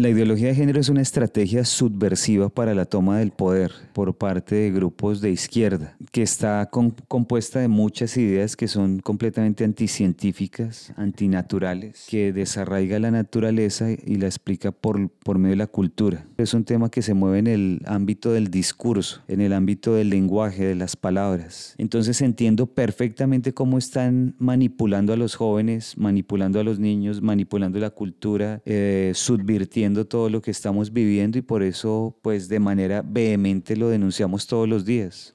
La 0.00 0.08
ideología 0.08 0.48
de 0.48 0.54
género 0.54 0.80
es 0.80 0.88
una 0.88 1.02
estrategia 1.02 1.62
subversiva 1.66 2.48
para 2.48 2.74
la 2.74 2.86
toma 2.86 3.18
del 3.18 3.32
poder 3.32 3.70
por 3.92 4.16
parte 4.16 4.54
de 4.54 4.70
grupos 4.70 5.20
de 5.20 5.30
izquierda, 5.30 5.94
que 6.10 6.22
está 6.22 6.70
compuesta 6.70 7.60
de 7.60 7.68
muchas 7.68 8.16
ideas 8.16 8.56
que 8.56 8.66
son 8.66 9.00
completamente 9.00 9.62
anticientíficas, 9.62 10.94
antinaturales, 10.96 12.06
que 12.08 12.32
desarraiga 12.32 12.98
la 12.98 13.10
naturaleza 13.10 13.90
y 13.90 14.14
la 14.14 14.24
explica 14.24 14.72
por, 14.72 15.10
por 15.10 15.36
medio 15.36 15.50
de 15.50 15.56
la 15.56 15.66
cultura. 15.66 16.24
Es 16.38 16.54
un 16.54 16.64
tema 16.64 16.90
que 16.90 17.02
se 17.02 17.12
mueve 17.12 17.40
en 17.40 17.46
el 17.46 17.82
ámbito 17.84 18.32
del 18.32 18.50
discurso, 18.50 19.20
en 19.28 19.42
el 19.42 19.52
ámbito 19.52 19.92
del 19.92 20.08
lenguaje, 20.08 20.64
de 20.64 20.76
las 20.76 20.96
palabras. 20.96 21.74
Entonces 21.76 22.22
entiendo 22.22 22.64
perfectamente 22.68 23.52
cómo 23.52 23.76
están 23.76 24.34
manipulando 24.38 25.12
a 25.12 25.18
los 25.18 25.34
jóvenes, 25.34 25.98
manipulando 25.98 26.58
a 26.58 26.64
los 26.64 26.78
niños, 26.78 27.20
manipulando 27.20 27.78
la 27.78 27.90
cultura, 27.90 28.62
eh, 28.64 29.12
subvirtiendo 29.14 29.89
todo 30.06 30.28
lo 30.30 30.40
que 30.40 30.50
estamos 30.50 30.92
viviendo 30.92 31.38
y 31.38 31.42
por 31.42 31.62
eso 31.62 32.16
pues 32.22 32.48
de 32.48 32.60
manera 32.60 33.02
vehemente 33.04 33.76
lo 33.76 33.88
denunciamos 33.88 34.46
todos 34.46 34.68
los 34.68 34.84
días. 34.84 35.34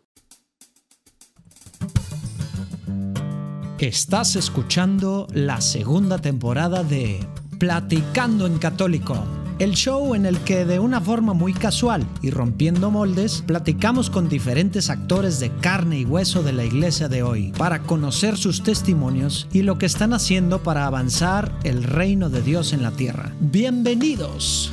Estás 3.80 4.36
escuchando 4.36 5.28
la 5.34 5.62
segunda 5.62 6.18
temporada 6.18 6.84
de 6.84 7.20
Platicando 7.60 8.48
en 8.48 8.58
Católico 8.58 9.45
el 9.60 9.72
show 9.72 10.16
en 10.16 10.26
el 10.26 10.40
que 10.40 10.66
de 10.66 10.80
una 10.80 11.00
forma 11.00 11.34
muy 11.34 11.54
casual 11.54 12.06
y 12.22 12.30
rompiendo 12.30 12.92
moldes, 12.92 13.44
platicamos 13.48 14.10
con 14.10 14.28
diferentes 14.28 14.90
actores 14.90 15.40
de 15.40 15.50
carne 15.50 16.00
y 16.00 16.06
hueso 16.06 16.44
de 16.44 16.52
la 16.52 16.66
iglesia 16.66 17.08
de 17.08 17.24
hoy 17.24 17.54
para 17.58 17.84
conocer 17.84 18.38
sus 18.38 18.64
testimonios 18.64 19.48
y 19.54 19.62
lo 19.62 19.78
que 19.78 19.86
están 19.86 20.14
haciendo 20.14 20.62
para 20.62 20.86
avanzar 20.86 21.54
el 21.64 21.84
reino 21.84 22.30
de 22.30 22.42
Dios 22.42 22.74
en 22.74 22.84
la 22.84 22.92
tierra. 22.92 23.32
Bienvenidos. 23.40 24.72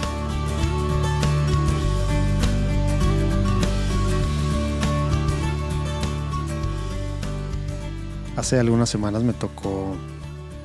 Hace 8.35 8.59
algunas 8.59 8.91
semanas 8.91 9.23
me 9.23 9.35
tocó 9.35 9.95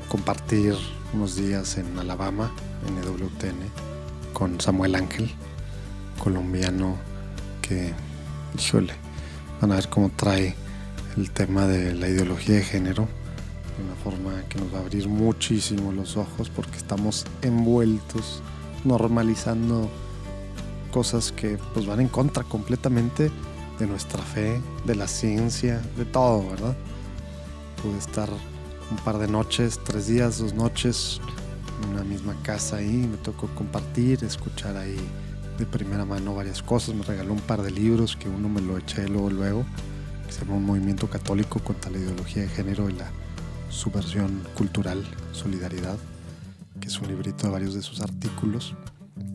compartir 0.08 0.74
unos 1.14 1.36
días 1.36 1.78
en 1.78 2.00
Alabama, 2.00 2.52
en 2.88 2.98
EWTN, 2.98 3.97
con 4.38 4.62
Samuel 4.62 4.94
Ángel, 4.94 5.32
colombiano, 6.24 6.96
que, 7.60 7.92
híjole, 8.56 8.94
van 9.60 9.72
a 9.72 9.76
ver 9.78 9.90
cómo 9.90 10.12
trae 10.16 10.54
el 11.18 11.32
tema 11.32 11.66
de 11.66 11.96
la 11.96 12.08
ideología 12.08 12.58
de 12.58 12.62
género 12.64 13.08
de 13.76 13.84
una 13.84 13.96
forma 13.96 14.48
que 14.48 14.60
nos 14.60 14.72
va 14.72 14.78
a 14.78 14.82
abrir 14.82 15.10
muchísimo 15.10 15.92
los 15.92 16.18
ojos 16.18 16.52
porque 16.52 16.78
estamos 16.78 17.26
envueltos, 17.42 18.44
normalizando 18.84 19.90
cosas 20.92 21.32
que 21.32 21.58
pues 21.74 21.88
van 21.88 22.02
en 22.02 22.08
contra 22.08 22.44
completamente 22.44 23.32
de 23.80 23.88
nuestra 23.88 24.22
fe, 24.22 24.62
de 24.86 24.94
la 24.94 25.08
ciencia, 25.08 25.82
de 25.98 26.06
todo, 26.06 26.48
¿verdad? 26.48 26.78
Pude 27.82 27.98
estar 27.98 28.30
un 28.92 28.98
par 28.98 29.18
de 29.18 29.30
noches, 29.30 29.80
tres 29.84 30.06
días, 30.06 30.38
dos 30.38 30.54
noches 30.54 31.22
una 31.86 32.04
misma 32.04 32.36
casa 32.44 32.78
ahí, 32.78 33.08
me 33.10 33.18
tocó 33.18 33.48
compartir, 33.56 34.24
escuchar 34.24 34.78
ahí 34.78 34.98
de 35.58 35.66
primera 35.66 36.06
mano 36.06 36.36
varias 36.36 36.62
cosas, 36.62 36.96
me 36.96 37.04
regaló 37.04 37.34
un 37.34 37.42
par 37.42 37.62
de 37.62 37.72
libros 37.72 38.16
que 38.16 38.30
uno 38.30 38.48
me 38.48 38.62
lo 38.62 38.78
eché 38.78 39.08
luego 39.08 39.30
luego, 39.30 39.66
que 40.26 40.32
se 40.32 40.42
llama 40.42 40.56
Un 40.56 40.66
movimiento 40.66 41.10
católico 41.10 41.60
contra 41.60 41.92
la 41.92 41.98
ideología 41.98 42.44
de 42.44 42.50
género 42.50 42.90
y 42.90 42.94
la 42.94 43.10
subversión 43.70 44.44
cultural, 44.56 45.04
Solidaridad, 45.32 45.98
que 46.80 46.88
es 46.88 47.00
un 47.00 47.08
librito 47.08 47.48
de 47.48 47.54
varios 47.54 47.74
de 47.74 47.82
sus 47.82 48.02
artículos, 48.02 48.76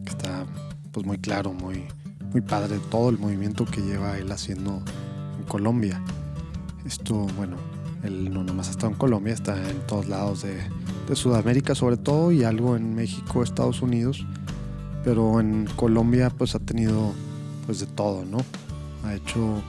que 0.04 0.10
está 0.10 0.46
pues 0.92 1.06
muy 1.06 1.18
claro, 1.18 1.52
muy, 1.52 1.86
muy 2.30 2.40
padre 2.40 2.78
todo 2.90 3.10
el 3.10 3.18
movimiento 3.18 3.64
que 3.64 3.80
lleva 3.80 4.18
él 4.18 4.30
haciendo 4.30 4.82
en 5.38 5.44
Colombia. 5.44 6.00
Esto, 6.84 7.14
bueno, 7.36 7.56
él 8.02 8.32
no 8.32 8.44
nomás 8.44 8.68
ha 8.68 8.70
estado 8.72 8.92
en 8.92 8.98
Colombia, 8.98 9.32
está 9.32 9.70
en 9.70 9.86
todos 9.86 10.08
lados 10.08 10.42
de 10.42 10.60
de 11.08 11.16
Sudamérica 11.16 11.74
sobre 11.74 11.96
todo 11.96 12.32
y 12.32 12.44
algo 12.44 12.76
en 12.76 12.94
México, 12.94 13.42
Estados 13.42 13.82
Unidos, 13.82 14.24
pero 15.04 15.40
en 15.40 15.66
Colombia 15.76 16.30
pues 16.30 16.54
ha 16.54 16.58
tenido 16.58 17.12
pues 17.66 17.80
de 17.80 17.86
todo, 17.86 18.24
¿no? 18.24 18.38
Ha 19.04 19.14
hecho 19.14 19.62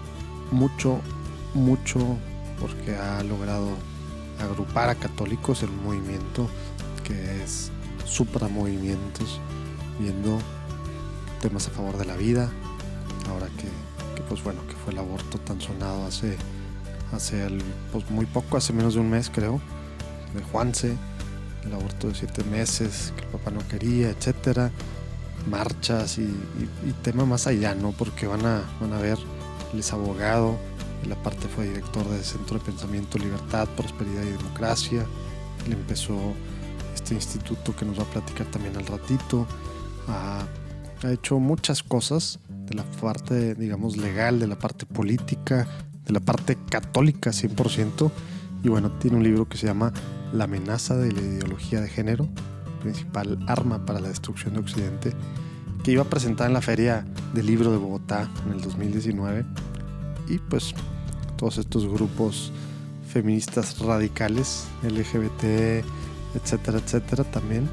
mucho, 0.52 1.00
mucho 1.54 2.00
porque 2.60 2.96
ha 2.96 3.24
logrado 3.24 3.68
agrupar 4.40 4.90
a 4.90 4.96
católicos 4.96 5.64
en 5.64 5.70
un 5.70 5.84
movimiento 5.84 6.48
que 7.04 7.44
es 7.44 7.72
supramovimientos, 8.06 9.40
viendo 10.00 10.38
temas 11.42 11.68
a 11.68 11.72
favor 11.72 11.98
de 11.98 12.06
la 12.06 12.16
vida, 12.16 12.50
ahora 13.30 13.48
que, 13.58 14.22
pues 14.30 14.44
bueno, 14.44 14.62
que 14.68 14.76
fue 14.76 14.94
el 14.94 15.00
aborto 15.00 15.40
tan 15.40 15.60
sonado 15.60 16.06
hace, 16.06 16.38
hace 17.14 17.48
pues 17.92 18.10
muy 18.10 18.26
poco, 18.26 18.58
hace 18.58 18.74
menos 18.74 18.96
de 18.96 19.00
un 19.00 19.10
mes 19.10 19.30
creo, 19.30 19.62
de 20.34 20.42
Juanse, 20.44 20.98
el 21.66 21.74
aborto 21.74 22.10
de 22.10 22.16
siete 22.16 22.44
meses, 22.46 23.14
que 23.16 23.22
el 23.22 23.28
papá 23.28 23.52
no 23.52 23.66
quería, 23.68 24.10
etcétera, 24.10 24.72
marchas 25.50 26.18
y, 26.18 26.30
tema 27.02 27.26
más 27.26 27.48
allá, 27.48 27.76
¿no? 27.76 27.92
Porque 27.92 28.28
van 28.28 28.46
a, 28.46 28.62
van 28.80 28.94
a 28.94 28.98
ver, 29.00 29.18
él 29.74 29.80
es 29.80 29.92
abogado, 29.94 30.58
él 31.04 31.12
aparte 31.12 31.48
fue 31.48 31.68
director 31.68 32.08
del 32.08 32.24
Centro 32.24 32.58
de 32.58 32.66
Pensamiento, 32.66 33.18
Libertad, 33.18 33.68
Prosperidad 33.76 34.24
y 34.24 34.32
Democracia, 34.32 35.06
él 35.66 35.74
empezó 35.74 36.18
este 36.96 37.16
instituto 37.16 37.76
que 37.76 37.86
nos 37.86 38.00
va 38.00 38.04
a 38.04 38.08
platicar 38.08 38.48
también 38.48 38.78
al 38.78 38.86
ratito, 38.86 39.46
ha, 40.08 40.46
ha 41.04 41.12
hecho 41.12 41.40
muchas 41.40 41.84
cosas 41.84 42.40
de 42.50 42.76
la 42.76 42.84
parte, 42.84 43.56
digamos, 43.56 43.98
legal, 43.98 44.40
de 44.40 44.48
la 44.48 44.58
parte 44.58 44.86
política, 44.86 45.68
de 46.06 46.14
la 46.14 46.20
parte 46.20 46.58
católica 46.70 47.32
100%, 47.32 48.12
y 48.64 48.70
bueno, 48.70 48.92
tiene 48.92 49.18
un 49.18 49.24
libro 49.24 49.48
que 49.48 49.58
se 49.58 49.68
llama 49.68 49.92
la 50.32 50.46
amenaza 50.46 50.96
de 50.96 51.12
la 51.12 51.22
ideología 51.22 51.82
de 51.82 51.90
género, 51.90 52.30
principal 52.82 53.40
arma 53.48 53.86
para 53.86 54.00
la 54.00 54.10
destrucción 54.10 54.54
de 54.54 54.62
Occidente, 54.62 55.14
que 55.84 55.92
iba 55.92 56.04
a 56.04 56.10
presentar 56.10 56.48
en 56.48 56.54
la 56.54 56.62
Feria 56.62 57.06
del 57.34 57.46
Libro 57.46 57.72
de 57.72 57.78
Bogotá 57.78 58.30
en 58.46 58.54
el 58.54 58.62
2019. 58.62 59.46
Y 60.30 60.38
pues 60.38 60.74
todos 61.38 61.58
estos 61.58 61.86
grupos 61.88 62.52
feministas 63.10 63.80
radicales, 63.80 64.66
LGBT, 64.82 65.86
etcétera, 66.36 66.80
etcétera, 66.80 67.24
también, 67.26 67.70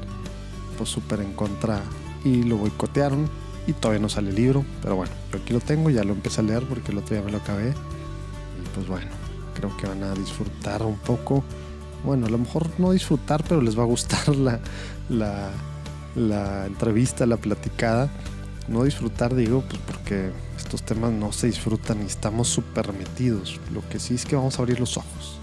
pues 0.77 0.89
súper 0.89 1.21
en 1.21 1.33
contra 1.33 1.81
y 2.25 2.43
lo 2.43 2.57
boicotearon. 2.57 3.29
Y 3.67 3.73
todavía 3.73 4.01
no 4.01 4.09
sale 4.09 4.31
el 4.31 4.35
libro, 4.35 4.65
pero 4.81 4.95
bueno, 4.95 5.13
yo 5.31 5.39
aquí 5.39 5.53
lo 5.53 5.59
tengo, 5.59 5.89
ya 5.89 6.03
lo 6.03 6.13
empecé 6.13 6.41
a 6.41 6.43
leer 6.43 6.63
porque 6.63 6.91
el 6.91 6.97
otro 6.97 7.15
día 7.15 7.23
me 7.23 7.31
lo 7.31 7.37
acabé 7.37 7.73
pues 8.73 8.87
bueno, 8.87 9.11
creo 9.53 9.75
que 9.77 9.87
van 9.87 10.03
a 10.03 10.13
disfrutar 10.13 10.83
un 10.83 10.97
poco 10.97 11.43
bueno, 12.03 12.25
a 12.25 12.29
lo 12.29 12.37
mejor 12.37 12.67
no 12.79 12.91
disfrutar, 12.91 13.43
pero 13.47 13.61
les 13.61 13.77
va 13.77 13.83
a 13.83 13.85
gustar 13.85 14.27
la, 14.35 14.59
la, 16.15 16.65
entrevista, 16.65 17.25
la 17.25 17.37
platicada. 17.37 18.09
No 18.67 18.83
disfrutar, 18.83 19.35
digo, 19.35 19.63
pues 19.67 19.81
porque 19.85 20.31
estos 20.57 20.83
temas 20.83 21.11
no 21.11 21.31
se 21.31 21.47
disfrutan 21.47 22.01
y 22.01 22.05
estamos 22.05 22.47
súper 22.47 22.93
metidos. 22.93 23.59
Lo 23.73 23.87
que 23.89 23.99
sí 23.99 24.15
es 24.15 24.25
que 24.25 24.35
vamos 24.35 24.57
a 24.57 24.61
abrir 24.61 24.79
los 24.79 24.97
ojos. 24.97 25.39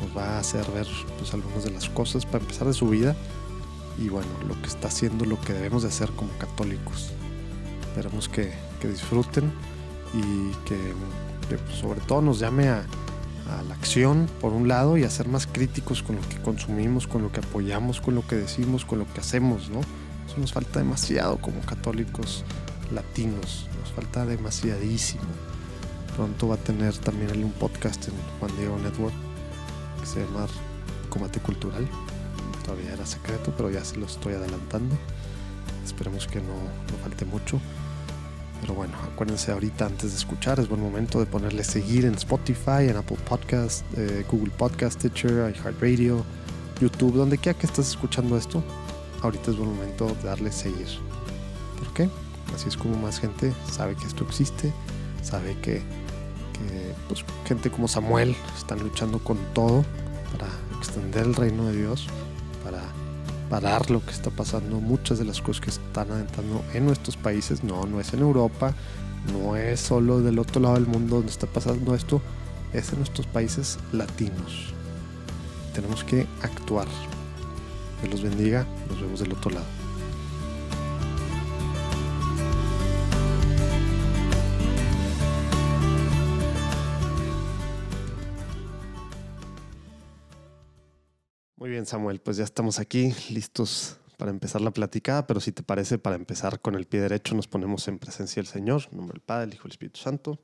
Nos 0.00 0.16
va 0.16 0.36
a 0.36 0.38
hacer 0.40 0.64
ver 0.72 0.86
pues, 1.18 1.34
algunas 1.34 1.64
de 1.64 1.70
las 1.70 1.88
cosas 1.88 2.26
para 2.26 2.38
empezar 2.38 2.66
de 2.66 2.74
su 2.74 2.88
vida 2.88 3.16
y 3.98 4.08
bueno, 4.08 4.28
lo 4.46 4.60
que 4.60 4.68
está 4.68 4.88
haciendo, 4.88 5.24
lo 5.24 5.40
que 5.40 5.52
debemos 5.52 5.82
de 5.82 5.88
hacer 5.88 6.10
como 6.10 6.30
católicos. 6.38 7.10
Esperemos 7.88 8.28
que, 8.28 8.52
disfruten 8.82 9.52
y 10.14 10.52
que, 10.66 10.76
que 11.48 11.56
pues, 11.56 11.76
sobre 11.76 12.00
todo 12.00 12.22
nos 12.22 12.38
llame 12.38 12.68
a, 12.68 12.84
la 13.66 13.74
acción, 13.74 14.28
por 14.42 14.52
un 14.52 14.68
lado, 14.68 14.98
y 14.98 15.04
a 15.04 15.10
ser 15.10 15.26
más 15.26 15.46
críticos 15.46 16.02
con 16.02 16.16
lo 16.16 16.22
que 16.28 16.36
consumimos, 16.36 17.06
con 17.06 17.22
lo 17.22 17.32
que 17.32 17.40
apoyamos, 17.40 17.98
con 17.98 18.14
lo 18.14 18.26
que 18.26 18.36
decimos, 18.36 18.84
con 18.84 18.98
lo 18.98 19.10
que 19.10 19.20
hacemos, 19.20 19.70
¿no? 19.70 19.80
Eso 19.80 20.36
nos 20.36 20.52
falta 20.52 20.80
demasiado 20.80 21.38
como 21.38 21.62
católicos 21.62 22.44
latinos, 22.92 23.66
nos 23.80 23.90
falta 23.92 24.26
demasiadísimo. 24.26 25.22
Pronto 26.14 26.48
va 26.48 26.56
a 26.56 26.58
tener 26.58 26.94
también 26.98 27.42
un 27.42 27.52
podcast 27.52 28.08
en 28.08 28.14
Juan 28.38 28.54
Diego 28.58 28.78
Network 28.78 29.14
que 30.00 30.06
se 30.06 30.20
llama 30.26 30.46
Combate 31.08 31.40
Cultural. 31.40 31.88
Todavía 32.66 32.92
era 32.92 33.06
secreto, 33.06 33.54
pero 33.56 33.70
ya 33.70 33.82
se 33.82 33.96
lo 33.96 34.04
estoy 34.04 34.34
adelantando. 34.34 34.94
Esperemos 35.86 36.26
que 36.26 36.40
no, 36.40 36.52
no 36.52 36.98
falte 37.02 37.24
mucho. 37.24 37.58
Pero 38.60 38.74
bueno, 38.74 38.94
acuérdense 39.12 39.52
ahorita 39.52 39.86
antes 39.86 40.10
de 40.10 40.16
escuchar, 40.18 40.58
es 40.58 40.68
buen 40.68 40.80
momento 40.80 41.20
de 41.20 41.26
ponerle 41.26 41.64
seguir 41.64 42.04
en 42.04 42.14
Spotify, 42.14 42.88
en 42.88 42.96
Apple 42.96 43.18
Podcast, 43.28 43.84
eh, 43.96 44.24
Google 44.30 44.52
Podcast, 44.56 44.98
Stitcher, 44.98 45.54
iHeartRadio, 45.54 46.24
YouTube, 46.80 47.14
donde 47.14 47.38
quiera 47.38 47.58
que 47.58 47.66
estés 47.66 47.88
escuchando 47.88 48.36
esto. 48.36 48.62
Ahorita 49.22 49.50
es 49.50 49.56
buen 49.56 49.70
momento 49.70 50.06
de 50.06 50.28
darle 50.28 50.52
seguir. 50.52 50.86
¿Por 51.78 51.92
qué? 51.94 52.08
Así 52.54 52.68
es 52.68 52.76
como 52.76 52.96
más 52.96 53.20
gente 53.20 53.52
sabe 53.70 53.94
que 53.94 54.06
esto 54.06 54.24
existe, 54.24 54.72
sabe 55.22 55.56
que, 55.60 55.82
pues, 57.08 57.24
gente 57.46 57.70
como 57.70 57.88
Samuel 57.88 58.34
están 58.56 58.80
luchando 58.80 59.18
con 59.18 59.38
todo 59.54 59.84
para 60.32 60.48
extender 60.78 61.26
el 61.26 61.34
reino 61.34 61.66
de 61.66 61.76
Dios, 61.76 62.08
parar 63.48 63.90
lo 63.90 64.04
que 64.04 64.10
está 64.10 64.30
pasando, 64.30 64.80
muchas 64.80 65.18
de 65.18 65.24
las 65.24 65.40
cosas 65.40 65.62
que 65.62 65.70
están 65.70 66.10
adentrando 66.10 66.62
en 66.74 66.86
nuestros 66.86 67.16
países, 67.16 67.64
no, 67.64 67.84
no 67.86 68.00
es 68.00 68.12
en 68.12 68.20
Europa, 68.20 68.74
no 69.32 69.56
es 69.56 69.80
solo 69.80 70.20
del 70.20 70.38
otro 70.38 70.60
lado 70.60 70.74
del 70.74 70.86
mundo 70.86 71.16
donde 71.16 71.30
está 71.30 71.46
pasando 71.46 71.94
esto, 71.94 72.20
es 72.72 72.92
en 72.92 72.98
nuestros 72.98 73.26
países 73.26 73.78
latinos. 73.92 74.72
Tenemos 75.74 76.04
que 76.04 76.26
actuar. 76.42 76.86
Que 78.02 78.08
los 78.08 78.22
bendiga, 78.22 78.66
nos 78.88 79.00
vemos 79.00 79.20
del 79.20 79.32
otro 79.32 79.50
lado. 79.50 79.77
Bien, 91.78 91.86
Samuel, 91.86 92.20
pues 92.20 92.36
ya 92.36 92.42
estamos 92.42 92.80
aquí 92.80 93.14
listos 93.30 93.98
para 94.16 94.32
empezar 94.32 94.60
la 94.60 94.72
platicada, 94.72 95.28
pero 95.28 95.38
si 95.38 95.52
te 95.52 95.62
parece, 95.62 95.96
para 95.96 96.16
empezar 96.16 96.60
con 96.60 96.74
el 96.74 96.86
pie 96.86 97.00
derecho, 97.00 97.36
nos 97.36 97.46
ponemos 97.46 97.86
en 97.86 98.00
presencia 98.00 98.42
del 98.42 98.48
Señor, 98.48 98.88
en 98.90 98.96
nombre 98.96 99.12
del 99.14 99.20
Padre, 99.20 99.44
el 99.44 99.54
Hijo 99.54 99.68
y 99.68 99.70
Espíritu 99.70 100.00
Santo. 100.00 100.40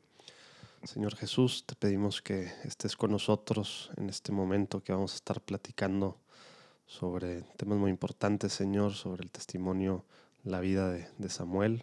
Señor 0.85 1.17
Jesús, 1.17 1.65
te 1.67 1.75
pedimos 1.75 2.23
que 2.23 2.53
estés 2.63 2.95
con 2.95 3.11
nosotros 3.11 3.91
en 3.97 4.11
este 4.11 4.31
momento 4.31 4.85
que 4.85 4.93
vamos 4.93 5.15
a 5.15 5.17
estar 5.17 5.41
platicando 5.41 6.21
sobre 6.87 7.43
temas 7.57 7.79
muy 7.79 7.91
importantes, 7.91 8.53
Señor, 8.53 8.93
sobre 8.95 9.25
el 9.25 9.33
testimonio, 9.33 10.05
la 10.45 10.61
vida 10.61 10.89
de, 10.89 11.09
de 11.19 11.29
Samuel. 11.31 11.83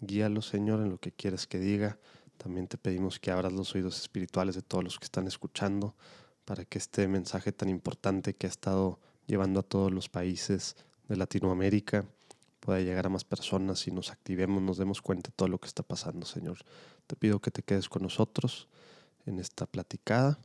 Guíalo, 0.00 0.42
Señor, 0.42 0.80
en 0.80 0.90
lo 0.90 0.98
que 0.98 1.12
quieres 1.12 1.46
que 1.46 1.60
diga. 1.60 1.98
También 2.36 2.66
te 2.66 2.78
pedimos 2.78 3.20
que 3.20 3.30
abras 3.30 3.52
los 3.52 3.76
oídos 3.76 4.00
espirituales 4.00 4.56
de 4.56 4.62
todos 4.62 4.82
los 4.82 4.98
que 4.98 5.04
están 5.04 5.28
escuchando 5.28 5.94
para 6.44 6.64
que 6.64 6.78
este 6.78 7.08
mensaje 7.08 7.52
tan 7.52 7.68
importante 7.68 8.34
que 8.34 8.46
ha 8.46 8.50
estado 8.50 8.98
llevando 9.26 9.60
a 9.60 9.62
todos 9.62 9.92
los 9.92 10.08
países 10.08 10.76
de 11.08 11.16
Latinoamérica 11.16 12.04
pueda 12.60 12.80
llegar 12.80 13.06
a 13.06 13.08
más 13.08 13.24
personas 13.24 13.86
y 13.88 13.90
nos 13.90 14.10
activemos, 14.10 14.62
nos 14.62 14.78
demos 14.78 15.02
cuenta 15.02 15.30
de 15.30 15.34
todo 15.36 15.48
lo 15.48 15.58
que 15.58 15.66
está 15.66 15.82
pasando, 15.82 16.26
Señor. 16.26 16.58
Te 17.06 17.16
pido 17.16 17.40
que 17.40 17.50
te 17.50 17.62
quedes 17.62 17.88
con 17.88 18.02
nosotros 18.02 18.68
en 19.26 19.38
esta 19.38 19.66
platicada 19.66 20.38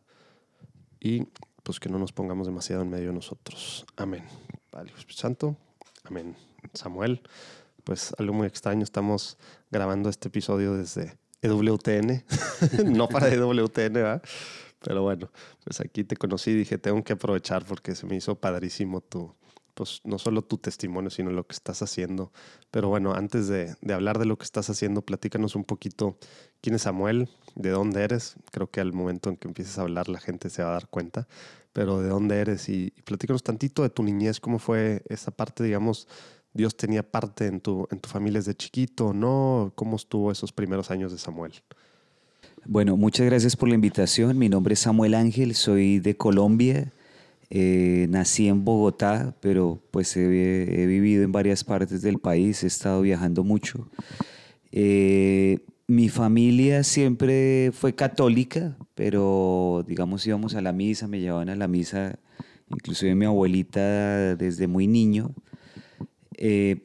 y 1.00 1.28
pues 1.64 1.80
que 1.80 1.90
no 1.90 2.00
nos 2.00 2.12
pongamos 2.12 2.48
demasiado 2.48 2.82
en 2.82 2.90
medio 2.90 3.10
de 3.10 3.14
nosotros. 3.14 3.86
Amén. 3.98 4.24
Padre 4.72 4.94
Santo. 5.10 5.56
Amén. 6.06 6.36
Samuel, 6.74 7.22
pues 7.84 8.14
algo 8.18 8.34
muy 8.34 8.48
extraño, 8.48 8.84
estamos 8.84 9.38
grabando 9.70 10.10
este 10.10 10.30
episodio 10.30 10.74
desde 10.74 11.18
EWTN, 11.42 12.24
no 12.86 13.08
para 13.08 13.30
EWTN, 13.30 13.94
¿verdad? 13.94 14.24
Pero 14.88 15.02
bueno, 15.02 15.30
pues 15.66 15.82
aquí 15.82 16.06
te 16.06 16.16
conocí 16.16 16.52
y 16.52 16.56
dije, 16.56 16.78
tengo 16.78 17.04
que 17.04 17.12
aprovechar 17.12 17.66
porque 17.66 17.94
se 17.94 18.06
me 18.06 18.16
hizo 18.16 18.36
padrísimo 18.36 19.02
tu, 19.02 19.36
pues 19.74 20.00
no 20.06 20.18
solo 20.18 20.44
tu 20.44 20.60
testimonio, 20.60 21.10
sino 21.10 21.30
lo 21.30 21.46
que 21.46 21.52
estás 21.52 21.82
haciendo. 21.82 22.32
Pero 22.72 22.88
bueno, 22.88 23.14
antes 23.14 23.50
de, 23.50 23.76
hablar 23.94 24.18
de 24.18 24.24
lo 24.24 24.38
que 24.38 24.46
estás 24.46 24.70
haciendo, 24.70 25.02
platícanos 25.02 25.58
un 25.58 25.66
poquito 25.66 26.18
quién 26.62 26.74
es 26.74 26.84
Samuel, 26.84 27.28
de 27.56 27.72
dónde 27.72 28.02
eres. 28.02 28.38
Creo 28.50 28.72
que 28.72 28.80
al 28.80 28.94
momento 28.94 29.30
en 29.30 29.36
que 29.36 29.50
empieces 29.50 29.78
a 29.78 29.82
hablar 29.82 30.08
la 30.08 30.22
gente 30.22 30.50
se 30.50 30.64
va 30.64 30.70
a 30.70 30.74
dar 30.74 30.88
cuenta, 30.88 31.28
pero 31.74 32.02
de 32.02 32.08
dónde 32.08 32.38
eres 32.38 32.70
y, 32.70 32.94
y 32.96 33.02
platícanos 33.02 33.44
tantito 33.44 33.84
de 33.84 33.90
tu 33.90 34.04
niñez, 34.04 34.40
cómo 34.40 34.58
fue 34.58 35.04
esa 35.10 35.32
parte, 35.32 35.66
digamos, 35.66 36.08
Dios 36.54 36.78
tenía 36.78 37.04
parte 37.04 37.48
en 37.48 37.60
tu, 37.60 37.90
en 37.92 38.00
tu 38.00 38.08
familia 38.08 38.40
desde 38.40 38.56
chiquito, 38.56 39.12
¿no? 39.12 39.74
¿Cómo 39.76 39.98
estuvo 39.98 40.32
esos 40.32 40.54
primeros 40.54 40.92
años 40.92 41.12
de 41.12 41.18
Samuel? 41.18 41.52
Bueno, 42.70 42.98
muchas 42.98 43.26
gracias 43.26 43.56
por 43.56 43.70
la 43.70 43.76
invitación. 43.76 44.38
Mi 44.38 44.50
nombre 44.50 44.74
es 44.74 44.82
Samuel 44.82 45.14
Ángel, 45.14 45.56
soy 45.56 46.00
de 46.00 46.18
Colombia. 46.18 46.92
Eh, 47.50 48.08
nací 48.10 48.50
en 48.50 48.66
Bogotá, 48.66 49.38
pero 49.40 49.82
pues 49.90 50.18
he, 50.18 50.86
vivido 50.86 51.24
en 51.24 51.32
varias 51.32 51.64
partes 51.64 52.02
del 52.02 52.20
país, 52.20 52.66
he 52.66 52.68
estado 52.68 53.02
viajando 53.02 53.46
mucho. 53.46 53.90
Eh, 54.74 55.60
mi 55.88 56.10
familia 56.10 56.84
siempre 56.84 57.72
fue 57.72 57.96
católica, 57.96 58.76
pero 58.96 59.86
digamos 59.88 60.28
íbamos 60.28 60.54
a 60.54 60.62
la 60.62 60.74
misa, 60.74 61.08
me 61.08 61.22
llevaban 61.22 61.48
a 61.48 61.56
la 61.56 61.70
misa, 61.70 62.20
inclusive 62.70 63.16
mi 63.16 63.24
abuelita 63.24 64.36
desde 64.36 64.68
muy 64.68 64.88
niño. 64.88 65.34
Eh, 66.36 66.84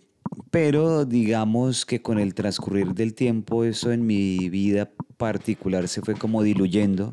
pero 0.53 1.05
digamos 1.07 1.85
que 1.85 2.03
con 2.03 2.21
el 2.21 2.35
transcurrir 2.35 2.95
del 2.95 3.15
tiempo 3.15 3.65
eso 3.65 3.91
en 3.91 4.07
mi 4.07 4.49
vida 4.49 4.93
particular 5.23 5.87
se 5.87 6.01
fue 6.01 6.15
como 6.15 6.43
diluyendo 6.43 7.13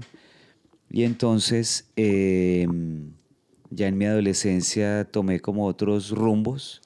y 0.89 1.03
entonces 1.03 1.91
eh, 1.95 2.67
ya 3.69 3.87
en 3.87 3.97
mi 3.99 4.05
adolescencia 4.05 5.05
tomé 5.05 5.39
como 5.39 5.67
otros 5.67 6.09
rumbos. 6.09 6.81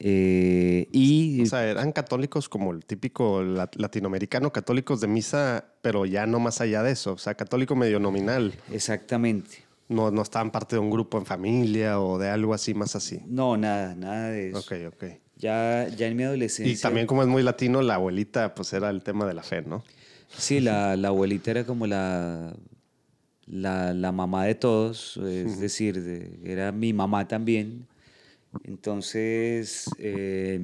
Eh, 0.00 0.86
y, 0.92 1.40
o 1.40 1.46
sea, 1.46 1.64
eran 1.64 1.92
católicos 1.92 2.50
como 2.50 2.72
el 2.72 2.84
típico 2.84 3.42
latinoamericano, 3.42 4.52
católicos 4.52 5.00
de 5.00 5.08
misa, 5.08 5.64
pero 5.80 6.04
ya 6.04 6.26
no 6.26 6.40
más 6.40 6.60
allá 6.60 6.82
de 6.82 6.92
eso, 6.92 7.14
o 7.14 7.18
sea, 7.18 7.34
católico 7.34 7.74
medio 7.74 7.98
nominal. 7.98 8.52
Exactamente. 8.70 9.64
No, 9.88 10.10
no 10.10 10.20
estaban 10.20 10.50
parte 10.50 10.76
de 10.76 10.80
un 10.80 10.90
grupo 10.90 11.16
en 11.16 11.24
familia 11.24 11.98
o 12.00 12.18
de 12.18 12.28
algo 12.28 12.52
así, 12.52 12.74
más 12.74 12.94
así. 12.94 13.22
No, 13.26 13.56
nada, 13.56 13.94
nada 13.94 14.28
de 14.28 14.50
eso. 14.50 14.58
Ok, 14.58 14.72
ok. 14.88 15.04
Ya, 15.36 15.88
ya 15.88 16.06
en 16.06 16.16
mi 16.16 16.24
adolescencia. 16.24 16.70
Y 16.70 16.76
también 16.76 17.06
como 17.06 17.22
es 17.22 17.28
muy 17.28 17.42
latino, 17.42 17.80
la 17.80 17.94
abuelita 17.94 18.54
pues 18.54 18.74
era 18.74 18.90
el 18.90 19.02
tema 19.02 19.24
de 19.24 19.32
la 19.32 19.42
fe, 19.42 19.62
¿no? 19.62 19.82
Sí, 20.38 20.60
la, 20.60 20.96
la 20.96 21.08
abuelita 21.08 21.50
era 21.50 21.64
como 21.64 21.86
la, 21.86 22.54
la, 23.46 23.92
la, 23.92 24.12
mamá 24.12 24.44
de 24.44 24.54
todos, 24.54 25.16
es 25.16 25.58
decir, 25.58 26.02
de, 26.02 26.38
era 26.44 26.70
mi 26.70 26.92
mamá 26.92 27.26
también. 27.26 27.86
Entonces, 28.64 29.90
eh, 29.98 30.60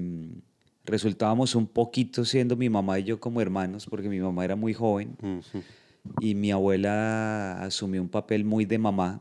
resultábamos 0.85 1.55
un 1.55 1.67
poquito 1.67 2.25
siendo 2.25 2.57
mi 2.57 2.71
mamá 2.71 2.99
y 2.99 3.05
yo 3.05 3.19
como 3.19 3.41
hermanos, 3.41 3.87
porque 3.87 4.09
mi 4.09 4.21
mamá 4.21 4.45
era 4.45 4.57
muy 4.57 4.75
joven 4.75 5.17
uh 5.23 5.27
-huh. 5.27 5.63
y 6.21 6.35
mi 6.35 6.51
abuela 6.53 7.61
asumió 7.63 8.01
un 8.01 8.09
papel 8.09 8.45
muy 8.45 8.65
de 8.65 8.79
mamá 8.79 9.21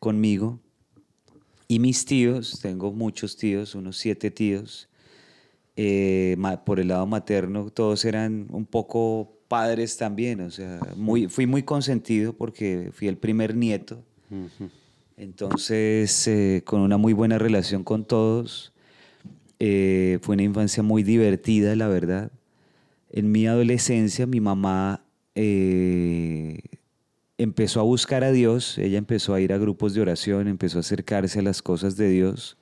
conmigo. 0.00 0.60
Y 1.66 1.78
mis 1.78 2.04
tíos, 2.04 2.60
tengo 2.60 2.92
muchos 2.92 3.36
tíos, 3.36 3.74
unos 3.74 3.96
siete 3.96 4.30
tíos, 4.30 4.88
eh, 5.76 6.36
por 6.66 6.78
el 6.78 6.88
lado 6.88 7.06
materno, 7.06 7.70
todos 7.70 8.04
eran 8.04 8.46
un 8.50 8.66
poco 8.66 9.33
padres 9.54 9.96
también, 9.96 10.40
o 10.40 10.50
sea, 10.50 10.80
muy, 10.96 11.28
fui 11.28 11.46
muy 11.46 11.62
consentido 11.62 12.32
porque 12.32 12.90
fui 12.92 13.06
el 13.06 13.16
primer 13.16 13.54
nieto. 13.54 14.02
Entonces, 15.16 16.26
eh, 16.26 16.62
con 16.64 16.80
una 16.80 16.96
muy 16.96 17.12
buena 17.12 17.38
relación 17.38 17.84
con 17.84 18.04
todos, 18.04 18.72
eh, 19.60 20.18
fue 20.22 20.34
una 20.34 20.42
infancia 20.42 20.82
muy 20.82 21.04
divertida, 21.04 21.76
la 21.76 21.86
verdad. 21.86 22.32
En 23.10 23.30
mi 23.30 23.46
adolescencia, 23.46 24.26
mi 24.26 24.40
mamá 24.40 25.04
eh, 25.36 26.58
empezó 27.38 27.78
a 27.78 27.84
buscar 27.84 28.24
a 28.24 28.32
Dios, 28.32 28.76
ella 28.78 28.98
empezó 28.98 29.34
a 29.34 29.40
ir 29.40 29.52
a 29.52 29.58
grupos 29.58 29.94
de 29.94 30.00
oración, 30.00 30.48
empezó 30.48 30.78
a 30.78 30.80
acercarse 30.80 31.38
a 31.38 31.42
las 31.42 31.62
cosas 31.62 31.96
de 31.96 32.08
Dios. 32.08 32.56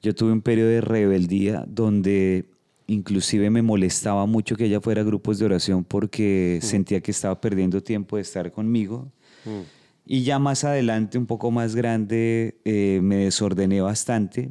Yo 0.00 0.14
tuve 0.14 0.30
un 0.30 0.42
periodo 0.42 0.68
de 0.68 0.80
rebeldía 0.80 1.64
donde 1.66 2.44
inclusive 2.90 3.50
me 3.50 3.62
molestaba 3.62 4.26
mucho 4.26 4.56
que 4.56 4.64
ella 4.64 4.80
fuera 4.80 5.02
a 5.02 5.04
grupos 5.04 5.38
de 5.38 5.44
oración 5.44 5.84
porque 5.84 6.58
mm. 6.60 6.66
sentía 6.66 7.00
que 7.00 7.12
estaba 7.12 7.40
perdiendo 7.40 7.82
tiempo 7.82 8.16
de 8.16 8.22
estar 8.22 8.50
conmigo. 8.50 9.12
Mm. 9.44 9.60
Y 10.06 10.24
ya 10.24 10.40
más 10.40 10.64
adelante, 10.64 11.16
un 11.16 11.26
poco 11.26 11.52
más 11.52 11.76
grande, 11.76 12.60
eh, 12.64 12.98
me 13.02 13.16
desordené 13.16 13.80
bastante. 13.80 14.50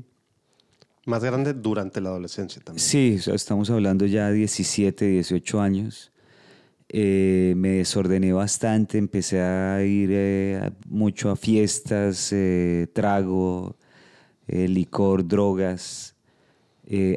Más 1.06 1.22
grande 1.22 1.54
durante 1.54 2.00
la 2.00 2.10
adolescencia 2.10 2.62
también. 2.62 2.82
Sí, 2.82 3.20
estamos 3.26 3.70
hablando 3.70 4.06
ya 4.06 4.30
de 4.30 4.36
17, 4.36 5.06
18 5.06 5.60
años. 5.60 6.14
Eh, 6.88 7.54
me 7.58 7.70
desordené 7.70 8.32
bastante, 8.32 8.98
empecé 8.98 9.42
a 9.42 9.84
ir 9.84 10.10
eh, 10.14 10.72
mucho 10.88 11.30
a 11.30 11.36
fiestas, 11.36 12.34
trago, 12.94 13.76
licor, 14.48 15.28
drogas, 15.28 16.16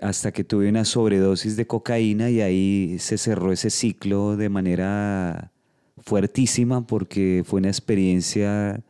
hasta 0.02 0.32
que 0.32 0.44
tuve 0.44 0.68
una 0.68 0.84
sobredosis 0.84 1.56
de 1.56 1.66
cocaína 1.66 2.28
y 2.28 2.42
ahí 2.42 2.96
se 2.98 3.16
cerró 3.16 3.52
ese 3.52 3.70
ciclo 3.70 4.36
de 4.36 4.48
manera 4.50 5.50
fuertísima 5.96 6.86
porque 6.86 7.42
fue 7.46 7.60
una 7.60 7.68
experiencia 7.68 8.82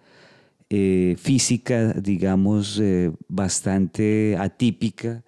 eh, 0.74 1.16
física, 1.18 1.92
digamos, 1.92 2.80
eh, 2.80 3.12
bastante 3.28 4.36
atípica, 4.38 5.22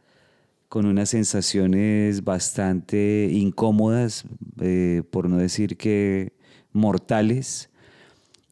con 0.70 0.87
unas 0.87 1.11
sensaciones 1.11 2.25
bastante 2.25 3.28
incómodas, 3.30 4.25
eh, 4.61 5.02
por 5.11 5.28
no 5.28 5.37
decir 5.37 5.76
que 5.76 6.32
mortales. 6.73 7.68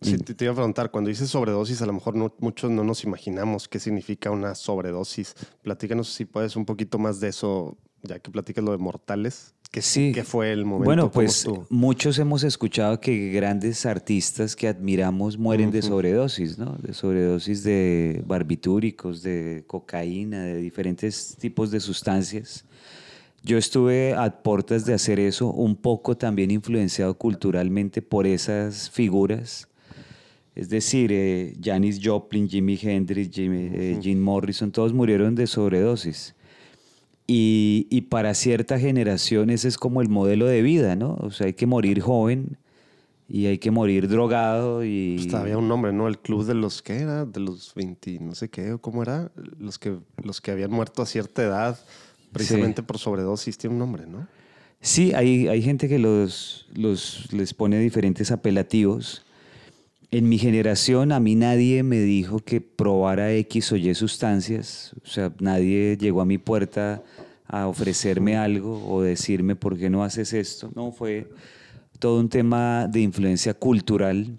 Sí, 0.02 0.18
te, 0.18 0.34
te, 0.34 0.44
iba 0.44 0.52
a 0.52 0.56
preguntar, 0.56 0.90
cuando 0.90 1.08
dices 1.08 1.30
sobredosis, 1.30 1.80
a 1.82 1.86
lo 1.86 1.92
mejor 1.92 2.14
no, 2.16 2.34
muchos 2.40 2.70
no 2.70 2.84
nos 2.84 3.04
imaginamos 3.04 3.68
qué 3.68 3.78
significa 3.78 4.30
una 4.30 4.54
sobredosis. 4.54 5.34
Platícanos 5.62 6.08
si 6.08 6.24
puedes 6.24 6.56
un 6.56 6.64
poquito 6.64 6.98
más 6.98 7.20
de 7.20 7.28
eso, 7.28 7.76
ya 8.02 8.18
que 8.18 8.30
platicas 8.30 8.64
lo 8.64 8.72
de 8.72 8.78
mortales. 8.78 9.54
¿Qué, 9.70 9.80
sí. 9.80 10.12
¿Qué 10.12 10.22
fue 10.22 10.52
el 10.52 10.66
momento? 10.66 10.84
Bueno, 10.84 11.10
pues 11.10 11.46
muchos 11.70 12.18
hemos 12.18 12.44
escuchado 12.44 13.00
que 13.00 13.30
grandes 13.30 13.86
artistas 13.86 14.54
que 14.54 14.68
admiramos 14.68 15.38
mueren 15.38 15.70
de 15.70 15.80
sobredosis, 15.80 16.58
¿no? 16.58 16.76
De 16.82 16.92
sobredosis 16.92 17.62
de 17.62 18.22
barbitúricos, 18.26 19.22
de 19.22 19.64
cocaína, 19.66 20.42
de 20.42 20.56
diferentes 20.56 21.36
tipos 21.38 21.70
de 21.70 21.80
sustancias. 21.80 22.66
Yo 23.44 23.58
estuve 23.58 24.14
a 24.14 24.42
puertas 24.42 24.84
de 24.84 24.94
hacer 24.94 25.18
eso, 25.18 25.50
un 25.50 25.74
poco 25.74 26.16
también 26.16 26.50
influenciado 26.50 27.14
culturalmente 27.14 28.00
por 28.00 28.26
esas 28.26 28.90
figuras. 28.90 29.68
Es 30.54 30.68
decir, 30.68 31.10
eh, 31.12 31.54
Janis 31.62 32.00
Joplin, 32.02 32.48
Jimi 32.48 32.78
Hendrix, 32.80 33.36
eh, 33.38 33.98
Jim 34.02 34.20
Morrison, 34.20 34.70
todos 34.70 34.92
murieron 34.92 35.34
de 35.34 35.46
sobredosis. 35.46 36.34
Y, 37.26 38.02
para 38.10 38.34
cierta 38.34 38.78
generación 38.78 39.48
ese 39.48 39.68
es 39.68 39.78
como 39.78 40.02
el 40.02 40.10
modelo 40.10 40.46
de 40.46 40.60
vida, 40.60 40.96
¿no? 40.96 41.16
O 41.20 41.30
sea, 41.30 41.46
hay 41.46 41.54
que 41.54 41.64
morir 41.64 42.00
joven 42.00 42.58
y 43.26 43.46
hay 43.46 43.56
que 43.56 43.70
morir 43.70 44.06
drogado 44.08 44.84
y... 44.84 45.16
Pues 45.16 45.32
había 45.32 45.56
un 45.56 45.66
nombre, 45.66 45.94
¿no? 45.94 46.08
El 46.08 46.18
club 46.18 46.44
de 46.44 46.52
los, 46.52 46.82
¿qué 46.82 46.96
era? 46.96 47.24
De 47.24 47.40
los 47.40 47.74
20, 47.74 48.18
no 48.20 48.34
sé 48.34 48.50
qué, 48.50 48.76
¿cómo 48.78 49.02
era? 49.02 49.32
Los 49.58 49.78
que, 49.78 49.96
los 50.22 50.42
que 50.42 50.50
habían 50.50 50.70
muerto 50.70 51.00
a 51.00 51.06
cierta 51.06 51.42
edad 51.42 51.78
precisamente 52.32 52.82
por 52.82 52.98
sobredosis, 52.98 53.56
tiene 53.56 53.74
un 53.74 53.78
nombre, 53.78 54.06
¿no? 54.06 54.26
Sí, 54.80 55.12
hay, 55.14 55.46
hay 55.48 55.62
gente 55.62 55.88
que 55.88 55.98
los, 55.98 56.66
los, 56.74 57.32
les 57.32 57.54
pone 57.54 57.78
diferentes 57.78 58.32
apelativos. 58.32 59.24
En 60.12 60.28
mi 60.28 60.36
generación 60.36 61.10
a 61.10 61.20
mí 61.20 61.36
nadie 61.36 61.82
me 61.82 61.98
dijo 61.98 62.38
que 62.40 62.60
probara 62.60 63.32
X 63.32 63.72
o 63.72 63.76
Y 63.76 63.94
sustancias, 63.94 64.94
o 65.02 65.06
sea, 65.06 65.32
nadie 65.40 65.96
llegó 65.96 66.20
a 66.20 66.26
mi 66.26 66.36
puerta 66.36 67.02
a 67.46 67.66
ofrecerme 67.66 68.36
algo 68.36 68.86
o 68.86 69.00
decirme 69.00 69.56
por 69.56 69.78
qué 69.78 69.88
no 69.88 70.04
haces 70.04 70.34
esto. 70.34 70.70
No, 70.74 70.92
fue 70.92 71.30
todo 71.98 72.20
un 72.20 72.28
tema 72.28 72.88
de 72.88 73.00
influencia 73.00 73.54
cultural. 73.54 74.38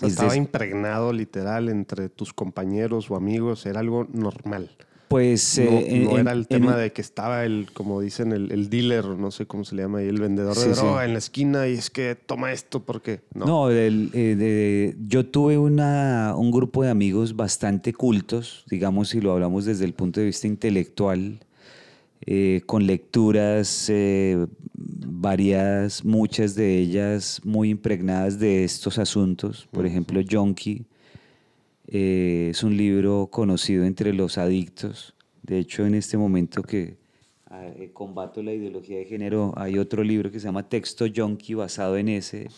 estaba 0.00 0.34
impregnado 0.34 1.12
literal 1.12 1.68
entre 1.68 2.08
tus 2.08 2.32
compañeros 2.32 3.10
o 3.10 3.16
amigos, 3.16 3.66
era 3.66 3.80
algo 3.80 4.08
normal. 4.14 4.70
Pues 5.08 5.58
no, 5.58 5.78
eh, 5.78 6.08
era 6.20 6.32
el 6.32 6.48
tema 6.48 6.76
de 6.76 6.92
que 6.92 7.00
estaba 7.00 7.44
el, 7.44 7.68
como 7.72 8.00
dicen, 8.00 8.32
el, 8.32 8.70
dealer, 8.70 9.04
no 9.04 9.30
sé 9.30 9.46
cómo 9.46 9.64
se 9.64 9.74
le 9.74 9.82
llama 9.82 9.98
ahí, 9.98 10.08
el 10.08 10.20
vendedor 10.20 10.56
de 10.56 10.72
droga 10.72 11.04
en 11.04 11.12
la 11.12 11.18
esquina 11.18 11.68
y 11.68 11.74
es 11.74 11.90
que 11.90 12.14
toma 12.14 12.52
esto 12.52 12.80
porque 12.80 13.20
no. 13.34 13.44
No, 13.44 13.68
eh, 13.70 14.96
yo 15.06 15.26
tuve 15.26 15.58
una, 15.58 16.34
un 16.36 16.50
grupo 16.50 16.82
de 16.82 16.90
amigos 16.90 17.36
bastante 17.36 17.92
cultos, 17.92 18.64
digamos, 18.68 19.10
si 19.10 19.20
lo 19.20 19.32
hablamos 19.32 19.66
desde 19.66 19.84
el 19.84 19.92
punto 19.92 20.20
de 20.20 20.26
vista 20.26 20.46
intelectual, 20.46 21.38
eh, 22.26 22.62
con 22.64 22.86
lecturas 22.86 23.90
variadas, 24.74 26.04
muchas 26.04 26.54
de 26.54 26.78
ellas 26.78 27.40
muy 27.44 27.70
impregnadas 27.70 28.38
de 28.38 28.64
estos 28.64 28.98
asuntos. 28.98 29.68
Por 29.70 29.86
ejemplo, 29.86 30.20
Jonky 30.28 30.86
eh, 31.86 32.48
es 32.50 32.62
un 32.62 32.76
libro 32.76 33.28
conocido 33.30 33.84
entre 33.84 34.12
los 34.12 34.38
adictos. 34.38 35.14
De 35.42 35.58
hecho, 35.58 35.84
en 35.84 35.94
este 35.94 36.16
momento 36.16 36.62
que 36.62 36.96
ah, 37.46 37.66
eh, 37.76 37.90
combato 37.92 38.42
la 38.42 38.52
ideología 38.52 38.98
de 38.98 39.04
género, 39.04 39.52
hay 39.56 39.78
otro 39.78 40.02
libro 40.02 40.30
que 40.30 40.40
se 40.40 40.46
llama 40.46 40.68
Texto 40.68 41.06
Yonki, 41.06 41.54
basado 41.54 41.96
en 41.96 42.08
ese, 42.08 42.48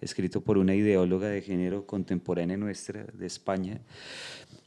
escrito 0.00 0.42
por 0.42 0.58
una 0.58 0.74
ideóloga 0.74 1.28
de 1.28 1.40
género 1.40 1.86
contemporánea 1.86 2.56
nuestra 2.56 3.04
de 3.04 3.26
España. 3.26 3.80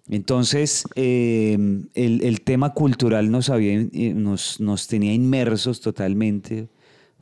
Entonces, 0.10 0.86
em, 0.96 1.88
el, 1.94 2.42
tema 2.42 2.74
cultural 2.74 3.30
nos, 3.30 3.50
había, 3.50 3.74
eh, 3.74 4.14
nos, 4.16 4.60
nos 4.60 4.88
tenía 4.88 5.14
inmersos 5.14 5.82
totalmente. 5.82 6.70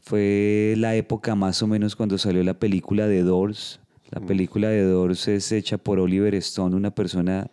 Fue 0.01 0.75
la 0.77 0.95
época 0.95 1.33
más 1.33 1.63
o 1.63 1.67
menos 1.67 1.95
cuando 1.95 2.19
salió 2.19 2.43
la 2.43 2.59
película 2.59 3.07
de 3.07 3.23
Doors, 3.23 3.79
la 4.11 4.21
película 4.21 4.69
de 4.69 4.83
Doors 4.83 5.27
es 5.27 5.51
hecha 5.51 5.77
por 5.77 5.99
Oliver 5.99 6.35
Stone, 6.35 6.75
una 6.75 6.91
persona 6.91 7.49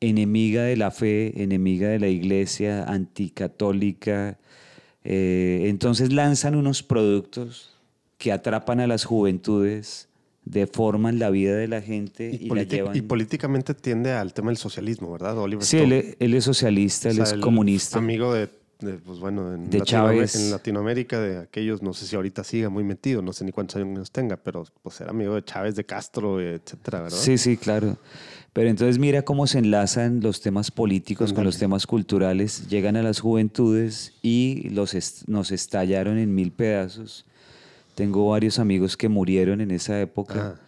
enemiga 0.00 0.62
de 0.62 0.76
la 0.76 0.90
fe, 0.90 1.42
enemiga 1.42 1.88
de 1.88 1.98
la 1.98 2.08
iglesia, 2.08 2.84
anticatólica. 2.84 4.38
Eh, 5.04 5.64
entonces 5.66 6.12
lanzan 6.12 6.54
unos 6.54 6.82
productos 6.82 7.74
que 8.18 8.32
atrapan 8.32 8.80
a 8.80 8.86
las 8.86 9.04
juventudes, 9.04 10.08
deforman 10.44 11.18
la 11.18 11.30
vida 11.30 11.56
de 11.56 11.68
la 11.68 11.80
gente 11.80 12.36
y, 12.40 12.48
la 12.48 12.62
llevan... 12.62 12.96
Y 12.96 13.02
políticamente 13.02 13.74
tiende 13.74 14.12
al 14.12 14.32
tema 14.34 14.50
del 14.50 14.56
socialismo, 14.56 15.12
¿verdad, 15.12 15.38
Oliver 15.38 15.64
sí, 15.64 15.78
Él, 15.78 16.34
es 16.34 16.44
socialista, 16.44 17.10
él 17.10 17.20
es 17.20 17.34
comunista. 17.34 17.98
Amigo 17.98 18.32
de 18.32 18.48
pues 18.78 19.18
bueno, 19.18 19.54
en, 19.54 19.68
en 19.72 20.50
Latinoamérica, 20.50 21.20
de 21.20 21.38
aquellos, 21.38 21.82
no 21.82 21.92
sé 21.92 22.06
si 22.06 22.14
ahorita 22.14 22.44
siga 22.44 22.68
muy 22.68 22.84
metido, 22.84 23.22
no 23.22 23.32
sé 23.32 23.44
ni 23.44 23.50
cuántos 23.50 23.76
años 23.76 24.12
tenga, 24.12 24.36
pero 24.36 24.64
pues 24.82 25.00
era 25.00 25.10
amigo 25.10 25.34
de 25.34 25.44
Chávez, 25.44 25.74
de 25.74 25.84
Castro, 25.84 26.40
etcétera, 26.40 27.02
¿verdad? 27.02 27.18
Sí, 27.18 27.38
sí, 27.38 27.56
claro. 27.56 27.96
Pero 28.52 28.70
entonces 28.70 28.98
mira 28.98 29.22
cómo 29.22 29.46
se 29.46 29.58
enlazan 29.58 30.20
los 30.20 30.40
temas 30.40 30.70
políticos 30.70 31.32
con 31.32 31.44
los 31.44 31.58
temas 31.58 31.86
culturales, 31.86 32.68
llegan 32.68 32.96
a 32.96 33.02
las 33.02 33.20
juventudes 33.20 34.14
y 34.22 34.68
los 34.70 34.96
nos 35.26 35.50
estallaron 35.50 36.18
en 36.18 36.34
mil 36.34 36.52
pedazos. 36.52 37.24
Tengo 37.94 38.28
varios 38.28 38.58
amigos 38.58 38.96
que 38.96 39.08
murieron 39.08 39.60
en 39.60 39.70
esa 39.70 40.00
época. 40.00 40.56
Ah. 40.56 40.60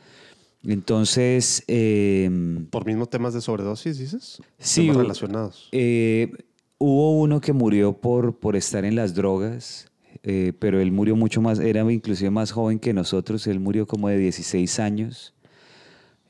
Entonces... 0.64 1.62
Em, 1.68 2.66
¿Por 2.66 2.86
mismos 2.86 3.08
temas 3.08 3.34
de 3.34 3.40
sobredosis, 3.40 3.98
dices? 3.98 4.42
Sí. 4.58 4.90
relacionados. 4.90 5.68
Eh, 5.72 6.32
Hubo 6.82 7.20
uno 7.20 7.42
que 7.42 7.52
murió 7.52 7.92
por, 7.92 8.38
por 8.38 8.56
estar 8.56 8.86
en 8.86 8.96
las 8.96 9.14
drogas, 9.14 9.90
eh, 10.22 10.54
pero 10.58 10.80
él 10.80 10.92
murió 10.92 11.14
mucho 11.14 11.42
más, 11.42 11.58
era 11.58 11.80
inclusive 11.92 12.30
más 12.30 12.52
joven 12.52 12.78
que 12.78 12.94
nosotros, 12.94 13.46
él 13.46 13.60
murió 13.60 13.86
como 13.86 14.08
de 14.08 14.16
16 14.16 14.80
años. 14.80 15.34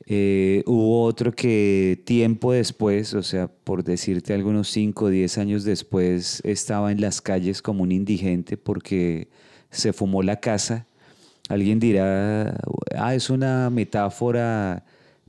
Eh, 0.07 0.61
hubo 0.65 1.03
otro 1.03 1.31
que 1.31 2.01
tiempo 2.03 2.51
después, 2.51 3.13
o 3.13 3.23
sea, 3.23 3.47
por 3.47 3.85
decirte 3.85 4.33
algunos 4.33 4.67
5 4.67 5.05
o 5.05 5.07
10 5.07 5.37
años 5.37 5.63
después, 5.63 6.41
estaba 6.43 6.91
en 6.91 6.99
las 6.99 7.21
calles 7.21 7.61
como 7.61 7.83
un 7.83 7.93
indigente 7.93 8.57
porque 8.57 9.29
se 9.69 9.93
fumó 9.93 10.21
la 10.21 10.41
casa. 10.41 10.85
Alguien 11.47 11.79
dirá, 11.79 12.57
ah, 12.97 13.15
es 13.15 13.29
una 13.29 13.69
metáfora 13.69 14.83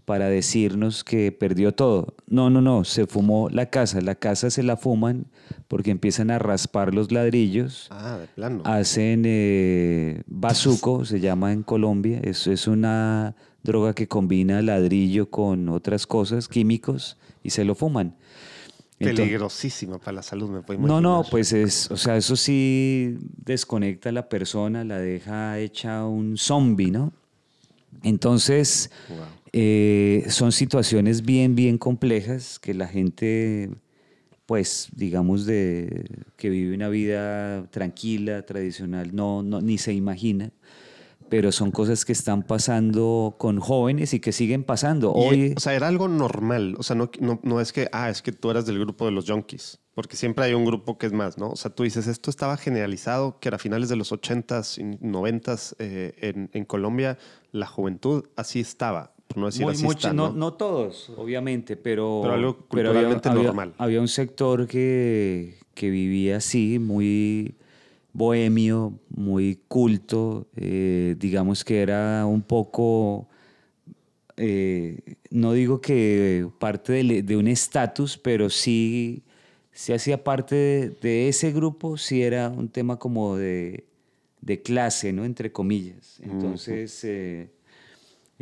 para 0.04 0.28
decirnos 0.28 1.04
que 1.04 1.32
perdió 1.32 1.73
todo. 1.73 2.14
No, 2.26 2.50
no, 2.50 2.61
no, 2.61 2.85
se 2.85 3.06
fumó 3.06 3.49
la 3.50 3.66
casa. 3.66 4.00
La 4.00 4.14
casa 4.14 4.50
se 4.50 4.62
la 4.62 4.76
fuman 4.76 5.26
porque 5.68 5.90
empiezan 5.90 6.30
a 6.30 6.38
raspar 6.38 6.94
los 6.94 7.12
ladrillos. 7.12 7.88
Ah, 7.90 8.18
de 8.18 8.26
plano. 8.26 8.62
Hacen 8.64 9.23
eh, 9.26 10.23
bazuco, 10.26 11.04
se 11.04 11.21
llama 11.21 11.52
en 11.52 11.62
Colombia. 11.62 12.21
Eso 12.23 12.52
es 12.52 12.66
una 12.66 13.37
droga 13.62 13.94
que 13.94 14.09
combina 14.09 14.61
ladrillo 14.61 15.30
con 15.30 15.68
otras 15.68 16.06
cosas, 16.06 16.49
químicos, 16.49 17.16
y 17.42 17.50
se 17.50 17.64
lo 17.64 17.75
fuman. 17.75 18.16
Peligrosísimo 18.99 19.99
para 19.99 20.12
la 20.12 20.23
salud, 20.23 20.49
me 20.49 20.62
puedo 20.62 20.78
imaginar. 20.78 21.02
No, 21.02 21.23
no, 21.23 21.25
pues 21.28 21.52
es, 21.52 21.90
o 21.90 21.97
sea, 21.97 22.16
eso 22.16 22.37
sí 22.37 23.18
desconecta 23.44 24.11
a 24.11 24.12
la 24.12 24.28
persona, 24.28 24.85
la 24.85 24.99
deja 24.99 25.59
hecha 25.59 26.04
un 26.06 26.37
zombie, 26.37 26.90
¿no? 26.90 27.12
Entonces, 28.02 28.90
eh, 29.52 30.25
son 30.28 30.50
situaciones 30.50 31.23
bien, 31.23 31.54
bien 31.54 31.76
complejas 31.76 32.59
que 32.59 32.73
la 32.73 32.88
gente, 32.88 33.71
pues, 34.47 34.88
digamos, 34.94 35.44
de, 35.44 36.06
que 36.37 36.49
vive 36.49 36.75
una 36.75 36.88
vida 36.88 37.66
tranquila, 37.71 38.47
tradicional, 38.47 39.14
no, 39.14 39.42
no, 39.42 39.61
ni 39.61 39.76
se 39.76 39.92
imagina. 39.92 40.52
Pero 41.28 41.50
son 41.50 41.71
cosas 41.71 42.04
que 42.04 42.12
están 42.12 42.42
pasando 42.42 43.37
con 43.38 43.59
jóvenes 43.59 44.12
y 44.12 44.21
que 44.21 44.32
siguen 44.32 44.64
pasando. 44.64 45.12
Hoy, 45.12 45.54
o 45.56 45.61
sea, 45.61 45.75
era 45.75 45.88
algo 45.88 46.06
normal. 46.06 46.75
O 46.78 46.82
sea, 46.82 46.94
no, 46.94 47.11
no, 47.21 47.40
no 47.42 47.61
es 47.61 47.73
que, 47.73 47.88
ah, 47.92 48.11
es 48.11 48.21
que 48.21 48.32
tú 48.32 48.50
eras 48.50 48.66
del 48.66 48.78
grupo 48.78 49.06
de 49.06 49.12
los 49.12 49.28
junkies 49.28 49.78
porque 49.94 50.16
siempre 50.16 50.47
hay 50.47 50.54
un 50.54 50.64
grupo 50.64 50.97
que 50.97 51.04
es 51.04 51.12
más, 51.12 51.37
¿no? 51.37 51.50
O 51.50 51.56
sea, 51.56 51.71
tú 51.71 51.82
dices, 51.82 52.06
esto 52.06 52.30
estaba 52.30 52.56
generalizado, 52.56 53.38
que 53.38 53.49
era 53.50 53.56
a 53.56 53.59
finales 53.59 53.90
de 53.90 53.97
los 53.97 54.11
80s 54.11 54.78
y 54.78 55.04
90s 55.04 55.75
eh, 55.78 56.14
en, 56.23 56.49
en, 56.54 56.64
Colombia, 56.64 57.18
la 57.50 57.66
juventud 57.66 58.25
así 58.35 58.61
estaba 58.61 59.12
no 59.36 59.46
decir 59.46 59.66
así 59.66 59.86
¿no? 60.14 60.52
todos, 60.54 61.10
obviamente, 61.16 61.76
pero, 61.76 62.20
pero 62.22 62.34
algo 62.34 62.56
culturalmente 62.68 63.30
normal. 63.30 63.74
Había, 63.78 64.00
un 64.00 64.08
sector 64.08 64.66
que, 64.66 65.58
que, 65.74 65.90
vivía 65.90 66.38
así, 66.38 66.78
muy 66.78 67.54
bohemio, 68.12 68.98
muy 69.08 69.60
culto, 69.68 70.48
eh, 70.56 71.16
digamos 71.18 71.64
que 71.64 71.80
era 71.80 72.26
un 72.26 72.42
poco, 72.42 73.28
eh, 74.36 75.16
no 75.30 75.52
digo 75.52 75.80
que 75.80 76.48
parte 76.58 77.02
de, 77.02 77.36
un 77.36 77.48
estatus, 77.48 78.18
pero 78.18 78.50
sí, 78.50 79.22
sí 79.72 79.92
hacía 79.92 80.22
parte 80.22 80.96
de, 81.00 81.28
ese 81.28 81.52
grupo, 81.52 81.96
sí 81.96 82.22
era 82.22 82.48
un 82.48 82.68
tema 82.68 82.98
como 82.98 83.36
de, 83.36 83.86
de 84.40 84.60
clase, 84.62 85.12
¿no? 85.12 85.24
Entre 85.24 85.52
comillas. 85.52 86.20
Entonces... 86.22 87.02
Eh, 87.04 87.50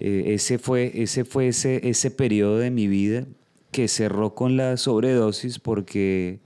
ese 0.00 0.58
fue, 0.58 0.92
ese, 0.94 1.24
fue 1.24 1.48
ese, 1.48 1.88
ese 1.88 2.10
periodo 2.10 2.58
de 2.58 2.70
mi 2.70 2.88
vida 2.88 3.26
que 3.70 3.88
cerró 3.88 4.34
con 4.34 4.56
la 4.56 4.76
sobredosis 4.76 5.58
porque 5.58 6.40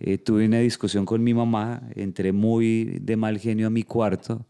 eh, 0.00 0.18
tuve 0.18 0.46
una 0.46 0.58
discusión 0.58 1.06
con 1.06 1.22
mi 1.22 1.32
mamá, 1.32 1.82
entré 1.94 2.32
muy 2.32 2.98
de 3.00 3.16
mal 3.16 3.38
genio 3.38 3.68
a 3.68 3.70
mi 3.70 3.84
cuarto, 3.84 4.44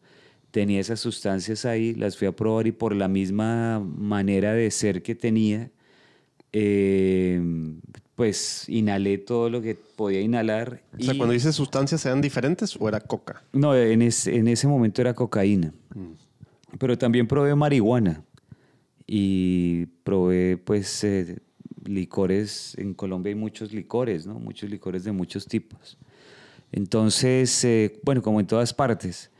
tenía 0.50 0.80
esas 0.80 1.00
sustancias 1.00 1.64
ahí, 1.64 1.94
las 1.94 2.16
fui 2.16 2.26
a 2.26 2.32
probar 2.32 2.66
y 2.66 2.72
por 2.72 2.94
la 2.94 3.08
misma 3.08 3.80
manera 3.80 4.54
de 4.54 4.70
ser 4.70 5.02
que 5.02 5.14
tenía, 5.14 5.70
eh, 6.52 7.40
pues 8.14 8.68
inhalé 8.68 9.18
todo 9.18 9.50
lo 9.50 9.62
que 9.62 9.74
podía 9.74 10.20
inhalar. 10.20 10.82
O 10.98 11.02
sea, 11.02 11.16
cuando 11.16 11.32
dices 11.32 11.54
sustancias, 11.54 12.04
¿eran 12.06 12.20
diferentes 12.20 12.76
o 12.78 12.88
era 12.88 13.00
coca? 13.00 13.42
No, 13.52 13.76
en, 13.76 14.02
en 14.02 14.48
ese 14.48 14.66
momento 14.66 15.00
era 15.00 15.14
cocaína. 15.14 15.72
Mm. 15.94 16.21
Pero 16.78 16.96
también 16.96 17.26
probé 17.26 17.54
marihuana 17.54 18.24
y 19.06 19.86
probé 20.04 20.56
pues 20.56 21.04
eh, 21.04 21.38
licores. 21.84 22.74
En 22.78 22.94
Colombia 22.94 23.30
hay 23.30 23.34
muchos 23.34 23.72
licores, 23.72 24.26
¿no? 24.26 24.38
Muchos 24.38 24.70
licores 24.70 25.04
de 25.04 25.12
muchos 25.12 25.46
tipos. 25.46 25.98
Entonces, 26.70 27.64
eh, 27.64 28.00
bueno, 28.02 28.22
como 28.22 28.40
en 28.40 28.46
todas 28.46 28.72
partes. 28.72 29.30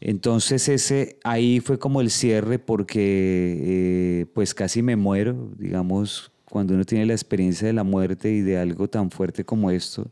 Entonces 0.00 0.68
ese 0.68 1.18
ahí 1.24 1.60
fue 1.60 1.78
como 1.78 2.00
el 2.00 2.10
cierre 2.10 2.58
porque 2.58 4.20
eh, 4.20 4.26
pues 4.34 4.54
casi 4.54 4.82
me 4.82 4.94
muero, 4.94 5.50
digamos, 5.58 6.30
cuando 6.44 6.74
uno 6.74 6.84
tiene 6.84 7.06
la 7.06 7.14
experiencia 7.14 7.66
de 7.66 7.72
la 7.72 7.84
muerte 7.84 8.30
y 8.30 8.42
de 8.42 8.58
algo 8.58 8.88
tan 8.88 9.10
fuerte 9.10 9.44
como 9.44 9.70
esto. 9.70 10.10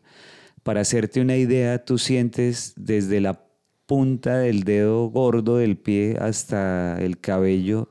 Para 0.63 0.81
hacerte 0.81 1.21
una 1.21 1.37
idea, 1.37 1.85
tú 1.85 1.99
sientes 1.99 2.73
desde 2.77 3.21
la 3.21 3.45
punta 3.87 4.39
del 4.39 4.65
dedo 4.65 5.07
gordo 5.09 5.57
del 5.59 5.77
pie 5.77 6.17
hasta 6.21 6.99
el 7.01 7.19
cabello 7.19 7.91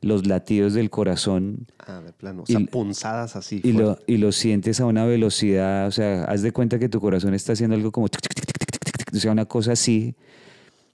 los 0.00 0.26
latidos 0.26 0.74
del 0.74 0.90
corazón. 0.90 1.66
Ah, 1.78 2.00
de 2.00 2.12
plano. 2.12 2.42
O 2.42 2.46
sea, 2.46 2.60
punzadas 2.60 3.36
así. 3.36 3.60
Y 3.64 3.72
lo, 3.72 3.98
y 4.06 4.18
lo, 4.18 4.32
sientes 4.32 4.80
a 4.80 4.86
una 4.86 5.04
velocidad, 5.04 5.86
o 5.86 5.90
sea, 5.90 6.24
haz 6.24 6.42
de 6.42 6.52
cuenta 6.52 6.78
que 6.78 6.88
tu 6.88 7.00
corazón 7.00 7.34
está 7.34 7.52
haciendo 7.52 7.76
algo 7.76 7.90
como... 7.90 8.06
O 8.06 9.18
sea, 9.18 9.32
una 9.32 9.46
cosa 9.46 9.72
así. 9.72 10.14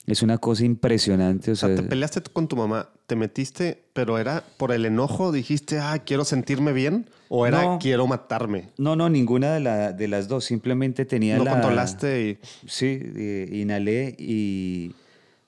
Es 0.06 0.22
una 0.22 0.38
cosa 0.38 0.64
impresionante. 0.64 1.52
O 1.52 1.56
sea, 1.56 1.74
te 1.74 1.82
peleaste 1.82 2.20
con 2.32 2.48
tu 2.48 2.56
mamá, 2.56 2.88
te 3.06 3.14
metiste, 3.14 3.84
pero 3.92 4.18
era 4.18 4.42
por 4.56 4.72
el 4.72 4.84
enojo, 4.84 5.30
dijiste, 5.30 5.78
ah, 5.78 6.00
quiero 6.04 6.24
sentirme 6.24 6.72
bien, 6.72 7.08
o 7.28 7.46
era 7.46 7.78
quiero 7.78 8.06
matarme. 8.06 8.70
No, 8.78 8.96
no, 8.96 9.08
ninguna 9.08 9.54
de, 9.54 9.60
la, 9.60 9.92
de 9.92 10.08
las 10.08 10.26
dos. 10.26 10.44
Simplemente 10.44 11.04
tenía 11.04 11.38
no 11.38 11.44
la. 11.44 11.52
controlaste 11.52 12.28
y. 12.28 12.38
Sí, 12.68 13.48
inhalé 13.52 14.16
y, 14.18 14.94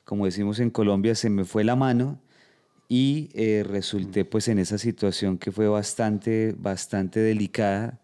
como 0.05 0.27
decimos 0.27 0.61
en 0.61 0.71
Colombia, 0.71 1.15
se 1.15 1.31
me 1.31 1.45
fue 1.45 1.65
la 1.65 1.75
mano 1.75 2.21
y 2.89 3.31
eh, 3.35 3.65
resulté 3.67 4.25
pues 4.25 4.47
en 4.49 4.59
esa 4.59 4.79
situación 4.79 5.39
que 5.39 5.51
fue 5.51 5.67
bastante, 5.69 6.55
bastante 6.57 7.19
delicada 7.21 7.99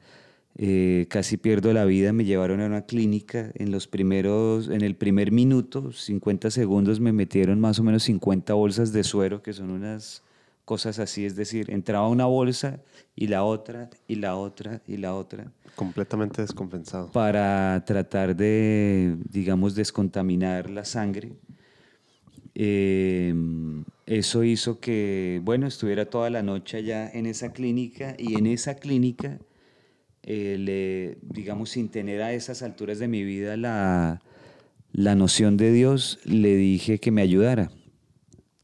eh, 0.63 1.07
casi 1.09 1.39
pierdo 1.39 1.73
la 1.73 1.87
vida, 1.87 2.13
me 2.13 2.27
llevaron 2.27 2.61
a 2.61 2.67
una 2.67 2.83
clínica. 2.83 3.51
En 3.55 3.71
los 3.71 3.89
primeros, 3.89 4.69
en 4.69 4.83
el 4.83 4.95
primer 4.95 5.33
minuto, 5.33 5.91
50 5.91 6.51
segundos, 6.51 7.01
me 7.01 7.15
metieron 7.15 7.59
más 7.61 7.79
o 7.79 7.83
menos 7.83 8.03
50 8.03 8.53
bolsas 8.53 8.93
de 8.93 9.03
suero, 9.03 9.43
que 9.43 9.55
son 9.55 9.71
unas 9.71 10.23
cosas 10.67 10.99
así, 10.99 11.25
es 11.25 11.35
decir, 11.35 11.71
entraba 11.71 12.11
una 12.11 12.27
bolsa 12.27 12.83
y 13.17 13.29
la 13.29 13.43
otra 13.43 13.89
y 14.07 14.17
la 14.17 14.37
otra 14.37 14.83
y 14.87 14.99
la 14.99 15.15
otra. 15.15 15.51
Completamente 15.77 16.43
descompensado. 16.43 17.11
Para 17.11 17.83
tratar 17.87 18.37
de, 18.37 19.17
digamos, 19.31 19.75
descontaminar 19.75 20.69
la 20.69 20.85
sangre. 20.85 21.33
Eh, 22.55 23.35
eso 24.05 24.45
hizo 24.45 24.79
que, 24.79 25.41
bueno, 25.43 25.67
estuviera 25.67 26.05
toda 26.05 26.29
la 26.29 26.43
noche 26.43 26.77
allá 26.77 27.11
en 27.11 27.25
esa 27.25 27.51
clínica 27.51 28.15
y 28.19 28.35
en 28.35 28.47
esa 28.47 28.75
clínica 28.75 29.39
eh, 30.23 30.57
le, 30.59 31.19
digamos, 31.23 31.71
sin 31.71 31.89
tener 31.89 32.23
a 32.23 32.33
esas 32.33 32.63
alturas 32.63 32.99
de 32.99 33.09
mi 33.09 33.25
vida 33.25 33.57
la, 33.57 34.23
la 34.93 35.15
noción 35.15 35.57
de 35.57 35.73
Dios, 35.73 36.19
le 36.25 36.57
dije 36.57 36.99
que 36.99 37.11
me 37.11 37.23
ayudara. 37.23 37.71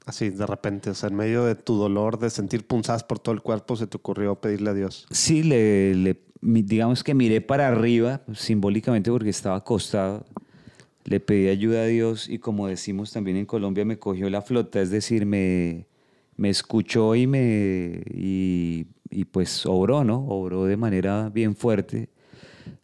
Así, 0.04 0.30
de 0.30 0.46
repente, 0.46 0.90
o 0.90 0.94
sea, 0.94 1.08
en 1.08 1.16
medio 1.16 1.44
de 1.44 1.56
tu 1.56 1.75
dolor, 1.75 2.18
de 2.18 2.30
sentir 2.30 2.66
punzadas 2.66 3.02
por 3.02 3.18
todo 3.18 3.34
el 3.34 3.42
cuerpo, 3.42 3.75
se 3.75 3.86
te 3.88 3.96
ocurrió 3.96 4.36
pedirle 4.36 4.70
a 4.70 4.75
Dios. 4.75 5.06
Sí, 5.10 5.42
le, 5.42 5.94
le 5.94 6.20
digamos 6.40 7.02
que 7.02 7.14
miré 7.14 7.40
para 7.40 7.68
arriba, 7.68 8.22
simbólicamente 8.34 9.10
porque 9.10 9.30
estaba 9.30 9.56
acostado. 9.56 10.25
Le 11.04 11.20
pedí 11.20 11.48
ayuda 11.48 11.82
a 11.82 11.86
Dios 11.86 12.28
y 12.28 12.38
como 12.38 12.66
decimos 12.68 13.12
también 13.12 13.36
en 13.36 13.46
Colombia, 13.46 13.84
me 13.84 13.98
cogió 13.98 14.28
la 14.28 14.42
flota, 14.42 14.81
es 14.81 14.90
decir, 14.90 15.24
me, 15.26 15.87
me 16.37 16.50
escuchó 16.50 17.14
y 17.14 17.26
me 17.26 18.02
y 18.12 18.87
y 19.16 19.24
pues 19.24 19.64
obró, 19.64 20.05
¿no? 20.05 20.26
Obró 20.29 20.66
de 20.66 20.76
manera 20.76 21.31
bien 21.31 21.57
fuerte. 21.57 22.11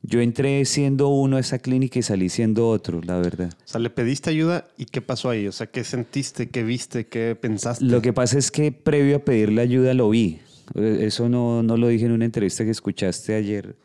Yo 0.00 0.22
entré 0.22 0.64
siendo 0.64 1.08
uno 1.08 1.36
a 1.36 1.40
esa 1.40 1.58
clínica 1.58 1.98
y 1.98 2.02
salí 2.02 2.30
siendo 2.30 2.70
otro, 2.70 3.02
la 3.02 3.18
verdad. 3.18 3.52
O 3.52 3.68
sea, 3.68 3.80
le 3.80 3.90
pediste 3.90 4.30
ayuda 4.30 4.66
y 4.78 4.86
¿qué 4.86 5.02
pasó 5.02 5.28
ahí? 5.28 5.46
O 5.46 5.52
sea, 5.52 5.66
¿qué 5.66 5.84
sentiste, 5.84 6.48
qué 6.48 6.62
viste, 6.64 7.06
qué 7.06 7.36
pensaste? 7.38 7.84
Lo 7.84 8.00
que 8.00 8.14
pasa 8.14 8.38
es 8.38 8.50
que 8.50 8.72
previo 8.72 9.16
a 9.16 9.18
pedirle 9.18 9.60
ayuda 9.60 9.92
lo 9.92 10.08
vi. 10.08 10.40
Eso 10.74 11.28
no, 11.28 11.62
no 11.62 11.76
lo 11.76 11.88
dije 11.88 12.06
en 12.06 12.12
una 12.12 12.24
entrevista 12.24 12.64
que 12.64 12.70
escuchaste 12.70 13.34
ayer, 13.34 13.76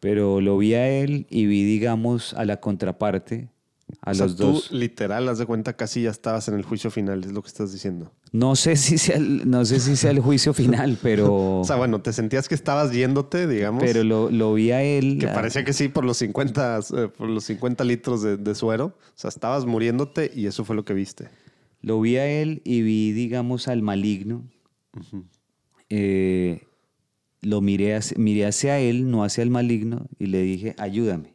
pero 0.00 0.40
lo 0.40 0.56
vi 0.56 0.72
a 0.72 0.88
él 0.88 1.26
y 1.28 1.44
vi, 1.44 1.64
digamos, 1.64 2.32
a 2.32 2.46
la 2.46 2.60
contraparte 2.60 3.50
a 4.00 4.14
los 4.14 4.38
dos. 4.38 4.72
literal, 4.72 5.28
haz 5.28 5.36
de 5.36 5.44
cuenta, 5.44 5.76
casi 5.76 6.02
ya 6.02 6.10
estabas 6.10 6.48
en 6.48 6.54
el 6.54 6.62
juicio 6.62 6.90
final, 6.90 7.24
es 7.24 7.32
lo 7.32 7.42
que 7.42 7.48
estás 7.48 7.72
diciendo. 7.72 8.10
No 8.34 8.56
sé 8.56 8.74
si 8.74 8.98
sea 8.98 9.14
el, 9.14 9.48
no 9.48 9.64
sé 9.64 9.78
si 9.78 9.94
sea 9.94 10.10
el 10.10 10.18
juicio 10.18 10.52
final, 10.52 10.98
pero. 11.02 11.60
o 11.60 11.64
sea, 11.64 11.76
bueno, 11.76 12.02
te 12.02 12.12
sentías 12.12 12.48
que 12.48 12.56
estabas 12.56 12.90
yéndote, 12.90 13.46
digamos. 13.46 13.84
Pero 13.84 14.02
lo, 14.02 14.28
lo 14.28 14.52
vi 14.54 14.72
a 14.72 14.82
él. 14.82 15.18
Que 15.20 15.28
parecía 15.28 15.62
que 15.62 15.72
sí, 15.72 15.86
por 15.86 16.04
los 16.04 16.16
50, 16.16 16.80
eh, 16.96 17.08
por 17.16 17.28
los 17.28 17.44
50 17.44 17.84
litros 17.84 18.22
de, 18.22 18.54
suero. 18.56 18.86
O 18.86 19.12
sea, 19.14 19.28
estabas 19.28 19.66
muriéndote 19.66 20.32
y 20.34 20.46
eso 20.46 20.64
fue 20.64 20.74
lo 20.74 20.84
que 20.84 20.94
viste. 20.94 21.28
Lo 21.80 22.00
vi 22.00 22.16
a 22.16 22.26
él 22.26 22.60
y 22.64 22.82
vi, 22.82 23.12
digamos, 23.12 23.68
al 23.68 23.82
maligno. 23.82 24.42
Eh, 25.88 26.66
lo 27.40 27.60
miré 27.60 28.00
miré 28.16 28.46
hacia 28.46 28.80
él, 28.80 29.12
no 29.12 29.22
hacia 29.22 29.42
el 29.42 29.50
maligno, 29.50 30.08
y 30.18 30.26
le 30.26 30.42
dije, 30.42 30.74
ayúdame. 30.78 31.34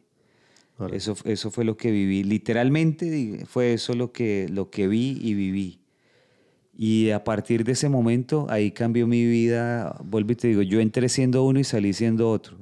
Eso, 0.92 1.16
eso 1.24 1.50
fue 1.50 1.64
lo 1.64 1.78
que 1.78 1.90
viví. 1.92 2.24
Literalmente 2.24 3.46
fue 3.46 3.72
eso 3.72 3.94
lo 3.94 4.12
que, 4.12 4.48
lo 4.50 4.68
que 4.68 4.86
vi 4.86 5.18
y 5.22 5.32
viví. 5.32 5.79
Y 6.82 7.10
a 7.10 7.22
partir 7.22 7.62
de 7.62 7.72
ese 7.72 7.90
momento, 7.90 8.46
ahí 8.48 8.70
cambió 8.70 9.06
mi 9.06 9.26
vida. 9.26 9.94
Vuelvo 10.02 10.32
y 10.32 10.34
te 10.34 10.48
digo, 10.48 10.62
yo 10.62 10.80
entré 10.80 11.10
siendo 11.10 11.44
uno 11.44 11.60
y 11.60 11.64
salí 11.64 11.92
siendo 11.92 12.30
otro. 12.30 12.56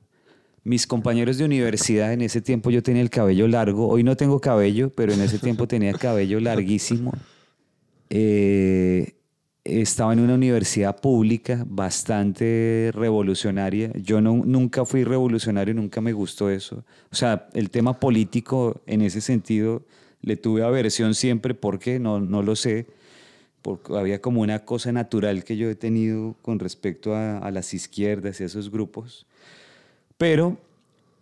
Mis 0.65 0.89
compañeros 0.89 1.39
de 1.39 1.45
universidad, 1.45 2.13
en 2.13 2.23
ese 2.23 2.41
tiempo 2.41 2.71
yo 2.71 2.83
tenía 2.83 3.01
el 3.01 3.11
cabello 3.11 3.47
largo. 3.47 3.87
Hoy 3.87 4.03
no 4.03 4.17
tengo 4.17 4.41
cabello, 4.41 4.91
pero 4.91 5.13
en 5.13 5.21
ese 5.21 5.39
tiempo 5.39 5.69
tenía 5.69 5.91
el 5.91 6.01
cabello 6.01 6.41
larguísimo. 6.41 7.13
Eh, 8.11 9.13
estaba 9.63 10.15
en 10.15 10.19
una 10.19 10.35
universidad 10.35 11.01
pública 11.01 11.65
bastante 11.69 12.91
revolucionaria. 12.95 13.93
Yo 14.03 14.21
no, 14.21 14.43
nunca 14.45 14.85
fui 14.85 15.05
revolucionario, 15.05 15.75
nunca 15.75 16.01
me 16.01 16.13
gustó 16.13 16.51
eso. 16.51 16.83
O 17.13 17.15
sea, 17.15 17.47
el 17.53 17.71
tema 17.71 18.01
político 18.01 18.81
en 18.87 19.03
ese 19.03 19.21
sentido 19.21 19.85
le 20.23 20.37
tuve 20.37 20.65
aversión 20.65 21.15
siempre 21.15 21.55
porque 21.55 22.01
no, 22.01 22.19
no 22.19 22.43
lo 22.43 22.57
sé, 22.57 22.98
porque 23.63 23.97
había 23.97 24.21
como 24.21 24.41
una 24.43 24.65
cosa 24.65 24.93
natural 24.93 25.45
que 25.45 25.57
yo 25.57 25.69
he 25.69 25.75
tenido 25.75 26.37
con 26.43 26.59
respecto 26.59 27.15
a, 27.15 27.39
a 27.39 27.51
las 27.51 27.75
izquierdas 27.75 28.41
y 28.41 28.45
a 28.45 28.47
esos 28.47 28.71
grupos. 28.71 29.27
Pero 30.17 30.59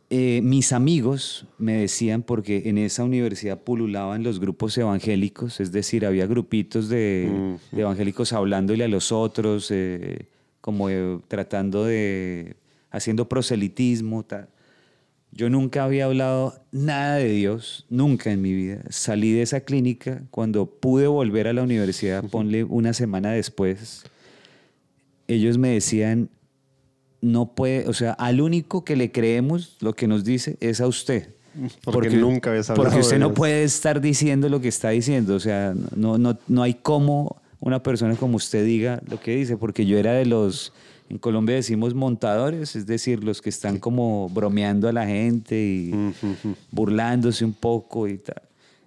eh, 0.09 0.41
mis 0.45 0.73
amigos 0.73 1.47
me 1.59 1.73
decían, 1.79 2.23
porque 2.23 2.63
en 2.67 2.79
esa 2.79 3.03
universidad 3.03 3.61
pululaban 3.61 4.23
los 4.23 4.39
grupos 4.39 4.79
evangélicos, 4.79 5.59
es 5.59 5.73
decir, 5.73 6.07
había 6.07 6.27
grupitos 6.27 6.89
de, 6.89 7.59
evangélicos 7.73 8.33
hablándole 8.33 8.85
a 8.85 8.89
los 8.89 9.11
otros, 9.11 9.69
eh, 9.73 10.29
como 10.61 10.91
eh, 10.91 11.19
tratando 11.27 11.85
de, 11.85 12.55
haciendo 12.93 13.29
proselitismo. 13.29 14.25
Yo 15.37 15.51
nunca 15.51 15.85
había 15.85 16.07
hablado 16.07 16.55
nada 16.73 17.17
de 17.17 17.29
Dios, 17.29 17.85
nunca 17.91 18.33
en 18.33 18.41
mi 18.41 18.55
vida. 18.55 18.81
Salí 18.89 19.33
de 19.33 19.43
esa 19.43 19.61
clínica 19.61 20.23
cuando 20.31 20.65
pude 20.65 21.09
volver 21.09 21.47
a 21.47 21.53
la 21.53 21.63
universidad, 21.63 22.25
ponle 22.25 22.65
una 22.65 22.95
semana 22.95 23.33
después. 23.33 24.05
Ellos 25.29 25.59
me 25.59 25.69
decían, 25.69 26.31
no 27.21 27.55
puede, 27.55 27.87
o 27.87 27.93
sea, 27.93 28.13
al 28.13 28.41
único 28.41 28.83
que 28.83 28.97
le 28.97 29.13
creemos 29.13 29.77
lo 29.81 29.93
que 29.93 30.09
nos 30.09 30.25
dice 30.25 30.57
es 30.61 30.81
a 30.81 30.87
usted. 30.87 31.29
Porque, 31.85 32.09
nunca 32.09 32.49
habías 32.49 32.71
hablado 32.71 32.89
Porque 32.89 33.01
usted 33.01 33.19
no 33.19 33.35
puede 33.35 33.63
estar 33.65 34.01
diciendo 34.01 34.49
lo 34.49 34.63
que 34.63 34.69
está 34.69 34.89
diciendo, 34.89 35.35
o 35.35 35.41
sea, 35.41 35.75
no, 35.95 36.17
no, 36.17 36.39
no 36.49 36.63
hay 36.63 36.75
cómo 36.75 37.43
una 37.61 37.83
persona 37.83 38.17
como 38.17 38.37
usted 38.37 38.65
diga 38.65 39.03
lo 39.07 39.21
que 39.21 39.37
dice, 39.37 39.59
porque 39.59 39.85
yo 39.85 39.99
era 39.99 40.13
de 40.13 40.25
los, 40.25 40.73
en 41.09 41.19
Colombia 41.19 41.55
decimos 41.55 41.95
montadores, 41.95 42.75
es 42.75 42.87
decir, 42.87 43.23
los 43.23 43.41
que 43.41 43.49
están 43.49 43.79
como 43.79 44.29
bromeando 44.29 44.89
a 44.89 44.93
la 44.93 45.07
gente 45.07 45.57
y 45.57 45.95
burlándose 46.71 47.45
un 47.45 47.53
poco 47.53 48.09
y 48.09 48.19
tal. 48.19 48.43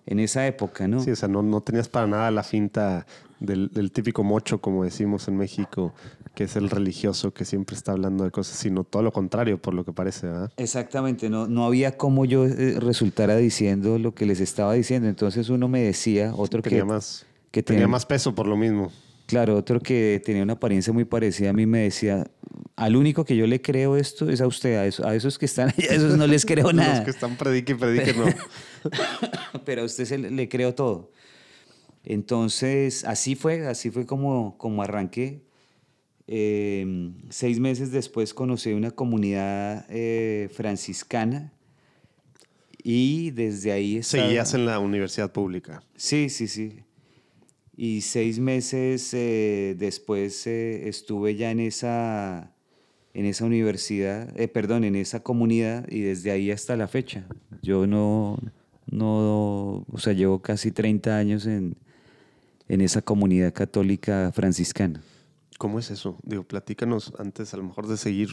En 0.05 0.19
esa 0.19 0.45
época, 0.47 0.87
¿no? 0.87 1.01
Sí, 1.01 1.11
o 1.11 1.15
sea, 1.15 1.29
no, 1.29 1.43
no 1.43 1.61
tenías 1.61 1.87
para 1.87 2.07
nada 2.07 2.31
la 2.31 2.41
finta 2.41 3.05
del, 3.39 3.69
del, 3.69 3.91
típico 3.91 4.23
mocho, 4.23 4.59
como 4.59 4.83
decimos 4.83 5.27
en 5.27 5.37
México, 5.37 5.93
que 6.33 6.45
es 6.45 6.55
el 6.55 6.69
religioso 6.69 7.31
que 7.31 7.45
siempre 7.45 7.75
está 7.75 7.91
hablando 7.91 8.23
de 8.23 8.31
cosas, 8.31 8.57
sino 8.57 8.83
todo 8.83 9.03
lo 9.03 9.11
contrario, 9.13 9.61
por 9.61 9.73
lo 9.73 9.85
que 9.85 9.93
parece. 9.93 10.27
¿verdad? 10.27 10.51
Exactamente, 10.57 11.29
no, 11.29 11.47
no 11.47 11.63
había 11.65 11.95
como 11.95 12.25
yo 12.25 12.45
eh, 12.45 12.79
resultara 12.79 13.35
diciendo 13.35 13.99
lo 13.99 14.15
que 14.15 14.25
les 14.25 14.39
estaba 14.39 14.73
diciendo. 14.73 15.07
Entonces 15.07 15.49
uno 15.49 15.67
me 15.67 15.83
decía, 15.83 16.33
otro 16.35 16.61
tenía 16.61 16.79
que, 16.79 16.85
más, 16.85 17.25
que 17.51 17.63
tenía 17.63 17.87
más 17.87 18.05
peso 18.05 18.33
por 18.33 18.47
lo 18.47 18.57
mismo. 18.57 18.91
Claro, 19.29 19.57
otro 19.57 19.79
que 19.79 20.19
tenía 20.25 20.41
una 20.41 20.53
apariencia 20.53 20.91
muy 20.91 21.05
parecida 21.05 21.51
a 21.51 21.53
mí 21.53 21.67
me 21.67 21.81
decía, 21.81 22.25
al 22.75 22.95
único 22.95 23.25
que 23.25 23.35
yo 23.35 23.45
le 23.45 23.61
creo 23.61 23.95
esto 23.95 24.27
es 24.27 24.41
a 24.41 24.47
usted, 24.47 24.75
a, 24.75 24.87
eso, 24.87 25.05
a 25.05 25.13
esos 25.13 25.37
que 25.37 25.45
están 25.45 25.69
allá, 25.69 25.91
a 25.91 25.93
esos 25.93 26.17
no 26.17 26.25
les 26.25 26.47
creo 26.47 26.73
nada. 26.73 26.95
Los 26.95 27.05
que 27.05 27.11
están 27.11 27.37
predique 27.37 27.73
y 27.73 27.75
predique, 27.75 28.15
no. 28.15 28.25
Pero 29.65 29.83
a 29.83 29.85
usted 29.85 30.05
se 30.05 30.17
le, 30.17 30.31
le 30.31 30.49
creo 30.49 30.73
todo. 30.73 31.11
Entonces, 32.03 33.05
así 33.05 33.35
fue, 33.35 33.67
así 33.67 33.91
fue 33.91 34.07
como, 34.07 34.57
como 34.57 34.81
arranqué. 34.81 35.43
Eh, 36.25 37.11
seis 37.29 37.59
meses 37.59 37.91
después 37.91 38.33
conocí 38.33 38.73
una 38.73 38.89
comunidad 38.89 39.85
eh, 39.89 40.49
franciscana 40.51 41.53
y 42.83 43.29
desde 43.29 43.73
ahí... 43.73 43.97
Estaba... 43.97 44.23
Seguías 44.23 44.55
en 44.55 44.65
la 44.65 44.79
universidad 44.79 45.31
pública. 45.31 45.83
Sí, 45.95 46.29
sí, 46.29 46.47
sí. 46.47 46.79
Y 47.81 48.01
seis 48.01 48.39
meses 48.39 49.13
eh, 49.13 49.73
después 49.79 50.45
eh, 50.47 50.89
estuve 50.89 51.37
ya 51.37 51.49
en 51.49 51.61
esa, 51.61 52.51
en 53.13 53.25
esa 53.25 53.45
universidad, 53.45 54.37
eh, 54.37 54.49
perdón, 54.49 54.83
en 54.83 54.97
esa 54.97 55.21
comunidad 55.21 55.89
y 55.89 56.01
desde 56.01 56.31
ahí 56.31 56.51
hasta 56.51 56.75
la 56.75 56.89
fecha. 56.89 57.25
Yo 57.61 57.87
no, 57.87 58.37
no, 58.91 59.85
o 59.89 59.97
sea, 59.97 60.11
llevo 60.11 60.41
casi 60.41 60.71
30 60.71 61.15
años 61.15 61.45
en, 61.45 61.77
en 62.67 62.81
esa 62.81 63.01
comunidad 63.01 63.53
católica 63.53 64.33
franciscana. 64.33 65.01
¿Cómo 65.57 65.79
es 65.79 65.89
eso? 65.89 66.17
Digo, 66.23 66.43
platícanos 66.43 67.13
antes 67.17 67.53
a 67.53 67.57
lo 67.57 67.63
mejor 67.63 67.87
de 67.87 67.95
seguir 67.95 68.27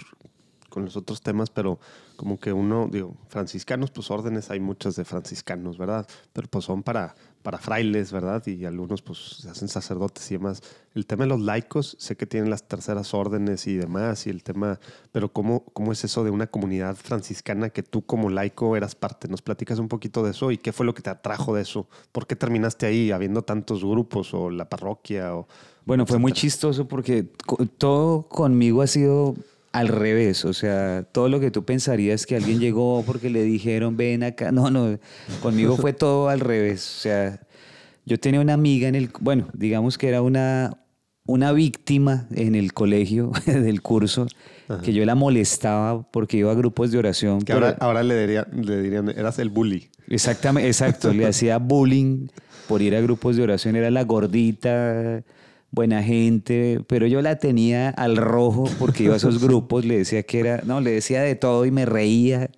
con 0.69 0.85
los 0.85 0.97
otros 0.97 1.21
temas, 1.21 1.51
pero 1.51 1.79
como 2.17 2.39
que 2.39 2.53
uno, 2.53 2.89
digo, 2.91 3.15
franciscanos, 3.29 3.91
pues 3.91 4.11
órdenes 4.11 4.51
hay 4.51 4.61
muchas 4.61 4.97
de 4.97 5.05
franciscanos, 5.05 5.79
¿verdad? 5.79 6.07
Pero 6.33 6.49
pues 6.49 6.65
son 6.65 6.83
para, 6.83 7.15
para 7.43 7.59
frailes, 7.59 8.11
¿verdad? 8.11 8.45
Y 8.47 8.65
algunos 8.65 9.03
pues 9.03 9.19
se 9.41 9.49
hacen 9.49 9.69
sacerdotes 9.69 10.31
y 10.31 10.35
demás. 10.35 10.63
El 10.95 11.07
tema 11.07 11.25
de 11.25 11.29
los 11.29 11.41
laicos, 11.41 11.97
sé 12.01 12.17
que 12.17 12.27
tienen 12.27 12.51
las 12.51 12.67
terceras 12.67 13.15
órdenes 13.15 13.67
y 13.67 13.77
demás, 13.77 14.27
y 14.27 14.31
el 14.31 14.43
tema, 14.43 14.81
pero 15.13 15.33
¿cómo, 15.33 15.65
cómo 15.73 15.93
es 15.93 16.03
eso 16.05 16.25
de 16.25 16.31
una 16.31 16.47
comunidad 16.47 16.97
franciscana 16.97 17.71
que 17.71 17.83
tú 17.83 18.05
como 18.05 18.31
laico 18.31 18.77
eras 18.77 18.95
parte? 18.95 19.29
¿Nos 19.29 19.43
platicas 19.43 19.79
un 19.79 19.89
poquito 19.89 20.23
de 20.25 20.31
eso 20.31 20.51
y 20.51 20.59
qué 20.59 20.73
fue 20.73 20.87
lo 20.87 20.95
que 20.95 21.03
te 21.03 21.11
atrajo 21.11 21.55
de 21.55 21.63
eso? 21.63 21.87
¿Por 22.13 22.27
qué 22.27 22.35
terminaste 22.35 22.87
ahí 22.87 23.11
habiendo 23.11 23.43
tantos 23.43 23.85
grupos 23.85 24.33
o 24.35 24.51
la 24.51 24.69
parroquia? 24.69 25.37
O, 25.37 25.47
bueno, 25.85 26.07
fue 26.07 26.19
muy 26.19 26.33
chistoso 26.33 26.89
porque 26.89 27.29
todo 27.79 28.27
conmigo 28.29 28.83
ha 28.83 28.89
sido 28.89 29.37
al 29.77 29.89
revés, 29.89 30.47
o 30.47 30.55
sea, 30.55 31.03
todo 31.13 31.29
lo 31.29 31.39
que 31.39 31.51
tú 31.51 31.67
pensarías 31.67 32.25
que 32.25 32.35
alguien 32.35 32.59
llegó 32.59 33.03
porque 33.07 33.29
le 33.29 33.43
dijeron 33.43 33.97
ven 33.97 34.23
acá, 34.23 34.51
no, 34.51 34.71
no, 34.71 34.99
conmigo 35.43 35.77
fue 35.77 35.93
todo 35.93 36.31
al 36.31 36.41
revés, 36.41 36.97
o 36.99 37.01
sea, 37.03 37.41
yo 38.07 38.19
tenía 38.19 38.41
una 38.41 38.55
amiga 38.55 38.89
en 38.89 38.95
el, 38.95 39.11
bueno, 39.21 39.49
digamos 39.53 39.99
que 39.99 40.09
era 40.09 40.23
una, 40.23 40.79
una 41.27 41.53
víctima 41.53 42.27
en 42.35 42.55
el 42.55 42.73
colegio 42.73 43.33
del 43.47 43.83
curso, 43.83 44.27
Ajá. 44.67 44.81
que 44.81 44.95
yo 44.95 45.05
la 45.05 45.15
molestaba 45.15 46.11
porque 46.11 46.39
iba 46.39 46.51
a 46.51 46.55
grupos 46.55 46.91
de 46.91 46.99
oración. 46.99 47.43
Que 47.43 47.53
ahora, 47.53 47.77
ahora 47.79 48.03
le, 48.03 48.19
diría, 48.19 48.49
le 48.51 48.81
dirían, 48.81 49.11
eras 49.11 49.39
el 49.39 49.51
bully. 49.51 49.91
Exactamente, 50.09 50.69
exacto, 50.69 51.13
le 51.13 51.27
hacía 51.29 51.59
bullying 51.59 52.29
por 52.67 52.81
ir 52.81 52.97
a 52.97 53.01
grupos 53.03 53.37
de 53.37 53.43
oración, 53.43 53.77
era 53.77 53.91
la 53.91 54.05
gordita 54.05 55.23
buena 55.77 56.03
gente, 56.03 56.81
pero 56.89 57.07
yo 57.07 57.21
la 57.21 57.39
tenía 57.39 57.91
al 57.91 58.17
rojo 58.17 58.65
porque 58.79 59.05
iba 59.05 59.15
a 59.15 59.19
esos 59.19 59.41
grupos, 59.45 59.85
le 59.85 59.99
decía 59.99 60.23
que 60.23 60.41
era, 60.41 60.63
no, 60.65 60.81
le 60.81 60.91
decía 60.91 61.21
de 61.21 61.37
todo 61.37 61.67
y 61.67 61.71
me 61.71 61.85
reía. 61.85 62.51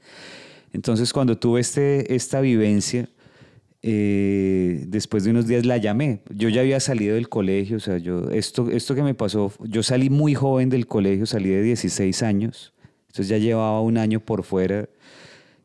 Entonces 0.72 1.12
cuando 1.12 1.36
tuve 1.36 1.60
este, 1.60 2.14
esta 2.14 2.40
vivencia, 2.40 3.08
eh, 3.82 4.84
después 4.86 5.24
de 5.24 5.30
unos 5.32 5.48
días 5.48 5.66
la 5.66 5.78
llamé. 5.78 6.20
Yo 6.30 6.48
ya 6.48 6.60
había 6.60 6.78
salido 6.78 7.16
del 7.16 7.28
colegio, 7.28 7.78
o 7.78 7.80
sea, 7.80 7.98
yo, 7.98 8.30
esto, 8.30 8.70
esto 8.70 8.94
que 8.94 9.02
me 9.02 9.14
pasó, 9.14 9.52
yo 9.64 9.82
salí 9.82 10.10
muy 10.10 10.34
joven 10.34 10.70
del 10.70 10.86
colegio, 10.86 11.26
salí 11.26 11.48
de 11.50 11.62
16 11.62 12.22
años, 12.22 12.72
entonces 13.08 13.28
ya 13.28 13.38
llevaba 13.38 13.80
un 13.82 13.98
año 13.98 14.20
por 14.20 14.44
fuera. 14.44 14.88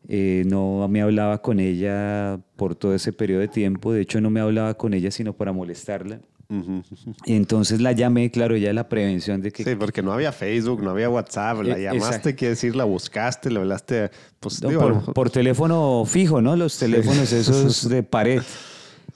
Eh, 0.10 0.44
no 0.48 0.86
me 0.90 1.02
hablaba 1.02 1.42
con 1.42 1.60
ella 1.60 2.40
por 2.58 2.76
todo 2.76 2.94
ese 2.96 3.14
periodo 3.14 3.42
de 3.42 3.48
tiempo, 3.48 3.94
de 3.94 4.02
hecho 4.02 4.20
no 4.20 4.30
me 4.30 4.42
hablaba 4.42 4.74
con 4.74 4.94
ella 4.94 5.12
sino 5.12 5.34
para 5.34 5.54
molestarla. 5.54 6.20
Uh 6.50 6.56
-huh. 6.56 6.84
Entonces 7.26 7.82
la 7.82 7.94
llamé, 7.94 8.30
claro, 8.30 8.56
ya 8.58 8.74
la 8.74 8.90
prevención 8.90 9.42
de 9.42 9.52
que... 9.52 9.64
Sí, 9.64 9.76
porque 9.76 10.02
no 10.02 10.12
había 10.12 10.32
Facebook, 10.32 10.84
no 10.84 10.92
había 10.92 11.10
WhatsApp, 11.10 11.64
la 11.64 11.78
llamaste, 11.78 12.36
quiere 12.36 12.52
decir, 12.52 12.76
la 12.76 12.84
buscaste, 12.84 13.50
le 13.50 13.60
hablaste, 13.60 14.12
pues 14.40 14.62
no, 14.62 14.70
digo, 14.70 15.02
por, 15.14 15.30
teléfono 15.30 16.04
fijo, 16.06 16.42
¿no? 16.42 16.56
Los 16.56 16.78
teléfonos 16.78 17.30
sí. 17.30 17.38
esos 17.38 17.90
de 17.90 18.04
pared. 18.04 18.42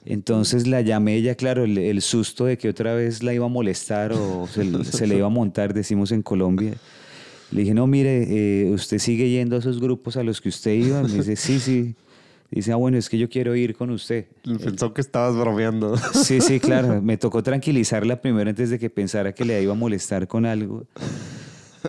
Entonces 0.05 0.67
la 0.67 0.81
llamé 0.81 1.15
ella, 1.15 1.35
claro, 1.35 1.65
el, 1.65 1.77
el, 1.77 2.01
susto 2.01 2.45
de 2.45 2.57
que 2.57 2.69
otra 2.69 2.93
vez 2.93 3.23
la 3.23 3.33
iba 3.33 3.45
a 3.45 3.49
molestar 3.49 4.13
o 4.13 4.47
se, 4.47 4.83
se 4.85 5.05
le 5.05 5.17
iba 5.17 5.27
a 5.27 5.29
montar, 5.29 5.73
decimos 5.73 6.13
en 6.13 6.21
Colombia. 6.21 6.75
Le 7.51 7.61
dije, 7.61 7.73
no, 7.73 7.87
mire, 7.87 8.25
eh, 8.27 8.71
¿usted 8.71 8.99
sigue 8.99 9.29
yendo 9.29 9.55
a 9.55 9.59
esos 9.59 9.79
grupos 9.79 10.17
a 10.17 10.23
los 10.23 10.41
que 10.41 10.49
usted 10.49 10.71
iba? 10.71 11.01
Me 11.03 11.09
dice, 11.09 11.35
sí, 11.35 11.59
sí. 11.59 11.95
Dice, 12.49 12.71
ah, 12.71 12.77
bueno, 12.77 12.97
es 12.97 13.09
que 13.09 13.17
yo 13.17 13.29
quiero 13.29 13.55
ir 13.55 13.75
con 13.75 13.89
usted. 13.89 14.27
Pensó 14.43 14.93
que 14.93 15.01
estabas 15.01 15.35
bromeando. 15.35 15.97
Sí, 15.97 16.39
sí, 16.39 16.59
claro. 16.61 17.01
Me 17.01 17.17
tocó 17.17 17.43
tranquilizarla 17.43 18.21
primero 18.21 18.49
antes 18.49 18.69
de 18.69 18.79
que 18.79 18.89
pensara 18.89 19.33
que 19.33 19.43
le 19.43 19.61
iba 19.61 19.73
a 19.73 19.75
molestar 19.75 20.27
con 20.27 20.45
algo. 20.45 20.85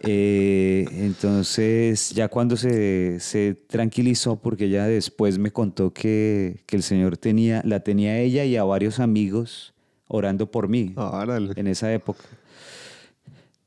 Eh, 0.03 0.87
entonces, 0.93 2.11
ya 2.11 2.29
cuando 2.29 2.57
se, 2.57 3.21
se, 3.21 3.55
tranquilizó, 3.55 4.37
porque 4.37 4.69
ya 4.69 4.87
después 4.87 5.39
me 5.39 5.51
contó 5.51 5.93
que, 5.93 6.63
que, 6.67 6.77
el 6.77 6.83
Señor 6.83 7.17
tenía, 7.17 7.63
la 7.65 7.81
tenía 7.81 8.13
a 8.13 8.19
ella 8.19 8.45
y 8.45 8.57
a 8.57 8.65
varios 8.65 9.01
amigos 9.01 9.75
orando 10.09 10.51
por 10.51 10.69
mí 10.69 10.93
Árale. 10.97 11.53
en 11.57 11.67
esa 11.67 11.93
época. 11.93 12.25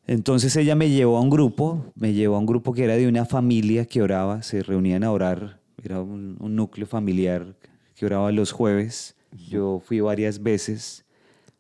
Entonces 0.07 0.55
ella 0.55 0.75
me 0.75 0.89
llevó 0.89 1.17
a 1.17 1.21
un 1.21 1.29
grupo, 1.29 1.85
me 1.95 2.13
llevó 2.13 2.35
a 2.35 2.39
un 2.39 2.45
grupo 2.45 2.73
que 2.73 2.83
era 2.83 2.95
de 2.95 3.07
una 3.07 3.25
familia 3.25 3.85
que 3.85 4.01
oraba, 4.01 4.41
se 4.41 4.61
reunían 4.63 5.03
a 5.03 5.11
orar, 5.11 5.60
era 5.83 6.01
un, 6.01 6.37
un 6.39 6.55
núcleo 6.55 6.87
familiar 6.87 7.55
que 7.95 8.05
oraba 8.05 8.31
los 8.31 8.51
jueves. 8.51 9.15
Yo 9.49 9.81
fui 9.83 9.99
varias 9.99 10.41
veces. 10.41 11.05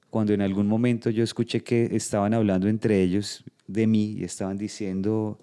Cuando 0.09 0.33
en 0.33 0.41
algún 0.41 0.67
momento 0.67 1.09
yo 1.09 1.23
escuché 1.23 1.63
que 1.63 1.89
estaban 1.95 2.33
hablando 2.33 2.67
entre 2.67 3.01
ellos 3.01 3.43
de 3.67 3.87
mí 3.87 4.15
y 4.17 4.23
estaban 4.23 4.57
diciendo, 4.57 5.39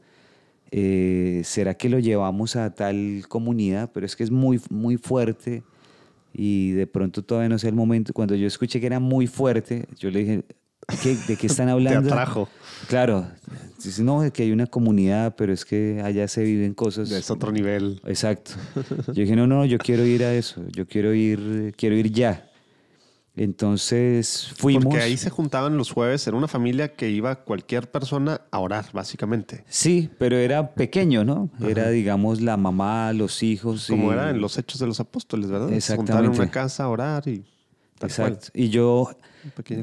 eh, 0.70 1.40
¿será 1.44 1.74
que 1.74 1.88
lo 1.88 1.98
llevamos 1.98 2.56
a 2.56 2.74
tal 2.74 3.24
comunidad? 3.28 3.90
Pero 3.92 4.04
es 4.04 4.14
que 4.14 4.24
es 4.24 4.30
muy, 4.30 4.60
muy 4.70 4.96
fuerte 4.96 5.62
y 6.34 6.72
de 6.72 6.86
pronto 6.86 7.22
todavía 7.22 7.48
no 7.48 7.58
sé 7.58 7.68
el 7.68 7.74
momento. 7.74 8.12
Cuando 8.12 8.34
yo 8.34 8.46
escuché 8.46 8.80
que 8.80 8.86
era 8.86 9.00
muy 9.00 9.26
fuerte, 9.26 9.86
yo 9.96 10.10
le 10.10 10.20
dije, 10.20 10.44
¿Qué, 11.02 11.16
¿de 11.16 11.36
qué 11.36 11.46
están 11.46 11.68
hablando? 11.68 12.08
Te 12.08 12.14
atrajo. 12.14 12.48
Claro. 12.88 13.26
Dice, 13.82 14.02
no, 14.02 14.30
que 14.32 14.42
hay 14.42 14.52
una 14.52 14.66
comunidad, 14.66 15.36
pero 15.36 15.52
es 15.52 15.64
que 15.64 16.00
allá 16.02 16.26
se 16.26 16.42
viven 16.42 16.74
cosas. 16.74 17.10
Es 17.10 17.30
otro 17.30 17.52
nivel. 17.52 18.00
Exacto. 18.06 18.52
Yo 19.06 19.12
dije, 19.12 19.36
no, 19.36 19.46
no, 19.46 19.64
yo 19.64 19.78
quiero 19.78 20.04
ir 20.04 20.24
a 20.24 20.34
eso. 20.34 20.62
Yo 20.72 20.86
quiero 20.86 21.14
ir, 21.14 21.74
quiero 21.76 21.94
ir 21.94 22.10
ya. 22.10 22.48
Entonces 23.36 24.52
fuimos. 24.56 24.86
Porque 24.86 25.00
ahí 25.00 25.16
se 25.16 25.30
juntaban 25.30 25.76
los 25.76 25.92
jueves, 25.92 26.26
era 26.26 26.36
una 26.36 26.48
familia 26.48 26.94
que 26.96 27.08
iba 27.08 27.36
cualquier 27.44 27.88
persona 27.88 28.40
a 28.50 28.58
orar, 28.58 28.86
básicamente. 28.92 29.64
Sí, 29.68 30.10
pero 30.18 30.36
era 30.36 30.74
pequeño, 30.74 31.24
¿no? 31.24 31.48
Ajá. 31.54 31.68
Era, 31.68 31.90
digamos, 31.90 32.40
la 32.40 32.56
mamá, 32.56 33.12
los 33.12 33.44
hijos. 33.44 33.86
Como 33.86 34.10
y... 34.10 34.14
era 34.14 34.30
en 34.30 34.40
los 34.40 34.58
Hechos 34.58 34.80
de 34.80 34.88
los 34.88 34.98
Apóstoles, 34.98 35.48
¿verdad? 35.48 35.72
Exactamente. 35.72 35.82
Se 35.82 35.96
juntaban 35.96 36.24
en 36.24 36.30
una 36.32 36.50
casa 36.50 36.84
a 36.84 36.88
orar 36.88 37.28
y. 37.28 37.44
Exacto. 38.00 38.48
Cual. 38.52 38.64
Y 38.64 38.70
yo, 38.70 39.08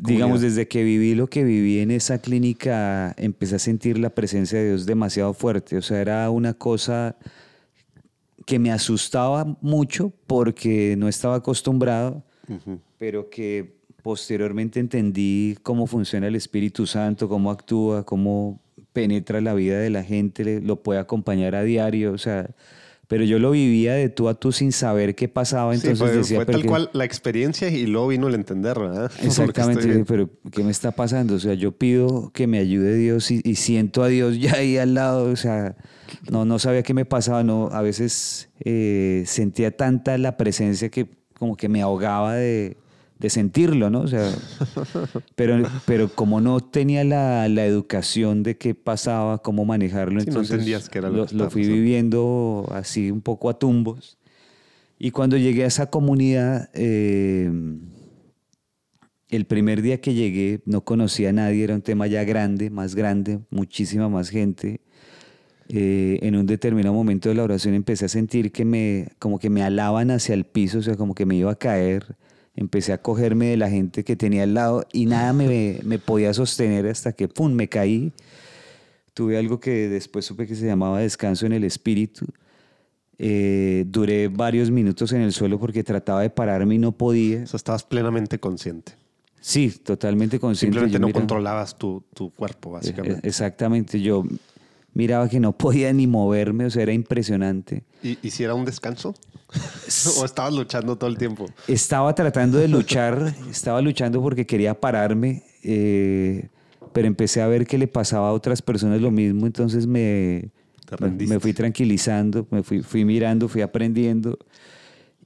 digamos, 0.02 0.42
desde 0.42 0.68
que 0.68 0.84
viví 0.84 1.16
lo 1.16 1.28
que 1.28 1.44
viví 1.44 1.80
en 1.80 1.92
esa 1.92 2.20
clínica, 2.20 3.14
empecé 3.18 3.56
a 3.56 3.60
sentir 3.60 3.98
la 3.98 4.10
presencia 4.10 4.60
de 4.60 4.68
Dios 4.70 4.86
demasiado 4.86 5.34
fuerte. 5.34 5.78
O 5.78 5.82
sea, 5.82 6.02
era 6.02 6.30
una 6.30 6.54
cosa 6.54 7.16
que 8.46 8.60
me 8.60 8.72
asustaba 8.72 9.58
mucho 9.62 10.14
porque 10.28 10.96
no 10.98 11.08
estaba 11.08 11.36
acostumbrado, 11.36 12.24
uh 12.48 12.54
-huh. 12.54 12.80
pero 12.98 13.30
que 13.30 13.76
posteriormente 14.04 14.80
entendí 14.80 15.58
cómo 15.64 15.88
funciona 15.88 16.28
el 16.28 16.36
Espíritu 16.36 16.86
Santo, 16.86 17.28
cómo 17.28 17.50
actúa, 17.50 18.06
cómo 18.06 18.62
penetra 18.94 19.42
la 19.42 19.54
vida 19.54 19.80
de 19.80 19.90
la 19.90 20.04
gente, 20.04 20.62
lo 20.62 20.84
puede 20.84 21.00
acompañar 21.00 21.56
a 21.56 21.64
diario. 21.64 22.14
O 22.14 22.18
sea, 22.18 22.50
pero 23.08 23.24
yo 23.24 23.40
lo 23.40 23.52
vivía 23.52 23.94
de 23.94 24.10
tú 24.10 24.30
a 24.30 24.36
tú 24.36 24.52
sin 24.52 24.72
saber 24.72 25.16
qué 25.16 25.28
pasaba. 25.28 25.74
Entonces 25.74 25.98
sí, 25.98 26.04
fue, 26.04 26.16
decía, 26.16 26.38
fue 26.38 26.46
tal 26.46 26.62
que... 26.62 26.68
cual 26.68 26.90
la 26.94 27.06
experiencia 27.06 27.70
y 27.70 27.86
luego 27.86 28.08
vino 28.08 28.28
el 28.28 28.36
entender, 28.36 28.80
¿verdad? 28.80 29.12
Exactamente, 29.22 29.88
estoy... 29.88 30.04
pero 30.04 30.30
¿qué 30.52 30.64
me 30.64 30.72
está 30.72 30.92
pasando? 30.92 31.36
O 31.36 31.40
sea, 31.40 31.54
yo 31.54 31.72
pido 31.72 32.32
que 32.34 32.48
me 32.48 32.60
ayude 32.60 32.96
Dios 32.96 33.32
y, 33.32 33.42
y, 33.44 33.56
siento 33.56 34.04
a 34.04 34.08
Dios 34.08 34.40
ya 34.40 34.56
ahí 34.56 34.78
al 34.78 34.94
lado, 34.94 35.32
o 35.32 35.36
sea, 35.36 35.76
no, 36.30 36.46
no 36.46 36.60
sabía 36.60 36.84
qué 36.84 36.94
me 36.94 37.06
pasaba, 37.06 37.44
no, 37.44 37.70
a 37.72 37.82
veces 37.82 38.50
eh, 38.60 39.24
sentía 39.26 39.76
tanta 39.76 40.18
la 40.18 40.38
presencia 40.38 40.90
que 40.90 41.10
como 41.38 41.58
que 41.58 41.70
me 41.70 41.82
ahogaba 41.82 42.36
de, 42.36 42.78
de 43.20 43.30
sentirlo, 43.30 43.90
¿no? 43.90 44.02
O 44.02 44.08
sea, 44.08 44.30
pero, 45.36 45.64
pero 45.86 46.10
como 46.10 46.42
no 46.42 46.60
tenía 46.60 47.04
la, 47.04 47.48
la 47.48 47.66
educación 47.66 48.44
de 48.44 48.58
qué 48.58 48.76
pasaba, 48.76 49.38
cómo 49.40 49.66
manejarlo, 49.66 50.20
Sí, 50.20 50.26
no 50.26 50.32
entonces 50.32 50.52
entendías 50.52 50.90
qué 50.90 51.00
era 51.00 51.10
lo 51.10 51.18
lo, 51.18 51.26
que 51.26 51.36
lo 51.36 51.50
fui 51.50 51.68
viviendo 51.68 52.68
así 52.72 53.12
un 53.12 53.22
poco 53.22 53.50
a 53.50 53.58
tumbos. 53.58 54.18
Y 54.98 55.12
cuando 55.12 55.38
llegué 55.38 55.64
a 55.64 55.68
esa 55.68 55.90
comunidad, 55.90 56.70
eh, 56.74 57.52
el 59.30 59.46
primer 59.46 59.82
día 59.82 60.00
que 60.02 60.14
llegué 60.14 60.62
no 60.66 60.82
conocía 60.82 61.30
a 61.30 61.34
nadie, 61.34 61.64
era 61.64 61.76
un 61.76 61.82
tema 61.82 62.08
ya 62.08 62.24
grande, 62.24 62.70
más 62.70 62.96
grande, 62.96 63.40
muchísima 63.50 64.10
más 64.10 64.30
gente. 64.30 64.82
Eh, 65.68 66.20
en 66.22 66.36
un 66.36 66.46
determinado 66.46 66.94
momento 66.94 67.30
de 67.30 67.36
la 67.36 67.44
oración 67.44 67.74
empecé 67.74 68.06
a 68.06 68.10
sentir 68.10 68.52
que 68.52 68.66
me, 68.66 69.10
como 69.18 69.40
que 69.40 69.50
me 69.50 69.64
alaban 69.64 70.12
hacia 70.12 70.36
el 70.36 70.46
piso, 70.46 70.80
o 70.80 70.82
sea, 70.82 70.96
como 70.96 71.16
que 71.16 71.26
me 71.26 71.36
iba 71.36 71.52
a 71.52 71.56
caer. 71.56 72.16
Empecé 72.56 72.94
a 72.94 73.02
cogerme 73.02 73.48
de 73.48 73.58
la 73.58 73.70
gente 73.70 74.04
que 74.04 74.16
tenía 74.16 74.44
al 74.44 74.54
lado 74.54 74.86
y 74.94 75.06
nada 75.06 75.34
me, 75.34 75.80
me 75.84 76.00
podía 76.00 76.34
sostener 76.34 76.88
hasta 76.88 77.12
que, 77.14 77.28
¡pum!, 77.28 77.52
me 77.52 77.68
caí. 77.68 78.12
Tuve 79.14 79.38
algo 79.38 79.60
que 79.60 79.88
después 79.90 80.26
supe 80.26 80.46
que 80.48 80.56
se 80.56 80.66
llamaba 80.66 81.00
descanso 81.00 81.46
en 81.46 81.54
el 81.54 81.64
espíritu. 81.64 82.26
Eh, 83.18 83.86
duré 83.88 84.28
varios 84.28 84.70
minutos 84.72 85.14
en 85.14 85.22
el 85.22 85.32
suelo 85.32 85.58
porque 85.60 85.84
trataba 85.84 86.22
de 86.22 86.30
pararme 86.30 86.76
y 86.76 86.78
no 86.80 86.92
podía. 86.92 87.44
O 87.44 87.48
sea, 87.48 87.58
estabas 87.58 87.84
plenamente 87.84 88.40
consciente. 88.40 88.94
Sí, 89.40 89.70
totalmente 89.84 90.40
consciente. 90.40 90.74
Simplemente 90.80 90.94
Yo 90.94 91.00
no 91.00 91.08
miraba- 91.08 91.20
controlabas 91.22 91.78
tu, 91.78 92.04
tu 92.14 92.32
cuerpo, 92.32 92.70
Eh, 92.70 92.74
básicamente. 92.74 93.28
Exactamente, 93.28 94.02
yo 94.02 94.24
miraba 94.96 95.30
que 95.30 95.40
no 95.40 95.52
podía 95.52 95.94
ni 95.94 96.08
moverme, 96.08 96.66
o 96.66 96.70
sea, 96.72 96.82
era 96.82 96.94
impresionante. 96.94 97.84
¿Y, 98.02 98.18
y 98.24 98.32
si 98.32 98.44
era 98.44 98.56
un 98.56 98.66
descanso? 98.66 99.14
¿O 100.20 100.26
estabas 100.26 100.54
luchando 100.54 100.98
todo 100.98 101.10
el 101.10 101.18
tiempo? 101.18 101.46
Estaba 101.68 102.16
tratando 102.16 102.58
de 102.58 102.68
luchar, 102.68 103.36
estaba 103.50 103.82
luchando 103.82 104.22
porque 104.22 104.46
quería 104.48 104.80
pararme, 104.80 105.44
eh, 105.64 106.48
pero 106.94 107.08
empecé 107.08 107.42
a 107.42 107.48
ver 107.48 107.68
que 107.68 107.78
le 107.78 107.88
pasaba 107.88 108.30
a 108.30 108.32
otras 108.32 108.62
personas 108.62 109.02
lo 109.02 109.12
mismo, 109.12 109.46
entonces 109.46 109.86
me, 109.86 110.50
me 111.02 111.40
fui 111.40 111.54
tranquilizando, 111.54 112.48
me 112.50 112.64
fui, 112.64 112.82
fui 112.82 113.06
mirando, 113.06 113.48
fui 113.48 113.62
aprendiendo. 113.62 114.40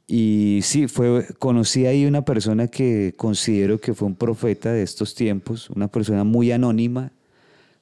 Y 0.07 0.61
sí, 0.63 0.87
fue, 0.87 1.27
conocí 1.37 1.85
ahí 1.85 2.07
una 2.07 2.25
persona 2.25 2.67
que 2.67 3.13
considero 3.15 3.79
que 3.79 3.93
fue 3.93 4.07
un 4.07 4.15
profeta 4.15 4.73
de 4.73 4.81
estos 4.81 5.13
tiempos, 5.13 5.69
una 5.69 5.87
persona 5.87 6.23
muy 6.23 6.51
anónima, 6.51 7.11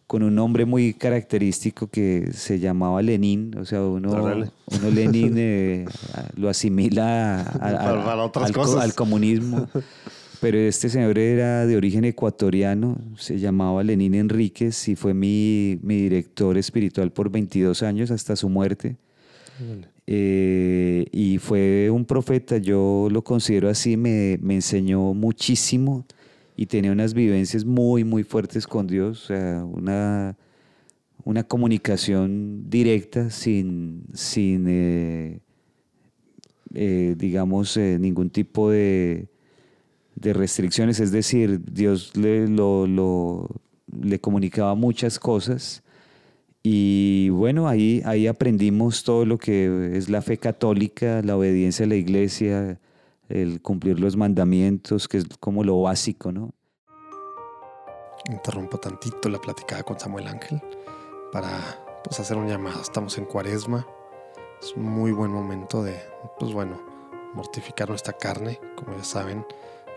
con 0.07 0.23
un 0.23 0.33
nombre 0.35 0.65
muy 0.65 0.93
característico 0.93 1.87
que 1.87 2.29
se 2.33 2.59
llamaba 2.59 3.01
Lenin. 3.01 3.55
O 3.57 3.65
sea, 3.65 3.83
uno, 3.83 4.09
Órale. 4.11 4.49
uno 4.79 4.89
Lenin 4.89 5.33
eh, 5.37 5.85
lo 6.35 6.47
asimila 6.49 7.41
a- 7.41 7.41
a- 7.41 7.45
a- 7.69 7.77
Para- 7.85 8.05
para 8.05 8.23
otras 8.23 8.45
al, 8.47 8.53
co- 8.53 8.61
cosas. 8.61 8.83
al 8.83 8.93
comunismo. 8.95 9.67
Pero 10.39 10.57
este 10.59 10.87
señor 10.89 11.17
era 11.17 11.65
de 11.65 11.75
origen 11.75 12.05
ecuatoriano, 12.05 12.97
se 13.17 13.39
llamaba 13.39 13.83
Lenín 13.83 14.13
Enríquez 14.13 14.87
y 14.87 14.95
fue 14.95 15.13
mi, 15.15 15.79
mi 15.81 16.03
director 16.03 16.57
espiritual 16.59 17.11
por 17.11 17.31
22 17.31 17.81
años 17.83 18.11
hasta 18.11 18.35
su 18.35 18.47
muerte. 18.47 18.95
Eh, 20.05 21.05
y 21.11 21.37
fue 21.39 21.89
un 21.89 22.05
profeta, 22.05 22.57
yo 22.57 23.07
lo 23.11 23.23
considero 23.23 23.67
así, 23.69 23.97
me, 23.97 24.37
me 24.41 24.55
enseñó 24.55 25.13
muchísimo 25.13 26.05
y 26.57 26.65
tenía 26.65 26.91
unas 26.91 27.13
vivencias 27.13 27.63
muy, 27.63 28.03
muy 28.03 28.23
fuertes 28.23 28.65
con 28.65 28.87
Dios, 28.87 29.25
o 29.25 29.27
sea, 29.27 29.63
una, 29.63 30.35
una 31.23 31.43
comunicación 31.43 32.67
directa 32.67 33.29
sin, 33.29 34.05
sin 34.13 34.65
eh, 34.67 35.39
eh, 36.73 37.15
digamos, 37.15 37.77
eh, 37.77 37.97
ningún 37.99 38.31
tipo 38.31 38.71
de, 38.71 39.27
de 40.15 40.33
restricciones, 40.33 40.99
es 40.99 41.11
decir, 41.11 41.61
Dios 41.63 42.17
le, 42.17 42.47
le 42.47 44.19
comunicaba 44.19 44.73
muchas 44.73 45.19
cosas 45.19 45.83
y 46.63 47.29
bueno, 47.29 47.67
ahí, 47.67 48.01
ahí 48.03 48.25
aprendimos 48.25 49.03
todo 49.03 49.25
lo 49.25 49.37
que 49.37 49.91
es 49.95 50.09
la 50.09 50.23
fe 50.23 50.37
católica, 50.37 51.21
la 51.21 51.37
obediencia 51.37 51.85
a 51.85 51.89
la 51.89 51.95
iglesia, 51.95 52.79
el 53.29 53.61
cumplir 53.61 53.99
los 53.99 54.15
mandamientos, 54.15 55.07
que 55.07 55.17
es 55.17 55.25
como 55.39 55.63
lo 55.63 55.81
básico, 55.81 56.31
¿no? 56.31 56.53
Interrumpo 58.29 58.77
tantito 58.77 59.29
la 59.29 59.39
platicada 59.39 59.83
con 59.83 59.99
Samuel 59.99 60.27
Ángel 60.27 60.61
para 61.31 61.59
pues, 62.03 62.19
hacer 62.19 62.37
un 62.37 62.47
llamado. 62.47 62.81
Estamos 62.81 63.17
en 63.17 63.25
cuaresma. 63.25 63.85
Es 64.61 64.73
un 64.73 64.83
muy 64.83 65.11
buen 65.11 65.31
momento 65.31 65.83
de, 65.83 65.99
pues 66.39 66.51
bueno, 66.53 66.81
mortificar 67.33 67.89
nuestra 67.89 68.13
carne. 68.13 68.59
Como 68.75 68.97
ya 68.97 69.03
saben, 69.03 69.45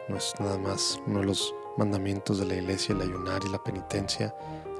no 0.08 0.16
es 0.16 0.34
nada 0.38 0.58
más 0.58 1.00
uno 1.06 1.20
de 1.20 1.26
los 1.26 1.54
mandamientos 1.76 2.38
de 2.38 2.46
la 2.46 2.54
iglesia, 2.56 2.94
el 2.94 3.02
ayunar 3.02 3.40
y 3.44 3.50
la 3.50 3.62
penitencia. 3.62 4.34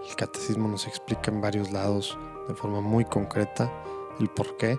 El 0.09 0.15
catecismo 0.17 0.69
nos 0.69 0.87
explica 0.87 1.31
en 1.31 1.41
varios 1.41 1.73
lados 1.73 2.19
de 2.49 2.55
forma 2.55 2.81
muy 2.81 3.05
concreta 3.05 3.73
el 4.19 4.29
por 4.29 4.57
qué. 4.57 4.79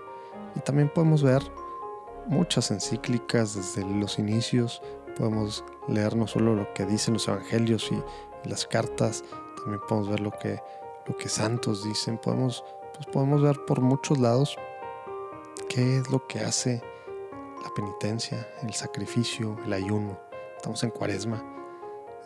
Y 0.54 0.60
también 0.60 0.90
podemos 0.92 1.22
ver 1.22 1.42
muchas 2.26 2.70
encíclicas 2.70 3.54
desde 3.54 3.84
los 3.88 4.18
inicios. 4.18 4.82
Podemos 5.16 5.64
leer 5.88 6.16
no 6.16 6.26
solo 6.26 6.54
lo 6.54 6.72
que 6.74 6.86
dicen 6.86 7.14
los 7.14 7.28
evangelios 7.28 7.90
y, 7.92 8.02
las 8.48 8.66
cartas, 8.66 9.22
también 9.56 9.80
podemos 9.88 10.10
ver 10.10 10.18
lo 10.18 10.32
que, 10.32 10.60
lo 11.06 11.16
que 11.16 11.28
santos 11.28 11.84
dicen. 11.84 12.18
Podemos, 12.18 12.64
pues 12.94 13.06
podemos 13.06 13.40
ver 13.40 13.56
por 13.66 13.80
muchos 13.80 14.18
lados 14.18 14.56
qué 15.68 15.98
es 15.98 16.10
lo 16.10 16.26
que 16.26 16.40
hace 16.40 16.82
la 17.62 17.70
penitencia, 17.74 18.48
el 18.62 18.74
sacrificio, 18.74 19.56
el 19.64 19.72
ayuno. 19.72 20.18
Estamos 20.56 20.82
en 20.82 20.90
cuaresma. 20.90 21.42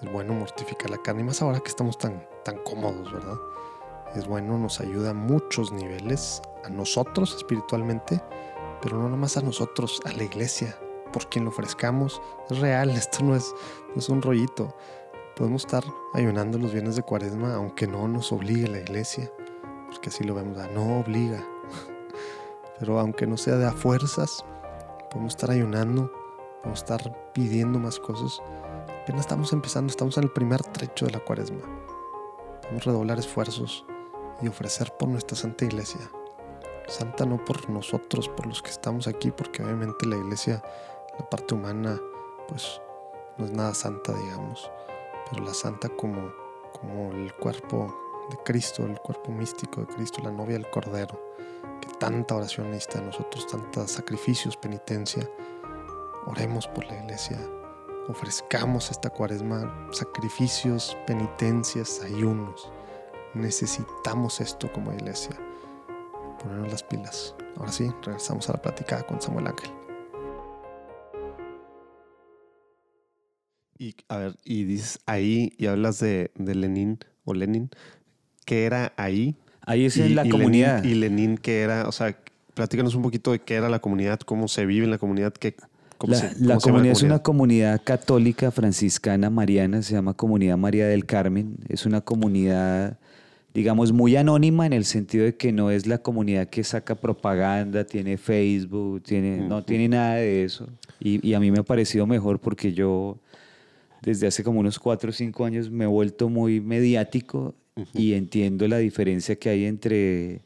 Es 0.02 0.10
bueno 0.10 0.34
mortificar 0.34 0.90
la 0.90 0.98
carne, 0.98 1.22
y 1.22 1.24
más 1.24 1.42
ahora 1.42 1.60
que 1.60 1.68
estamos 1.68 1.96
tan, 1.98 2.26
tan 2.44 2.58
cómodos, 2.64 3.12
¿verdad? 3.12 3.36
Es 4.14 4.26
bueno, 4.26 4.58
nos 4.58 4.80
ayuda 4.80 5.10
a 5.10 5.14
muchos 5.14 5.72
niveles, 5.72 6.40
a 6.64 6.68
nosotros 6.68 7.34
espiritualmente, 7.36 8.22
pero 8.86 9.00
no 9.00 9.08
nomás 9.08 9.36
a 9.36 9.40
nosotros, 9.40 10.00
a 10.04 10.12
la 10.12 10.22
iglesia, 10.22 10.78
por 11.12 11.28
quien 11.28 11.44
lo 11.44 11.50
ofrezcamos. 11.50 12.22
Es 12.48 12.60
real, 12.60 12.90
esto 12.96 13.24
no 13.24 13.34
es, 13.34 13.52
no 13.88 13.96
es 13.96 14.08
un 14.08 14.22
rollito. 14.22 14.76
Podemos 15.34 15.62
estar 15.62 15.82
ayunando 16.14 16.56
los 16.56 16.72
viernes 16.72 16.94
de 16.94 17.02
cuaresma, 17.02 17.56
aunque 17.56 17.88
no 17.88 18.06
nos 18.06 18.30
obligue 18.30 18.68
la 18.68 18.78
iglesia, 18.78 19.28
porque 19.90 20.10
así 20.10 20.22
lo 20.22 20.36
vemos, 20.36 20.56
ah, 20.58 20.68
no 20.72 21.00
obliga. 21.00 21.44
Pero 22.78 23.00
aunque 23.00 23.26
no 23.26 23.36
sea 23.36 23.56
de 23.56 23.66
a 23.66 23.72
fuerzas, 23.72 24.44
podemos 25.10 25.32
estar 25.32 25.50
ayunando, 25.50 26.12
podemos 26.62 26.78
estar 26.78 27.32
pidiendo 27.32 27.80
más 27.80 27.98
cosas. 27.98 28.40
Apenas 29.02 29.22
estamos 29.22 29.52
empezando, 29.52 29.90
estamos 29.90 30.16
en 30.16 30.22
el 30.22 30.30
primer 30.30 30.62
trecho 30.62 31.06
de 31.06 31.10
la 31.10 31.24
cuaresma. 31.24 31.62
Podemos 32.62 32.84
redoblar 32.84 33.18
esfuerzos 33.18 33.84
y 34.40 34.46
ofrecer 34.46 34.92
por 34.96 35.08
nuestra 35.08 35.36
Santa 35.36 35.64
Iglesia. 35.64 36.08
Santa 36.86 37.26
no 37.26 37.44
por 37.44 37.68
nosotros, 37.68 38.28
por 38.28 38.46
los 38.46 38.62
que 38.62 38.70
estamos 38.70 39.06
aquí, 39.06 39.30
porque 39.30 39.62
obviamente 39.62 40.06
la 40.06 40.16
Iglesia, 40.16 40.62
la 41.18 41.28
parte 41.28 41.54
humana, 41.54 42.00
pues 42.48 42.80
no 43.38 43.44
es 43.44 43.52
nada 43.52 43.74
santa, 43.74 44.12
digamos, 44.12 44.70
pero 45.30 45.44
la 45.44 45.54
Santa 45.54 45.88
como, 45.88 46.32
como 46.72 47.12
el 47.12 47.34
cuerpo 47.34 47.94
de 48.30 48.36
Cristo, 48.44 48.84
el 48.84 48.98
cuerpo 49.00 49.32
místico 49.32 49.80
de 49.80 49.88
Cristo, 49.88 50.20
la 50.22 50.30
novia 50.30 50.54
del 50.54 50.70
Cordero, 50.70 51.20
que 51.80 51.88
tanta 51.98 52.36
oración 52.36 52.70
necesita 52.70 53.00
nosotros, 53.00 53.46
tantos 53.46 53.90
sacrificios, 53.90 54.56
penitencia. 54.56 55.28
Oremos 56.26 56.66
por 56.68 56.84
la 56.86 56.96
Iglesia, 57.02 57.38
ofrezcamos 58.08 58.90
esta 58.90 59.10
cuaresma 59.10 59.88
sacrificios, 59.90 60.96
penitencias, 61.06 62.00
ayunos. 62.04 62.70
Necesitamos 63.34 64.40
esto 64.40 64.72
como 64.72 64.92
iglesia. 64.92 65.36
Ponernos 66.46 66.70
las 66.70 66.82
pilas. 66.84 67.34
Ahora 67.56 67.72
sí, 67.72 67.90
regresamos 68.04 68.48
a 68.48 68.52
la 68.52 68.62
platicada 68.62 69.02
con 69.04 69.20
Samuel 69.20 69.48
Ángel. 69.48 69.70
Y 73.78 73.94
a 74.08 74.16
ver, 74.18 74.36
y 74.44 74.64
dices 74.64 75.00
ahí, 75.06 75.52
y 75.58 75.66
hablas 75.66 75.98
de, 76.00 76.30
de 76.36 76.54
Lenin 76.54 76.98
o 77.24 77.34
Lenin, 77.34 77.68
¿qué 78.44 78.64
era 78.64 78.92
ahí? 78.96 79.34
Ahí 79.62 79.84
es 79.84 79.96
Y- 79.96 80.02
en 80.02 80.14
la 80.14 80.24
y 80.24 80.30
comunidad. 80.30 80.82
Lenin, 80.82 80.96
y 80.96 81.00
Lenin, 81.00 81.36
¿qué 81.36 81.60
era? 81.62 81.88
O 81.88 81.92
sea, 81.92 82.16
platícanos 82.54 82.94
un 82.94 83.02
poquito 83.02 83.32
de 83.32 83.40
qué 83.40 83.54
era 83.56 83.68
la 83.68 83.80
comunidad, 83.80 84.20
cómo 84.20 84.48
se 84.48 84.64
vive 84.64 84.84
en 84.84 84.92
la 84.92 84.98
comunidad, 84.98 85.32
qué, 85.34 85.56
cómo 85.98 86.12
La, 86.14 86.18
se, 86.20 86.26
la 86.26 86.30
cómo 86.32 86.38
se 86.38 86.48
llama 86.48 86.60
comunidad 86.60 86.92
es 86.92 87.02
una 87.02 87.18
comunidad 87.18 87.80
católica 87.84 88.50
franciscana 88.50 89.28
mariana, 89.28 89.82
se 89.82 89.92
llama 89.94 90.14
Comunidad 90.14 90.56
María 90.56 90.86
del 90.86 91.04
Carmen. 91.04 91.56
Es 91.68 91.84
una 91.84 92.00
comunidad, 92.00 92.98
digamos, 93.56 93.90
muy 93.90 94.16
anónima 94.16 94.66
en 94.66 94.74
el 94.74 94.84
sentido 94.84 95.24
de 95.24 95.34
que 95.34 95.50
no 95.50 95.70
es 95.70 95.86
la 95.86 95.96
comunidad 95.96 96.46
que 96.48 96.62
saca 96.62 96.94
propaganda, 96.94 97.86
tiene 97.86 98.18
Facebook, 98.18 99.02
tiene, 99.02 99.38
no 99.38 99.64
tiene 99.64 99.88
nada 99.88 100.16
de 100.16 100.44
eso. 100.44 100.68
Y, 101.00 101.26
y 101.26 101.32
a 101.32 101.40
mí 101.40 101.50
me 101.50 101.60
ha 101.60 101.62
parecido 101.62 102.06
mejor 102.06 102.38
porque 102.38 102.74
yo 102.74 103.16
desde 104.02 104.26
hace 104.26 104.44
como 104.44 104.60
unos 104.60 104.78
cuatro 104.78 105.08
o 105.08 105.12
cinco 105.12 105.46
años 105.46 105.70
me 105.70 105.84
he 105.84 105.86
vuelto 105.86 106.28
muy 106.28 106.60
mediático 106.60 107.54
y 107.94 108.12
entiendo 108.12 108.68
la 108.68 108.76
diferencia 108.76 109.36
que 109.36 109.48
hay 109.48 109.64
entre 109.64 110.42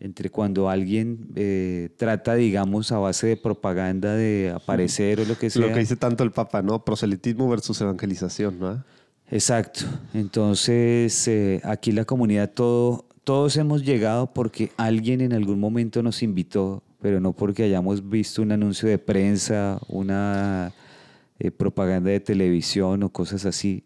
entre 0.00 0.28
cuando 0.30 0.68
alguien 0.68 1.28
eh, 1.36 1.90
trata, 1.96 2.34
digamos, 2.34 2.90
a 2.90 2.98
base 2.98 3.28
de 3.28 3.36
propaganda 3.36 4.14
de 4.14 4.52
aparecer 4.54 5.20
o 5.20 5.24
lo 5.24 5.38
que 5.38 5.50
sea. 5.50 5.62
Lo 5.62 5.72
que 5.72 5.80
dice 5.80 5.96
tanto 5.96 6.24
el 6.24 6.32
Papa, 6.32 6.62
¿no? 6.62 6.84
Proselitismo 6.84 7.48
versus 7.48 7.80
evangelización, 7.80 8.58
¿no? 8.58 8.84
Exacto. 9.30 9.80
Entonces, 10.14 11.28
eh, 11.28 11.60
aquí 11.64 11.92
la 11.92 12.04
comunidad, 12.04 12.50
todo, 12.50 13.04
todos 13.24 13.56
hemos 13.56 13.84
llegado 13.84 14.32
porque 14.32 14.72
alguien 14.76 15.20
en 15.20 15.32
algún 15.32 15.60
momento 15.60 16.02
nos 16.02 16.22
invitó, 16.22 16.82
pero 17.00 17.20
no 17.20 17.32
porque 17.32 17.64
hayamos 17.64 18.08
visto 18.08 18.42
un 18.42 18.52
anuncio 18.52 18.88
de 18.88 18.98
prensa, 18.98 19.78
una 19.88 20.72
eh, 21.38 21.50
propaganda 21.50 22.10
de 22.10 22.20
televisión 22.20 23.02
o 23.02 23.10
cosas 23.10 23.44
así. 23.44 23.84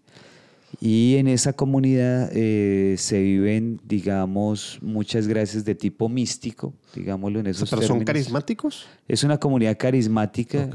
Y 0.80 1.16
en 1.16 1.28
esa 1.28 1.52
comunidad 1.52 2.30
eh, 2.32 2.94
se 2.98 3.20
viven, 3.20 3.78
digamos, 3.84 4.78
muchas 4.80 5.28
gracias 5.28 5.64
de 5.64 5.74
tipo 5.74 6.08
místico, 6.08 6.72
digámoslo 6.94 7.40
en 7.40 7.48
esos 7.48 7.68
¿Pero 7.68 7.82
son 7.82 8.04
carismáticos? 8.04 8.86
Es 9.06 9.22
una 9.22 9.38
comunidad 9.38 9.76
carismática, 9.76 10.70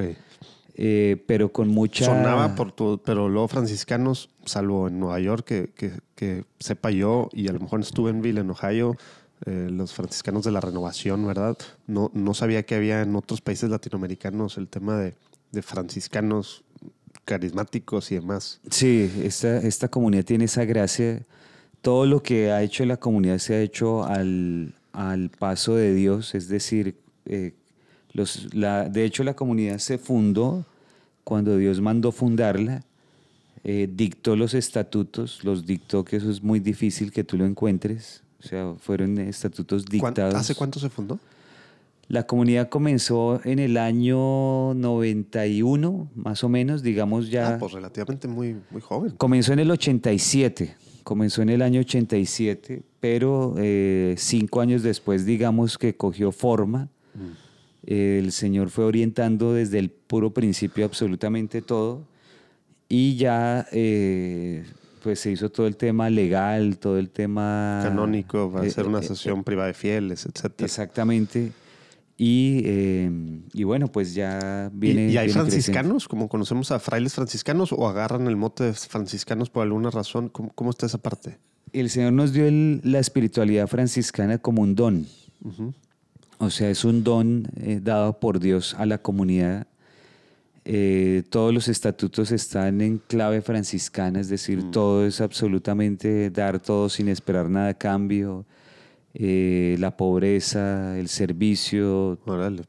eh, 0.78 1.24
pero 1.26 1.52
con 1.52 1.70
mucha... 1.70 2.06
Sonaba 2.06 2.56
por 2.56 2.72
todo, 2.72 3.00
pero 3.00 3.28
luego 3.30 3.48
franciscanos, 3.48 4.30
salvo 4.46 4.88
en 4.88 5.00
Nueva 5.00 5.20
York, 5.20 5.46
que, 5.46 6.00
que, 6.16 6.46
sepa 6.60 6.92
yo, 6.92 7.30
y 7.34 7.48
a 7.48 7.52
lo 7.52 7.60
mejor 7.60 7.82
en 7.82 8.22
Ville, 8.22 8.42
en 8.42 8.50
Ohio, 8.52 8.96
eh, 9.46 9.70
los 9.72 9.94
franciscanos 9.94 10.44
de 10.44 10.52
la 10.52 10.62
renovación, 10.62 11.26
¿verdad? 11.26 11.58
No, 11.88 12.12
no 12.14 12.34
sabía 12.36 12.64
que 12.64 12.76
había 12.76 13.02
en 13.02 13.16
otros 13.16 13.42
países 13.42 13.70
latinoamericanos 13.70 14.58
el 14.58 14.68
tema 14.68 14.98
de, 14.98 15.16
de 15.52 15.62
franciscanos 15.64 16.64
carismáticos 17.26 18.12
y 18.12 18.16
demás. 18.16 18.62
Sí, 18.70 19.12
esta, 19.24 19.58
esta 19.58 19.90
comunidad 19.90 20.26
tiene 20.26 20.46
esa 20.46 20.64
gracia. 20.66 21.24
Todo 21.82 22.06
lo 22.06 22.24
que 22.24 22.52
ha 22.52 22.64
hecho 22.64 22.86
la 22.86 22.98
comunidad 22.98 23.40
se 23.40 23.56
ha 23.56 23.62
hecho 23.62 24.06
al, 24.06 24.76
al 24.94 25.30
paso 25.30 25.76
de 25.76 25.94
Dios, 25.94 26.36
es 26.36 26.48
decir, 26.48 26.96
eh, 27.26 27.54
los, 28.18 28.52
la, 28.56 28.90
de 28.90 29.06
hecho 29.06 29.24
la 29.24 29.36
comunidad 29.36 29.78
se 29.78 30.00
fundó 30.00 30.66
cuando 31.24 31.56
Dios 31.56 31.80
mandó 31.82 32.12
fundarla, 32.12 32.84
eh, 33.64 33.88
dictó 33.94 34.36
los 34.36 34.56
estatutos, 34.56 35.44
los 35.44 35.68
dictó 35.68 36.04
que 36.04 36.16
eso 36.16 36.32
es 36.32 36.42
muy 36.42 36.60
difícil 36.60 37.12
que 37.12 37.24
tú 37.24 37.38
lo 37.38 37.46
encuentres, 37.46 38.24
o 38.44 38.48
sea, 38.48 38.74
fueron 38.80 39.20
estatutos 39.20 39.86
dictados. 39.86 40.34
¿Hace 40.34 40.56
cuánto 40.56 40.80
se 40.80 40.90
fundó? 40.90 41.20
La 42.08 42.26
comunidad 42.26 42.70
comenzó 42.70 43.40
en 43.44 43.60
el 43.60 43.78
año 43.78 44.74
91, 44.74 46.10
más 46.16 46.44
o 46.44 46.50
menos, 46.50 46.82
digamos 46.82 47.30
ya. 47.30 47.56
Ah, 47.56 47.58
pues 47.60 47.74
relativamente 47.74 48.28
muy, 48.28 48.56
muy 48.72 48.82
joven. 48.82 49.12
Comenzó 49.18 49.54
en 49.54 49.60
el 49.60 49.70
87, 49.70 50.76
comenzó 51.04 51.44
en 51.44 51.50
el 51.50 51.62
año 51.62 51.82
87, 51.82 52.82
pero 53.00 53.54
eh, 53.58 54.16
cinco 54.18 54.62
años 54.62 54.82
después, 54.82 55.26
digamos 55.26 55.78
que 55.78 55.96
cogió 55.96 56.32
forma. 56.32 56.90
El 57.88 58.34
Señor 58.34 58.70
fue 58.70 58.84
orientando 58.86 59.54
desde 59.54 59.80
el 59.80 59.90
puro 59.90 60.34
principio 60.34 60.86
absolutamente 60.86 61.62
todo 61.62 62.06
y 62.90 63.16
ya 63.16 63.66
eh, 63.72 64.66
pues 65.02 65.22
se 65.22 65.32
hizo 65.32 65.50
todo 65.50 65.68
el 65.68 65.78
tema 65.78 66.10
legal, 66.10 66.78
todo 66.80 66.98
el 67.00 67.10
tema... 67.10 67.80
Canónico, 67.84 68.52
va 68.52 68.62
a 68.62 68.70
ser 68.70 68.88
una 68.88 69.00
asociación 69.00 69.44
privada 69.44 69.68
de 69.68 69.74
fieles, 69.74 70.26
etc. 70.26 70.52
Exactamente. 70.60 71.54
Y, 72.18 72.62
eh, 72.66 73.12
y, 73.54 73.64
bueno, 73.64 73.90
pues 73.90 74.16
ya 74.16 74.72
viene. 74.74 75.10
¿Y, 75.10 75.18
hay 75.18 75.30
franciscanos, 75.30 76.08
como 76.08 76.28
conocemos 76.28 76.72
a 76.72 76.80
frailes 76.80 77.14
franciscanos, 77.14 77.72
o 77.72 77.88
agarran 77.88 78.28
el 78.28 78.36
mote 78.36 78.64
de 78.64 78.74
franciscanos 78.74 79.50
por 79.50 79.64
alguna 79.64 79.92
razón? 79.92 80.30
¿Cómo, 80.30 80.72
está 80.72 80.88
esa 80.88 80.98
parte? 80.98 81.38
El 81.74 81.90
Señor 81.90 82.14
nos 82.14 82.34
dio 82.34 82.46
la 82.84 83.00
espiritualidad 83.00 83.68
franciscana 83.68 84.40
como 84.40 84.64
un 84.64 84.74
don. 84.74 85.06
O 86.40 86.50
sea, 86.50 86.70
es 86.70 86.86
un 86.86 87.04
don 87.04 87.48
eh, 87.62 87.80
dado 87.82 88.20
por 88.20 88.40
Dios 88.40 88.76
a 88.78 88.86
la 88.86 89.00
comunidad. 89.00 89.68
Eh, 90.66 91.24
todos 91.30 91.54
los 91.54 91.68
estatutos 91.68 92.32
están 92.32 92.82
en 92.82 92.98
clave 93.08 93.42
franciscana, 93.42 94.20
es 94.20 94.28
decir, 94.28 94.66
mm. 94.66 94.72
todo 94.72 95.06
es 95.06 95.22
absolutamente 95.22 96.30
dar 96.30 96.60
todo 96.60 96.90
sin 96.90 97.08
esperar 97.08 97.50
nada 97.50 97.70
a 97.70 97.74
cambio 97.74 98.46
eh, 99.20 99.78
la 99.80 99.98
pobreza, 99.98 100.96
el 101.00 101.08
servicio, 101.08 102.20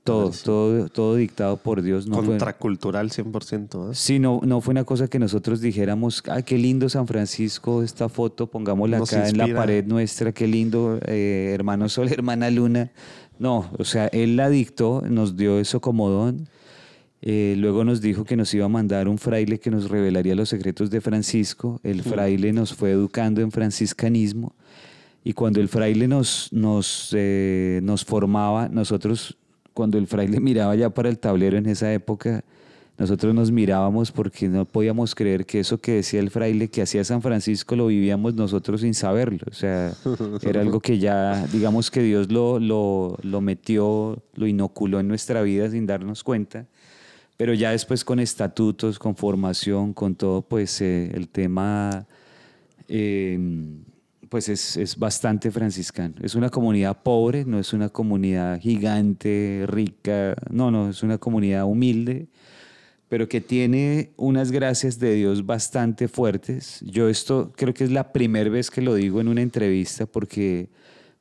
todo, 0.03 0.31
todo, 0.31 0.89
todo 0.89 1.17
dictado 1.17 1.59
por 1.59 1.83
Dios. 1.83 2.07
No 2.07 2.23
Contracultural 2.23 3.11
100%. 3.11 3.91
¿eh? 3.91 3.95
Sí, 3.95 4.19
no, 4.19 4.41
no 4.43 4.63
fue 4.63 4.73
una 4.73 4.85
cosa 4.85 5.09
que 5.09 5.19
nosotros 5.19 5.61
dijéramos, 5.61 6.23
ah, 6.27 6.41
qué 6.41 6.57
lindo 6.57 6.89
San 6.89 7.07
Francisco, 7.07 7.83
esta 7.83 8.09
foto, 8.09 8.47
pongámosla 8.47 8.97
acá 8.97 9.29
en 9.29 9.37
la 9.37 9.47
pared 9.55 9.85
nuestra, 9.85 10.33
qué 10.33 10.47
lindo, 10.47 10.99
eh, 11.05 11.51
hermano 11.53 11.91
Sol, 11.91 12.09
hermana 12.13 12.51
Luna. 12.51 12.93
No, 13.39 13.71
o 13.79 13.85
sea, 13.85 14.07
él 14.09 14.37
la 14.37 14.51
dictó, 14.51 15.03
nos 15.09 15.37
dio 15.37 15.59
eso 15.59 15.81
como 15.81 16.09
don. 16.09 16.49
Eh, 17.21 17.55
luego 17.59 17.85
nos 17.85 18.01
dijo 18.01 18.25
que 18.25 18.37
nos 18.37 18.53
iba 18.55 18.65
a 18.65 18.69
mandar 18.69 19.09
un 19.09 19.19
fraile 19.19 19.59
que 19.59 19.71
nos 19.71 19.91
revelaría 19.91 20.35
los 20.35 20.49
secretos 20.49 20.91
de 20.91 21.01
Francisco. 21.01 21.81
El 21.83 22.03
fraile 22.03 22.53
nos 22.53 22.75
fue 22.75 22.91
educando 22.93 23.41
en 23.41 23.51
franciscanismo. 23.51 24.55
Y 25.25 25.33
cuando 25.33 25.61
el 25.61 25.69
fraile 25.69 26.09
nos, 26.09 26.53
nos, 26.53 27.11
eh, 27.13 27.81
nos 27.83 28.05
formaba, 28.05 28.69
nosotros, 28.69 29.37
cuando 29.75 29.99
el 29.99 30.07
fraile 30.07 30.41
miraba 30.41 30.75
ya 30.75 30.91
para 30.91 31.09
el 31.09 31.19
tablero 31.19 31.59
en 31.59 31.67
esa 31.67 31.93
época, 31.93 32.45
nosotros 32.99 33.33
nos 33.33 33.53
mirábamos 33.53 34.11
porque 34.11 34.49
no 34.49 34.65
podíamos 34.65 35.15
creer 35.15 35.47
que 35.47 35.61
eso 35.61 35.81
que 35.81 35.93
decía 35.93 36.19
el 36.19 36.31
fraile, 36.31 36.69
que 36.69 36.83
hacía 36.83 37.05
San 37.05 37.23
Francisco, 37.23 37.77
lo 37.77 37.87
vivíamos 37.87 38.35
nosotros 38.35 38.81
sin 38.81 38.93
saberlo. 38.93 39.47
O 39.49 39.55
sea, 39.55 39.95
era 40.43 40.61
algo 40.61 40.81
que 40.81 40.99
ya, 40.99 41.47
digamos 41.47 41.93
que 41.93 42.03
Dios 42.03 42.33
lo, 42.33 42.59
lo, 42.59 43.17
lo 43.23 43.41
metió, 43.41 44.23
lo 44.35 44.47
inoculó 44.49 44.99
en 44.99 45.07
nuestra 45.07 45.43
vida 45.43 45.71
sin 45.71 45.87
darnos 45.87 46.25
cuenta. 46.25 46.67
Pero 47.37 47.55
ya 47.55 47.71
después 47.71 48.05
con 48.05 48.19
estatutos, 48.19 48.99
con 48.99 49.15
formación, 49.15 49.95
con 49.95 50.17
todo, 50.17 50.43
pues 50.43 50.81
eh, 50.81 51.13
el 51.15 51.29
tema... 51.29 52.07
Eh, 52.89 53.39
pues 54.29 54.49
es, 54.49 54.97
bastante 54.99 55.51
franciscano. 55.51 56.15
Es 56.21 56.35
una 56.35 56.51
comunidad 56.51 57.03
pobre, 57.03 57.45
no 57.45 57.59
es 57.59 57.73
una 57.73 57.89
comunidad 57.89 58.61
gigante, 58.61 59.65
rica, 59.67 60.37
no, 60.51 60.71
no, 60.71 60.91
es 60.91 61.03
una 61.03 61.19
comunidad 61.19 61.65
humilde, 61.65 62.29
pero 63.09 63.29
que 63.29 63.41
tiene 63.41 64.13
unas 64.17 64.51
gracias 64.51 64.99
de 64.99 65.15
Dios 65.15 65.47
bastante 65.47 66.09
fuertes. 66.09 66.81
Yo 66.83 67.09
esto 67.09 67.53
creo 67.57 67.75
que 67.75 67.85
es 67.85 67.91
la 67.91 68.13
primera 68.13 68.51
vez 68.51 68.71
que 68.71 68.83
lo 68.83 68.95
digo 68.95 69.21
en 69.21 69.29
una 69.29 69.43
entrevista, 69.43 70.07
porque 70.07 70.69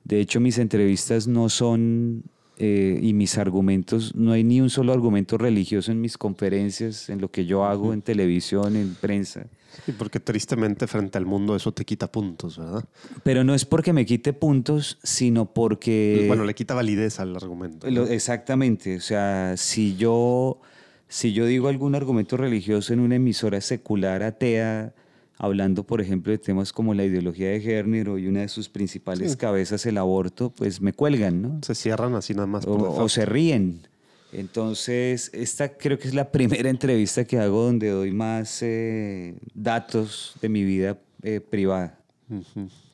de 0.04 0.20
hecho 0.20 0.40
mis 0.40 0.58
entrevistas 0.58 1.28
no 1.28 1.50
son, 1.50 2.24
eh, 2.58 3.00
y 3.02 3.14
mis 3.14 3.38
argumentos, 3.38 4.16
no 4.16 4.32
hay 4.32 4.44
ni 4.44 4.62
un 4.62 4.70
solo 4.70 4.94
argumento 4.94 5.38
religioso 5.38 5.92
en 5.92 6.02
mis 6.02 6.18
conferencias, 6.18 7.10
en 7.10 7.22
lo 7.22 7.32
que 7.32 7.46
yo 7.46 7.66
hago 7.66 7.94
en 7.94 8.02
televisión, 8.02 8.76
en 8.76 8.96
prensa 8.96 9.48
y 9.86 9.92
porque 9.92 10.20
tristemente 10.20 10.88
frente 10.88 11.18
al 11.18 11.26
mundo 11.26 11.56
eso 11.56 11.72
te 11.72 11.86
quita 11.86 12.12
puntos, 12.12 12.58
¿verdad? 12.58 12.86
Pero 13.24 13.44
no 13.44 13.54
es 13.54 13.66
porque 13.66 13.94
me 13.94 14.06
quite 14.06 14.34
puntos, 14.34 14.98
sino 15.04 15.54
porque... 15.54 16.26
Bueno, 16.28 16.46
le 16.46 16.56
quita 16.56 16.74
validez 16.74 17.20
al 17.20 17.36
argumento. 17.36 17.88
exactamente. 17.88 18.98
O 18.98 19.02
sea, 19.02 19.56
si 19.58 19.96
yo, 19.96 20.60
si 21.08 21.34
yo 21.34 21.46
digo 21.46 21.68
algún 21.68 21.96
argumento 21.96 22.38
religioso 22.38 22.94
en 22.94 23.00
una 23.00 23.16
emisora 23.16 23.62
secular 23.62 24.24
atea, 24.24 24.94
hablando, 25.38 25.84
por 25.84 26.02
ejemplo, 26.02 26.32
de 26.32 26.38
temas 26.38 26.74
como 26.74 26.94
la 26.94 27.04
ideología 27.06 27.50
de 27.50 27.62
género 27.62 28.18
y 28.18 28.28
una 28.28 28.42
de 28.42 28.50
sus 28.50 28.70
principales 28.70 29.36
cabezas, 29.36 29.86
el 29.86 29.98
aborto, 29.98 30.50
pues 30.50 30.82
me 30.82 30.94
cuelgan, 30.94 31.42
¿no? 31.42 31.60
Se 31.64 31.76
cierran 31.76 32.16
así 32.16 32.34
nada 32.34 32.48
más. 32.48 32.66
o 32.68 33.08
se 33.10 33.26
ríen. 33.26 33.88
Entonces, 34.34 35.30
esta 35.34 35.78
creo 35.78 35.98
que 35.98 36.08
es 36.08 36.14
la 36.14 36.32
primera 36.32 36.70
entrevista 36.70 37.26
que 37.26 37.40
hago 37.40 37.64
donde 37.64 37.90
doy 37.90 38.12
más 38.12 38.62
eh, 38.62 39.36
datos 39.54 40.36
de 40.42 40.50
mi 40.50 40.64
vida 40.64 40.98
eh, 41.24 41.40
privada. 41.40 41.98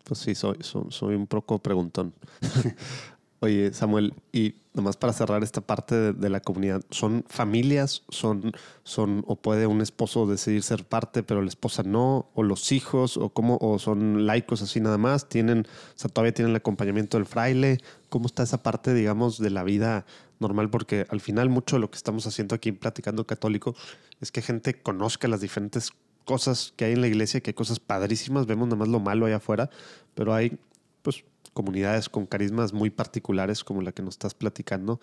Pues 0.04 0.19
sí, 0.19 0.36
soy, 0.36 0.58
soy, 0.62 1.15
un 1.15 1.28
poco 1.28 1.60
preguntón. 1.60 2.13
Oye, 3.43 3.73
Samuel, 3.73 4.13
y 4.32 4.56
nomás 4.73 4.95
para 4.95 5.12
cerrar 5.12 5.43
esta 5.43 5.60
parte 5.60 6.13
de, 6.13 6.29
la 6.29 6.39
comunidad, 6.39 6.82
¿son 6.91 7.25
familias? 7.27 8.03
¿Son, 8.08 8.53
son, 8.86 9.25
o 9.27 9.36
puede 9.36 9.67
un 9.67 9.82
esposo 9.82 10.25
decidir 10.25 10.63
ser 10.63 10.86
parte, 10.86 11.23
pero 11.23 11.41
la 11.41 11.49
esposa 11.49 11.84
no? 11.84 12.29
¿O 12.36 12.43
los 12.43 12.71
hijos? 12.71 13.17
¿O 13.17 13.32
cómo? 13.32 13.58
¿O 13.60 13.79
son 13.79 14.25
laicos 14.25 14.62
así 14.62 14.79
nada 14.79 14.97
más? 14.97 15.27
¿Tienen, 15.27 15.67
o 15.67 15.97
sea, 15.99 16.10
todavía 16.10 16.34
tienen 16.34 16.51
el 16.51 16.56
acompañamiento 16.56 17.17
del 17.17 17.25
fraile? 17.25 17.79
¿Cómo 18.08 18.27
está 18.27 18.43
esa 18.43 18.63
parte, 18.63 18.93
digamos, 18.93 19.39
de 19.39 19.49
la 19.49 19.65
vida 19.65 20.06
normal? 20.39 20.69
Porque 20.69 21.06
al 21.10 21.19
final 21.19 21.49
mucho 21.49 21.75
de 21.75 21.82
lo 21.82 21.91
que 21.91 21.97
estamos 21.97 22.25
haciendo 22.25 22.56
aquí 22.56 22.71
Platicando 22.71 23.27
Católico 23.27 23.75
es 24.21 24.32
que 24.32 24.41
gente 24.41 24.82
conozca 24.82 25.27
las 25.27 25.41
diferentes 25.41 25.91
cosas 26.23 26.73
que 26.77 26.86
hay 26.86 26.93
en 26.93 27.01
la 27.01 27.08
iglesia, 27.08 27.41
que 27.41 27.49
hay 27.49 27.56
cosas 27.56 27.82
padrísimas, 27.82 28.45
vemos 28.45 28.69
nada 28.69 28.77
más 28.77 28.88
lo 28.88 29.01
malo 29.01 29.25
allá 29.25 29.36
afuera, 29.36 29.69
pero 30.15 30.34
hay 30.34 30.58
pues 31.01 31.25
comunidades 31.54 32.10
con 32.10 32.25
carismas 32.25 32.73
muy 32.73 32.90
particulares 32.90 33.63
como 33.63 33.82
la 33.82 33.92
que 33.92 34.02
nos 34.02 34.15
estás 34.15 34.34
platicando. 34.34 35.00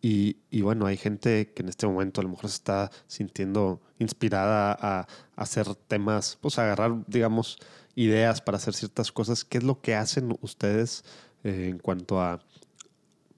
Y, 0.00 0.36
y, 0.50 0.62
bueno, 0.62 0.86
hay 0.86 0.96
gente 0.96 1.52
que 1.52 1.62
en 1.62 1.68
este 1.68 1.86
momento 1.86 2.20
a 2.20 2.24
lo 2.24 2.30
mejor 2.30 2.48
se 2.48 2.56
está 2.56 2.90
sintiendo 3.08 3.80
inspirada 3.98 4.76
a, 4.80 5.08
hacer 5.34 5.74
temas, 5.74 6.38
pues 6.40 6.58
a 6.58 6.62
agarrar, 6.62 7.04
digamos, 7.08 7.58
ideas 7.96 8.40
para 8.40 8.58
hacer 8.58 8.74
ciertas 8.74 9.10
cosas. 9.10 9.44
¿Qué 9.44 9.58
es 9.58 9.64
lo 9.64 9.80
que 9.80 9.96
hacen 9.96 10.38
ustedes 10.40 11.04
eh, 11.42 11.68
en 11.70 11.78
cuanto 11.78 12.20
a, 12.20 12.40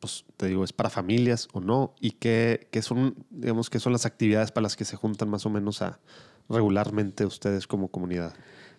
pues 0.00 0.24
te 0.36 0.46
digo, 0.48 0.64
es 0.64 0.72
para 0.72 0.90
familias 0.90 1.48
o 1.52 1.60
no, 1.60 1.94
y 2.00 2.12
qué, 2.12 2.68
qué 2.70 2.82
son, 2.82 3.14
digamos, 3.30 3.70
qué 3.70 3.80
son 3.80 3.92
las 3.92 4.04
actividades 4.04 4.52
para 4.52 4.62
las 4.62 4.76
que 4.76 4.84
se 4.84 4.96
juntan 4.96 5.28
más 5.28 5.46
o 5.46 5.50
menos 5.50 5.80
a 5.80 6.00
regularmente 6.48 7.24
ustedes 7.24 7.66
como 7.66 7.88
comunidad. 7.88 8.34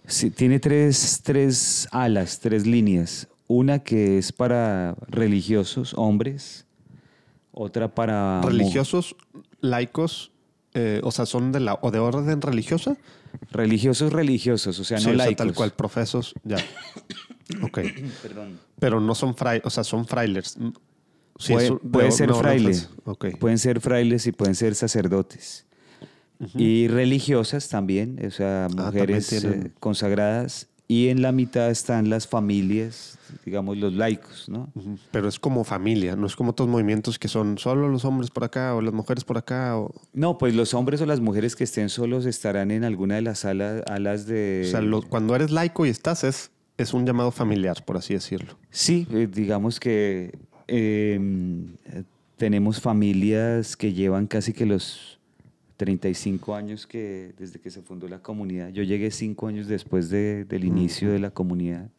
Sí, 0.08 0.32
tiene 0.32 0.60
tres, 0.60 1.22
tres 1.24 1.88
alas, 1.92 2.40
tres 2.40 2.66
líneas. 2.66 3.28
Una 3.54 3.80
que 3.80 4.18
es 4.18 4.32
para 4.32 4.96
religiosos, 5.10 5.94
hombres, 5.98 6.66
otra 7.52 7.94
para... 7.94 8.42
Religiosos, 8.44 9.18
laicos, 9.60 10.32
eh, 10.74 11.02
o 11.04 11.12
sea, 11.12 11.26
son 11.26 11.52
de 11.52 11.60
la 11.60 11.78
o 11.82 11.92
de 11.92 12.00
orden 12.00 12.42
religiosa. 12.42 12.96
Religiosos, 13.52 14.14
religiosos, 14.14 14.80
o 14.80 14.84
sea, 14.86 15.00
Sí, 15.00 15.06
no 15.08 15.12
o 15.12 15.16
sea, 15.16 15.26
laicos. 15.26 15.38
tal 15.46 15.54
cual, 15.54 15.72
profesos, 15.74 16.34
ya. 16.46 16.58
ok. 17.62 17.80
Perdón. 18.22 18.58
Pero 18.80 19.02
no 19.02 19.14
son 19.16 19.36
frailes, 19.36 19.66
o 19.66 19.70
sea, 19.70 19.84
son 19.84 20.06
frailers. 20.06 20.58
Sí, 21.38 21.52
puede 21.54 21.66
es 21.66 21.72
un- 21.72 21.80
de- 21.84 21.90
puede 21.90 22.12
ser 22.12 22.30
una 22.30 22.38
orden 22.40 22.52
fraile. 22.52 22.74
francesa. 22.74 23.02
Ok. 23.04 23.26
Pueden 23.38 23.58
ser 23.58 23.82
frailes 23.82 24.28
y 24.28 24.32
pueden 24.32 24.56
ser 24.56 24.76
sacerdotes. 24.76 25.66
Y 26.56 26.88
religiosas 26.88 27.68
también, 27.70 28.18
o 28.26 28.32
sea, 28.32 28.68
también 28.68 28.86
mujeres 28.88 29.28
tienen- 29.28 29.66
eh, 29.68 29.72
consagradas. 29.82 30.70
Y 30.92 31.08
en 31.08 31.22
la 31.22 31.32
mitad 31.32 31.70
están 31.70 32.10
las 32.10 32.28
familias, 32.28 33.18
digamos, 33.46 33.78
los 33.78 33.94
laicos, 33.94 34.50
¿no? 34.50 34.74
Pero 35.12 35.30
es 35.30 35.40
como 35.40 35.64
familia, 35.64 36.18
no 36.18 36.28
es 36.28 36.36
como 36.36 36.52
otros 36.52 36.68
movimientos 36.68 37.18
que 37.18 37.30
son 37.30 37.58
solo 37.58 37.88
los 37.88 38.04
hombres 38.04 38.30
por 38.30 38.44
acá 38.44 38.76
o 38.76 38.82
las 38.82 38.94
mujeres 38.94 39.24
por 39.24 39.38
acá. 39.38 39.78
O, 39.78 39.94
No, 40.12 40.38
pues 40.38 40.54
los 40.54 40.74
hombres 40.74 41.00
o 41.00 41.06
las 41.06 41.22
mujeres 41.22 41.56
que 41.56 41.64
estén 41.64 41.88
solos 41.88 42.26
estarán 42.26 42.72
en 42.72 42.84
alguna 42.84 43.16
de 43.16 43.22
las 43.22 43.46
alas, 43.46 43.84
alas 43.88 44.26
de... 44.26 44.64
o 44.66 44.70
sea, 44.70 44.82
lo- 44.82 45.02
cuando 45.02 45.34
eres 45.34 45.50
laico 45.52 45.86
y 45.86 45.90
estás, 45.90 46.26
es, 46.26 46.52
es 46.78 46.94
un 46.94 47.06
llamado 47.06 47.32
familiar, 47.32 47.86
por 47.86 47.96
así 47.96 48.14
decirlo. 48.14 48.58
Sí, 48.70 49.08
eh, 49.12 49.30
digamos 49.32 49.80
que 49.80 50.38
eh, 50.68 51.18
tenemos 52.36 52.82
familias 52.82 53.78
que 53.78 53.94
llevan 53.94 54.28
casi 54.28 54.52
que 54.52 54.66
los 54.66 55.20
35 55.86 56.54
años 56.54 56.86
que 56.86 57.34
desde 57.40 57.60
que 57.60 57.72
se 57.72 57.82
fundó 57.82 58.08
la 58.08 58.20
comunidad. 58.20 58.70
Yo 58.70 58.84
llegué 58.84 59.10
cinco 59.10 59.48
años 59.48 59.66
después 59.68 60.12
de- 60.12 60.46
del 60.46 60.64
inicio 60.64 61.12
de 61.12 61.18
la 61.18 61.32
comunidad. 61.32 61.90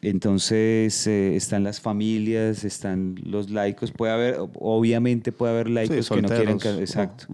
Entonces 0.00 1.06
eh, 1.06 1.36
están 1.36 1.64
las 1.64 1.80
familias, 1.82 2.64
están 2.64 3.16
los 3.24 3.50
laicos. 3.50 3.92
Puede 3.92 4.12
haber, 4.12 4.36
obviamente 4.54 5.32
puede 5.32 5.52
haber 5.52 5.68
laicos 5.68 6.08
que 6.08 6.22
no 6.22 6.28
quieren, 6.28 6.58
exacto. 6.80 7.26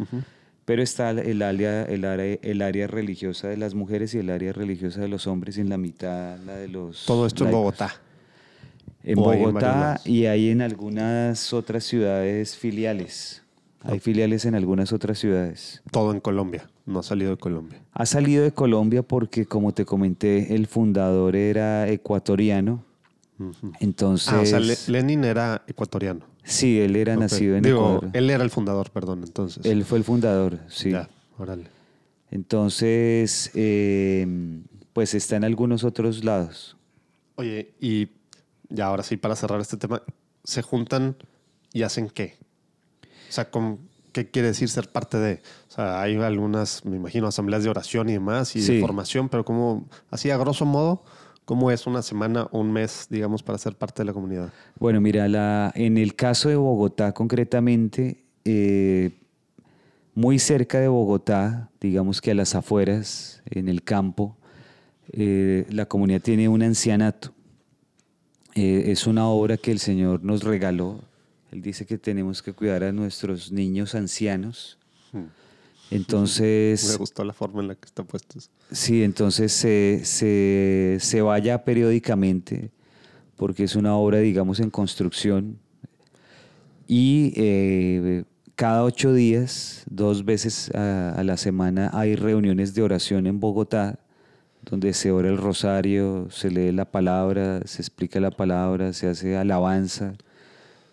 Pero 0.64 0.82
está 0.82 1.10
el 1.10 1.42
área, 1.42 1.82
el, 1.84 2.04
área, 2.04 2.38
el 2.42 2.62
área 2.62 2.86
religiosa 2.88 3.48
de 3.48 3.56
las 3.56 3.74
mujeres 3.74 4.14
y 4.14 4.18
el 4.18 4.30
área 4.30 4.52
religiosa 4.52 5.00
de 5.00 5.08
los 5.08 5.26
hombres 5.28 5.56
y 5.58 5.60
en 5.60 5.68
la 5.68 5.78
mitad 5.78 6.38
la 6.46 6.56
de 6.56 6.66
los 6.68 7.04
Todo 7.06 7.26
esto 7.26 7.44
en. 7.44 7.50
Bogotá. 7.52 7.94
En 9.04 9.18
¿O 9.18 9.30
hay 9.30 9.38
en 9.42 9.52
varios 9.54 9.72
Bogotá 9.74 10.00
y 10.04 10.26
hay 10.26 10.48
en 10.50 10.62
algunas 10.62 11.52
otras 11.52 11.84
ciudades 11.84 12.56
filiales. 12.56 13.41
Hay 13.84 14.00
filiales 14.00 14.44
en 14.44 14.54
algunas 14.54 14.92
otras 14.92 15.18
ciudades. 15.18 15.82
Todo 15.90 16.12
en 16.12 16.20
Colombia. 16.20 16.68
No 16.86 17.00
ha 17.00 17.02
salido 17.02 17.30
de 17.32 17.36
Colombia. 17.36 17.80
Ha 17.92 18.06
salido 18.06 18.42
de 18.44 18.52
Colombia 18.52 19.02
porque, 19.02 19.46
como 19.46 19.72
te 19.74 19.84
comenté, 19.84 20.54
el 20.54 20.66
fundador 20.66 21.34
era 21.36 21.88
ecuatoriano. 21.88 22.84
Entonces, 23.80 24.32
Ah, 24.32 24.40
o 24.40 24.46
sea, 24.46 24.60
Le- 24.60 24.76
Lenin 24.86 25.24
era 25.24 25.62
ecuatoriano. 25.66 26.24
sí, 26.44 26.78
él 26.80 26.94
era 26.94 27.16
nacido 27.16 27.56
en 27.56 27.64
Digo, 27.64 27.96
Ecuador. 27.96 28.10
él 28.12 28.30
era 28.30 28.44
el 28.44 28.50
fundador, 28.50 28.90
perdón, 28.90 29.24
entonces. 29.24 29.64
Él 29.66 29.84
fue 29.84 29.98
el 29.98 30.04
fundador, 30.04 30.60
sí. 30.68 30.90
Ya, 30.92 31.08
órale. 31.38 31.64
Entonces, 32.30 33.50
eh, 33.54 34.26
pues 34.92 35.14
está 35.14 35.36
en 35.36 35.44
algunos 35.44 35.84
otros 35.84 36.24
lados. 36.24 36.76
Oye, 37.36 37.74
y 37.80 38.08
ya 38.68 38.86
ahora 38.86 39.02
sí, 39.02 39.16
para 39.16 39.34
cerrar 39.36 39.60
este 39.60 39.76
tema, 39.76 40.02
¿se 40.44 40.62
juntan 40.62 41.16
y 41.72 41.82
hacen 41.82 42.08
qué? 42.08 42.36
O 43.32 43.34
sea, 43.34 43.50
¿con- 43.50 43.78
¿qué 44.12 44.30
quiere 44.30 44.48
decir 44.48 44.68
ser 44.68 44.90
parte 44.92 45.16
de? 45.16 45.40
O 45.70 45.72
sea, 45.72 46.02
hay 46.02 46.16
algunas, 46.16 46.84
me 46.84 46.96
imagino, 46.98 47.26
asambleas 47.26 47.64
de 47.64 47.70
oración 47.70 48.10
y 48.10 48.12
demás 48.12 48.54
y 48.56 48.60
Sí. 48.60 48.74
de 48.74 48.80
formación, 48.82 49.30
pero 49.30 49.42
como, 49.42 49.86
así 50.10 50.30
a 50.30 50.36
grosso 50.36 50.66
modo, 50.66 51.02
¿cómo 51.46 51.70
es 51.70 51.86
una 51.86 52.02
semana 52.02 52.46
un 52.52 52.70
mes, 52.70 53.06
digamos, 53.08 53.42
para 53.42 53.56
ser 53.56 53.74
parte 53.74 54.02
de 54.02 54.04
la 54.04 54.12
comunidad? 54.12 54.50
Bueno, 54.78 55.00
mira, 55.00 55.28
la, 55.28 55.72
en 55.74 55.96
el 55.96 56.14
caso 56.14 56.50
de 56.50 56.56
Bogotá 56.56 57.12
concretamente, 57.14 58.22
eh, 58.44 59.12
muy 60.14 60.38
cerca 60.38 60.78
de 60.78 60.88
Bogotá, 60.88 61.70
digamos 61.80 62.20
que 62.20 62.32
a 62.32 62.34
las 62.34 62.54
afueras, 62.54 63.42
en 63.46 63.66
el 63.70 63.82
campo, 63.82 64.36
eh, 65.10 65.64
la 65.70 65.86
comunidad 65.86 66.20
tiene 66.20 66.50
un 66.50 66.62
ancianato. 66.62 67.32
Eh, 68.54 68.90
es 68.92 69.06
una 69.06 69.26
obra 69.26 69.56
que 69.56 69.70
el 69.70 69.78
Señor 69.78 70.22
nos 70.22 70.42
regaló. 70.44 71.00
Él 71.52 71.62
dice 71.62 71.86
que 71.86 71.98
tenemos 71.98 72.42
que 72.42 72.52
cuidar 72.52 72.82
a 72.82 72.92
nuestros 72.92 73.52
niños 73.52 73.94
ancianos. 73.94 74.78
Hmm. 75.12 75.26
Entonces, 75.90 76.88
Me 76.92 76.96
gustó 76.96 77.24
la 77.24 77.32
forma 77.32 77.60
en 77.60 77.68
la 77.68 77.74
que 77.74 77.86
está 77.86 78.02
puesto. 78.02 78.40
Sí, 78.70 79.02
entonces 79.04 79.52
se, 79.52 80.00
se, 80.04 80.96
se 81.00 81.22
vaya 81.22 81.64
periódicamente 81.64 82.70
porque 83.36 83.64
es 83.64 83.76
una 83.76 83.94
obra, 83.96 84.18
digamos, 84.18 84.60
en 84.60 84.70
construcción. 84.70 85.58
Y 86.88 87.32
eh, 87.36 88.24
cada 88.54 88.84
ocho 88.84 89.12
días, 89.12 89.84
dos 89.90 90.24
veces 90.24 90.70
a, 90.74 91.12
a 91.12 91.24
la 91.24 91.36
semana, 91.36 91.90
hay 91.92 92.16
reuniones 92.16 92.74
de 92.74 92.82
oración 92.82 93.26
en 93.26 93.40
Bogotá 93.40 93.98
donde 94.62 94.92
se 94.92 95.10
ora 95.10 95.28
el 95.28 95.38
rosario, 95.38 96.28
se 96.30 96.50
lee 96.50 96.72
la 96.72 96.84
palabra, 96.84 97.60
se 97.64 97.82
explica 97.82 98.20
la 98.20 98.30
palabra, 98.30 98.92
se 98.92 99.08
hace 99.08 99.36
alabanza. 99.36 100.14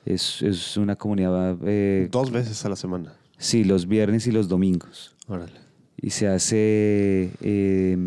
Es, 0.06 0.42
es 0.42 0.78
una 0.78 0.96
comunidad, 0.96 1.58
eh, 1.66 2.08
Dos 2.12 2.32
veces 2.32 2.64
a 2.66 2.70
la 2.70 2.76
semana. 2.76 3.14
sí, 3.38 3.64
los 3.64 3.88
viernes 3.88 4.26
y 4.28 4.32
los 4.32 4.48
domingos 4.48 5.16
Órale. 5.28 5.54
y 5.98 6.10
se 6.12 6.28
hace 6.28 7.32
eh, 7.42 7.98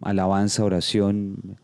alabanza, 0.00 0.64
oración. 0.64 1.58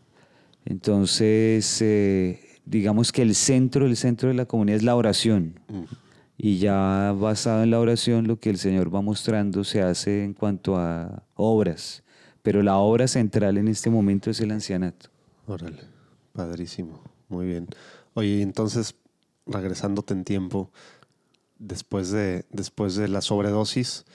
Entonces, 0.65 1.81
eh, 1.81 2.39
digamos 2.65 3.11
que 3.11 3.21
el 3.21 3.33
centro, 3.35 3.85
el 3.85 3.95
centro 3.97 4.29
de 4.29 4.35
la 4.35 4.45
comunidad 4.45 4.77
es 4.77 4.83
la 4.83 4.95
oración. 4.95 5.59
Mm. 5.69 5.83
Y 6.39 6.57
ya 6.59 7.15
basado 7.19 7.63
en 7.63 7.71
la 7.71 7.79
oración, 7.79 8.27
lo 8.27 8.39
que 8.39 8.49
el 8.51 8.57
Señor 8.59 8.93
va 8.93 9.01
mostrando 9.01 9.63
se 9.63 9.81
hace 9.81 10.23
en 10.23 10.33
cuanto 10.33 10.77
a 10.77 11.23
obras. 11.35 12.03
Pero 12.43 12.61
la 12.61 12.77
obra 12.77 13.07
central 13.07 13.57
en 13.57 13.67
este 13.67 13.89
momento 13.89 14.29
es 14.29 14.39
el 14.39 14.51
ancianato. 14.51 15.09
Órale, 15.47 15.81
padrísimo, 16.33 17.01
muy 17.27 17.47
bien. 17.47 17.67
Oye, 18.13 18.41
entonces, 18.41 18.93
regresándote 19.47 20.13
en 20.13 20.23
tiempo, 20.23 20.71
después 21.59 22.11
de, 22.11 22.45
después 22.51 22.95
de 22.95 23.07
la 23.07 23.21
sobredosis, 23.21 24.05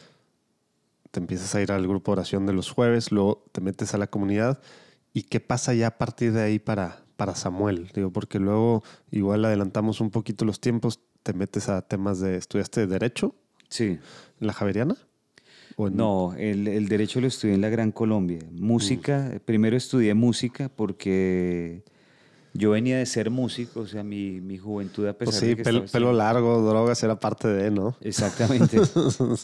te 1.11 1.20
empiezas 1.20 1.55
a 1.55 1.61
ir 1.62 1.72
al 1.72 1.87
grupo 1.87 2.11
de 2.12 2.20
oración 2.20 2.47
de 2.47 2.53
los 2.53 2.70
jueves, 2.70 3.12
luego 3.12 3.45
te 3.53 3.61
metes 3.61 3.95
a 3.95 3.99
la 3.99 4.07
comunidad, 4.07 4.61
¿y 5.12 5.22
qué 5.24 5.41
pasa 5.41 5.74
ya 5.74 5.89
a 5.89 5.99
partir 5.99 6.33
de 6.33 6.43
ahí 6.43 6.59
para, 6.59 7.03
para 7.16 7.35
Samuel? 7.35 7.91
Digo, 7.95 8.11
porque 8.11 8.39
luego 8.39 8.83
igual 9.11 9.45
adelantamos 9.45 10.01
un 10.01 10.11
poquito 10.11 10.45
los 10.45 10.61
tiempos, 10.61 11.01
te 11.22 11.33
metes 11.35 11.68
a 11.68 11.83
temas 11.83 12.18
de, 12.20 12.37
¿estudiaste 12.37 12.87
Derecho 12.87 13.35
Sí. 13.68 13.85
en 14.41 14.47
la 14.47 14.53
Javeriana? 14.53 14.97
¿O 15.76 15.89
en- 15.89 15.97
No, 15.97 16.35
el, 16.37 16.66
el 16.68 16.89
derecho 16.89 17.20
lo 17.20 17.26
estudié 17.26 17.55
en 17.55 17.61
la 17.61 17.68
Gran 17.70 17.93
Colombia. 17.93 18.41
Música, 18.51 19.41
primero 19.45 19.76
estudié 19.76 20.12
música 20.14 20.68
porque 20.68 21.83
yo 22.55 22.70
venía 22.70 22.98
de 22.98 23.07
ser 23.07 23.30
músico, 23.30 23.80
o 23.80 23.86
sea, 23.86 24.03
mi, 24.03 24.40
mi 24.40 24.59
juventud 24.59 25.07
a 25.07 25.14
pesar 25.14 25.32
Pues 25.32 25.40
de 25.40 25.48
sí, 25.48 25.57
que 25.57 25.62
pelo, 25.62 25.84
estaba 25.84 26.05
pelo 26.05 26.12
largo, 26.12 26.61
drogas, 26.68 27.03
era 27.03 27.18
parte 27.18 27.48
de, 27.48 27.70
¿no? 27.70 27.96
Exactamente. 28.00 28.78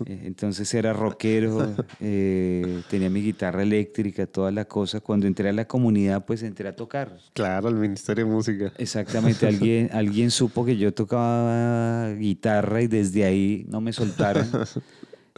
Eh, 0.07 0.23
Entonces 0.25 0.73
era 0.75 0.93
rockero, 0.93 1.75
eh, 2.01 2.83
tenía 2.91 3.11
mi 3.11 3.21
guitarra 3.23 3.63
eléctrica, 3.63 4.27
toda 4.27 4.51
la 4.51 4.67
cosa. 4.67 5.01
Cuando 5.01 5.27
entré 5.27 5.49
a 5.49 5.53
la 5.53 5.67
comunidad, 5.67 6.25
pues 6.25 6.43
entré 6.43 6.69
a 6.69 6.77
tocar. 6.77 7.19
Claro, 7.33 7.69
el 7.69 7.77
Ministerio 7.77 8.25
de 8.27 8.31
Música. 8.31 8.73
Exactamente, 8.79 9.47
alguien, 9.47 9.91
alguien 9.93 10.31
supo 10.31 10.65
que 10.65 10.77
yo 10.77 10.93
tocaba 10.93 12.13
guitarra 12.15 12.83
y 12.83 12.87
desde 12.87 13.25
ahí 13.25 13.67
no 13.69 13.81
me 13.81 13.93
soltaron. 13.93 14.47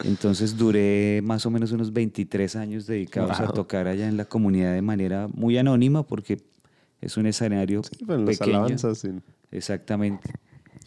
Entonces 0.05 0.57
duré 0.57 1.21
más 1.23 1.45
o 1.47 1.51
menos 1.51 1.73
unos 1.73 1.93
23 1.93 2.57
años 2.57 2.87
dedicados 2.87 3.39
a 3.41 3.49
tocar 3.49 3.87
allá 3.87 4.09
en 4.09 4.17
la 4.17 4.25
comunidad 4.25 4.73
de 4.73 4.83
manera 4.83 5.29
muy 5.29 5.59
anónima 5.59 6.07
porque 6.07 6.39
es 7.01 7.17
un 7.17 7.27
escenario 7.27 7.83
Sí, 7.85 8.05
pero 8.07 8.21
las 8.25 8.39
pequeño. 8.39 8.59
alabanzas, 8.59 8.99
sí. 8.99 9.09
Exactamente. 9.51 10.31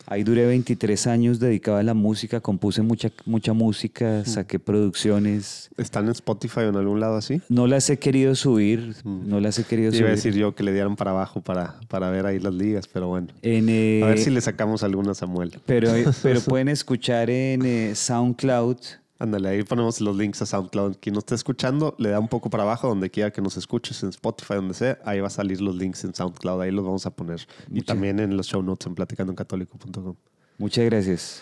Ahí 0.06 0.24
duré 0.24 0.46
23 0.46 1.08
años 1.08 1.40
dedicado 1.40 1.78
a 1.78 1.84
la 1.84 1.94
música, 1.94 2.42
compuse 2.42 2.82
mucha, 2.82 3.10
mucha 3.26 3.54
música, 3.54 4.26
saqué 4.26 4.60
producciones. 4.60 5.70
¿Están 5.78 6.06
en 6.06 6.12
Spotify 6.12 6.62
o 6.62 6.70
en 6.70 6.76
algún 6.76 7.00
lado 7.00 7.16
así? 7.16 7.42
No 7.48 7.68
las 7.68 7.90
he 7.90 7.98
querido 8.00 8.36
subir, 8.36 8.96
Mm. 9.06 9.30
no 9.30 9.40
las 9.40 9.60
he 9.60 9.64
querido 9.64 9.92
Te 9.92 9.98
iba 9.98 10.08
a 10.08 10.10
subir. 10.12 10.16
decir 10.18 10.34
yo 10.42 10.56
que 10.56 10.64
le 10.64 10.74
dieran 10.74 10.98
para 10.98 11.12
abajo 11.12 11.42
para, 11.42 11.80
para 11.88 12.10
ver 12.10 12.26
ahí 12.26 12.40
las 12.40 12.54
ligas, 12.54 12.88
pero 12.88 13.08
bueno. 13.08 13.28
En, 13.42 13.64
A 14.04 14.08
ver 14.08 14.18
eh, 14.18 14.22
si 14.22 14.30
le 14.30 14.42
sacamos 14.42 14.84
alguna 14.84 15.12
a 15.12 15.16
Samuel. 15.16 15.54
pero, 15.66 15.90
pero 16.22 16.42
pueden 16.46 16.68
escuchar 16.68 17.30
en 17.30 17.66
eh, 17.66 17.96
SoundCloud 17.96 18.78
Ándale, 19.20 19.50
ahí 19.50 19.64
ponemos 19.64 20.02
los 20.02 20.18
links 20.18 20.42
a 20.42 20.46
SoundCloud. 20.46 20.98
Quien 21.00 21.14
nos 21.14 21.22
esté 21.22 21.36
escuchando, 21.36 21.96
le 21.98 22.10
da 22.10 22.20
un 22.20 22.28
poco 22.28 22.50
para 22.50 22.64
abajo, 22.64 22.88
donde 22.88 23.10
quiera 23.10 23.32
que 23.32 23.42
nos 23.42 23.58
escuches, 23.58 24.02
en 24.04 24.10
Spotify, 24.10 24.56
donde 24.56 24.74
sea, 24.74 25.00
ahí 25.06 25.20
va 25.20 25.28
a 25.28 25.30
salir 25.30 25.62
los 25.62 25.76
links 25.76 26.04
en 26.04 26.14
SoundCloud, 26.14 26.62
ahí 26.62 26.72
los 26.72 26.84
vamos 26.84 27.06
a 27.06 27.12
poner. 27.12 27.48
Y 27.72 27.82
también 27.82 28.20
en 28.20 28.36
los 28.36 28.48
show 28.48 28.62
notes 28.62 28.88
en 28.88 28.96
platicandoencatólico.com. 28.96 30.16
Muchas 30.58 30.86
gracias. 30.86 31.42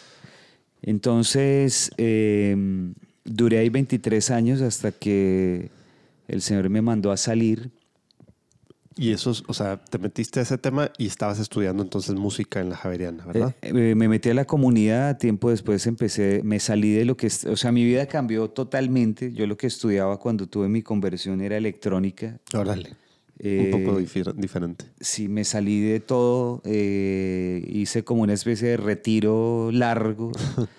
Entonces, 0.82 1.92
eh, 1.98 2.56
duré 3.24 3.60
ahí 3.60 3.70
23 3.70 4.32
años 4.32 4.62
hasta 4.62 4.92
que 4.92 5.70
el 6.28 6.42
Señor 6.42 6.70
me 6.70 6.82
mandó 6.82 7.12
a 7.12 7.18
salir. 7.18 7.72
Y 8.98 9.12
eso, 9.12 9.32
es- 9.32 9.44
o 9.48 9.54
sea, 9.54 9.78
te 9.78 9.98
metiste 9.98 10.39
a 10.39 10.44
ese 10.44 10.58
tema 10.58 10.92
y 10.98 11.08
estabas 11.08 11.39
estudiando 11.39 11.82
entonces 11.82 12.14
música 12.16 12.60
en 12.60 12.70
la 12.70 12.76
Javeriana, 12.76 13.26
¿verdad? 13.26 13.56
Eh, 13.62 13.72
eh, 13.92 13.96
me 13.96 14.08
metí 14.10 14.30
a 14.30 14.34
la 14.34 14.46
comunidad, 14.46 15.18
tiempo 15.18 15.50
después 15.50 15.88
empecé, 15.88 16.42
me 16.44 16.60
salí 16.60 16.92
de 16.92 17.06
lo 17.06 17.16
que, 17.16 17.28
o 17.28 17.56
sea, 17.56 17.72
mi 17.72 17.86
vida 17.86 18.06
cambió 18.08 18.50
totalmente. 18.50 19.32
Yo 19.32 19.48
lo 19.48 19.56
que 19.58 19.68
estudiaba 19.68 20.18
cuando 20.20 20.46
tuve 20.48 20.68
mi 20.68 20.82
conversión 20.82 21.39
era 21.42 21.56
electrónica. 21.58 22.39
Órale. 22.54 22.96
Eh, 23.44 23.72
un 23.74 23.84
poco 23.86 24.00
difir- 24.00 24.34
diferente. 24.36 24.86
Sí, 25.00 25.28
me 25.28 25.46
salí 25.46 25.80
de 25.80 26.00
todo, 26.00 26.62
eh, 26.64 27.66
hice 27.70 28.04
como 28.04 28.22
una 28.22 28.34
especie 28.34 28.68
de 28.68 28.78
retiro 28.78 29.72
largo 29.72 30.32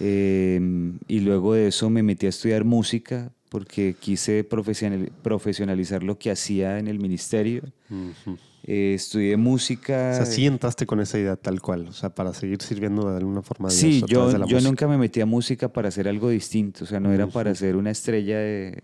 eh, 0.00 0.60
y 1.08 1.20
luego 1.20 1.54
de 1.54 1.68
eso 1.68 1.88
me 1.90 2.02
metí 2.02 2.26
a 2.26 2.28
estudiar 2.30 2.64
música 2.64 3.30
porque 3.54 3.94
quise 4.00 4.42
profesional- 4.42 5.12
profesionalizar 5.22 6.02
lo 6.02 6.18
que 6.18 6.32
hacía 6.32 6.80
en 6.80 6.88
el 6.88 6.98
ministerio. 6.98 7.62
Ujú. 7.88 8.36
Eh, 8.64 8.94
estudié 8.96 9.36
música. 9.36 10.10
O 10.12 10.16
sea, 10.16 10.26
sí 10.26 10.44
entraste 10.44 10.86
con 10.86 10.98
esa 10.98 11.20
idea 11.20 11.36
tal 11.36 11.60
cual, 11.62 11.86
o 11.86 11.92
sea, 11.92 12.12
para 12.12 12.34
seguir 12.34 12.60
sirviendo 12.62 13.08
de 13.12 13.18
alguna 13.18 13.42
forma 13.42 13.68
a 13.68 13.70
Dios 13.70 13.80
Sí, 13.80 14.00
a 14.02 14.06
yo, 14.08 14.26
de 14.26 14.38
la 14.40 14.46
yo 14.46 14.56
música. 14.56 14.68
nunca 14.70 14.88
me 14.88 14.98
metí 14.98 15.20
a 15.20 15.26
música 15.26 15.68
para 15.72 15.86
hacer 15.86 16.08
algo 16.08 16.30
distinto, 16.30 16.82
o 16.82 16.86
sea, 16.88 16.98
no 16.98 17.12
era 17.12 17.28
para 17.28 17.54
ser 17.54 17.76
una 17.76 17.92
estrella 17.92 18.38
de, 18.40 18.82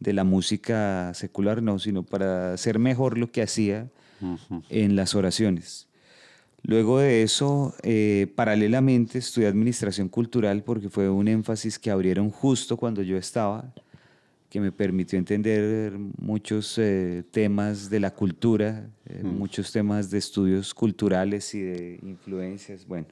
de 0.00 0.12
la 0.12 0.24
música 0.24 1.14
secular, 1.14 1.62
no, 1.62 1.78
sino 1.78 2.02
para 2.02 2.52
hacer 2.54 2.80
mejor 2.80 3.16
lo 3.16 3.30
que 3.30 3.42
hacía 3.42 3.86
Ujú. 4.20 4.64
en 4.70 4.96
las 4.96 5.14
oraciones. 5.14 5.86
Luego 6.64 6.98
de 6.98 7.22
eso, 7.22 7.74
eh, 7.84 8.26
paralelamente 8.34 9.18
estudié 9.18 9.46
administración 9.46 10.08
cultural 10.08 10.64
porque 10.64 10.88
fue 10.88 11.08
un 11.08 11.28
énfasis 11.28 11.78
que 11.78 11.92
abrieron 11.92 12.30
justo 12.30 12.76
cuando 12.76 13.02
yo 13.02 13.16
estaba, 13.16 13.72
que 14.50 14.60
me 14.60 14.72
permitió 14.72 15.16
entender 15.18 15.96
muchos 16.18 16.76
eh, 16.78 17.22
temas 17.30 17.88
de 17.88 18.00
la 18.00 18.10
cultura, 18.12 18.90
eh, 19.06 19.20
Mm. 19.22 19.38
muchos 19.38 19.70
temas 19.72 20.10
de 20.10 20.18
estudios 20.18 20.74
culturales 20.74 21.54
y 21.54 21.60
de 21.62 21.98
influencias. 22.02 22.84
Bueno, 22.86 23.06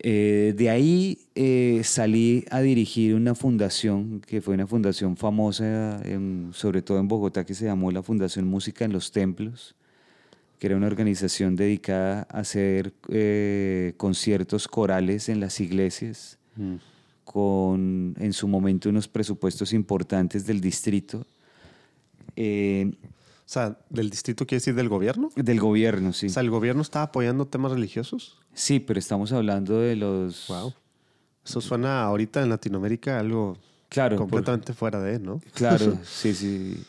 Eh, 0.00 0.54
de 0.56 0.70
ahí 0.70 1.18
eh, 1.34 1.80
salí 1.82 2.44
a 2.50 2.60
dirigir 2.60 3.16
una 3.16 3.34
fundación 3.34 4.20
que 4.20 4.40
fue 4.40 4.54
una 4.54 4.66
fundación 4.66 5.16
famosa, 5.16 6.00
en- 6.04 6.50
sobre 6.52 6.82
todo 6.82 7.00
en 7.00 7.08
Bogotá, 7.08 7.44
que 7.44 7.54
se 7.54 7.64
llamó 7.64 7.90
la 7.90 8.02
Fundación 8.02 8.46
Música 8.46 8.84
en 8.84 8.92
los 8.92 9.10
Templos, 9.10 9.74
que 10.60 10.68
era 10.68 10.76
una 10.76 10.86
organización 10.86 11.56
dedicada 11.56 12.28
a 12.30 12.40
hacer 12.40 12.92
eh, 13.08 13.94
conciertos 13.96 14.68
corales 14.68 15.28
en 15.28 15.40
las 15.40 15.58
iglesias, 15.58 16.38
Mm. 16.56 16.76
Con 17.32 18.14
en 18.18 18.32
su 18.32 18.48
momento 18.48 18.88
unos 18.88 19.06
presupuestos 19.06 19.74
importantes 19.74 20.46
del 20.46 20.62
distrito, 20.62 21.26
eh, 22.36 22.90
O 23.44 23.50
sea, 23.50 23.78
¿del 23.90 24.08
distrito 24.08 24.46
quiere 24.46 24.60
decir 24.60 24.74
del 24.74 24.88
gobierno? 24.88 25.30
del 25.36 25.60
gobierno, 25.60 26.12
sí. 26.14 26.26
O 26.26 26.30
sea, 26.30 26.42
¿el 26.42 26.48
gobierno 26.50 26.80
estaba 26.80 27.04
apoyando 27.06 27.46
temas 27.46 27.72
religiosos? 27.72 28.38
Sí, 28.54 28.80
pero 28.80 28.98
estamos 28.98 29.30
hablando 29.32 29.78
de 29.78 29.94
los... 29.96 30.46
Wow. 30.48 30.72
Eso 31.44 31.60
suena 31.60 32.02
ahorita 32.02 32.42
en 32.42 32.48
Latinoamérica 32.48 33.18
algo 33.18 33.56
Claro, 33.90 34.16
por- 34.16 34.28
completamente 34.28 34.72
fuera 34.74 35.00
de, 35.02 35.18
¿no? 35.18 35.40
Claro, 35.54 35.98
sí, 36.04 36.34
sí. 36.34 36.82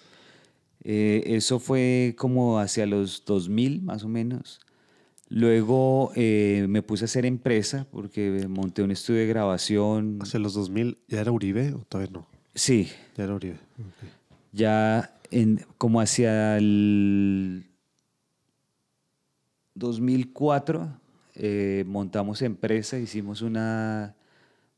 Eh, 0.84 1.24
eso 1.26 1.60
fue 1.60 2.16
como 2.18 2.60
hacia 2.60 2.86
los 2.86 3.24
2000, 3.26 3.82
más 3.82 4.04
o 4.04 4.08
menos. 4.08 4.60
Luego 5.30 6.12
eh, 6.16 6.66
me 6.68 6.82
puse 6.82 7.04
a 7.04 7.06
hacer 7.06 7.26
empresa 7.26 7.86
porque 7.92 8.48
monté 8.50 8.82
un 8.82 8.92
estudio 8.92 9.20
de 9.22 9.28
grabación. 9.28 10.18
Hacia 10.22 10.40
los 10.40 10.54
2000, 10.56 10.98
¿ya 11.08 11.22
era 11.22 11.32
Uribe 11.32 11.72
o 11.74 11.80
todavía 11.88 12.12
no? 12.12 12.28
Sí, 12.56 12.90
Ya 13.16 13.24
era 13.26 13.36
Uribe. 13.36 13.58
Ya 14.52 15.16
en, 15.30 15.64
como 15.78 16.02
hacia 16.02 16.58
el 16.58 17.64
2004 19.76 20.90
eh, 21.36 21.84
montamos 21.88 22.42
empresa, 22.42 22.98
hicimos 22.98 23.42
una, 23.42 24.16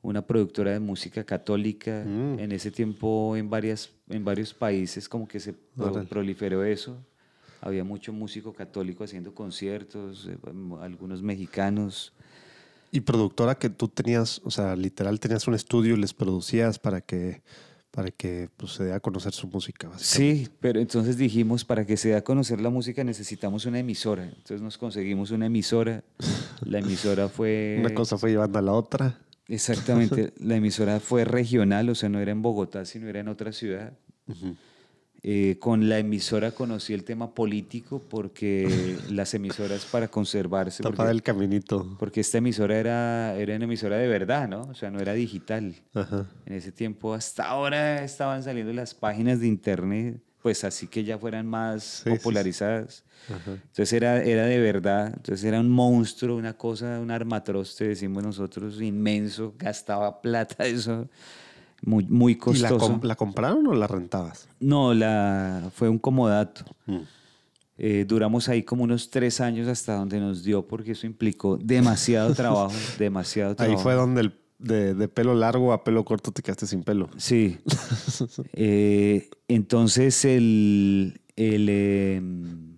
una 0.02 0.22
productora 0.28 0.72
de 0.72 0.80
música 0.80 1.24
católica. 1.24 2.04
Mm. 2.06 2.39
En 2.39 2.52
ese 2.52 2.72
tiempo 2.72 3.36
en, 3.38 3.49
varias, 3.49 3.89
en 4.10 4.24
varios 4.26 4.54
países 4.54 5.08
como 5.10 5.28
que 5.28 5.39
se 5.39 5.54
pro- 5.54 6.04
proliferó 6.10 6.64
eso. 6.64 6.97
Había 7.62 7.84
mucho 7.84 8.12
músico 8.12 8.53
católico 8.53 9.03
haciendo 9.03 9.34
conciertos, 9.36 10.28
eh, 10.28 10.38
algunos 10.82 11.22
mexicanos. 11.22 12.12
Y 12.91 13.01
productora 13.01 13.55
que 13.55 13.70
tú 13.70 13.88
tenías, 13.88 14.41
o 14.43 14.51
sea, 14.51 14.76
literal 14.76 15.20
tenías 15.20 15.47
un 15.47 15.53
estudio 15.53 15.95
y 15.95 15.99
les 15.99 16.14
producías 16.14 16.80
para 16.80 17.01
que, 17.01 17.43
para 17.91 18.09
que 18.09 18.49
pues, 18.57 18.74
se 18.74 18.86
dé 18.86 18.93
a 18.93 18.99
conocer 18.99 19.32
su 19.32 19.47
música. 19.47 19.89
Sí, 19.97 20.49
pero 20.59 20.80
entonces 20.80 21.18
dijimos, 21.18 21.64
para 21.64 21.86
que 21.86 21.95
se 21.97 22.09
dé 22.09 22.16
a 22.16 22.24
conocer 22.24 22.59
la 22.59 22.72
música 22.72 23.03
necesitamos 23.03 23.68
una 23.68 23.80
emisora. 23.80 24.24
Entonces 24.26 24.62
nos 24.62 24.80
conseguimos 24.80 25.30
una 25.30 25.45
emisora. 25.45 26.03
La 26.66 26.80
emisora 26.80 27.30
fue... 27.30 27.78
Una 27.80 27.93
cosa 27.93 28.18
fue 28.18 28.32
llevando 28.32 28.57
a 28.57 28.62
la 28.64 28.74
otra. 28.74 29.20
Exactamente, 29.47 30.34
la 30.39 30.55
emisora 30.55 30.99
fue 30.99 31.26
regional, 31.26 31.89
o 31.89 31.95
sea, 31.95 32.09
no 32.09 32.20
era 32.20 32.32
en 32.32 32.41
Bogotá, 32.41 32.86
sino 32.86 33.07
era 33.07 33.20
en 33.20 33.28
otra 33.28 33.51
ciudad. 33.51 33.93
Ujú. 34.28 34.55
Eh, 35.24 35.58
con 35.60 35.88
la 35.88 36.00
emisora 36.00 36.50
conocí 36.52 36.96
el 36.96 37.04
tema 37.04 37.36
político 37.36 38.02
porque 38.10 38.98
las 39.12 39.34
emisoras 39.36 39.86
para 39.86 40.08
conservarse, 40.08 40.82
Tapa 40.82 40.96
porque, 40.96 41.08
del 41.10 41.22
caminito. 41.22 41.96
porque 42.00 42.22
esta 42.22 42.40
emisora 42.40 42.76
era, 42.80 43.36
era 43.36 43.56
una 43.56 43.66
emisora 43.66 43.98
de 43.98 44.08
verdad, 44.08 44.48
¿no? 44.48 44.62
O 44.62 44.74
sea, 44.74 44.90
no 44.90 45.00
era 45.00 45.14
digital. 45.14 45.76
Ajá. 45.94 46.26
En 46.48 46.54
ese 46.54 46.72
tiempo, 46.72 47.14
hasta 47.14 47.46
ahora 47.48 48.04
estaban 48.04 48.42
saliendo 48.42 48.74
las 48.74 48.96
páginas 48.96 49.40
de 49.40 49.48
internet, 49.48 50.20
pues 50.42 50.64
así 50.64 50.88
que 50.88 51.04
ya 51.04 51.20
fueran 51.20 51.46
más 51.46 51.84
Sí, 51.84 51.98
sí, 51.98 52.10
sí. 52.10 52.16
popularizadas. 52.18 53.04
Ajá. 53.30 53.52
Entonces 53.52 53.94
era, 53.94 54.24
era 54.24 54.46
de 54.48 54.58
verdad, 54.60 55.14
entonces 55.16 55.44
era 55.44 55.60
un 55.60 55.70
monstruo, 55.70 56.36
una 56.36 56.54
cosa, 56.58 57.00
un 57.00 57.12
armatroste, 57.12 57.90
decimos 57.90 58.24
nosotros, 58.24 58.82
inmenso, 58.82 59.54
gastaba 59.60 60.20
plata, 60.20 60.66
eso, 60.66 61.08
muy, 61.82 62.06
muy 62.06 62.34
¿Y 62.34 62.36
la, 62.60 62.70
costoso. 62.70 62.80
com- 62.80 63.00
la 63.04 63.16
compraron 63.16 63.66
o 63.68 63.74
la 63.74 63.88
rentabas? 63.88 64.48
No, 64.60 64.94
la, 64.94 65.70
fue 65.74 65.90
un 65.90 66.00
comodato. 66.00 66.64
Mm. 66.86 66.98
Eh, 67.84 68.06
duramos 68.08 68.48
ahí 68.50 68.62
como 68.64 68.84
unos 68.84 69.10
tres 69.10 69.42
años 69.42 69.68
hasta 69.68 69.96
donde 69.96 70.20
nos 70.20 70.44
dio, 70.44 70.68
porque 70.68 70.92
eso 70.92 71.08
implicó 71.08 71.58
demasiado 71.58 72.34
trabajo, 72.36 72.74
demasiado 73.00 73.52
Ahí 73.52 73.56
trabajo. 73.56 73.80
fue 73.82 73.94
donde 73.96 74.22
el, 74.22 74.34
de, 74.60 74.94
de 74.94 75.08
pelo 75.08 75.34
largo 75.34 75.74
a 75.74 75.84
pelo 75.84 76.06
corto 76.06 76.32
te 76.32 76.44
quedaste 76.44 76.68
sin 76.68 76.84
pelo. 76.84 77.10
Sí. 77.18 77.58
Eh, 78.54 79.30
entonces, 79.48 80.24
el, 80.26 81.22
el, 81.36 81.70
em, 81.70 82.78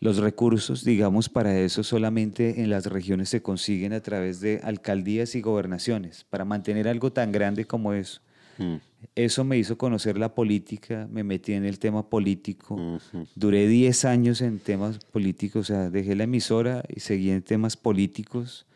los 0.00 0.18
recursos, 0.18 0.84
digamos, 0.84 1.28
para 1.28 1.58
eso 1.58 1.82
solamente 1.82 2.60
en 2.62 2.68
las 2.70 2.86
regiones 2.86 3.28
se 3.30 3.40
consiguen 3.42 3.92
a 3.92 4.00
través 4.00 4.40
de 4.40 4.60
alcaldías 4.62 5.34
y 5.34 5.40
gobernaciones, 5.40 6.24
para 6.28 6.44
mantener 6.44 6.88
algo 6.88 7.12
tan 7.12 7.32
grande 7.32 7.64
como 7.64 7.92
eso. 7.94 8.20
Mm. 8.58 8.76
Eso 9.14 9.44
me 9.44 9.56
hizo 9.56 9.78
conocer 9.78 10.18
la 10.18 10.34
política, 10.34 11.08
me 11.10 11.24
metí 11.24 11.52
en 11.52 11.64
el 11.64 11.78
tema 11.78 12.08
político. 12.08 12.98
Duré 13.34 13.66
10 13.66 14.04
años 14.04 14.40
en 14.40 14.58
temas 14.58 14.98
políticos, 14.98 15.70
o 15.70 15.74
sea, 15.74 15.90
dejé 15.90 16.14
la 16.14 16.24
emisora 16.24 16.84
y 16.88 17.00
seguí 17.00 17.30
en 17.30 17.42
temas 17.42 17.76
políticos. 17.76 18.66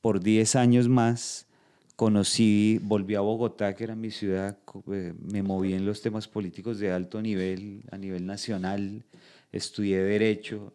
Por 0.00 0.20
10 0.20 0.56
años 0.56 0.88
más 0.88 1.46
conocí, 1.96 2.80
volví 2.82 3.14
a 3.14 3.20
Bogotá, 3.20 3.74
que 3.74 3.84
era 3.84 3.94
mi 3.94 4.10
ciudad, 4.10 4.58
eh, 4.92 5.12
me 5.20 5.42
moví 5.42 5.74
en 5.74 5.86
los 5.86 6.02
temas 6.02 6.26
políticos 6.26 6.78
de 6.78 6.90
alto 6.90 7.22
nivel, 7.22 7.82
a 7.90 7.98
nivel 7.98 8.26
nacional, 8.26 9.04
estudié 9.52 10.02
derecho. 10.02 10.72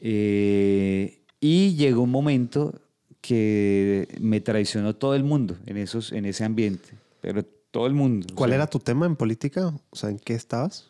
eh, 0.00 1.18
y 1.40 1.76
llegó 1.76 2.02
un 2.02 2.10
momento 2.10 2.80
que 3.20 4.08
me 4.20 4.40
traicionó 4.40 4.96
todo 4.96 5.14
el 5.14 5.24
mundo 5.24 5.56
en, 5.66 5.76
esos, 5.76 6.12
en 6.12 6.24
ese 6.24 6.44
ambiente, 6.44 6.90
pero 7.20 7.44
todo 7.78 7.86
el 7.86 7.94
mundo. 7.94 8.26
o 8.32 8.34
¿Cuál 8.34 8.50
sea, 8.50 8.56
era 8.56 8.66
tu 8.66 8.80
tema 8.80 9.06
en 9.06 9.14
política? 9.14 9.72
O 9.90 9.96
sea, 9.96 10.10
¿en 10.10 10.18
qué 10.18 10.34
estabas? 10.34 10.88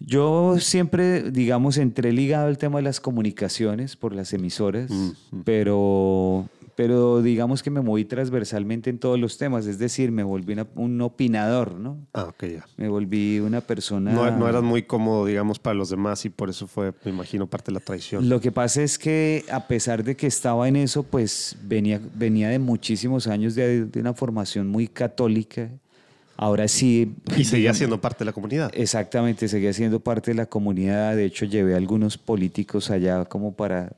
Yo 0.00 0.58
siempre, 0.58 1.30
digamos, 1.30 1.76
entré 1.76 2.12
ligado 2.12 2.48
al 2.48 2.58
tema 2.58 2.78
de 2.78 2.82
las 2.82 3.00
comunicaciones 3.00 3.94
por 3.94 4.12
las 4.12 4.32
emisoras, 4.32 4.90
Mm, 4.90 5.10
mm. 5.30 5.42
pero, 5.44 6.48
pero 6.78 7.22
digamos 7.22 7.64
que 7.64 7.70
me 7.70 7.80
moví 7.80 8.04
transversalmente 8.04 8.88
en 8.88 9.00
todos 9.00 9.18
los 9.18 9.36
temas, 9.36 9.66
es 9.66 9.80
decir, 9.80 10.12
me 10.12 10.22
volví 10.22 10.54
un 10.76 11.00
opinador, 11.00 11.74
¿no? 11.74 12.06
Ah, 12.12 12.26
ok, 12.26 12.44
ya. 12.44 12.66
Me 12.76 12.86
volví 12.86 13.40
una 13.40 13.60
persona... 13.60 14.12
No, 14.12 14.30
no 14.30 14.48
eras 14.48 14.62
muy 14.62 14.84
cómodo, 14.84 15.26
digamos, 15.26 15.58
para 15.58 15.74
los 15.74 15.90
demás 15.90 16.24
y 16.24 16.30
por 16.30 16.50
eso 16.50 16.68
fue, 16.68 16.92
me 17.04 17.10
imagino, 17.10 17.48
parte 17.48 17.72
de 17.72 17.74
la 17.74 17.80
traición. 17.80 18.28
Lo 18.28 18.40
que 18.40 18.52
pasa 18.52 18.80
es 18.80 18.96
que 18.96 19.44
a 19.50 19.66
pesar 19.66 20.04
de 20.04 20.16
que 20.16 20.28
estaba 20.28 20.68
en 20.68 20.76
eso, 20.76 21.02
pues 21.02 21.56
venía, 21.64 22.00
venía 22.14 22.48
de 22.48 22.60
muchísimos 22.60 23.26
años 23.26 23.56
de, 23.56 23.86
de 23.86 24.00
una 24.00 24.14
formación 24.14 24.68
muy 24.68 24.86
católica. 24.86 25.68
Ahora 26.36 26.68
sí. 26.68 27.12
Y 27.36 27.42
seguía 27.42 27.74
siendo 27.74 28.00
parte 28.00 28.20
de 28.20 28.26
la 28.26 28.32
comunidad. 28.32 28.70
Exactamente, 28.72 29.48
seguía 29.48 29.72
siendo 29.72 29.98
parte 29.98 30.30
de 30.30 30.36
la 30.36 30.46
comunidad. 30.46 31.16
De 31.16 31.24
hecho, 31.24 31.44
llevé 31.44 31.74
a 31.74 31.76
algunos 31.76 32.18
políticos 32.18 32.92
allá 32.92 33.24
como 33.24 33.56
para 33.56 33.96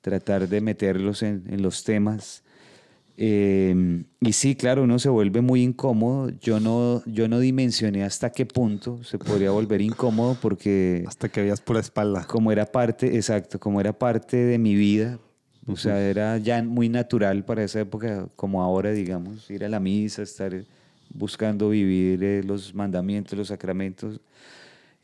tratar 0.00 0.48
de 0.48 0.60
meterlos 0.60 1.22
en, 1.22 1.62
los 1.62 1.84
temas. 1.84 2.42
Em, 3.16 4.04
y 4.20 4.32
sí, 4.32 4.54
claro, 4.54 4.84
uno 4.84 4.98
se 4.98 5.08
vuelve 5.08 5.40
muy 5.40 5.62
incómodo. 5.62 6.30
Yo 6.40 6.60
no, 6.60 7.02
yo 7.06 7.28
no 7.28 7.40
dimensioné 7.40 8.04
hasta 8.04 8.30
qué 8.30 8.46
punto 8.46 9.02
se 9.02 9.18
podría 9.18 9.50
volver 9.50 9.80
incómodo 9.80 10.36
porque... 10.40 11.04
Hasta 11.06 11.28
que 11.28 11.42
veías 11.42 11.60
pura 11.60 11.80
espalda. 11.80 12.24
Como 12.24 12.52
era 12.52 12.66
parte, 12.66 13.16
exacto, 13.16 13.58
como 13.58 13.80
era 13.80 13.92
parte 13.92 14.36
de 14.36 14.58
mi 14.58 14.74
vida. 14.74 15.18
O 15.66 15.76
sea, 15.76 16.00
era 16.00 16.38
ya 16.38 16.62
muy 16.62 16.88
natural 16.88 17.44
para 17.44 17.62
esa 17.62 17.80
época, 17.80 18.26
como 18.36 18.62
ahora, 18.62 18.90
digamos, 18.90 19.50
ir 19.50 19.64
a 19.64 19.68
la 19.68 19.80
misa, 19.80 20.22
estar 20.22 20.64
buscando 21.12 21.68
vivir 21.68 22.22
eh, 22.24 22.42
los 22.42 22.74
mandamientos, 22.74 23.38
los 23.38 23.48
sacramentos. 23.48 24.20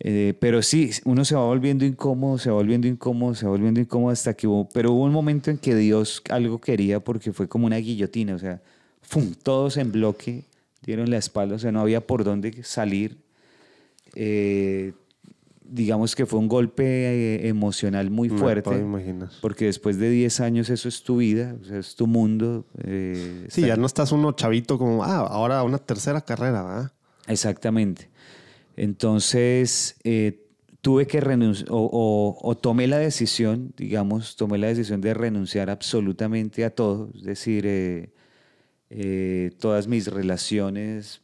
Eh, 0.01 0.35
pero 0.41 0.63
sí, 0.63 0.91
uno 1.05 1.25
se 1.25 1.35
va 1.35 1.45
volviendo 1.45 1.85
incómodo, 1.85 2.39
se 2.39 2.51
va 2.51 2.57
volviendo 2.57 2.89
incómodo, 2.89 3.35
se 3.35 3.47
va 3.47 3.53
volviendo 3.53 3.81
incómodo 3.81 4.13
hasta 4.13 4.35
que 4.35 4.47
hubo, 4.47 4.69
pero 4.69 4.93
hubo 4.93 5.05
un 5.05 5.13
momento 5.13 5.51
en 5.51 5.59
que 5.59 5.75
Dios 5.75 6.23
algo 6.31 6.61
quería 6.61 7.01
porque 7.01 7.33
fue 7.33 7.49
como 7.49 7.67
una 7.67 7.77
guillotina, 7.77 8.35
o 8.35 8.39
sea, 8.39 8.61
¡fum! 9.03 9.33
todos 9.43 9.77
en 9.77 9.93
bloque 9.93 10.45
dieron 10.83 11.11
la 11.11 11.19
espalda, 11.19 11.57
o 11.57 11.59
sea, 11.59 11.73
no 11.73 11.81
había 11.81 12.07
por 12.07 12.25
dónde 12.25 12.63
salir. 12.65 13.19
Eh, 14.15 14.93
digamos 15.67 16.15
que 16.15 16.27
fue 16.27 16.39
un 16.39 16.49
golpe 16.49 16.85
eh, 16.85 17.49
emocional 17.49 18.11
muy 18.11 18.29
fuerte. 18.29 18.85
Porque 19.41 19.65
después 19.67 19.99
de 19.99 20.11
10 20.11 20.41
años 20.41 20.71
eso 20.71 20.89
es 20.89 21.03
tu 21.03 21.19
vida, 21.19 21.57
o 21.63 21.65
sea, 21.65 21.79
es 21.79 21.95
tu 21.95 22.07
mundo. 22.07 22.67
sí, 23.49 23.63
ya 23.63 23.77
no 23.77 23.87
estás 23.87 24.13
uno 24.13 24.33
chavito 24.33 24.77
como, 24.77 25.05
ah, 25.05 25.27
ahora 25.27 25.63
una 25.63 25.79
tercera 25.79 26.21
carrera, 26.21 26.63
¿verdad? 26.63 26.93
Exactamente. 27.27 28.11
Entonces, 28.77 29.97
eh, 30.05 30.47
tuve 30.81 31.07
que 31.07 31.21
renunciar, 31.21 31.69
o, 31.71 32.59
tomé 32.61 32.87
la 32.87 32.99
decisión, 32.99 33.73
digamos, 33.77 34.37
tomé 34.37 34.59
la 34.59 34.69
decisión 34.69 35.01
de 35.01 35.15
renunciar 35.15 35.71
absolutamente 35.71 36.65
a 36.65 36.71
todo, 36.71 37.11
es 37.15 37.23
decir, 37.23 37.65
eh, 37.67 38.13
eh, 38.91 39.53
todas 39.59 39.87
mis 39.87 40.09
relaciones 40.09 41.23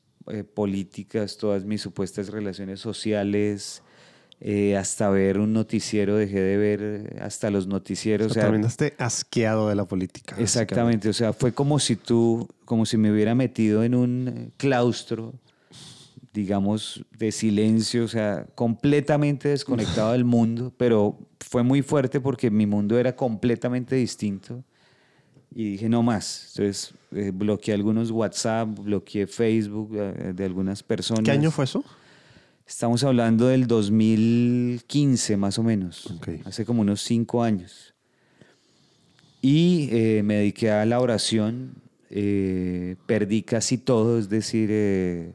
políticas, 0.54 1.38
todas 1.38 1.64
mis 1.64 1.80
supuestas 1.80 2.28
relaciones 2.28 2.78
sociales, 2.78 3.82
hasta 4.78 5.10
ver 5.10 5.38
un 5.38 5.52
noticiero, 5.52 6.14
dejé 6.16 6.40
de 6.40 6.56
ver 6.56 7.16
hasta 7.20 7.50
los 7.50 7.66
noticieros. 7.66 8.30
O 8.30 8.34
sea, 8.34 8.44
terminaste 8.44 8.94
asqueado 8.96 9.68
de 9.68 9.74
la 9.74 9.86
política. 9.86 10.36
Exactamente, 10.38 11.08
o 11.08 11.12
sea, 11.12 11.32
fue 11.32 11.52
como 11.52 11.80
si 11.80 11.96
tú, 11.96 12.48
como 12.64 12.86
si 12.86 12.96
me 12.96 13.10
hubiera 13.10 13.34
metido 13.34 13.82
en 13.82 13.96
un 13.96 14.52
claustro 14.56 15.34
digamos, 16.32 17.04
de 17.18 17.32
silencio, 17.32 18.04
o 18.04 18.08
sea, 18.08 18.46
completamente 18.54 19.48
desconectado 19.48 20.12
del 20.12 20.24
mundo, 20.24 20.72
pero 20.76 21.18
fue 21.40 21.62
muy 21.62 21.82
fuerte 21.82 22.20
porque 22.20 22.50
mi 22.50 22.66
mundo 22.66 22.98
era 22.98 23.16
completamente 23.16 23.96
distinto. 23.96 24.62
Y 25.52 25.72
dije, 25.72 25.88
no 25.88 26.02
más. 26.04 26.50
Entonces, 26.50 26.94
eh, 27.10 27.32
bloqueé 27.34 27.74
algunos 27.74 28.12
WhatsApp, 28.12 28.68
bloqueé 28.68 29.26
Facebook 29.26 29.90
eh, 29.94 30.32
de 30.34 30.44
algunas 30.44 30.82
personas. 30.82 31.24
¿Qué 31.24 31.32
año 31.32 31.50
fue 31.50 31.64
eso? 31.64 31.84
Estamos 32.64 33.02
hablando 33.02 33.48
del 33.48 33.66
2015, 33.66 35.36
más 35.36 35.58
o 35.58 35.64
menos. 35.64 36.14
Hace 36.44 36.64
como 36.64 36.82
unos 36.82 37.02
cinco 37.02 37.42
años. 37.42 37.94
Y 39.42 39.88
eh, 39.90 40.22
me 40.22 40.36
dediqué 40.36 40.70
a 40.70 40.86
la 40.86 41.00
oración. 41.00 41.74
perdí 42.08 43.42
casi 43.42 43.76
todo, 43.76 44.20
es 44.20 44.28
decir, 44.28 45.34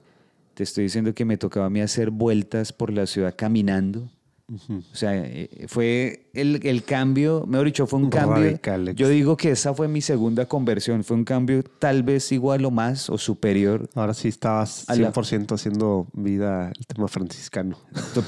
te 0.55 0.63
estoy 0.63 0.85
diciendo 0.85 1.13
que 1.13 1.25
me 1.25 1.37
tocaba 1.37 1.67
a 1.67 1.69
mí 1.69 1.81
hacer 1.81 2.09
vueltas 2.09 2.73
por 2.73 2.91
la 2.91 3.05
ciudad 3.05 3.35
caminando. 3.37 4.09
O 4.47 4.95
sea, 4.95 5.15
eh, 5.15 5.65
fue 5.67 6.29
el, 6.35 6.59
el, 6.67 6.83
cambio, 6.83 7.45
mejor 7.47 7.65
dicho, 7.65 7.87
fue 7.87 7.97
un 7.97 8.11
cambio. 8.11 8.59
Yo 8.93 9.09
digo 9.09 9.37
que 9.37 9.49
esa 9.49 9.73
fue 9.73 9.87
mi 9.87 10.01
segunda 10.01 10.45
conversión, 10.45 11.03
fue 11.03 11.17
un 11.17 11.23
cambio 11.23 11.63
tal 11.63 12.03
vez 12.03 12.31
igual 12.31 12.63
o 12.65 12.69
más 12.69 13.09
o 13.09 13.17
superior. 13.17 13.89
Ahora 13.95 14.13
sí 14.13 14.27
estabas 14.27 14.87
100% 14.87 15.51
haciendo 15.51 16.05
vida 16.13 16.71
el 16.77 16.85
tema 16.85 17.07
franciscano. 17.07 17.75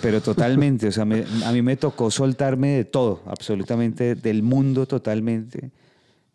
Pero 0.01 0.19
totalmente, 0.19 0.87
o 0.87 0.91
sea, 0.91 1.03
a 1.03 1.51
mí 1.51 1.61
me 1.61 1.77
tocó 1.77 2.09
soltarme 2.09 2.69
de 2.69 2.85
todo, 2.85 3.21
absolutamente 3.27 4.15
del 4.15 4.41
mundo 4.41 4.87
totalmente. 4.87 5.71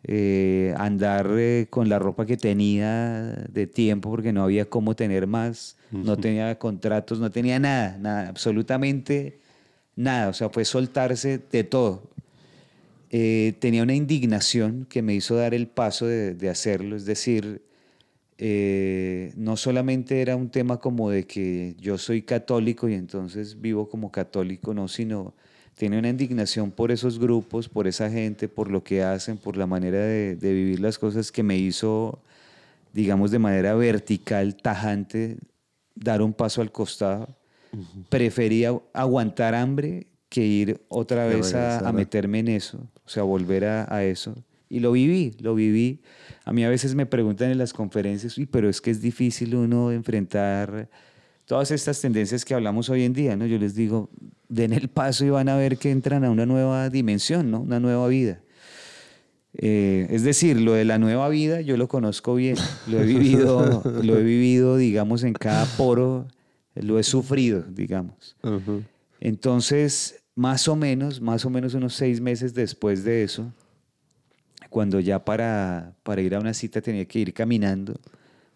Eh, 0.05 0.73
andar 0.77 1.29
eh, 1.37 1.67
con 1.69 1.87
la 1.87 1.97
ropa 1.97 2.25
que 2.25 2.35
tenía 2.35 3.45
de 3.49 3.67
tiempo 3.67 4.09
porque 4.09 4.33
no 4.33 4.43
había 4.43 4.65
cómo 4.65 4.97
tener 4.97 5.27
más, 5.27 5.77
no 5.93 6.17
tenía 6.17 6.57
contratos, 6.57 7.19
no 7.19 7.31
tenía 7.31 7.59
nada, 7.59 7.97
nada, 7.99 8.29
absolutamente 8.29 9.39
nada, 9.95 10.29
o 10.29 10.33
sea, 10.33 10.49
fue 10.49 10.65
soltarse 10.65 11.39
de 11.51 11.63
todo. 11.63 12.03
Eh, 13.09 13.53
tenía 13.59 13.83
una 13.83 13.93
indignación 13.93 14.85
que 14.89 15.01
me 15.01 15.13
hizo 15.13 15.35
dar 15.35 15.53
el 15.53 15.67
paso 15.67 16.07
de, 16.07 16.33
de 16.33 16.49
hacerlo, 16.49 16.95
es 16.95 17.05
decir, 17.05 17.61
no 19.37 19.55
solamente 19.55 20.21
era 20.21 20.35
un 20.35 20.49
tema 20.49 20.77
como 20.77 21.09
de 21.09 21.25
que 21.25 21.75
yo 21.79 21.97
soy 21.97 22.23
católico 22.23 22.89
y 22.89 22.93
entonces 22.95 23.61
vivo 23.61 23.87
como 23.87 24.11
católico, 24.11 24.73
no, 24.73 24.87
sino 24.87 25.33
tiene 25.75 25.97
una 25.97 26.09
indignación 26.09 26.71
por 26.71 26.91
esos 26.91 27.19
grupos, 27.19 27.67
por 27.67 27.87
esa 27.87 28.09
gente, 28.09 28.47
por 28.47 28.69
lo 28.69 28.83
que 28.83 29.03
hacen, 29.03 29.37
por 29.37 29.57
la 29.57 29.65
manera 29.65 29.99
de, 29.99 30.35
vivir 30.39 30.79
las 30.79 30.99
cosas 30.99 31.31
que 31.31 31.43
me 31.43 31.57
hizo, 31.57 32.19
digamos, 32.93 33.31
de 33.31 33.39
manera 33.39 33.73
vertical, 33.73 34.55
tajante, 34.55 35.37
dar 35.95 36.21
un 36.21 36.33
paso 36.33 36.61
al 36.61 36.71
costado. 36.71 37.37
Prefería 38.09 38.79
aguantar 38.93 39.55
hambre 39.55 40.07
que 40.29 40.45
ir 40.45 40.81
otra 40.89 41.25
vez 41.25 41.53
a, 41.53 41.91
meterme 41.91 42.39
en 42.39 42.47
eso, 42.49 42.89
o 43.05 43.09
sea, 43.09 43.23
volver 43.23 43.65
a, 43.65 44.03
eso. 44.03 44.35
Y 44.69 44.79
lo 44.79 44.91
viví, 44.91 45.35
lo 45.39 45.53
viví. 45.53 46.01
A 46.45 46.53
mí 46.53 46.63
a 46.63 46.69
veces 46.69 46.95
me 46.95 47.05
preguntan 47.05 47.51
en 47.51 47.57
las 47.57 47.73
conferencias, 47.73 48.35
pero 48.51 48.69
es 48.69 48.81
que 48.81 48.91
es 48.91 49.01
difícil 49.01 49.55
uno 49.55 49.91
enfrentar 49.91 50.89
todas 51.45 51.71
estas 51.71 52.01
tendencias 52.01 52.45
que 52.45 52.53
hablamos 52.53 52.89
hoy 52.89 53.03
en 53.03 53.13
día, 53.13 53.35
¿no? 53.35 53.45
Yo 53.45 53.57
les 53.57 53.75
digo, 53.75 54.09
den 54.49 54.73
el 54.73 54.87
paso 54.87 55.25
y 55.25 55.29
van 55.29 55.49
a 55.49 55.55
ver 55.55 55.77
que 55.77 55.91
entran 55.91 56.23
a 56.23 56.31
una 56.31 56.45
nueva 56.45 56.89
dimensión, 56.89 57.51
¿no? 57.51 57.61
Una 57.61 57.79
nueva 57.79 58.07
vida. 58.07 58.41
Eh, 59.55 60.07
es 60.09 60.23
decir, 60.23 60.59
lo 60.59 60.73
de 60.73 60.83
la 60.83 60.97
nueva 60.97 61.29
vida 61.29 61.61
yo 61.61 61.77
lo 61.77 61.87
conozco 61.87 62.35
bien, 62.35 62.55
lo 62.87 62.99
he 62.99 63.05
vivido, 63.05 63.83
lo 64.03 64.17
he 64.17 64.23
vivido, 64.23 64.77
digamos, 64.77 65.23
en 65.23 65.33
cada 65.33 65.65
poro, 65.77 66.27
lo 66.75 66.97
he 66.97 67.03
sufrido, 67.03 67.63
digamos. 67.69 68.35
Entonces, 69.19 70.23
más 70.35 70.67
o 70.67 70.75
menos, 70.75 71.21
más 71.21 71.45
o 71.45 71.49
menos 71.49 71.75
unos 71.75 71.93
seis 71.93 72.19
meses 72.19 72.53
después 72.53 73.03
de 73.03 73.23
eso, 73.23 73.53
cuando 74.69 74.99
ya 74.99 75.23
para, 75.23 75.93
para 76.01 76.21
ir 76.21 76.33
a 76.33 76.39
una 76.39 76.53
cita 76.53 76.81
tenía 76.81 77.05
que 77.05 77.19
ir 77.19 77.33
caminando, 77.33 77.99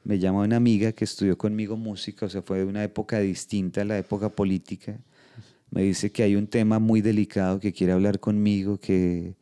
me 0.04 0.18
llama 0.18 0.42
una 0.42 0.56
amiga 0.56 0.94
que 0.94 1.04
estudió 1.04 1.38
conmigo 1.38 1.78
música, 1.78 2.26
o 2.26 2.30
sea, 2.30 2.42
fue 2.42 2.60
de 2.60 2.66
una 2.66 2.84
época 2.84 3.20
distinta 3.20 3.82
a 3.82 3.86
la 3.86 3.98
época 4.00 4.30
política. 4.30 4.98
Me 5.70 5.84
dice 5.84 6.12
que 6.12 6.24
hay 6.24 6.36
un 6.36 6.48
tema 6.48 6.80
muy 6.80 7.02
delicado 7.02 7.60
que 7.60 7.74
quiere 7.74 7.94
hablar 7.94 8.20
conmigo, 8.20 8.80
que, 8.80 9.36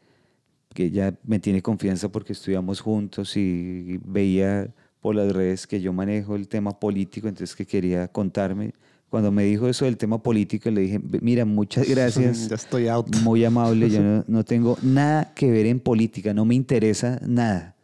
que 0.75 0.83
ella 0.83 1.17
me 1.23 1.39
tiene 1.39 1.61
confianza 1.61 2.09
porque 2.09 2.33
estudiamos 2.33 2.81
juntos 2.81 3.37
y 3.37 3.97
veía 4.05 4.67
por 4.99 5.15
las 5.15 5.31
redes 5.31 5.65
que 5.65 5.79
yo 5.79 5.93
manejo 5.93 6.35
el 6.35 6.49
tema 6.49 6.77
político, 6.79 7.29
entonces 7.29 7.55
que 7.55 7.65
quería 7.65 8.09
contarme. 8.09 8.73
Cuando 9.09 9.31
me 9.31 9.45
dijo 9.45 9.69
eso 9.69 9.85
del 9.85 9.95
tema 9.95 10.21
político, 10.21 10.69
le 10.69 10.81
dije, 10.81 10.99
mira, 11.21 11.45
muchas 11.45 11.87
gracias. 11.89 12.49
ya 12.49 12.55
estoy 12.55 12.89
out. 12.89 13.07
Muy 13.23 13.45
amable, 13.45 13.89
yo 13.89 14.03
no, 14.03 14.25
no 14.27 14.43
tengo 14.43 14.77
nada 14.81 15.33
que 15.33 15.49
ver 15.49 15.65
en 15.65 15.79
política, 15.79 16.33
no 16.33 16.43
me 16.43 16.55
interesa 16.55 17.21
nada. 17.25 17.75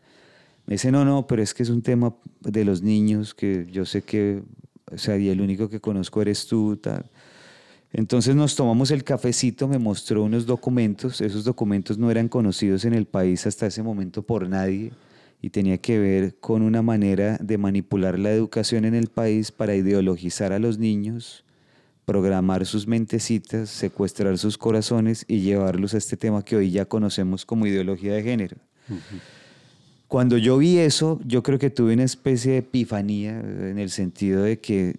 Me 0.66 0.74
dice, 0.74 0.92
no, 0.92 1.06
no, 1.06 1.28
pero 1.28 1.42
es 1.42 1.54
que 1.54 1.64
es 1.64 1.70
un 1.70 1.82
tema 1.82 2.14
de 2.42 2.66
los 2.66 2.82
niños 2.82 3.34
que 3.34 3.68
yo 3.72 3.86
sé 3.86 4.02
que, 4.02 4.44
o 4.92 4.98
sea, 4.98 5.18
y 5.18 5.30
el 5.30 5.40
único 5.40 5.70
que 5.70 5.80
conozco 5.80 6.22
eres 6.22 6.46
tú, 6.46 6.76
tal. 6.76 7.10
Entonces 7.94 8.36
nos 8.36 8.56
tomamos 8.56 8.92
el 8.92 9.04
cafecito, 9.04 9.68
me 9.68 9.78
mostró 9.78 10.24
unos 10.24 10.46
documentos, 10.46 11.20
esos 11.20 11.44
documentos 11.44 11.98
no 11.98 12.10
eran 12.10 12.30
conocidos 12.30 12.86
en 12.86 12.94
el 12.94 13.06
país 13.06 13.46
hasta 13.46 13.68
ese 13.68 13.84
momento 13.84 14.22
por 14.22 14.48
nadie 14.48 14.94
y 15.42 15.50
tenía 15.50 15.78
que 15.80 16.00
ver 16.00 16.36
con 16.40 16.62
una 16.62 16.82
manera 16.82 17.38
de 17.42 17.58
manipular 17.58 18.18
la 18.18 18.32
educación 18.32 18.86
en 18.86 18.96
el 18.96 19.08
país 19.08 19.52
para 19.52 19.76
ideologizar 19.76 20.54
a 20.54 20.60
los 20.60 20.78
niños, 20.78 21.44
programar 22.06 22.66
sus 22.66 22.88
mentecitas, 22.88 23.70
secuestrar 23.70 24.38
sus 24.38 24.58
corazones 24.58 25.26
y 25.28 25.42
llevarlos 25.42 25.94
a 25.94 25.98
este 25.98 26.16
tema 26.16 26.46
que 26.46 26.56
hoy 26.56 26.72
ya 26.72 26.86
conocemos 26.86 27.46
como 27.46 27.68
ideología 27.68 28.14
de 28.14 28.24
género. 28.24 28.58
Cuando 30.08 30.38
yo 30.38 30.58
vi 30.58 30.78
eso, 30.78 31.20
yo 31.26 31.44
creo 31.44 31.60
que 31.60 31.70
tuve 31.70 31.94
una 31.94 32.04
especie 32.04 32.54
de 32.54 32.58
epifanía 32.60 33.40
en 33.40 33.80
el 33.80 33.90
sentido 33.90 34.44
de 34.44 34.60
que 34.60 34.96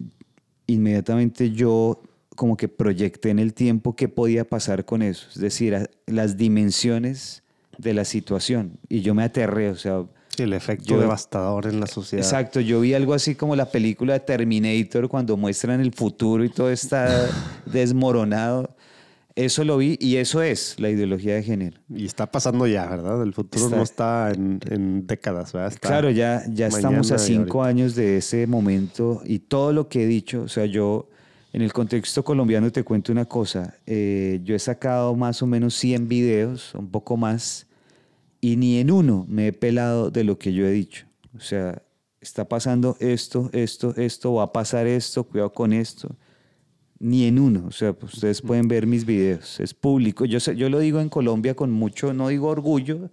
inmediatamente 0.67 1.51
yo 1.51 2.01
como 2.35 2.57
que 2.57 2.67
proyecté 2.67 3.29
en 3.29 3.39
el 3.39 3.53
tiempo 3.53 3.95
qué 3.95 4.07
podía 4.07 4.45
pasar 4.45 4.85
con 4.85 5.01
eso, 5.01 5.27
es 5.29 5.39
decir, 5.39 5.89
las 6.05 6.37
dimensiones 6.37 7.43
de 7.77 7.93
la 7.93 8.05
situación. 8.05 8.77
Y 8.89 9.01
yo 9.01 9.13
me 9.13 9.23
aterré, 9.23 9.69
o 9.69 9.75
sea... 9.75 10.03
el 10.37 10.53
efecto 10.53 10.99
devastador 10.99 11.67
en 11.67 11.79
la 11.79 11.87
sociedad. 11.87 12.23
Exacto, 12.23 12.59
yo 12.59 12.81
vi 12.81 12.93
algo 12.93 13.13
así 13.13 13.35
como 13.35 13.55
la 13.55 13.69
película 13.69 14.13
de 14.13 14.19
Terminator 14.19 15.07
cuando 15.09 15.37
muestran 15.37 15.81
el 15.81 15.93
futuro 15.93 16.43
y 16.43 16.49
todo 16.49 16.69
está 16.69 17.29
desmoronado. 17.65 18.75
Eso 19.35 19.63
lo 19.63 19.77
vi 19.77 19.97
y 19.99 20.17
eso 20.17 20.43
es 20.43 20.79
la 20.79 20.91
ideología 20.91 21.33
de 21.33 21.41
género. 21.41 21.79
Y 21.89 22.05
está 22.05 22.31
pasando 22.31 22.67
ya, 22.67 22.85
¿verdad? 22.85 23.23
El 23.23 23.33
futuro 23.33 23.67
no 23.69 23.81
está 23.81 24.31
en, 24.31 25.07
décadas, 25.07 25.53
¿verdad? 25.53 25.73
claro, 25.81 26.11
ya, 26.11 26.43
ya 26.47 26.67
estamos 26.67 27.11
a 27.11 27.17
cinco 27.17 27.63
años 27.63 27.95
de 27.95 28.17
ese 28.17 28.45
momento 28.45 29.23
y 29.25 29.39
todo 29.39 29.73
lo 29.73 29.89
que 29.89 30.03
he 30.03 30.07
dicho, 30.07 30.43
o 30.43 30.47
sea, 30.47 30.67
yo 30.67 31.09
en 31.53 31.61
el 31.61 31.71
contexto 31.71 32.23
colombiano 32.23 32.71
te 32.71 32.83
cuento 32.83 33.11
una 33.11 33.25
cosa. 33.25 33.75
Eh, 33.85 34.41
yo 34.43 34.55
he 34.55 34.59
sacado 34.59 35.15
más 35.15 35.41
o 35.43 35.47
menos 35.47 35.75
100 35.75 36.07
videos, 36.07 36.73
un 36.73 36.89
poco 36.89 37.15
más, 37.15 37.67
y 38.41 38.55
ni 38.57 38.79
en 38.79 38.89
uno 38.89 39.25
me 39.29 39.47
he 39.47 39.53
pelado 39.53 40.09
de 40.09 40.23
lo 40.23 40.39
que 40.39 40.51
yo 40.51 40.65
he 40.65 40.71
dicho. 40.71 41.05
O 41.37 41.39
sea, 41.39 41.83
está 42.19 42.49
pasando 42.49 42.97
esto, 42.99 43.51
esto, 43.53 43.93
esto, 43.95 44.33
va 44.33 44.43
a 44.43 44.51
pasar 44.51 44.87
esto, 44.87 45.23
cuidado 45.25 45.53
con 45.53 45.73
esto. 45.73 46.15
Ni 46.97 47.25
en 47.25 47.37
uno. 47.37 47.65
O 47.67 47.71
sea, 47.71 47.93
pues, 47.93 48.15
ustedes 48.15 48.41
pueden 48.41 48.67
ver 48.67 48.87
mis 48.87 49.05
videos. 49.05 49.59
Es 49.59 49.75
público. 49.75 50.25
Yo, 50.25 50.39
yo 50.39 50.69
lo 50.69 50.79
digo 50.79 51.01
en 51.01 51.09
Colombia 51.09 51.53
con 51.53 51.71
mucho, 51.71 52.13
no 52.13 52.29
digo 52.29 52.47
orgullo, 52.47 53.11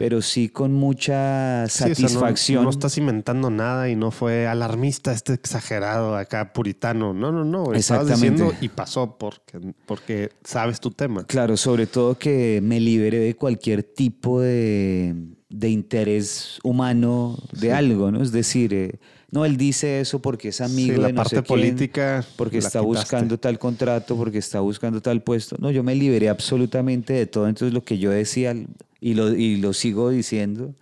pero 0.00 0.22
sí 0.22 0.48
con 0.48 0.72
mucha 0.72 1.68
satisfacción. 1.68 2.64
no, 2.64 2.70
estás 2.70 2.96
inventando 2.96 3.50
nada 3.50 3.90
y 3.90 3.96
no 3.96 4.10
fue 4.10 4.46
alarmista, 4.46 5.12
este 5.12 5.34
exagerado 5.34 6.16
acá, 6.16 6.54
puritano. 6.54 7.12
No, 7.12 7.30
no, 7.30 7.44
no. 7.44 7.74
Estabas 7.74 8.08
diciendo 8.08 8.50
y 8.62 8.70
pasó 8.70 9.18
porque, 9.18 9.60
porque 9.84 10.30
sabes 10.42 10.80
tu 10.80 10.90
tema. 10.90 11.24
Claro, 11.24 11.58
sobre 11.58 11.86
todo 11.86 12.16
que 12.16 12.60
me 12.62 12.80
liberé 12.80 13.18
de 13.18 13.36
cualquier 13.36 13.82
tipo 13.82 14.40
de, 14.40 15.14
interés 15.50 16.60
humano 16.62 17.36
de 17.52 17.74
algo, 17.74 18.10
¿no? 18.10 18.22
Es 18.22 18.32
decir, 18.32 18.72
eh, 18.72 18.98
no, 19.30 19.44
él 19.44 19.58
dice 19.58 20.00
eso 20.00 20.22
porque 20.22 20.48
es 20.48 20.62
amigo 20.62 21.02
la 21.02 21.08
de 21.08 21.12
no 21.12 21.22
parte 21.22 21.42
política. 21.42 22.24
porque 22.36 22.56
está 22.56 22.80
buscando 22.80 23.38
tal 23.38 23.58
contrato, 23.58 24.16
porque 24.16 24.38
está 24.38 24.60
buscando 24.60 25.02
tal 25.02 25.22
puesto. 25.22 25.56
No, 25.58 25.70
yo 25.70 25.82
me 25.82 25.94
liberé 25.94 26.30
absolutamente 26.30 27.12
de 27.12 27.26
todo. 27.26 27.48
Entonces 27.48 27.74
lo 27.74 27.84
que 27.84 27.98
yo 27.98 28.10
decía 28.10 28.54
y 29.00 29.14
lo, 29.14 29.34
y 29.34 29.56
lo 29.56 29.72
sigo 29.72 30.10
diciendo, 30.10 30.74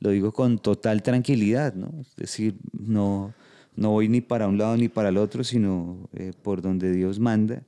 lo 0.00 0.10
digo 0.10 0.32
con 0.32 0.58
total 0.58 1.02
tranquilidad, 1.02 1.74
¿no? 1.74 1.92
Es 2.00 2.14
decir, 2.16 2.56
no, 2.72 3.34
no 3.76 3.90
voy 3.90 4.08
ni 4.08 4.20
para 4.20 4.48
un 4.48 4.58
lado 4.58 4.76
ni 4.76 4.88
para 4.88 5.08
el 5.08 5.16
otro, 5.16 5.44
sino 5.44 6.08
eh, 6.14 6.32
por 6.42 6.62
donde 6.62 6.92
Dios 6.92 7.18
manda. 7.18 7.62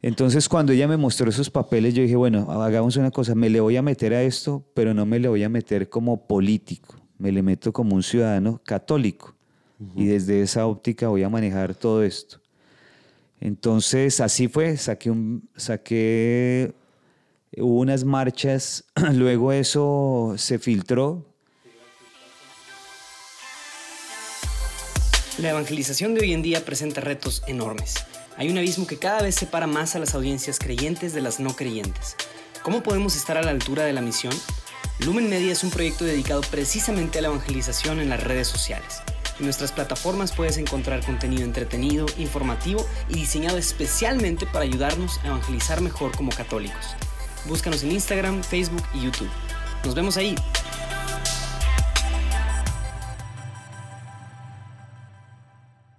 Entonces, 0.00 0.48
cuando 0.48 0.72
ella 0.72 0.88
me 0.88 0.96
mostró 0.96 1.30
esos 1.30 1.48
papeles, 1.48 1.94
yo 1.94 2.02
dije, 2.02 2.16
bueno, 2.16 2.50
hagamos 2.50 2.96
una 2.96 3.12
cosa, 3.12 3.36
me 3.36 3.48
le 3.48 3.60
voy 3.60 3.76
a 3.76 3.82
meter 3.82 4.12
a 4.14 4.22
esto, 4.22 4.64
pero 4.74 4.92
no 4.94 5.06
me 5.06 5.20
le 5.20 5.28
voy 5.28 5.44
a 5.44 5.48
meter 5.48 5.88
como 5.88 6.26
político, 6.26 6.96
me 7.18 7.30
le 7.30 7.42
meto 7.42 7.72
como 7.72 7.94
un 7.94 8.02
ciudadano 8.02 8.60
católico. 8.64 9.36
Y 9.96 10.04
desde 10.06 10.42
esa 10.42 10.66
óptica 10.66 11.08
voy 11.08 11.24
a 11.24 11.28
manejar 11.28 11.74
todo 11.74 12.04
esto. 12.04 12.40
Entonces, 13.40 14.20
así 14.20 14.46
fue, 14.46 14.76
saqué, 14.76 15.10
un, 15.10 15.48
saqué 15.56 16.72
hubo 17.58 17.80
unas 17.80 18.04
marchas, 18.04 18.84
luego 19.12 19.52
eso 19.52 20.34
se 20.36 20.58
filtró. 20.58 21.26
La 25.38 25.50
evangelización 25.50 26.14
de 26.14 26.20
hoy 26.20 26.32
en 26.34 26.42
día 26.42 26.64
presenta 26.64 27.00
retos 27.00 27.42
enormes. 27.46 27.94
Hay 28.36 28.50
un 28.50 28.58
abismo 28.58 28.86
que 28.86 28.98
cada 28.98 29.22
vez 29.22 29.34
separa 29.34 29.66
más 29.66 29.96
a 29.96 29.98
las 29.98 30.14
audiencias 30.14 30.58
creyentes 30.58 31.14
de 31.14 31.20
las 31.20 31.40
no 31.40 31.54
creyentes. 31.56 32.16
¿Cómo 32.62 32.82
podemos 32.82 33.16
estar 33.16 33.36
a 33.36 33.42
la 33.42 33.50
altura 33.50 33.84
de 33.84 33.92
la 33.92 34.02
misión? 34.02 34.32
Lumen 35.00 35.28
Media 35.28 35.52
es 35.52 35.64
un 35.64 35.70
proyecto 35.70 36.04
dedicado 36.04 36.42
precisamente 36.50 37.18
a 37.18 37.22
la 37.22 37.28
evangelización 37.28 38.00
en 38.00 38.10
las 38.10 38.22
redes 38.22 38.46
sociales. 38.46 39.02
En 39.38 39.46
nuestras 39.46 39.72
plataformas 39.72 40.32
puedes 40.32 40.58
encontrar 40.58 41.04
contenido 41.04 41.44
entretenido, 41.44 42.06
informativo 42.18 42.86
y 43.08 43.14
diseñado 43.14 43.58
especialmente 43.58 44.46
para 44.46 44.64
ayudarnos 44.64 45.18
a 45.24 45.28
evangelizar 45.28 45.80
mejor 45.80 46.16
como 46.16 46.30
católicos. 46.30 46.94
Búscanos 47.48 47.82
en 47.82 47.90
Instagram, 47.90 48.42
Facebook 48.42 48.82
y 48.94 49.00
YouTube. 49.02 49.30
Nos 49.84 49.94
vemos 49.94 50.16
ahí. 50.16 50.36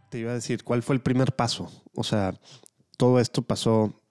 Te 0.10 0.20
iba 0.20 0.32
a 0.32 0.36
decir, 0.36 0.64
¿cuál 0.64 0.84
fue 0.84 0.96
el 0.96 1.02
primer 1.02 1.36
paso? 1.36 1.70
O 1.94 2.04
sea, 2.04 2.39
todo 2.98 3.20
esto 3.20 3.41
pasó 3.41 4.02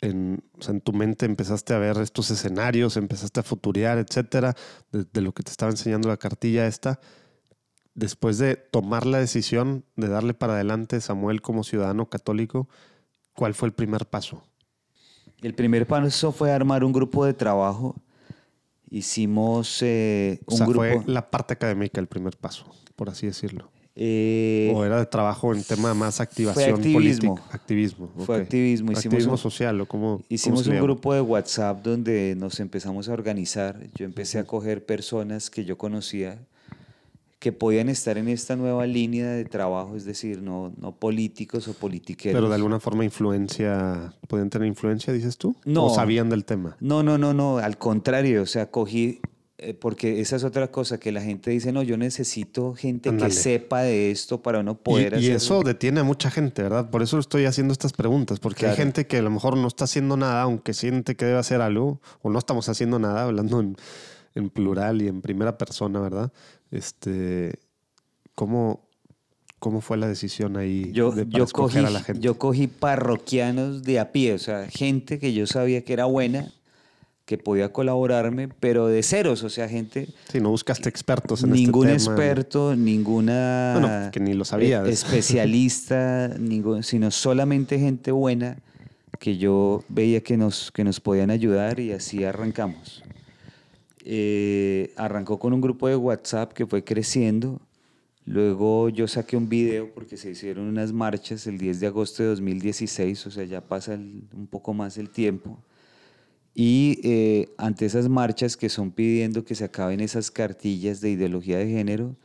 en, 0.00 0.42
en 0.66 0.80
tu 0.80 0.92
mente, 0.92 1.26
empezaste 1.26 1.74
a 1.74 1.78
ver 1.78 1.96
estos 1.98 2.30
escenarios, 2.30 2.96
empezaste 2.96 3.38
a 3.38 3.44
futurear, 3.44 3.98
etcétera, 3.98 4.56
de, 4.90 5.20
lo 5.20 5.32
que 5.32 5.44
te 5.44 5.50
estaba 5.50 5.70
enseñando 5.70 6.08
la 6.08 6.16
cartilla 6.16 6.66
esta. 6.66 6.98
Después 7.94 8.38
de 8.38 8.56
tomar 8.56 9.06
la 9.06 9.18
decisión 9.18 9.84
de 9.94 10.08
darle 10.08 10.34
para 10.34 10.54
adelante 10.54 11.00
Samuel 11.00 11.40
como 11.40 11.62
ciudadano 11.62 12.08
católico, 12.08 12.68
¿cuál 13.34 13.54
fue 13.54 13.68
el 13.68 13.74
primer 13.74 14.06
paso? 14.06 14.42
El 15.42 15.54
primer 15.54 15.86
paso 15.86 16.32
fue 16.32 16.52
armar 16.52 16.84
un 16.84 16.92
grupo 16.92 17.24
de 17.24 17.34
trabajo. 17.34 17.96
Hicimos 18.90 19.78
eh, 19.82 20.40
un 20.46 20.58
grupo. 20.60 20.80
Fue 20.80 21.02
la 21.06 21.30
parte 21.30 21.54
académica 21.54 22.00
el 22.00 22.08
primer 22.08 22.36
paso, 22.36 22.66
por 22.96 23.08
así 23.08 23.26
decirlo. 23.26 23.70
Eh, 23.96 24.72
o 24.74 24.84
era 24.84 24.98
de 24.98 25.06
trabajo 25.06 25.52
en 25.54 25.62
tema 25.64 25.94
más 25.94 26.20
activación 26.20 26.76
activismo. 26.76 27.34
política. 27.34 27.54
Activismo. 27.54 28.10
Fue 28.24 28.36
activismo. 28.36 28.92
Hicimos 28.92 29.04
activismo 29.04 29.36
social 29.36 29.80
o 29.80 29.86
como. 29.86 30.22
Hicimos 30.28 30.66
un 30.66 30.80
grupo 30.80 31.12
de 31.14 31.20
WhatsApp 31.20 31.82
donde 31.82 32.34
nos 32.36 32.60
empezamos 32.60 33.08
a 33.08 33.12
organizar. 33.12 33.80
Yo 33.94 34.04
empecé 34.04 34.38
a 34.38 34.44
coger 34.44 34.84
personas 34.84 35.50
que 35.50 35.64
yo 35.64 35.76
conocía 35.76 36.38
que 37.40 37.52
podían 37.52 37.88
estar 37.88 38.18
en 38.18 38.28
esta 38.28 38.54
nueva 38.54 38.86
línea 38.86 39.30
de 39.30 39.46
trabajo, 39.46 39.96
es 39.96 40.04
decir, 40.04 40.42
no, 40.42 40.74
no 40.76 40.94
políticos 40.94 41.66
o 41.68 41.72
politiqueros. 41.72 42.36
Pero 42.36 42.50
de 42.50 42.54
alguna 42.54 42.78
forma 42.80 43.02
influencia, 43.02 44.12
¿podían 44.28 44.50
tener 44.50 44.68
influencia, 44.68 45.10
dices 45.10 45.38
tú? 45.38 45.56
No. 45.64 45.86
¿O 45.86 45.94
sabían 45.94 46.28
del 46.28 46.44
tema? 46.44 46.76
No, 46.80 47.02
no, 47.02 47.16
no, 47.16 47.32
no, 47.32 47.56
al 47.56 47.78
contrario, 47.78 48.42
o 48.42 48.46
sea, 48.46 48.70
cogí, 48.70 49.20
eh, 49.56 49.72
porque 49.72 50.20
esa 50.20 50.36
es 50.36 50.44
otra 50.44 50.70
cosa, 50.70 51.00
que 51.00 51.12
la 51.12 51.22
gente 51.22 51.50
dice, 51.50 51.72
no, 51.72 51.82
yo 51.82 51.96
necesito 51.96 52.74
gente 52.74 53.16
que 53.16 53.30
sepa 53.30 53.80
de 53.80 54.10
esto 54.10 54.42
para 54.42 54.62
no 54.62 54.76
poder 54.76 55.14
y, 55.18 55.28
Y 55.28 55.30
eso 55.30 55.62
detiene 55.62 56.00
a 56.00 56.04
mucha 56.04 56.30
gente, 56.30 56.62
¿verdad? 56.62 56.90
Por 56.90 57.00
eso 57.00 57.18
estoy 57.18 57.46
haciendo 57.46 57.72
estas 57.72 57.94
preguntas, 57.94 58.38
porque 58.38 58.66
hay 58.66 58.76
gente 58.76 59.06
que 59.06 59.16
a 59.16 59.22
lo 59.22 59.30
mejor 59.30 59.56
no 59.56 59.66
está 59.66 59.84
haciendo 59.84 60.18
nada, 60.18 60.42
aunque 60.42 60.74
siente 60.74 61.16
que 61.16 61.24
debe 61.24 61.38
hacer 61.38 61.62
algo, 61.62 62.02
o 62.20 62.28
no 62.28 62.38
estamos 62.38 62.68
haciendo 62.68 62.98
nada, 62.98 63.22
hablando 63.22 63.60
en 63.60 63.76
en 64.34 64.50
plural 64.50 65.02
y 65.02 65.08
en 65.08 65.20
primera 65.20 65.58
persona, 65.58 66.00
¿verdad? 66.00 66.32
Este, 66.70 67.58
¿cómo, 68.34 68.88
cómo 69.58 69.80
fue 69.80 69.96
la 69.96 70.08
decisión 70.08 70.56
ahí 70.56 70.90
yo, 70.92 71.10
de, 71.10 71.26
yo 71.28 71.46
cogí, 71.46 71.78
a 71.78 71.90
la 71.90 72.02
gente? 72.02 72.22
Yo 72.22 72.38
cogí 72.38 72.66
parroquianos 72.66 73.82
de 73.82 73.98
a 73.98 74.12
pie, 74.12 74.34
o 74.34 74.38
sea, 74.38 74.68
gente 74.68 75.18
que 75.18 75.32
yo 75.32 75.46
sabía 75.46 75.84
que 75.84 75.92
era 75.92 76.04
buena, 76.04 76.52
que 77.24 77.38
podía 77.38 77.72
colaborarme, 77.72 78.48
pero 78.48 78.88
de 78.88 79.02
ceros, 79.02 79.44
o 79.44 79.50
sea, 79.50 79.68
gente... 79.68 80.08
Sí, 80.32 80.40
no 80.40 80.50
buscaste 80.50 80.88
expertos 80.88 81.44
en 81.44 81.52
Ningún 81.52 81.88
este 81.88 82.04
tema. 82.04 82.16
experto, 82.16 82.74
ninguna... 82.74 83.76
Bueno, 83.78 84.10
que 84.10 84.18
ni 84.18 84.34
lo 84.34 84.44
sabía. 84.44 84.84
Especialista, 84.84 86.28
ningún, 86.40 86.82
sino 86.82 87.10
solamente 87.12 87.78
gente 87.78 88.10
buena 88.10 88.58
que 89.20 89.36
yo 89.36 89.84
veía 89.88 90.22
que 90.22 90.36
nos, 90.36 90.72
que 90.72 90.82
nos 90.82 90.98
podían 90.98 91.30
ayudar 91.30 91.78
y 91.78 91.92
así 91.92 92.24
arrancamos. 92.24 93.02
Eh, 94.04 94.92
arrancó 94.96 95.38
con 95.38 95.52
un 95.52 95.60
grupo 95.60 95.88
de 95.88 95.96
WhatsApp 95.96 96.52
que 96.52 96.66
fue 96.66 96.84
creciendo. 96.84 97.60
Luego 98.24 98.88
yo 98.88 99.08
saqué 99.08 99.36
un 99.36 99.48
video 99.48 99.92
porque 99.92 100.16
se 100.16 100.30
hicieron 100.30 100.66
unas 100.66 100.92
marchas 100.92 101.46
el 101.46 101.58
10 101.58 101.80
de 101.80 101.86
agosto 101.86 102.22
de 102.22 102.28
2016, 102.30 103.26
o 103.26 103.30
sea, 103.30 103.44
ya 103.44 103.60
pasa 103.60 103.94
un 103.94 104.46
poco 104.48 104.72
más 104.74 104.98
el 104.98 105.10
tiempo. 105.10 105.58
Y 106.54 107.00
eh, 107.04 107.48
ante 107.58 107.86
esas 107.86 108.08
marchas 108.08 108.56
que 108.56 108.68
son 108.68 108.90
pidiendo 108.90 109.44
que 109.44 109.54
se 109.54 109.64
acaben 109.64 110.00
esas 110.00 110.30
cartillas 110.30 111.00
de 111.00 111.10
ideología 111.10 111.58
de 111.58 111.68
género, 111.68 112.16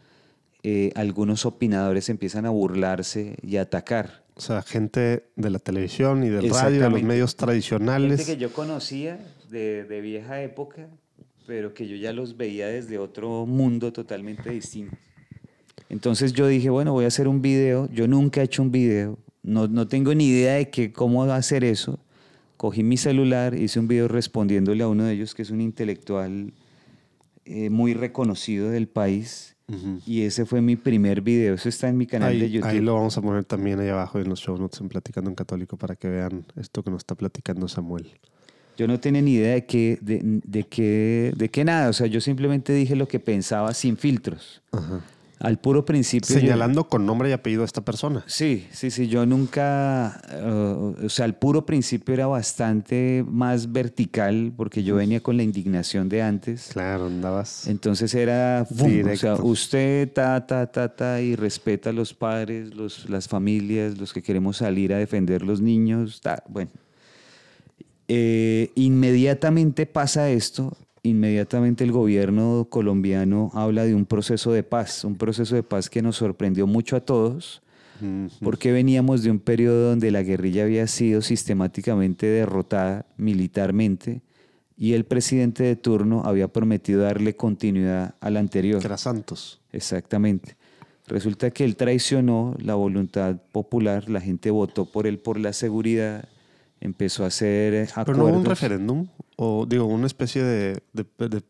eh, 0.64 0.92
algunos 0.96 1.46
opinadores 1.46 2.10
empiezan 2.10 2.46
a 2.46 2.50
burlarse 2.50 3.38
y 3.42 3.58
a 3.58 3.62
atacar. 3.62 4.26
O 4.36 4.42
sea, 4.42 4.62
gente 4.64 5.30
de 5.36 5.50
la 5.50 5.60
televisión 5.60 6.24
y 6.24 6.30
del 6.30 6.50
radio, 6.50 6.82
de 6.82 6.90
los 6.90 7.04
medios 7.04 7.36
tradicionales. 7.36 8.18
Gente 8.18 8.34
que 8.34 8.42
yo 8.42 8.52
conocía 8.52 9.20
de, 9.50 9.86
de 9.86 10.02
vieja 10.02 10.42
época, 10.42 10.90
pero 11.46 11.74
que 11.74 11.88
yo 11.88 11.96
ya 11.96 12.14
los 12.14 12.38
veía 12.38 12.68
desde 12.68 12.98
otro 12.98 13.46
mundo 13.46 13.92
totalmente 13.94 14.50
distinto. 14.50 14.98
Entonces 15.90 16.34
yo 16.34 16.48
dije, 16.48 16.70
bueno, 16.70 16.94
voy 16.94 17.06
a 17.06 17.10
hacer 17.10 17.28
un 17.28 17.42
video. 17.42 17.90
Yo 17.92 18.08
nunca 18.08 18.42
he 18.42 18.46
hecho 18.46 18.62
un 18.62 18.72
video, 18.72 19.20
no, 19.44 19.68
no 19.68 19.88
tengo 19.88 20.14
ni 20.16 20.28
idea 20.28 20.56
de 20.56 20.70
que, 20.70 20.92
cómo 20.92 21.24
hacer 21.26 21.64
eso. 21.64 22.00
Cogí 22.58 22.84
mi 22.84 22.98
celular, 22.98 23.54
hice 23.54 23.80
un 23.80 23.88
video 23.88 24.08
respondiéndole 24.08 24.84
a 24.84 24.88
uno 24.88 25.04
de 25.04 25.14
ellos, 25.14 25.36
que 25.36 25.42
es 25.44 25.52
un 25.52 25.62
intelectual 25.62 26.54
eh, 27.46 27.70
muy 27.70 27.94
reconocido 27.94 28.70
del 28.70 28.88
país. 28.88 29.56
Y 30.06 30.22
ese 30.22 30.46
fue 30.46 30.62
mi 30.62 30.76
primer 30.76 31.22
video. 31.22 31.56
Eso 31.56 31.70
está 31.70 31.90
en 31.90 31.98
mi 31.98 32.06
canal 32.06 32.40
de 32.40 32.52
YouTube. 32.52 32.70
Ahí 32.70 32.82
lo 32.82 32.94
vamos 32.94 33.18
a 33.18 33.22
poner 33.22 33.46
también 33.46 33.80
ahí 33.80 33.90
abajo 33.90 34.20
en 34.20 34.30
los 34.30 34.40
show 34.40 34.56
notes 34.58 34.80
en 34.80 34.90
Platicando 34.90 35.28
en 35.30 35.36
Católico 35.36 35.76
para 35.76 35.96
que 35.96 36.08
vean 36.08 36.46
esto 36.56 36.84
que 36.84 36.92
nos 36.92 37.00
está 37.00 37.16
platicando 37.16 37.68
Samuel. 37.68 38.12
Yo 38.78 38.88
no 38.88 39.00
tenía 39.00 39.22
ni 39.22 39.34
idea 39.34 39.54
de 39.54 39.66
qué, 39.66 39.98
de, 40.02 40.22
de, 40.24 40.64
qué, 40.64 41.34
de 41.36 41.50
qué 41.50 41.64
nada. 41.64 41.90
O 41.90 41.94
sea, 41.94 42.08
yo 42.08 42.22
simplemente 42.22 42.74
dije 42.74 42.96
lo 42.96 43.08
que 43.08 43.20
pensaba 43.20 43.74
sin 43.74 43.98
filtros. 43.98 44.62
Ajá. 44.72 45.02
Al 45.40 45.60
puro 45.60 45.84
principio. 45.84 46.34
Señalando 46.34 46.88
con 46.88 47.06
nombre 47.06 47.30
y 47.30 47.34
apellido 47.34 47.64
a 47.64 47.66
esta 47.66 47.82
persona. 47.82 48.24
Sí, 48.26 48.68
sí, 48.72 48.90
sí. 48.90 49.08
Yo 49.08 49.26
nunca. 49.26 50.22
Uh, 50.44 51.06
o 51.06 51.10
sea, 51.10 51.26
al 51.26 51.36
puro 51.36 51.66
principio 51.66 52.14
era 52.14 52.28
bastante 52.28 53.24
más 53.28 53.72
vertical 53.72 54.54
porque 54.56 54.84
yo 54.84 54.96
venía 54.96 55.22
con 55.22 55.36
la 55.36 55.44
indignación 55.44 56.08
de 56.08 56.22
antes. 56.22 56.70
Claro, 56.72 57.08
andabas. 57.08 57.68
Entonces 57.68 58.14
era. 58.16 58.66
o 58.70 59.16
sea, 59.18 59.36
usted 59.36 60.12
ta, 60.14 60.48
ta, 60.48 60.72
ta, 60.72 60.96
ta, 60.96 61.22
y 61.22 61.36
respeta 61.36 61.90
a 61.90 61.94
los 61.94 62.14
padres, 62.14 62.74
los, 62.74 63.10
las 63.10 63.28
familias, 63.28 63.98
los 63.98 64.14
que 64.14 64.24
queremos 64.24 64.58
salir 64.58 64.94
a 64.94 64.98
defender 64.98 65.42
los 65.42 65.60
niños. 65.60 66.22
Ta, 66.22 66.44
bueno. 66.48 66.72
Eh, 68.08 68.72
inmediatamente 68.76 69.86
pasa 69.86 70.30
esto 70.30 70.78
inmediatamente 71.06 71.84
el 71.84 71.92
gobierno 71.92 72.68
colombiano 72.70 73.52
habla 73.54 73.86
de 73.86 73.96
un 73.96 74.06
proceso 74.06 74.52
de 74.52 74.64
paz, 74.64 75.04
un 75.04 75.16
proceso 75.16 75.56
de 75.56 75.64
paz 75.64 75.90
que 75.90 76.02
nos 76.02 76.18
sorprendió 76.18 76.68
mucho 76.68 76.96
a 76.96 77.02
todos, 77.02 77.62
porque 78.42 78.74
veníamos 78.74 79.24
de 79.24 79.32
un 79.32 79.40
periodo 79.40 79.90
donde 79.90 80.12
la 80.12 80.22
guerrilla 80.22 80.64
había 80.64 80.86
sido 80.86 81.22
sistemáticamente 81.22 82.26
derrotada 82.26 83.06
militarmente 83.16 84.22
y 84.78 84.94
el 84.94 85.06
presidente 85.06 85.64
de 85.64 85.78
turno 85.78 86.24
había 86.26 86.50
prometido 86.50 87.04
darle 87.04 87.38
continuidad 87.38 88.16
al 88.20 88.36
anterior. 88.36 88.84
era 88.84 88.98
Santos. 88.98 89.62
Exactamente. 89.72 90.58
Resulta 91.08 91.52
que 91.52 91.64
él 91.64 91.78
traicionó 91.78 92.56
la 92.60 92.76
voluntad 92.76 93.38
popular, 93.54 94.10
la 94.10 94.20
gente 94.20 94.52
votó 94.52 94.92
por 94.92 95.08
él 95.08 95.20
por 95.20 95.40
la 95.40 95.54
seguridad, 95.54 96.28
empezó 96.86 97.24
a 97.24 97.28
hacer 97.28 97.90
acuerdos. 97.92 98.06
¿Pero 98.06 98.18
no 98.18 98.26
hubo 98.26 98.38
un 98.38 98.46
referéndum? 98.46 99.08
O 99.38 99.66
digo, 99.66 99.86
una 99.86 100.08
especie 100.08 100.44
de, 100.44 100.82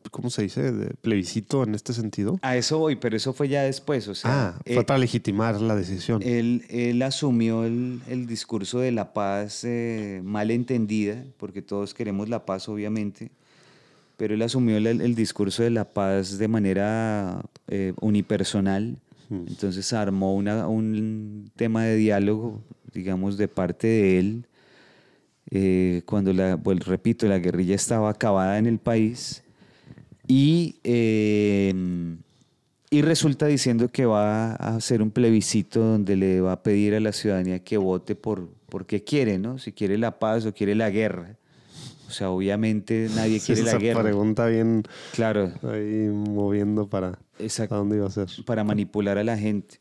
¿cómo 0.09 0.31
se 0.31 0.41
dice? 0.41 0.71
De 0.71 0.95
plebiscito 0.95 1.63
en 1.63 1.75
este 1.75 1.93
sentido. 1.93 2.39
A 2.41 2.57
eso 2.57 2.79
voy, 2.79 2.95
pero 2.95 3.15
eso 3.15 3.31
fue 3.31 3.47
ya 3.47 3.61
después. 3.61 4.07
O 4.07 4.15
sea, 4.15 4.55
ah, 4.57 4.61
fue 4.65 4.83
para 4.83 4.97
legitimar 4.97 5.61
la 5.61 5.75
decisión. 5.75 6.23
Él, 6.23 6.65
él 6.69 7.01
asumió 7.03 7.63
el, 7.63 8.01
el, 8.07 8.25
discurso 8.25 8.79
de 8.79 8.91
la 8.91 9.13
paz 9.13 9.63
eh, 9.63 10.21
mal 10.23 10.49
entendida, 10.49 11.23
porque 11.37 11.61
todos 11.61 11.93
queremos 11.93 12.27
la 12.27 12.43
paz, 12.43 12.67
obviamente, 12.69 13.29
pero 14.17 14.33
él 14.33 14.41
asumió 14.41 14.77
el, 14.77 14.87
el 14.87 15.13
discurso 15.13 15.61
de 15.61 15.69
la 15.69 15.85
paz 15.85 16.39
de 16.39 16.47
manera 16.47 17.43
eh, 17.67 17.93
unipersonal. 18.01 18.97
Entonces 19.29 19.91
armó 19.93 20.35
una, 20.35 20.67
un 20.67 21.51
tema 21.55 21.83
de 21.83 21.95
diálogo, 21.97 22.61
digamos, 22.93 23.37
de 23.37 23.47
parte 23.47 23.87
de 23.87 24.19
él 24.19 24.45
eh, 25.51 26.01
cuando, 26.05 26.33
la, 26.33 26.57
pues, 26.57 26.85
repito, 26.85 27.27
la 27.27 27.39
guerrilla 27.39 27.75
estaba 27.75 28.09
acabada 28.09 28.57
en 28.57 28.65
el 28.65 28.79
país 28.79 29.43
y, 30.27 30.77
em, 30.83 32.17
y 32.89 33.01
resulta 33.01 33.45
diciendo 33.45 33.89
que 33.89 34.05
va 34.05 34.53
a 34.53 34.75
hacer 34.75 35.01
un 35.01 35.11
plebiscito 35.11 35.81
donde 35.81 36.15
le 36.15 36.41
va 36.41 36.53
a 36.53 36.63
pedir 36.63 36.95
a 36.95 36.99
la 36.99 37.11
ciudadanía 37.11 37.59
que 37.59 37.77
vote 37.77 38.15
por, 38.15 38.49
por 38.69 38.85
qué 38.85 39.03
quiere, 39.03 39.37
¿no? 39.37 39.59
Si 39.59 39.71
quiere 39.71 39.97
la 39.97 40.17
paz 40.19 40.45
o 40.45 40.53
quiere 40.53 40.75
la 40.75 40.89
guerra. 40.89 41.37
O 42.07 42.11
sea, 42.11 42.29
obviamente 42.29 43.07
nadie 43.15 43.39
quiere 43.45 43.63
la 43.63 43.77
guerra. 43.77 44.01
pregunta 44.01 44.47
bien. 44.47 44.83
Claro. 45.13 45.51
Ahí 45.63 46.09
moviendo 46.09 46.87
para. 46.87 47.19
Exacto, 47.39 47.75
¿A 47.75 47.77
dónde 47.79 47.97
iba 47.97 48.07
a 48.07 48.11
ser? 48.11 48.29
Para 48.45 48.63
manipular 48.63 49.17
a 49.17 49.23
la 49.23 49.37
gente. 49.37 49.79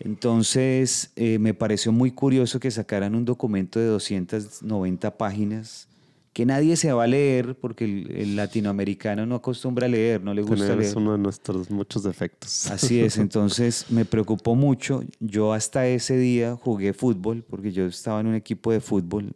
Entonces, 0.00 1.12
eh, 1.16 1.38
me 1.38 1.54
pareció 1.54 1.92
muy 1.92 2.10
curioso 2.10 2.60
que 2.60 2.70
sacaran 2.70 3.14
un 3.14 3.24
documento 3.24 3.78
de 3.78 3.86
290 3.86 5.16
páginas 5.16 5.88
que 6.34 6.44
nadie 6.44 6.76
se 6.76 6.92
va 6.92 7.04
a 7.04 7.06
leer 7.06 7.54
porque 7.54 7.84
el, 7.84 8.34
latinoamericano 8.34 9.24
no 9.24 9.36
acostumbra 9.36 9.86
a 9.86 9.88
leer, 9.88 10.20
no 10.20 10.34
le 10.34 10.42
gusta 10.42 10.74
leer. 10.74 10.80
Es 10.80 10.96
uno 10.96 11.12
de 11.12 11.18
nuestros 11.18 11.70
muchos 11.70 12.02
defectos. 12.02 12.68
Así 12.72 13.00
es, 13.00 13.16
entonces 13.18 13.86
me 13.88 14.04
preocupó 14.04 14.56
mucho. 14.56 15.04
Yo 15.20 15.52
hasta 15.52 15.86
ese 15.86 16.18
día 16.18 16.56
jugué 16.56 16.92
fútbol 16.92 17.44
porque 17.48 17.70
yo 17.70 17.86
estaba 17.86 18.20
en 18.20 18.26
un 18.26 18.34
equipo 18.34 18.72
de 18.72 18.80
fútbol. 18.80 19.32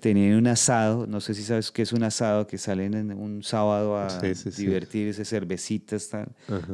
Tenía 0.00 0.34
un 0.34 0.46
asado, 0.46 1.06
no 1.06 1.20
sé 1.20 1.34
si 1.34 1.42
sabes 1.42 1.70
qué 1.70 1.82
es 1.82 1.92
un 1.92 2.02
asado, 2.02 2.46
que 2.46 2.56
salen 2.56 2.94
en 2.94 3.12
un 3.12 3.42
sábado 3.42 3.98
a 3.98 4.08
divertirse, 4.56 5.26
cervecitas. 5.26 6.08
Tal. 6.08 6.28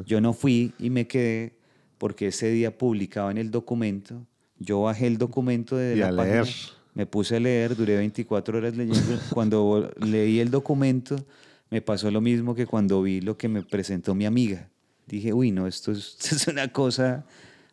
Yo 0.06 0.20
no 0.20 0.32
fui 0.32 0.74
y 0.78 0.90
me 0.90 1.08
quedé 1.08 1.55
porque 1.99 2.28
ese 2.28 2.51
día 2.51 2.76
publicaba 2.76 3.30
en 3.30 3.38
el 3.38 3.51
documento. 3.51 4.26
Yo 4.59 4.82
bajé 4.82 5.07
el 5.07 5.18
documento 5.18 5.76
de 5.76 5.97
la 5.97 6.14
página, 6.14 6.44
me 6.94 7.07
puse 7.07 7.36
a 7.36 7.40
leer, 7.40 7.76
duré 7.76 7.97
24 7.97 8.59
horas 8.59 8.76
leyendo. 8.76 9.18
Cuando 9.34 9.90
leí 9.99 10.40
el 10.40 10.51
documento, 10.51 11.16
me 11.70 11.82
pasó 11.82 12.11
lo 12.11 12.20
mismo 12.20 12.55
que 12.55 12.66
cuando 12.66 13.03
vi 13.03 13.20
lo 13.20 13.36
que 13.36 13.49
me 13.49 13.62
presentó 13.62 14.14
mi 14.14 14.24
amiga. 14.24 14.70
Dije, 15.07 15.32
uy, 15.32 15.51
no, 15.51 15.66
esto 15.66 15.92
es, 15.92 16.16
es 16.32 16.47
una 16.49 16.72
cosa 16.72 17.26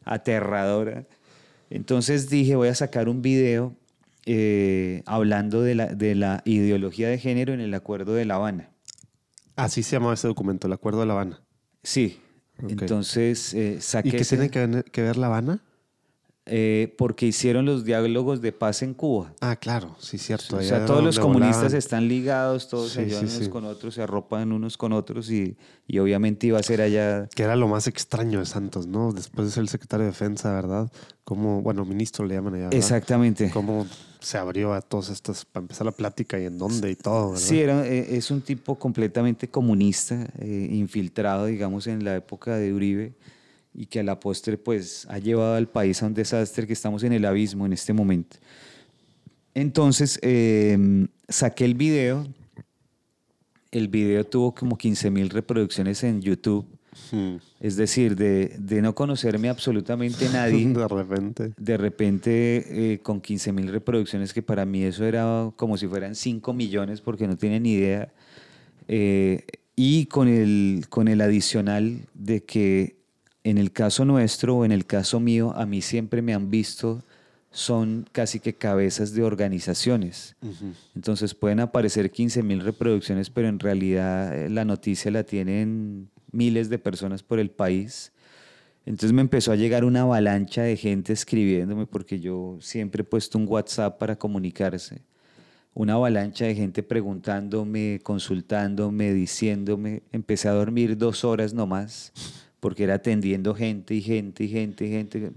aterradora. 0.03 1.05
Entonces 1.69 2.29
dije, 2.29 2.55
voy 2.55 2.67
a 2.67 2.75
sacar 2.75 3.07
un 3.09 3.21
video 3.21 3.75
eh, 4.25 5.03
hablando 5.05 5.61
de 5.61 5.75
la, 5.75 5.87
de 5.87 6.15
la 6.15 6.41
ideología 6.45 7.09
de 7.09 7.17
género 7.17 7.53
en 7.53 7.59
el 7.59 7.73
Acuerdo 7.73 8.13
de 8.13 8.25
La 8.25 8.35
Habana. 8.35 8.69
Así 9.55 9.83
se 9.83 9.95
llamaba 9.95 10.13
ese 10.13 10.27
documento, 10.27 10.67
el 10.67 10.73
Acuerdo 10.73 11.01
de 11.01 11.05
La 11.05 11.13
Habana. 11.13 11.41
Sí, 11.83 12.19
entonces 12.59 13.53
eh, 13.53 13.81
saqué... 13.81 14.09
¿Y 14.09 14.11
qué 14.11 14.25
tiene 14.25 14.49
que 14.49 15.01
ver, 15.01 15.17
La 15.17 15.27
Habana? 15.27 15.61
Eh, 16.45 16.93
porque 16.97 17.25
hicieron 17.25 17.65
los 17.65 17.85
diálogos 17.85 18.41
de 18.41 18.51
paz 18.51 18.81
en 18.81 18.93
Cuba. 18.93 19.33
Ah, 19.39 19.55
claro, 19.55 19.95
sí, 19.99 20.17
cierto. 20.17 20.57
O 20.57 20.61
sea, 20.61 20.85
todos 20.85 21.01
los 21.01 21.17
comunistas 21.17 21.71
están 21.71 22.09
ligados, 22.09 22.67
todos 22.67 22.91
se 22.91 23.01
ayudan 23.01 23.29
unos 23.29 23.47
con 23.47 23.63
otros, 23.63 23.93
se 23.93 24.01
arropan 24.01 24.51
unos 24.51 24.75
con 24.75 24.91
otros 24.91 25.31
y, 25.31 25.55
y, 25.87 25.99
obviamente 25.99 26.47
iba 26.47 26.59
a 26.59 26.63
ser 26.63 26.81
allá. 26.81 27.29
Que 27.33 27.43
era 27.43 27.55
lo 27.55 27.69
más 27.69 27.87
extraño 27.87 28.39
de 28.39 28.45
Santos, 28.45 28.87
¿no? 28.87 29.13
Después 29.13 29.47
de 29.47 29.53
ser 29.53 29.61
el 29.61 29.69
secretario 29.69 30.03
de 30.05 30.11
Defensa, 30.11 30.53
¿verdad? 30.53 30.91
Como, 31.23 31.61
bueno, 31.61 31.85
ministro 31.85 32.25
le 32.25 32.35
llaman 32.35 32.55
allá. 32.55 32.69
Exactamente. 32.71 33.49
Cómo 33.49 33.87
se 34.23 34.37
abrió 34.37 34.73
a 34.73 34.81
todos 34.81 35.09
estos, 35.09 35.45
para 35.45 35.63
empezar 35.63 35.85
la 35.85 35.91
plática 35.91 36.39
y 36.39 36.45
en 36.45 36.57
dónde 36.57 36.91
y 36.91 36.95
todo, 36.95 37.31
¿verdad? 37.31 37.45
Sí, 37.45 37.59
era, 37.59 37.85
eh, 37.85 38.15
es 38.17 38.31
un 38.31 38.41
tipo 38.41 38.75
completamente 38.79 39.47
comunista, 39.47 40.27
eh, 40.39 40.69
infiltrado, 40.71 41.45
digamos, 41.45 41.87
en 41.87 42.03
la 42.03 42.15
época 42.15 42.55
de 42.55 42.73
Uribe 42.73 43.13
y 43.73 43.85
que 43.87 43.99
a 43.99 44.03
la 44.03 44.19
postre 44.19 44.57
pues 44.57 45.05
ha 45.09 45.17
llevado 45.17 45.55
al 45.55 45.67
país 45.67 46.01
a 46.01 46.05
un 46.05 46.13
desastre 46.13 46.67
que 46.67 46.73
estamos 46.73 47.03
en 47.03 47.13
el 47.13 47.25
abismo 47.25 47.65
en 47.65 47.73
este 47.73 47.91
momento. 47.91 48.37
Entonces 49.53 50.19
em, 50.21 51.07
saqué 51.27 51.65
el 51.65 51.75
video, 51.75 52.27
el 53.71 53.87
video 53.87 54.23
tuvo 54.23 54.53
como 54.53 54.77
15 54.77 55.09
mil 55.09 55.29
reproducciones 55.29 56.03
en 56.03 56.21
YouTube, 56.21 56.65
hmm. 57.11 57.35
Es 57.63 57.77
decir, 57.77 58.17
de, 58.17 58.57
de, 58.59 58.81
no 58.81 58.93
conocerme 58.93 59.47
absolutamente 59.47 60.27
nadie. 60.33 60.67
de 60.73 60.85
repente. 60.85 61.53
De 61.55 61.77
repente 61.77 62.93
eh, 62.93 62.99
con 62.99 63.21
15 63.21 63.53
mil 63.53 63.69
reproducciones, 63.69 64.33
que 64.33 64.41
para 64.41 64.65
mí 64.65 64.83
eso 64.83 65.05
era 65.05 65.49
como 65.55 65.77
si 65.77 65.87
fueran 65.87 66.13
5 66.13 66.53
millones 66.53 66.99
porque 66.99 67.25
no 67.25 67.37
tienen 67.37 67.63
ni 67.63 67.75
idea. 67.75 68.11
Eh, 68.89 69.45
y 69.77 70.07
con 70.07 70.27
el, 70.27 70.87
con 70.89 71.07
el 71.07 71.21
adicional 71.21 71.99
de 72.13 72.43
que 72.43 72.97
en 73.45 73.57
el 73.57 73.71
caso 73.71 74.03
nuestro 74.03 74.57
o 74.57 74.65
en 74.65 74.73
el 74.73 74.85
caso 74.85 75.21
mío, 75.21 75.53
a 75.55 75.65
mí 75.65 75.81
siempre 75.81 76.21
me 76.21 76.33
han 76.33 76.51
visto, 76.51 77.01
son 77.49 78.05
casi 78.11 78.41
que 78.41 78.55
cabezas 78.55 79.13
de 79.13 79.23
organizaciones. 79.23 80.35
Entonces 80.95 81.33
pueden 81.33 81.61
aparecer 81.61 82.11
15 82.11 82.43
mil 82.43 82.59
reproducciones, 82.59 83.29
pero 83.29 83.47
en 83.47 83.59
realidad 83.59 84.37
eh, 84.37 84.49
la 84.49 84.65
noticia 84.65 85.11
la 85.11 85.23
tienen 85.23 86.09
miles 86.33 86.69
de 86.69 86.79
personas 86.79 87.23
por 87.23 87.39
el 87.39 87.51
país. 87.51 88.11
Entonces 88.85 89.13
me 89.13 89.21
empezó 89.21 89.51
a 89.51 89.55
llegar 89.55 89.85
una 89.85 90.01
avalancha 90.01 90.63
de 90.63 90.75
gente 90.75 91.13
escribiéndome, 91.13 91.85
porque 91.85 92.19
yo 92.19 92.57
siempre 92.59 93.01
he 93.01 93.05
puesto 93.05 93.37
un 93.37 93.47
WhatsApp 93.47 93.97
para 93.97 94.17
comunicarse. 94.17 95.01
Una 95.73 95.93
avalancha 95.93 96.45
de 96.45 96.55
gente 96.55 96.83
preguntándome, 96.83 97.99
consultándome, 98.03 99.13
diciéndome. 99.13 100.03
Empecé 100.11 100.49
a 100.49 100.51
dormir 100.51 100.97
dos 100.97 101.23
horas 101.23 101.53
nomás 101.53 102.11
porque 102.63 102.85
era 102.85 102.93
atendiendo 102.93 103.53
gente 103.53 103.93
y 103.93 104.01
gente 104.01 104.45
y 104.45 104.47
gente 104.47 104.85
y 104.85 104.89
gente. 104.89 105.31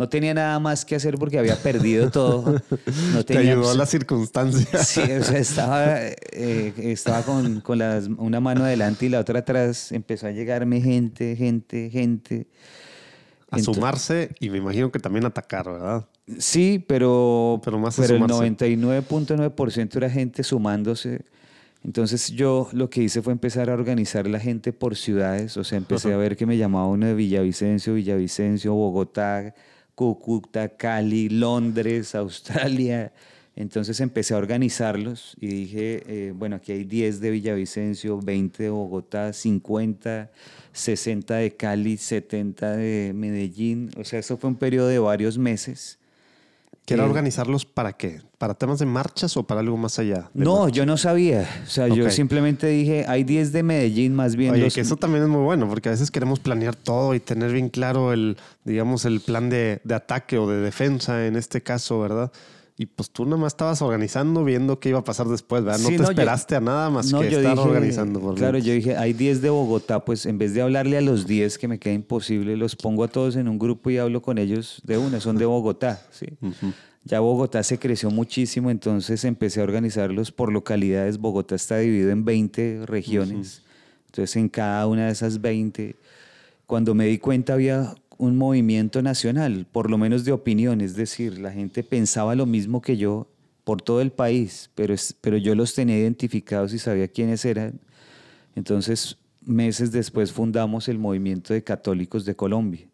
No 0.00 0.08
tenía 0.08 0.32
nada 0.32 0.58
más 0.58 0.86
que 0.86 0.96
hacer 0.96 1.16
porque 1.18 1.38
había 1.38 1.56
perdido 1.56 2.10
todo. 2.10 2.54
No 3.12 3.22
tenía, 3.22 3.42
Te 3.42 3.50
ayudó 3.50 3.74
la 3.74 3.84
circunstancia. 3.84 4.66
Sí, 4.82 5.02
o 5.02 5.22
sea, 5.22 5.38
estaba, 5.38 5.98
eh, 5.98 6.72
estaba 6.78 7.20
con, 7.20 7.60
con 7.60 7.76
las, 7.76 8.06
una 8.06 8.40
mano 8.40 8.64
adelante 8.64 9.04
y 9.04 9.08
la 9.10 9.20
otra 9.20 9.40
atrás. 9.40 9.92
Empezó 9.92 10.26
a 10.26 10.30
llegarme 10.30 10.80
gente, 10.80 11.36
gente, 11.36 11.90
gente. 11.90 12.46
A 13.50 13.58
sumarse 13.58 14.34
y 14.40 14.48
me 14.48 14.56
imagino 14.56 14.90
que 14.90 15.00
también 15.00 15.26
atacar, 15.26 15.70
¿verdad? 15.70 16.06
Sí, 16.38 16.82
pero, 16.88 17.60
pero, 17.62 17.78
más 17.78 17.94
pero 18.00 18.16
el 18.16 18.22
99.9% 18.22 19.96
era 19.96 20.08
gente 20.08 20.42
sumándose 20.44 21.26
Entonces 21.84 22.30
yo 22.30 22.70
lo 22.72 22.88
que 22.88 23.02
hice 23.02 23.20
fue 23.20 23.34
empezar 23.34 23.68
a 23.68 23.74
organizar 23.74 24.26
la 24.26 24.40
gente 24.40 24.72
por 24.72 24.96
ciudades, 24.96 25.58
o 25.58 25.64
sea, 25.64 25.76
empecé 25.76 26.10
a 26.14 26.16
ver 26.16 26.38
que 26.38 26.46
me 26.46 26.56
llamaba 26.56 26.86
uno 26.86 27.04
de 27.04 27.12
Villavicencio, 27.12 27.92
Villavicencio, 27.92 28.72
Bogotá, 28.72 29.52
Cúcuta, 29.94 30.68
Cali, 30.68 31.28
Londres, 31.28 32.14
Australia. 32.14 33.12
Entonces 33.56 34.00
empecé 34.00 34.34
a 34.34 34.38
organizarlos 34.38 35.36
y 35.40 35.48
dije, 35.48 36.02
eh, 36.06 36.32
bueno, 36.34 36.56
aquí 36.56 36.72
hay 36.72 36.84
10 36.84 37.20
de 37.20 37.30
Villavicencio, 37.30 38.18
20 38.18 38.62
de 38.62 38.70
Bogotá, 38.70 39.32
50, 39.32 40.30
60 40.72 41.34
de 41.34 41.50
Cali, 41.56 41.96
70 41.96 42.76
de 42.76 43.12
Medellín. 43.14 43.90
O 43.98 44.04
sea, 44.04 44.18
eso 44.18 44.36
fue 44.38 44.48
un 44.48 44.56
periodo 44.56 44.88
de 44.88 44.98
varios 44.98 45.36
meses. 45.36 45.99
¿Que 46.84 46.94
era 46.94 47.04
organizarlos 47.04 47.64
para 47.64 47.92
qué? 47.92 48.20
¿Para 48.36 48.54
temas 48.54 48.80
de 48.80 48.86
marchas 48.86 49.36
o 49.36 49.44
para 49.44 49.60
algo 49.60 49.76
más 49.76 49.98
allá? 49.98 50.28
No, 50.34 50.68
yo 50.68 50.84
no 50.86 50.96
sabía. 50.96 51.48
O 51.64 51.70
sea, 51.70 51.86
yo 51.86 52.10
simplemente 52.10 52.66
dije, 52.66 53.04
hay 53.06 53.22
10 53.22 53.52
de 53.52 53.62
Medellín 53.62 54.14
más 54.14 54.34
bien. 54.34 54.54
Oye, 54.54 54.70
que 54.70 54.80
eso 54.80 54.96
también 54.96 55.22
es 55.22 55.28
muy 55.28 55.42
bueno, 55.42 55.68
porque 55.68 55.88
a 55.88 55.92
veces 55.92 56.10
queremos 56.10 56.40
planear 56.40 56.74
todo 56.74 57.14
y 57.14 57.20
tener 57.20 57.52
bien 57.52 57.68
claro 57.68 58.12
el, 58.12 58.38
digamos, 58.64 59.04
el 59.04 59.20
plan 59.20 59.50
de, 59.50 59.80
de 59.84 59.94
ataque 59.94 60.38
o 60.38 60.48
de 60.48 60.58
defensa 60.58 61.26
en 61.26 61.36
este 61.36 61.62
caso, 61.62 62.00
¿verdad? 62.00 62.32
Y 62.80 62.86
pues 62.86 63.10
tú 63.10 63.26
nada 63.26 63.36
más 63.36 63.52
estabas 63.52 63.82
organizando, 63.82 64.42
viendo 64.42 64.80
qué 64.80 64.88
iba 64.88 65.00
a 65.00 65.04
pasar 65.04 65.28
después, 65.28 65.62
¿verdad? 65.62 65.80
No 65.80 65.88
te 65.88 66.02
esperaste 66.02 66.56
a 66.56 66.60
nada 66.60 66.88
más 66.88 67.12
que 67.12 67.28
estar 67.28 67.58
organizando. 67.58 68.34
claro, 68.34 68.56
yo 68.56 68.72
dije, 68.72 68.96
hay 68.96 69.12
10 69.12 69.42
de 69.42 69.50
Bogotá, 69.50 70.02
pues 70.02 70.24
en 70.24 70.38
vez 70.38 70.54
de 70.54 70.62
hablarle 70.62 70.96
a 70.96 71.02
los 71.02 71.26
10, 71.26 71.58
que 71.58 71.68
me 71.68 71.78
queda 71.78 71.92
imposible, 71.92 72.56
los 72.56 72.76
pongo 72.76 73.04
a 73.04 73.08
todos 73.08 73.36
en 73.36 73.48
un 73.48 73.58
grupo 73.58 73.90
y 73.90 73.98
hablo 73.98 74.22
con 74.22 74.38
ellos 74.38 74.80
de 74.82 74.96
una, 74.96 75.20
son 75.20 75.36
de 75.36 75.44
Bogotá, 75.44 76.00
¿sí? 76.10 76.28
Ya 77.04 77.20
Bogotá 77.20 77.62
se 77.64 77.78
creció 77.78 78.10
muchísimo, 78.10 78.70
entonces 78.70 79.26
empecé 79.26 79.60
a 79.60 79.64
organizarlos 79.64 80.32
por 80.32 80.50
localidades. 80.50 81.18
Bogotá 81.18 81.56
está 81.56 81.76
dividido 81.76 82.08
en 82.12 82.24
20 82.24 82.86
regiones. 82.86 83.62
Entonces 84.06 84.36
en 84.36 84.48
cada 84.48 84.86
una 84.86 85.04
de 85.04 85.12
esas 85.12 85.42
20, 85.42 85.96
cuando 86.64 86.94
me 86.94 87.04
di 87.04 87.18
cuenta 87.18 87.52
había 87.52 87.94
un 88.20 88.36
movimiento 88.36 89.00
nacional, 89.00 89.66
por 89.72 89.90
lo 89.90 89.96
menos 89.96 90.26
de 90.26 90.32
opinión, 90.32 90.82
es 90.82 90.94
decir, 90.94 91.38
la 91.38 91.50
gente 91.50 91.82
pensaba 91.82 92.34
lo 92.34 92.44
mismo 92.44 92.82
que 92.82 92.98
yo 92.98 93.26
por 93.64 93.80
todo 93.80 94.02
el 94.02 94.12
país, 94.12 94.70
pero, 94.74 94.94
pero 95.22 95.38
yo 95.38 95.54
los 95.54 95.74
tenía 95.74 95.98
identificados 95.98 96.74
y 96.74 96.78
sabía 96.78 97.08
quiénes 97.08 97.46
eran. 97.46 97.80
Entonces, 98.54 99.16
meses 99.40 99.90
después 99.90 100.32
fundamos 100.32 100.88
el 100.88 100.98
Movimiento 100.98 101.54
de 101.54 101.64
Católicos 101.64 102.26
de 102.26 102.36
Colombia, 102.36 102.86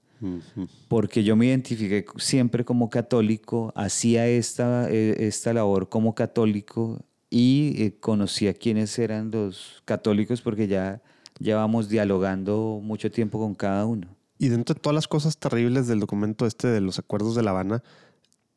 porque 0.87 1.25
yo 1.25 1.35
me 1.35 1.47
identifiqué 1.47 2.07
siempre 2.19 2.65
como 2.65 2.89
católico, 2.89 3.73
hacía 3.75 4.29
esta, 4.29 4.89
eh, 4.91 5.27
esta 5.27 5.53
labor 5.53 5.89
como 5.89 6.15
católico 6.15 7.01
y 7.31 7.75
eh, 7.83 7.97
conocía 7.99 8.55
quiénes 8.55 8.97
eran 8.99 9.33
los 9.33 9.83
católicos 9.85 10.41
porque 10.41 10.69
ya 10.69 11.03
llevamos 11.41 11.89
dialogando 11.89 12.81
mucho 12.81 13.11
tiempo 13.11 13.41
con 13.41 13.55
cada 13.55 13.85
uno. 13.87 14.16
Y 14.39 14.49
dentro 14.49 14.75
de 14.75 14.81
todas 14.81 14.95
las 14.95 15.09
cosas 15.09 15.39
terribles 15.39 15.87
del 15.87 16.01
documento 16.01 16.47
este 16.47 16.69
de 16.69 16.81
los 16.81 16.99
acuerdos 16.99 17.35
de 17.35 17.43
La 17.43 17.51
Habana, 17.51 17.83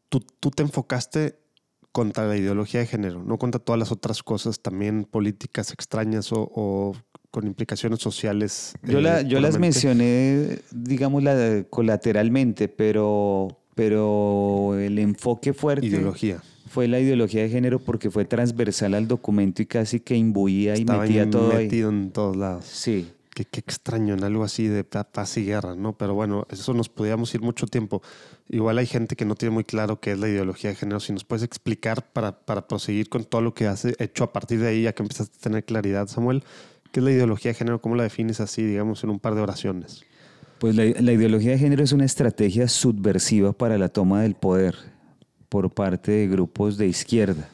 tú, 0.10 0.20
tú 0.40 0.52
te 0.52 0.64
enfocaste 0.64 1.40
contra 1.92 2.28
la 2.28 2.38
ideología 2.38 2.82
de 2.82 2.86
género, 2.86 3.24
no 3.24 3.38
contra 3.38 3.60
todas 3.60 3.80
las 3.80 3.92
otras 3.92 4.22
cosas 4.24 4.60
también 4.60 5.06
políticas 5.06 5.72
extrañas 5.72 6.30
o, 6.32 6.96
con 7.32 7.48
implicaciones 7.48 8.00
sociales. 8.00 8.74
Yo, 8.84 9.02
la, 9.02 9.22
eh, 9.22 9.28
yo 9.28 9.40
las 9.40 9.58
mencioné, 9.58 10.60
digamos, 10.72 11.24
colateralmente, 11.70 12.68
pero, 12.68 13.60
pero 13.76 14.78
el 14.78 15.00
enfoque 15.00 15.54
fuerte... 15.54 15.88
Ideología. 15.88 16.42
Fue 16.68 16.88
la 16.88 17.00
ideología 17.00 17.42
de 17.42 17.50
género 17.50 17.80
porque 17.80 18.12
fue 18.12 18.26
transversal 18.26 18.94
al 18.94 19.08
documento 19.08 19.64
y 19.64 19.66
casi 19.66 20.00
que 20.00 20.16
imbuía 20.16 20.78
y 20.78 20.86
metía 20.86 21.28
todo 21.28 21.52
metido 21.52 21.90
en 21.90 22.12
todos 22.12 22.38
lados. 22.38 22.66
Sí. 22.66 23.08
Qué, 23.46 23.60
extraño 23.60 24.14
en 24.14 24.24
algo 24.24 24.44
así 24.44 24.68
de 24.68 24.84
paz 24.84 25.38
y 25.38 25.46
guerra, 25.46 25.76
¿no? 25.76 25.98
Pero 25.98 26.14
bueno, 26.14 26.46
eso 26.50 26.74
nos 26.74 26.90
podíamos 26.90 27.34
ir 27.34 27.42
mucho 27.42 27.68
tiempo. 27.68 28.02
Igual 28.50 28.78
hay 28.78 28.86
gente 28.86 29.16
que 29.16 29.26
no 29.26 29.36
tiene 29.36 29.54
muy 29.54 29.64
claro 29.64 30.00
qué 30.00 30.12
es 30.12 30.20
la 30.20 30.28
ideología 30.28 30.72
de 30.72 30.76
género. 30.76 31.00
Si 31.00 31.14
nos 31.14 31.24
puedes 31.24 31.44
explicar 31.44 32.12
para, 32.12 32.40
para 32.40 32.68
proseguir 32.68 33.08
con 33.08 33.24
todo 33.24 33.42
lo 33.42 33.54
que 33.54 33.68
has 33.68 33.86
hecho 33.86 34.24
a 34.24 34.34
partir 34.34 34.60
de 34.60 34.68
ahí, 34.68 34.82
ya 34.84 34.94
que 34.94 35.04
empezaste 35.04 35.38
a 35.38 35.42
tener 35.42 35.64
claridad, 35.64 36.08
Samuel, 36.08 36.44
¿qué 36.92 37.00
es 37.00 37.04
la 37.04 37.12
ideología 37.12 37.52
de 37.52 37.56
género? 37.56 37.82
¿Cómo 37.82 37.96
la 37.96 38.04
defines 38.04 38.42
así, 38.42 38.64
digamos, 38.64 39.04
en 39.04 39.12
un 39.12 39.20
par 39.20 39.36
de 39.36 39.42
oraciones? 39.42 40.04
Pues 40.60 40.76
la, 40.76 40.84
la 40.84 41.12
ideología 41.14 41.52
de 41.52 41.60
género 41.60 41.84
es 41.84 41.94
una 41.94 42.06
estrategia 42.06 42.68
subversiva 42.68 43.54
para 43.54 43.78
la 43.78 43.90
toma 43.90 44.24
del 44.24 44.36
poder 44.36 44.76
por 45.48 45.72
parte 45.72 46.12
de 46.12 46.28
grupos 46.28 46.78
de 46.78 46.88
izquierda 46.88 47.50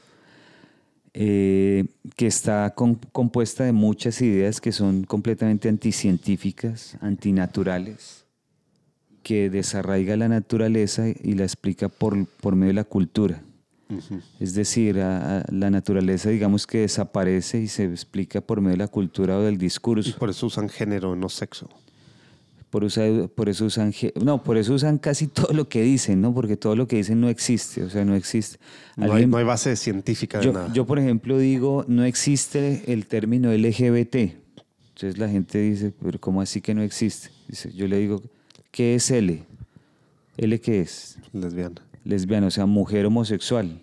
eh, 1.17 1.85
que 2.17 2.27
está 2.27 2.75
compuesta 2.75 3.63
de 3.63 3.71
muchas 3.71 4.21
ideas 4.21 4.59
que 4.59 4.73
son 4.73 5.05
completamente 5.05 5.69
anticientíficas, 5.69 6.97
antinaturales, 6.99 8.25
que 9.23 9.49
desarraiga 9.49 10.17
la 10.17 10.27
naturaleza 10.27 11.07
y 11.07 11.35
la 11.35 11.43
explica 11.43 11.87
por, 11.87 12.25
por 12.25 12.57
medio 12.57 12.71
de 12.71 12.73
la 12.73 12.83
cultura. 12.83 13.41
Es 14.41 14.55
decir, 14.55 14.97
la 14.97 15.69
naturaleza 15.69 16.31
digamos 16.31 16.67
que 16.67 16.79
desaparece 16.79 17.61
y 17.61 17.67
se 17.69 17.85
explica 17.85 18.41
por 18.41 18.59
medio 18.59 18.73
de 18.73 18.79
la 18.79 18.87
cultura 18.89 19.37
o 19.37 19.41
del 19.41 19.57
discurso. 19.57 20.09
Y 20.09 20.13
por 20.13 20.31
eso 20.31 20.47
usan 20.47 20.67
género, 20.67 21.15
no 21.15 21.29
sexo. 21.29 21.69
Por, 22.75 23.29
por 23.29 23.47
eso 23.47 23.63
usan, 23.63 23.93
no, 24.21 24.43
por 24.43 24.57
eso 24.57 24.73
usan 24.73 24.97
casi 24.97 25.27
todo 25.27 25.53
lo 25.53 25.69
que 25.69 25.81
dicen, 25.81 26.19
¿no? 26.19 26.33
Porque 26.33 26.57
todo 26.57 26.75
lo 26.75 26.89
que 26.89 26.97
dicen 26.97 27.21
no 27.21 27.29
existe, 27.29 27.81
o 27.83 27.89
sea, 27.89 28.03
no 28.03 28.15
existe. 28.15 28.57
No, 28.97 29.13
hay, 29.13 29.25
no 29.25 29.37
hay, 29.37 29.45
base 29.45 29.77
científica 29.77 30.39
de 30.39 30.43
yo, 30.43 30.51
nada. 30.51 30.73
Yo, 30.73 30.85
por 30.85 30.99
ejemplo, 30.99 31.37
digo, 31.37 31.85
no 31.87 32.03
existe 32.03 32.91
el 32.91 33.07
término 33.07 33.53
LGBT. 33.53 34.15
Entonces 34.15 35.17
la 35.17 35.29
gente 35.29 35.57
dice, 35.59 35.93
pero 36.03 36.19
¿cómo 36.19 36.41
así 36.41 36.59
que 36.59 36.73
no 36.73 36.81
existe? 36.81 37.29
Dice, 37.47 37.71
yo 37.71 37.87
le 37.87 37.97
digo, 37.97 38.21
¿qué 38.71 38.95
es 38.95 39.09
L? 39.09 39.41
¿L 40.35 40.59
qué 40.59 40.81
es? 40.81 41.17
Lesbiana. 41.31 41.81
Lesbiana, 42.03 42.47
o 42.47 42.51
sea, 42.51 42.65
mujer 42.65 43.05
homosexual. 43.05 43.81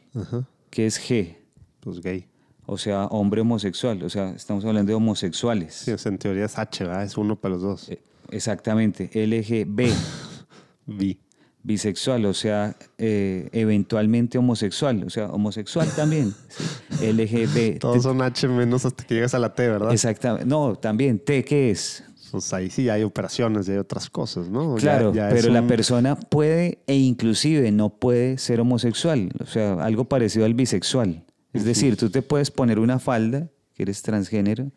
¿Qué 0.68 0.84
es 0.84 1.01
G? 1.01 1.36
Pues 1.80 1.99
gay. 2.03 2.26
O 2.66 2.76
sea, 2.76 3.07
hombre 3.07 3.40
homosexual. 3.40 4.03
O 4.03 4.11
sea, 4.11 4.34
estamos 4.36 4.66
hablando 4.66 4.90
de 4.90 4.97
homosexuales. 4.97 5.72
Sí, 5.76 5.93
en 6.05 6.18
teoría 6.18 6.45
es 6.45 6.59
H, 6.59 6.84
¿verdad? 6.84 7.05
Es 7.05 7.16
uno 7.16 7.36
para 7.36 7.55
los 7.55 7.62
dos. 7.62 7.88
Eh, 7.88 8.03
Exactamente, 8.32 9.10
LGB. 9.14 9.92
Bi. 10.86 11.18
Bisexual, 11.64 12.24
o 12.24 12.34
sea, 12.34 12.74
eh, 12.98 13.48
eventualmente 13.52 14.36
homosexual, 14.36 15.04
o 15.04 15.10
sea, 15.10 15.26
homosexual 15.26 15.88
también. 15.94 16.34
LGB. 17.00 17.78
Todos 17.78 18.02
son 18.02 18.20
H 18.20 18.48
menos 18.48 18.84
hasta 18.84 19.04
que 19.04 19.14
llegas 19.14 19.32
a 19.34 19.38
la 19.38 19.54
T, 19.54 19.68
¿verdad? 19.68 19.92
Exactamente. 19.92 20.44
No, 20.44 20.74
también, 20.74 21.20
T, 21.20 21.44
¿qué 21.44 21.70
es? 21.70 22.02
Pues 22.32 22.52
ahí 22.52 22.68
sí 22.68 22.88
hay 22.88 23.04
operaciones 23.04 23.68
y 23.68 23.72
hay 23.72 23.78
otras 23.78 24.10
cosas, 24.10 24.48
¿no? 24.48 24.74
Claro, 24.74 25.12
pero 25.12 25.50
la 25.50 25.64
persona 25.66 26.16
puede 26.16 26.78
e 26.86 26.96
inclusive 26.96 27.70
no 27.70 27.90
puede 27.90 28.38
ser 28.38 28.58
homosexual, 28.58 29.30
o 29.38 29.46
sea, 29.46 29.74
algo 29.84 30.06
parecido 30.06 30.46
al 30.46 30.54
bisexual. 30.54 31.24
Es 31.52 31.64
decir, 31.64 31.96
tú 31.96 32.08
te 32.08 32.22
puedes 32.22 32.50
poner 32.50 32.78
una 32.78 32.98
falda, 32.98 33.50
que 33.74 33.82
eres 33.82 34.02
transgénero, 34.02 34.72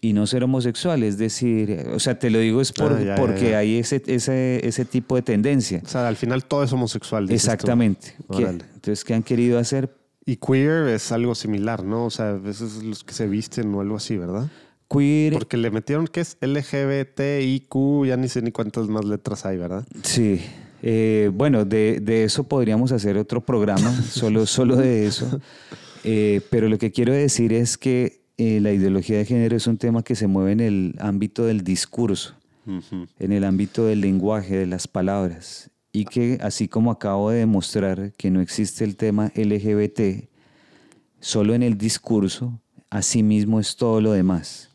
y 0.00 0.12
no 0.12 0.26
ser 0.26 0.44
homosexual. 0.44 1.02
Es 1.02 1.18
decir, 1.18 1.86
o 1.94 2.00
sea, 2.00 2.18
te 2.18 2.30
lo 2.30 2.38
digo 2.38 2.60
es 2.60 2.72
por, 2.72 2.92
ah, 2.92 3.14
porque 3.16 3.56
hay 3.56 3.78
ese, 3.78 4.02
ese, 4.06 4.66
ese, 4.66 4.84
tipo 4.84 5.16
de 5.16 5.22
tendencia. 5.22 5.80
O 5.84 5.88
sea, 5.88 6.08
al 6.08 6.16
final 6.16 6.44
todo 6.44 6.64
es 6.64 6.72
homosexual. 6.72 7.30
Exactamente. 7.30 8.14
entonces, 8.30 9.04
¿qué 9.04 9.14
han 9.14 9.22
querido 9.22 9.58
hacer? 9.58 9.94
Y 10.26 10.36
queer 10.36 10.88
es 10.88 11.12
algo 11.12 11.34
similar, 11.34 11.84
¿no? 11.84 12.06
O 12.06 12.10
sea, 12.10 12.30
a 12.30 12.32
veces 12.38 12.82
los 12.82 13.04
que 13.04 13.12
se 13.12 13.26
visten 13.26 13.74
o 13.74 13.80
algo 13.80 13.96
así, 13.96 14.16
¿verdad? 14.16 14.48
Queer. 14.88 15.34
Porque 15.34 15.56
le 15.56 15.70
metieron 15.70 16.06
que 16.06 16.20
es 16.20 16.38
LGBTIQ, 16.40 18.06
ya 18.06 18.16
ni 18.16 18.28
sé 18.28 18.40
ni 18.40 18.50
cuántas 18.50 18.88
más 18.88 19.04
letras 19.04 19.44
hay, 19.44 19.58
¿verdad? 19.58 19.86
Sí. 20.02 20.40
Eh, 20.82 21.30
bueno, 21.32 21.64
de, 21.64 22.00
de, 22.00 22.24
eso 22.24 22.44
podríamos 22.44 22.92
hacer 22.92 23.16
otro 23.16 23.40
programa, 23.40 23.90
solo, 24.02 24.46
solo 24.46 24.76
de 24.76 25.06
eso. 25.06 25.40
Eh, 26.06 26.42
pero 26.50 26.68
lo 26.68 26.76
que 26.76 26.92
quiero 26.92 27.14
decir 27.14 27.54
es 27.54 27.78
que 27.78 28.23
eh, 28.36 28.60
la 28.60 28.72
ideología 28.72 29.18
de 29.18 29.24
género 29.24 29.56
es 29.56 29.66
un 29.66 29.78
tema 29.78 30.02
que 30.02 30.16
se 30.16 30.26
mueve 30.26 30.52
en 30.52 30.60
el 30.60 30.94
ámbito 30.98 31.44
del 31.44 31.62
discurso, 31.62 32.34
en 32.66 33.32
el 33.32 33.44
ámbito 33.44 33.84
del 33.84 34.00
lenguaje, 34.00 34.56
de 34.56 34.66
las 34.66 34.88
palabras, 34.88 35.70
y 35.92 36.06
que 36.06 36.38
así 36.40 36.66
como 36.66 36.90
acabo 36.90 37.30
de 37.30 37.38
demostrar 37.38 38.12
que 38.16 38.30
no 38.30 38.40
existe 38.40 38.84
el 38.84 38.96
tema 38.96 39.30
LGBT, 39.36 40.28
solo 41.20 41.54
en 41.54 41.62
el 41.62 41.78
discurso, 41.78 42.58
así 42.90 43.22
mismo 43.22 43.60
es 43.60 43.76
todo 43.76 44.00
lo 44.00 44.12
demás. 44.12 44.70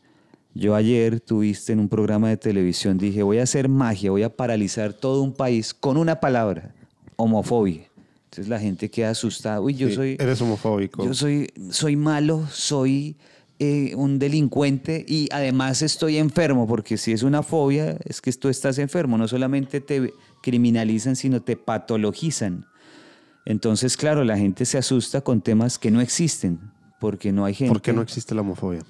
Yo 0.54 0.74
ayer 0.74 1.20
tuviste 1.20 1.72
en 1.72 1.80
un 1.80 1.88
programa 1.88 2.28
de 2.28 2.36
televisión, 2.36 2.96
dije, 2.96 3.22
voy 3.22 3.38
a 3.38 3.42
hacer 3.42 3.68
magia, 3.68 4.10
voy 4.10 4.22
a 4.22 4.34
paralizar 4.34 4.92
todo 4.92 5.22
un 5.22 5.32
país 5.32 5.74
con 5.74 5.96
una 5.96 6.18
palabra, 6.18 6.74
homofobia. 7.16 7.90
Entonces 8.24 8.48
la 8.48 8.60
gente 8.60 8.88
queda 8.90 9.10
asustada. 9.10 9.60
Uy, 9.60 9.74
yo 9.74 9.90
soy... 9.90 10.16
Eres 10.18 10.40
homofóbico. 10.40 11.04
Yo 11.04 11.14
soy, 11.14 11.48
soy 11.70 11.96
malo, 11.96 12.46
soy 12.50 13.16
eh, 13.62 13.94
un 13.94 14.18
delincuente 14.18 15.04
y 15.06 15.28
además 15.30 15.82
estoy 15.82 16.16
enfermo, 16.16 16.66
porque 16.66 16.96
si 16.96 17.12
es 17.12 17.22
una 17.22 17.42
fobia, 17.42 17.98
es 18.04 18.22
que 18.22 18.32
tú 18.32 18.48
estás 18.48 18.78
enfermo, 18.78 19.18
no 19.18 19.28
solamente 19.28 19.82
te 19.82 20.14
criminalizan, 20.42 21.14
sino 21.14 21.42
te 21.42 21.56
patologizan. 21.56 22.64
Entonces, 23.44 23.98
claro, 23.98 24.24
la 24.24 24.38
gente 24.38 24.64
se 24.64 24.78
asusta 24.78 25.20
con 25.20 25.42
temas 25.42 25.78
que 25.78 25.90
no 25.90 26.00
existen, 26.00 26.58
porque 27.00 27.32
no 27.32 27.44
hay 27.44 27.52
gente. 27.52 27.72
¿Por 27.72 27.82
qué 27.82 27.92
no 27.92 28.00
existe 28.00 28.34
la 28.34 28.40
homofobia? 28.40 28.80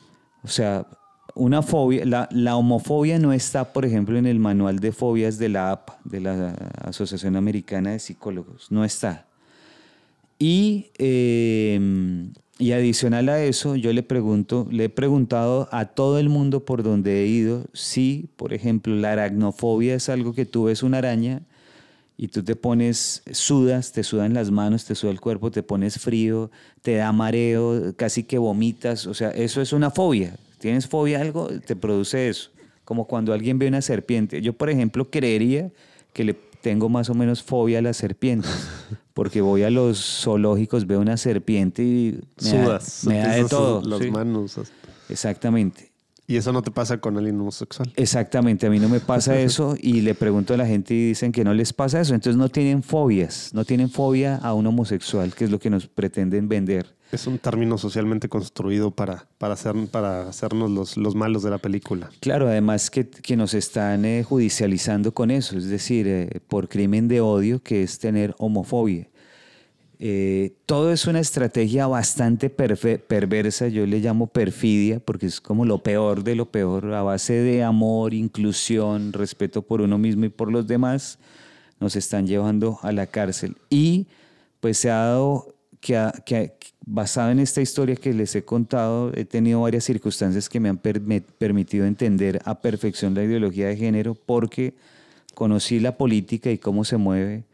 O 0.44 0.48
sea, 0.48 0.86
una 1.34 1.62
fobia, 1.62 2.04
la, 2.04 2.28
la, 2.30 2.54
homofobia 2.54 3.18
no 3.18 3.32
está, 3.32 3.72
por 3.72 3.84
ejemplo, 3.84 4.18
en 4.18 4.26
el 4.26 4.38
manual 4.38 4.78
de 4.78 4.92
fobias 4.92 5.36
de 5.38 5.48
la 5.48 5.72
APA, 5.72 5.98
de 6.04 6.20
la 6.20 6.50
Asociación 6.82 7.34
Americana 7.34 7.90
de 7.90 7.98
Psicólogos, 7.98 8.70
no 8.70 8.84
está. 8.84 9.26
Y, 10.38 10.90
em, 10.96 12.32
y 12.60 12.72
adicional 12.72 13.30
a 13.30 13.42
eso, 13.42 13.74
yo 13.74 13.90
le 13.94 14.02
pregunto, 14.02 14.68
le 14.70 14.84
he 14.84 14.88
preguntado 14.90 15.66
a 15.72 15.86
todo 15.86 16.18
el 16.18 16.28
mundo 16.28 16.66
por 16.66 16.82
donde 16.82 17.22
he 17.22 17.26
ido 17.26 17.64
si, 17.72 18.28
por 18.36 18.52
ejemplo, 18.52 18.94
la 18.94 19.12
aracnofobia 19.12 19.94
es 19.94 20.10
algo 20.10 20.34
que 20.34 20.44
tú 20.44 20.64
ves 20.64 20.82
una 20.82 20.98
araña 20.98 21.40
y 22.18 22.28
tú 22.28 22.44
te 22.44 22.56
pones, 22.56 23.22
sudas, 23.32 23.92
te 23.92 24.04
sudan 24.04 24.34
las 24.34 24.50
manos, 24.50 24.84
te 24.84 24.94
suda 24.94 25.10
el 25.10 25.22
cuerpo, 25.22 25.50
te 25.50 25.62
pones 25.62 25.98
frío, 25.98 26.50
te 26.82 26.96
da 26.96 27.10
mareo, 27.12 27.94
casi 27.96 28.24
que 28.24 28.36
vomitas, 28.36 29.06
o 29.06 29.14
sea, 29.14 29.30
eso 29.30 29.62
es 29.62 29.72
una 29.72 29.90
fobia. 29.90 30.36
Tienes 30.58 30.86
fobia 30.86 31.22
algo, 31.22 31.48
te 31.48 31.76
produce 31.76 32.28
eso. 32.28 32.50
Como 32.84 33.06
cuando 33.06 33.32
alguien 33.32 33.58
ve 33.58 33.68
una 33.68 33.80
serpiente. 33.80 34.42
Yo, 34.42 34.52
por 34.52 34.68
ejemplo, 34.68 35.08
creería 35.08 35.70
que 36.12 36.24
le 36.24 36.36
tengo 36.60 36.88
más 36.88 37.10
o 37.10 37.14
menos 37.14 37.42
fobia 37.42 37.78
a 37.78 37.82
las 37.82 37.96
serpientes, 37.96 38.50
porque 39.14 39.40
voy 39.40 39.62
a 39.62 39.70
los 39.70 40.22
zoológicos, 40.22 40.86
veo 40.86 41.00
una 41.00 41.16
serpiente 41.16 41.82
y 41.82 42.20
me 42.42 42.50
Sudas, 42.50 43.00
da, 43.04 43.10
me 43.10 43.18
da 43.18 43.34
de 43.34 43.44
todo. 43.44 43.82
Las 43.82 44.00
¿sí? 44.00 44.10
manos. 44.10 44.60
Exactamente. 45.08 45.90
Y 46.30 46.36
eso 46.36 46.52
no 46.52 46.62
te 46.62 46.70
pasa 46.70 46.98
con 46.98 47.16
alguien 47.16 47.40
homosexual. 47.40 47.92
Exactamente, 47.96 48.68
a 48.68 48.70
mí 48.70 48.78
no 48.78 48.88
me 48.88 49.00
pasa 49.00 49.36
eso 49.40 49.74
y 49.80 50.02
le 50.02 50.14
pregunto 50.14 50.54
a 50.54 50.56
la 50.56 50.64
gente 50.64 50.94
y 50.94 51.08
dicen 51.08 51.32
que 51.32 51.42
no 51.42 51.52
les 51.54 51.72
pasa 51.72 52.00
eso. 52.00 52.14
Entonces 52.14 52.36
no 52.36 52.48
tienen 52.48 52.84
fobias, 52.84 53.50
no 53.52 53.64
tienen 53.64 53.90
fobia 53.90 54.36
a 54.36 54.54
un 54.54 54.64
homosexual, 54.68 55.34
que 55.34 55.44
es 55.44 55.50
lo 55.50 55.58
que 55.58 55.70
nos 55.70 55.88
pretenden 55.88 56.48
vender. 56.48 56.94
Es 57.12 57.26
un 57.26 57.38
término 57.38 57.76
socialmente 57.76 58.28
construido 58.28 58.90
para, 58.90 59.26
para, 59.38 59.54
hacer, 59.54 59.74
para 59.90 60.28
hacernos 60.28 60.70
los, 60.70 60.96
los 60.96 61.14
malos 61.14 61.42
de 61.42 61.50
la 61.50 61.58
película. 61.58 62.10
Claro, 62.20 62.48
además 62.48 62.90
que, 62.90 63.08
que 63.08 63.36
nos 63.36 63.54
están 63.54 64.04
eh, 64.04 64.22
judicializando 64.22 65.12
con 65.12 65.30
eso, 65.30 65.58
es 65.58 65.68
decir, 65.68 66.06
eh, 66.06 66.40
por 66.46 66.68
crimen 66.68 67.08
de 67.08 67.20
odio, 67.20 67.62
que 67.62 67.82
es 67.82 67.98
tener 67.98 68.34
homofobia. 68.38 69.08
Eh, 70.02 70.54
todo 70.64 70.92
es 70.92 71.06
una 71.06 71.20
estrategia 71.20 71.86
bastante 71.86 72.48
perversa, 72.48 73.68
yo 73.68 73.84
le 73.84 73.98
llamo 73.98 74.28
perfidia, 74.28 74.98
porque 74.98 75.26
es 75.26 75.42
como 75.42 75.66
lo 75.66 75.82
peor 75.82 76.24
de 76.24 76.36
lo 76.36 76.46
peor, 76.46 76.94
a 76.94 77.02
base 77.02 77.34
de 77.34 77.62
amor, 77.62 78.14
inclusión, 78.14 79.12
respeto 79.12 79.60
por 79.60 79.82
uno 79.82 79.98
mismo 79.98 80.24
y 80.24 80.30
por 80.30 80.50
los 80.50 80.66
demás, 80.66 81.18
nos 81.80 81.96
están 81.96 82.26
llevando 82.26 82.78
a 82.80 82.92
la 82.92 83.08
cárcel. 83.08 83.58
Y 83.68 84.06
pues 84.60 84.78
se 84.78 84.90
ha 84.90 85.04
dado 85.04 85.54
que, 85.80 86.10
que 86.24 86.54
basado 86.92 87.30
en 87.30 87.38
esta 87.38 87.60
historia 87.60 87.94
que 87.94 88.12
les 88.12 88.34
he 88.34 88.44
contado, 88.44 89.12
he 89.14 89.24
tenido 89.24 89.60
varias 89.60 89.84
circunstancias 89.84 90.48
que 90.48 90.58
me 90.58 90.68
han 90.68 90.78
permitido 90.78 91.86
entender 91.86 92.40
a 92.44 92.60
perfección 92.60 93.14
la 93.14 93.22
ideología 93.22 93.68
de 93.68 93.76
género, 93.76 94.14
porque 94.14 94.74
conocí 95.34 95.78
la 95.78 95.96
política 95.96 96.50
y 96.50 96.58
cómo 96.58 96.84
se 96.84 96.96
mueve 96.96 97.44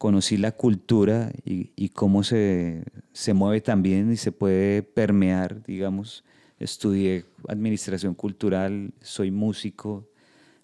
conocí 0.00 0.38
la 0.38 0.52
cultura 0.52 1.30
y, 1.44 1.90
cómo 1.90 2.24
se, 2.24 2.84
se, 3.12 3.34
mueve 3.34 3.60
también 3.60 4.10
y 4.10 4.16
se 4.16 4.32
puede 4.32 4.82
permear, 4.82 5.62
digamos. 5.62 6.24
Estudié 6.58 7.26
administración 7.48 8.14
cultural, 8.14 8.94
soy 9.02 9.30
músico, 9.30 10.08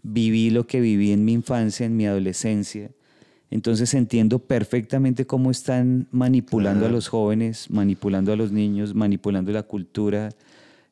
viví 0.02 0.48
lo 0.48 0.66
que 0.66 0.80
viví 0.80 1.12
en 1.12 1.26
mi 1.26 1.34
infancia, 1.34 1.84
en 1.84 1.98
mi 1.98 2.06
adolescencia. 2.06 2.92
Entonces 3.50 3.94
entiendo 3.94 4.40
perfectamente 4.40 5.26
cómo 5.26 5.50
están 5.50 6.08
manipulando 6.10 6.86
a 6.86 6.88
los 6.88 7.08
jóvenes, 7.08 7.70
manipulando 7.70 8.32
a 8.32 8.36
los 8.36 8.50
niños, 8.50 8.94
manipulando 8.94 9.52
la 9.52 9.62
cultura, 9.62 10.30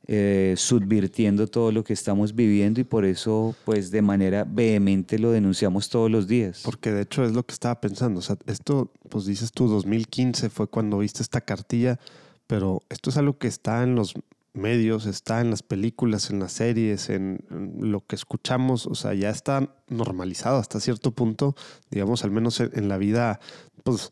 eh, 0.06 0.54
subvirtiendo 0.56 1.46
todo 1.46 1.72
lo 1.72 1.82
que 1.82 1.94
estamos 1.94 2.34
viviendo 2.34 2.80
y 2.80 2.84
por 2.84 3.06
eso, 3.06 3.56
pues 3.64 3.90
de 3.90 4.02
manera 4.02 4.44
vehemente 4.44 5.18
lo 5.18 5.30
denunciamos 5.30 5.88
todos 5.88 6.10
los 6.10 6.28
días. 6.28 6.60
Porque 6.64 6.92
de 6.92 7.02
hecho 7.02 7.24
es 7.24 7.32
lo 7.32 7.42
que 7.42 7.54
estaba 7.54 7.80
pensando. 7.80 8.20
O 8.20 8.22
sea, 8.22 8.36
esto, 8.46 8.92
pues 9.08 9.24
dices 9.24 9.50
tú, 9.50 9.66
2015 9.66 10.50
fue 10.50 10.68
cuando 10.68 10.98
viste 10.98 11.22
esta 11.22 11.40
cartilla, 11.40 11.98
pero 12.46 12.82
esto 12.90 13.10
es 13.10 13.16
algo 13.16 13.38
que 13.38 13.48
está 13.48 13.82
en 13.82 13.94
los 13.94 14.14
medios, 14.54 15.06
está 15.06 15.40
en 15.40 15.50
las 15.50 15.62
películas, 15.62 16.30
en 16.30 16.38
las 16.38 16.52
series, 16.52 17.10
en, 17.10 17.44
lo 17.78 18.06
que 18.06 18.16
escuchamos, 18.16 18.86
o 18.86 18.94
sea, 18.94 19.14
ya 19.14 19.30
está 19.30 19.74
normalizado 19.88 20.58
hasta 20.58 20.80
cierto 20.80 21.10
punto, 21.10 21.54
digamos, 21.90 22.24
al 22.24 22.30
menos 22.30 22.60
en, 22.60 22.88
la 22.88 22.96
vida, 22.96 23.40
pues, 23.82 24.10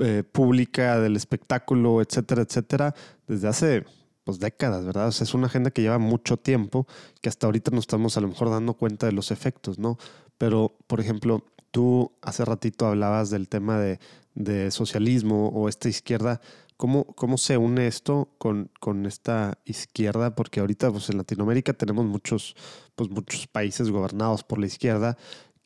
eh, 0.00 0.22
pública 0.22 0.98
del 1.00 1.16
espectáculo, 1.16 2.00
etcétera, 2.00 2.42
etcétera, 2.42 2.94
desde 3.26 3.48
hace 3.48 3.84
pues 4.24 4.38
décadas, 4.38 4.84
¿verdad? 4.84 5.08
O 5.08 5.12
sea, 5.12 5.24
es 5.24 5.34
una 5.34 5.46
agenda 5.46 5.70
que 5.70 5.82
lleva 5.82 5.98
mucho 5.98 6.36
tiempo, 6.36 6.86
que 7.20 7.28
hasta 7.28 7.46
ahorita 7.46 7.72
nos 7.72 7.80
estamos 7.82 8.16
a 8.16 8.20
lo 8.20 8.28
mejor 8.28 8.50
dando 8.50 8.74
cuenta 8.74 9.06
de 9.06 9.12
los 9.12 9.30
efectos, 9.32 9.78
¿no? 9.78 9.98
Pero, 10.38 10.76
por 10.86 11.00
ejemplo, 11.00 11.44
tú 11.72 12.12
hace 12.22 12.44
ratito 12.44 12.86
hablabas 12.86 13.30
del 13.30 13.48
tema 13.48 13.80
de, 13.80 13.98
de 14.34 14.70
socialismo 14.70 15.48
o 15.48 15.68
esta 15.68 15.88
izquierda. 15.88 16.40
¿Cómo, 16.76 17.04
¿Cómo 17.14 17.38
se 17.38 17.56
une 17.56 17.86
esto 17.86 18.28
con, 18.38 18.70
con 18.80 19.06
esta 19.06 19.58
izquierda? 19.64 20.34
Porque 20.34 20.60
ahorita 20.60 20.90
pues, 20.90 21.10
en 21.10 21.16
Latinoamérica 21.16 21.72
tenemos 21.72 22.06
muchos, 22.06 22.54
pues, 22.94 23.10
muchos 23.10 23.46
países 23.46 23.90
gobernados 23.90 24.44
por 24.44 24.58
la 24.58 24.66
izquierda 24.66 25.16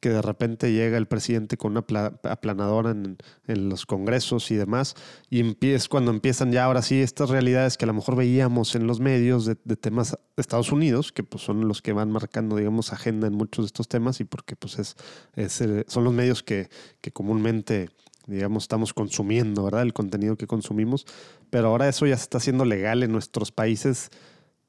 que 0.01 0.11
de 0.11 0.23
repente 0.23 0.73
llega 0.73 0.99
el 0.99 1.07
presidente 1.07 1.57
con 1.57 1.73
una 1.73 1.85
aplanadora 2.25 2.91
en, 2.91 3.69
los 3.69 3.87
congresos 3.87 4.51
y 4.51 4.55
demás, 4.55 4.95
y 5.31 5.57
es 5.67 5.89
cuando 5.89 6.11
empiezan 6.11 6.53
ya 6.53 6.65
ahora 6.65 6.83
sí 6.83 7.01
estas 7.01 7.31
realidades 7.31 7.77
que 7.77 7.85
a 7.85 7.89
lo 7.89 7.95
mejor 7.95 8.17
veíamos 8.17 8.75
en 8.75 8.87
los 8.87 9.01
medios 9.01 9.47
de, 9.47 9.55
temas 9.55 10.13
de 10.13 10.41
Estados 10.41 10.73
Unidos, 10.73 11.13
que 11.13 11.23
pues 11.23 11.43
son 11.43 11.67
los 11.67 11.83
que 11.83 11.93
van 11.93 12.11
marcando, 12.11 12.57
digamos, 12.57 12.93
agenda 12.93 13.27
en 13.27 13.35
muchos 13.35 13.65
de 13.65 13.67
estos 13.67 13.89
temas, 13.89 14.21
y 14.21 14.25
porque 14.25 14.57
pues 14.57 14.79
es, 14.79 14.97
eh, 15.37 15.85
son 15.89 16.05
los 16.05 16.13
medios 16.13 16.43
que, 16.43 16.69
que 17.01 17.11
comúnmente 17.13 17.89
digamos, 18.27 18.65
estamos 18.65 18.93
consumiendo, 18.93 19.63
¿verdad? 19.65 19.83
El 19.83 19.93
contenido 19.93 20.37
que 20.37 20.49
consumimos, 20.49 21.07
pero 21.49 21.69
ahora 21.69 21.89
eso 21.89 22.07
ya 22.07 22.17
se 22.17 22.25
está 22.25 22.39
haciendo 22.39 22.65
legal 22.65 23.05
en 23.05 23.13
nuestros 23.13 23.53
países 23.53 24.11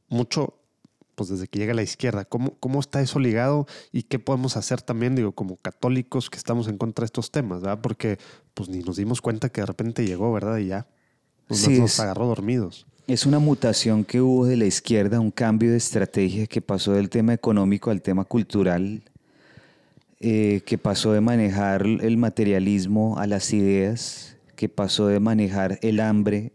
mucho 0.09 0.59
pues 1.17 1.31
desde 1.31 1.47
que 1.47 1.57
llega 1.57 1.73
la 1.73 1.81
izquierda. 1.81 2.25
¿Cómo, 2.25 2.53
¿Cómo 2.59 2.79
está 2.79 3.01
eso 3.01 3.17
ligado 3.17 3.65
y 3.91 4.03
qué 4.03 4.19
podemos 4.19 4.55
hacer 4.55 4.83
también, 4.83 5.15
digo, 5.15 5.31
como 5.31 5.57
católicos 5.57 6.29
que 6.29 6.37
estamos 6.37 6.67
en 6.67 6.77
contra 6.77 7.01
de 7.01 7.07
estos 7.07 7.31
temas, 7.31 7.61
¿verdad? 7.61 7.79
Porque 7.81 8.19
pues 8.53 8.69
ni 8.69 8.83
nos 8.83 8.97
dimos 8.97 9.19
cuenta 9.19 9.49
que 9.49 9.61
de 9.61 9.65
repente 9.65 10.05
llegó, 10.05 10.31
¿verdad? 10.31 10.57
Y 10.59 10.67
ya 10.67 10.85
nos, 11.49 11.67
nos 11.67 11.99
agarró 11.99 12.27
dormidos. 12.27 12.85
Es 13.07 13.25
una 13.25 13.39
mutación 13.39 14.05
que 14.05 14.21
hubo 14.21 14.45
de 14.45 14.57
la 14.57 14.65
izquierda, 14.65 15.19
un 15.19 15.31
cambio 15.31 15.71
de 15.71 15.77
estrategia 15.77 16.45
que 16.45 16.61
pasó 16.61 16.93
del 16.93 17.09
tema 17.09 17.33
económico 17.33 17.89
al 17.89 18.03
tema 18.03 18.23
cultural, 18.23 19.01
eh, 20.19 20.61
que 20.67 20.77
pasó 20.77 21.13
de 21.13 21.21
manejar 21.21 21.81
el 21.81 22.17
materialismo 22.17 23.17
a 23.17 23.25
las 23.25 23.53
ideas, 23.53 24.37
que 24.55 24.69
pasó 24.69 25.07
de 25.07 25.19
manejar 25.19 25.79
el 25.81 25.99
hambre 25.99 26.51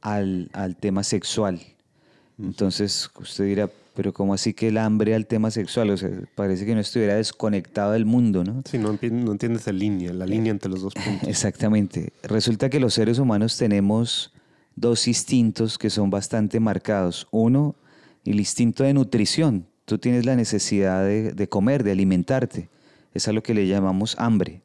al, 0.00 0.48
al 0.52 0.76
tema 0.76 1.02
sexual. 1.02 1.60
Entonces, 2.38 3.10
usted 3.18 3.46
dirá, 3.46 3.68
pero 3.96 4.12
¿cómo 4.12 4.34
así 4.34 4.52
que 4.52 4.68
el 4.68 4.76
hambre 4.78 5.14
al 5.14 5.26
tema 5.26 5.50
sexual? 5.50 5.90
O 5.90 5.96
sea, 5.96 6.10
parece 6.34 6.66
que 6.66 6.74
no 6.74 6.80
estuviera 6.80 7.14
desconectado 7.14 7.92
del 7.92 8.04
mundo, 8.04 8.44
¿no? 8.44 8.62
Sí, 8.70 8.78
no, 8.78 8.92
no 8.92 9.32
entiendes 9.32 9.66
la 9.66 9.72
línea, 9.72 10.12
la 10.12 10.26
línea 10.26 10.52
entre 10.52 10.70
los 10.70 10.82
dos 10.82 10.94
puntos. 11.04 11.26
Exactamente. 11.26 12.12
Resulta 12.22 12.68
que 12.68 12.78
los 12.78 12.94
seres 12.94 13.18
humanos 13.18 13.56
tenemos 13.56 14.32
dos 14.76 15.08
instintos 15.08 15.78
que 15.78 15.88
son 15.90 16.10
bastante 16.10 16.60
marcados. 16.60 17.26
Uno, 17.30 17.74
el 18.24 18.38
instinto 18.38 18.84
de 18.84 18.92
nutrición. 18.92 19.66
Tú 19.86 19.98
tienes 19.98 20.26
la 20.26 20.36
necesidad 20.36 21.02
de, 21.02 21.32
de 21.32 21.48
comer, 21.48 21.82
de 21.82 21.92
alimentarte. 21.92 22.68
Es 23.14 23.26
a 23.28 23.32
lo 23.32 23.42
que 23.42 23.54
le 23.54 23.66
llamamos 23.66 24.14
hambre. 24.18 24.60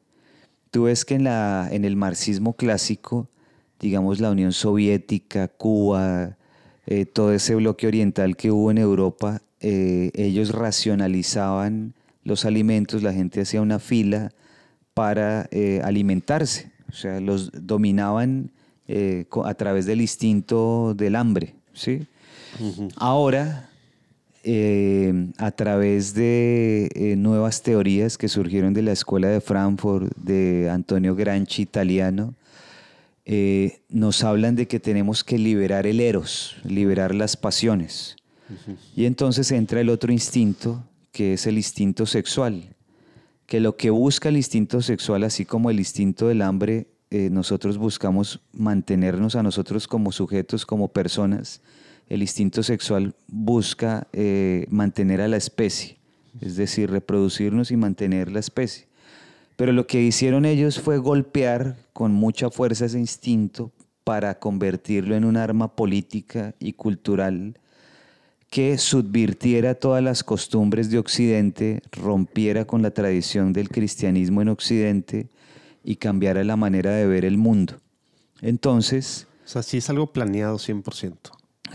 Tú 0.72 0.84
ves 0.84 1.06
que 1.06 1.16
en, 1.16 1.24
la, 1.24 1.70
en 1.72 1.86
el 1.86 1.96
marxismo 1.96 2.54
clásico, 2.54 3.30
digamos 3.80 4.20
la 4.20 4.32
Unión 4.32 4.52
Soviética, 4.52 5.48
Cuba, 5.48 6.38
eh, 6.88 7.06
todo 7.06 7.34
ese 7.34 7.56
bloque 7.56 7.88
oriental 7.88 8.36
que 8.36 8.52
hubo 8.52 8.72
en 8.72 8.78
Europa, 8.78 9.42
eh, 9.60 10.12
ellos 10.16 10.52
racionalizaban 10.52 11.94
los 12.24 12.46
alimentos, 12.46 13.04
la 13.04 13.14
gente 13.14 13.42
hacía 13.42 13.62
una 13.62 13.80
fila 13.80 14.32
para 14.94 15.48
eh, 15.52 15.82
alimentarse, 15.84 16.72
o 16.90 16.94
sea, 16.94 17.20
los 17.20 17.52
dominaban 17.54 18.52
a 19.46 19.54
través 19.54 19.86
del 19.86 20.02
instinto 20.02 20.94
del 20.94 21.16
hambre. 21.16 21.56
¿sí? 21.72 22.08
Ahora, 22.98 23.70
a 25.38 25.52
través 25.52 26.14
de 26.14 27.16
nuevas 27.18 27.62
teorías 27.62 28.18
que 28.18 28.28
surgieron 28.28 28.74
de 28.74 28.82
la 28.82 28.92
Escuela 28.92 29.30
de 29.30 29.40
Frankfurt, 29.40 30.14
de 30.18 30.70
Antonio 30.70 31.16
Granchi, 31.16 31.62
italiano, 31.62 32.34
eh, 33.34 33.84
nos 33.88 34.26
hablan 34.26 34.58
de 34.58 34.68
que 34.68 34.82
tenemos 34.82 35.24
que 35.24 35.38
liberar 35.38 35.88
el 35.88 36.02
eros, 36.02 36.58
liberar 36.66 37.16
las 37.16 37.38
pasiones. 37.38 38.18
Y 38.94 39.06
entonces 39.06 39.50
entra 39.54 39.80
el 39.80 39.88
otro 39.88 40.12
instinto, 40.12 40.84
que 41.14 41.36
es 41.36 41.48
el 41.48 41.56
instinto 41.56 42.06
sexual, 42.06 42.76
que 43.46 43.62
lo 43.62 43.78
que 43.78 43.90
busca 43.90 44.28
el 44.28 44.36
instinto 44.36 44.82
sexual, 44.82 45.24
así 45.24 45.46
como 45.46 45.70
el 45.70 45.80
instinto 45.80 46.28
del 46.28 46.42
hambre, 46.42 46.88
eh, 47.10 47.30
nosotros 47.30 47.78
buscamos 47.78 48.42
mantenernos 48.52 49.38
a 49.38 49.44
nosotros 49.44 49.88
como 49.88 50.12
sujetos, 50.12 50.66
como 50.66 50.90
personas. 50.90 51.62
El 52.10 52.24
instinto 52.24 52.64
sexual 52.64 53.16
busca 53.28 54.10
eh, 54.12 54.66
mantener 54.70 55.22
a 55.22 55.30
la 55.30 55.38
especie, 55.38 56.00
es 56.42 56.58
decir, 56.58 56.92
reproducirnos 56.92 57.72
y 57.72 57.78
mantener 57.78 58.30
la 58.30 58.42
especie. 58.42 58.91
Pero 59.62 59.74
lo 59.74 59.86
que 59.86 60.02
hicieron 60.02 60.46
ellos 60.46 60.80
fue 60.80 60.98
golpear 60.98 61.78
con 61.94 62.14
mucha 62.14 62.50
fuerza 62.50 62.86
ese 62.86 62.98
instinto 62.98 63.72
para 64.04 64.40
convertirlo 64.40 65.16
en 65.16 65.24
un 65.24 65.38
arma 65.38 65.76
política 65.76 66.56
y 66.58 66.74
cultural 66.74 67.60
que 68.50 68.80
subvirtiera 68.80 69.76
todas 69.76 70.02
las 70.04 70.24
costumbres 70.24 70.90
de 70.90 70.98
Occidente, 70.98 71.84
rompiera 71.92 72.66
con 72.66 72.82
la 72.82 72.90
tradición 72.90 73.54
del 73.54 73.70
cristianismo 73.70 74.42
en 74.42 74.50
Occidente 74.50 75.30
y 75.84 75.98
cambiara 75.98 76.44
la 76.44 76.56
manera 76.56 76.96
de 76.96 77.06
ver 77.06 77.24
el 77.24 77.38
mundo. 77.38 77.76
Entonces... 78.42 79.28
O 79.46 79.48
sea, 79.48 79.62
sí 79.62 79.78
es 79.78 79.92
algo 79.92 80.12
planeado 80.12 80.58
100%. 80.58 81.18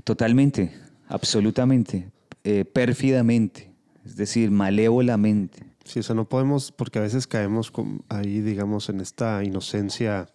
Totalmente, 0.02 0.72
absolutamente, 1.06 2.10
eh, 2.42 2.64
pérfidamente, 2.64 3.70
es 4.04 4.16
decir, 4.16 4.50
malévolamente. 4.50 5.75
Sí, 5.86 6.00
o 6.00 6.02
sea, 6.02 6.16
no 6.16 6.28
podemos, 6.28 6.72
porque 6.72 6.98
a 6.98 7.02
veces 7.02 7.28
caemos 7.28 7.72
ahí, 8.08 8.40
digamos, 8.40 8.88
en 8.88 9.00
esta 9.00 9.44
inocencia 9.44 10.28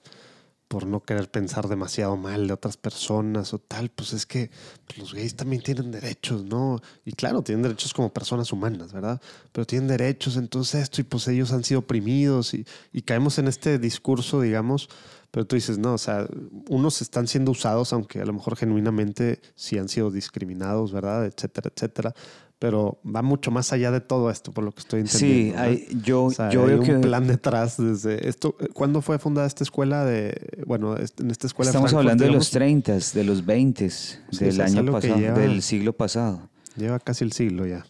por 0.69 0.88
no 0.88 1.03
querer 1.03 1.30
pensar 1.30 1.68
demasiado 1.68 2.15
mal 2.15 2.48
de 2.48 2.53
otras 2.53 2.78
personas 2.78 3.53
o 3.53 3.60
tal, 3.60 3.90
pues 3.90 4.14
es 4.14 4.26
que 4.26 4.49
pues, 4.88 4.98
los 4.98 5.14
gays 5.14 5.36
también 5.36 5.61
tienen 5.61 5.91
derechos, 5.91 6.45
¿no? 6.45 6.80
Y 7.03 7.11
claro, 7.11 7.41
tienen 7.41 7.64
derechos 7.64 7.94
como 7.94 8.14
personas 8.14 8.53
humanas, 8.53 8.94
¿verdad? 8.94 9.22
Pero 9.52 9.68
tienen 9.68 9.90
derechos, 9.90 10.38
entonces 10.38 10.84
esto, 10.84 11.02
y 11.02 11.03
pues 11.03 11.28
ellos 11.28 11.52
han 11.52 11.65
sido 11.65 11.82
oprimidos 11.82 12.53
y, 12.53 12.65
y 12.94 13.02
caemos 13.02 13.38
en 13.38 13.49
este 13.49 13.78
discurso, 13.80 14.40
digamos, 14.40 14.88
pero 15.32 15.45
tú 15.45 15.57
dices, 15.57 15.78
no, 15.78 15.95
o 15.95 15.98
sea, 15.98 16.26
unos 16.69 17.02
están 17.02 17.28
siendo 17.28 17.52
usados, 17.52 17.91
aunque 17.91 18.22
a 18.22 18.26
lo 18.26 18.32
mejor 18.32 18.56
genuinamente 18.56 19.41
sí 19.56 19.78
han 19.78 19.90
sido 19.90 20.10
discriminados, 20.10 20.94
¿verdad? 20.94 21.26
Etcétera, 21.26 21.69
etcétera 21.76 22.15
pero 22.62 23.00
va 23.04 23.24
mucho 23.24 23.50
más 23.50 23.74
allá 23.74 23.90
de 23.90 24.02
todo 24.02 24.30
esto, 24.30 24.52
por 24.52 24.64
lo 24.64 24.72
que 24.72 24.82
estoy 24.82 25.00
entendiendo. 25.00 25.58
Sí, 25.58 25.60
hay, 25.60 25.88
yo, 26.04 26.30
yo 26.52 26.68
hay 26.68 26.76
un 26.76 27.02
plan 27.02 27.26
detrás 27.26 27.78
desde 27.78 28.30
esto. 28.30 28.56
¿Cuándo 28.74 29.02
fue 29.02 29.18
fundada 29.18 29.48
esta 29.48 29.64
escuela 29.64 30.06
de, 30.06 30.64
bueno, 30.68 30.96
en 30.96 31.32
esta 31.32 31.48
escuela? 31.48 31.72
Estamos 31.72 31.92
hablando 31.96 32.24
de 32.24 32.30
los 32.30 32.52
30, 32.52 33.00
de 33.16 33.24
los 33.24 33.44
20, 33.48 33.90
del 34.34 34.62
año 34.62 34.92
pasado, 34.92 35.20
del 35.40 35.64
siglo 35.64 35.94
pasado. 35.94 36.52
Lleva 36.78 37.00
casi 37.00 37.24
el 37.24 37.32
siglo 37.32 37.66
ya. 37.66 37.84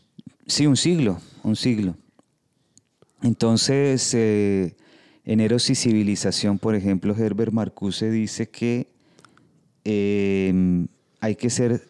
Sí, 0.47 0.67
un 0.67 0.77
siglo, 0.77 1.19
un 1.43 1.57
siglo. 1.57 1.97
Entonces, 3.23 4.13
eh, 4.13 4.77
en 5.25 5.41
Eros 5.41 5.69
y 5.69 5.75
Civilización, 5.75 6.59
por 6.59 6.75
ejemplo, 6.75 7.13
Herbert 7.13 7.51
Marcuse 7.51 8.09
dice 8.09 8.47
que 8.47 8.87
eh, 9.83 10.85
hay 11.19 11.35
que 11.35 11.49
ser 11.49 11.89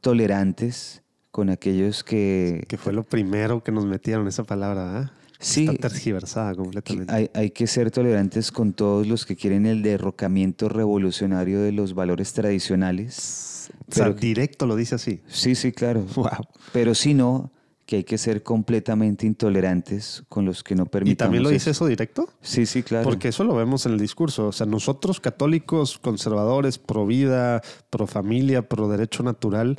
tolerantes 0.00 1.04
con 1.36 1.50
aquellos 1.50 2.02
que... 2.02 2.64
Que 2.66 2.78
fue 2.78 2.94
lo 2.94 3.02
primero 3.02 3.62
que 3.62 3.70
nos 3.70 3.84
metieron 3.84 4.26
esa 4.26 4.44
palabra, 4.44 5.02
¿eh? 5.02 5.26
Sí. 5.38 5.66
Está 5.66 5.90
tergiversada 5.90 6.54
completamente. 6.54 7.12
Hay, 7.12 7.30
hay, 7.34 7.50
que 7.50 7.66
ser 7.66 7.90
tolerantes 7.90 8.50
con 8.50 8.72
todos 8.72 9.06
los 9.06 9.26
que 9.26 9.36
quieren 9.36 9.66
el 9.66 9.82
derrocamiento 9.82 10.70
revolucionario 10.70 11.60
de 11.60 11.72
los 11.72 11.92
valores 11.92 12.32
tradicionales. 12.32 13.68
O 13.86 13.94
sea, 13.94 14.08
directo 14.14 14.64
lo 14.64 14.76
dice 14.76 14.94
así. 14.94 15.20
Sí, 15.28 15.54
sí, 15.54 15.72
claro. 15.72 16.06
Wow. 16.16 16.46
Pero 16.72 16.94
si 16.94 17.12
no, 17.12 17.52
que 17.84 17.96
hay 17.96 18.04
que 18.04 18.16
ser 18.16 18.42
completamente 18.42 19.26
intolerantes 19.26 20.24
con 20.30 20.46
los 20.46 20.64
que 20.64 20.74
no 20.74 20.86
permitamos. 20.86 21.12
¿Y 21.12 21.16
también 21.16 21.42
lo 21.42 21.50
dice 21.50 21.72
eso 21.72 21.84
directo? 21.84 22.30
Sí, 22.40 22.64
sí, 22.64 22.82
claro. 22.82 23.04
Porque 23.04 23.28
eso 23.28 23.44
lo 23.44 23.54
vemos 23.54 23.84
en 23.84 23.92
el 23.92 23.98
discurso. 23.98 24.48
O 24.48 24.52
sea, 24.52 24.66
nosotros 24.66 25.20
católicos, 25.20 25.98
conservadores, 25.98 26.78
pro 26.78 27.04
vida, 27.04 27.60
pro 27.90 28.06
familia, 28.06 28.66
pro 28.66 28.88
derecho 28.88 29.22
natural, 29.22 29.78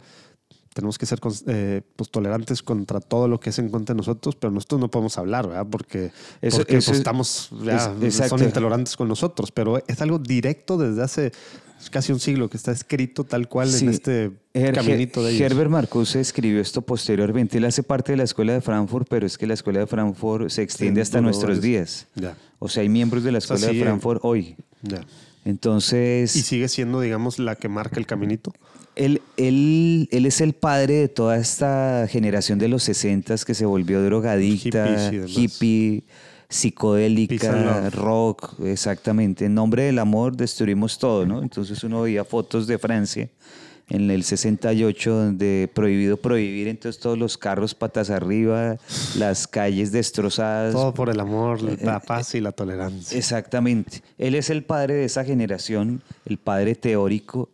tenemos 0.78 1.00
que 1.00 1.08
ser 1.08 1.20
eh, 1.48 1.82
pues, 1.96 2.12
tolerantes 2.12 2.62
contra 2.62 3.00
todo 3.00 3.28
lo 3.28 3.40
que 3.40 3.50
es 3.50 3.58
en 3.58 3.70
contra 3.70 3.96
de 3.96 3.98
nosotros, 3.98 4.36
pero 4.36 4.52
nosotros 4.52 4.80
no 4.80 4.92
podemos 4.92 5.18
hablar, 5.18 5.48
¿verdad? 5.48 5.66
Porque, 5.72 6.12
eso, 6.40 6.64
pues, 6.68 6.88
estamos, 6.90 7.50
ya, 7.64 7.96
son 8.30 8.44
intolerantes 8.44 8.96
con 8.96 9.08
nosotros, 9.08 9.52
pero 9.52 9.82
es 9.88 10.02
algo 10.04 10.20
directo 10.20 10.78
desde 10.78 11.02
hace 11.02 11.32
casi 11.90 12.12
un 12.12 12.20
siglo 12.20 12.48
que 12.48 12.58
está 12.58 12.72
escrito 12.72 13.24
tal 13.24 13.48
cual 13.50 13.74
en 13.74 13.90
este 13.90 14.32
caminito 14.54 15.24
de 15.24 15.32
ellos. 15.32 15.42
Herbert 15.42 15.72
Marcuse 15.72 16.20
escribió 16.20 16.62
esto 16.62 16.84
posteriormente. 16.84 17.58
Él 17.58 17.66
hace 17.66 17.82
parte 17.82 18.12
de 18.12 18.18
la 18.18 18.24
escuela 18.24 18.54
de 18.54 18.62
Frankfurt, 18.62 19.08
pero 19.10 19.26
es 19.26 19.36
que 19.40 19.48
la 19.48 19.56
escuela 19.56 19.80
de 19.80 19.88
Frankfurt 19.88 20.50
se 20.50 20.62
extiende 20.62 21.02
hasta 21.02 21.22
nuestros 21.22 21.60
días. 21.60 22.06
Ya. 22.14 22.38
O 22.60 22.70
sea, 22.70 22.84
hay 22.84 22.90
miembros 22.90 23.24
de 23.24 23.32
la 23.32 23.40
escuela 23.40 23.66
de 23.66 23.82
Frankfurt 23.82 24.20
hoy. 24.24 24.56
Ya. 24.84 25.04
Entonces. 25.44 26.36
¿Y 26.36 26.42
sigue 26.44 26.68
siendo, 26.68 27.02
digamos, 27.02 27.40
la 27.40 27.56
que 27.56 27.68
marca 27.68 28.00
el 28.00 28.06
caminito? 28.06 28.54
Él, 28.98 29.22
él, 29.38 30.10
él, 30.12 30.26
es 30.26 30.42
el 30.42 30.54
padre 30.54 30.96
de 30.96 31.08
toda 31.08 31.38
esta 31.38 32.08
generación 32.10 32.60
de 32.60 32.68
los 32.68 32.84
60 32.84 33.36
que 33.46 33.54
se 33.54 33.66
volvió 33.66 34.02
drogadicta, 34.04 35.12
hippie, 35.28 36.04
psicodélica, 36.50 37.90
rock, 37.92 38.60
exactamente. 38.64 39.46
En 39.46 39.54
nombre 39.54 39.84
del 39.84 40.00
amor 40.00 40.36
destruimos 40.36 40.98
todo, 40.98 41.26
¿no? 41.26 41.44
Entonces 41.44 41.84
uno 41.84 42.02
veía 42.02 42.26
fotos 42.26 42.68
de 42.68 42.78
Francia 42.78 43.30
en 43.90 44.12
el 44.12 44.24
68 44.24 45.12
donde 45.12 45.70
prohibido 45.74 46.18
prohibir, 46.18 46.68
entonces 46.68 47.02
todos 47.02 47.18
los 47.18 47.38
carros 47.38 47.74
patas 47.74 48.10
arriba, 48.10 48.78
las 49.16 49.48
calles 49.48 49.92
destrozadas. 49.92 50.74
Todo 50.74 50.94
por 50.94 51.10
el 51.10 51.20
amor, 51.20 51.62
la 51.62 51.98
eh, 51.98 52.00
paz 52.06 52.36
y 52.36 52.42
la 52.42 52.52
tolerancia. 52.52 53.18
Exactamente. 53.18 54.02
Él 54.18 54.36
es 54.36 54.50
el 54.50 54.64
padre 54.64 54.96
de 54.96 55.06
esa 55.06 55.24
generación, 55.24 56.02
el 56.26 56.38
padre 56.38 56.76
teórico 56.76 57.50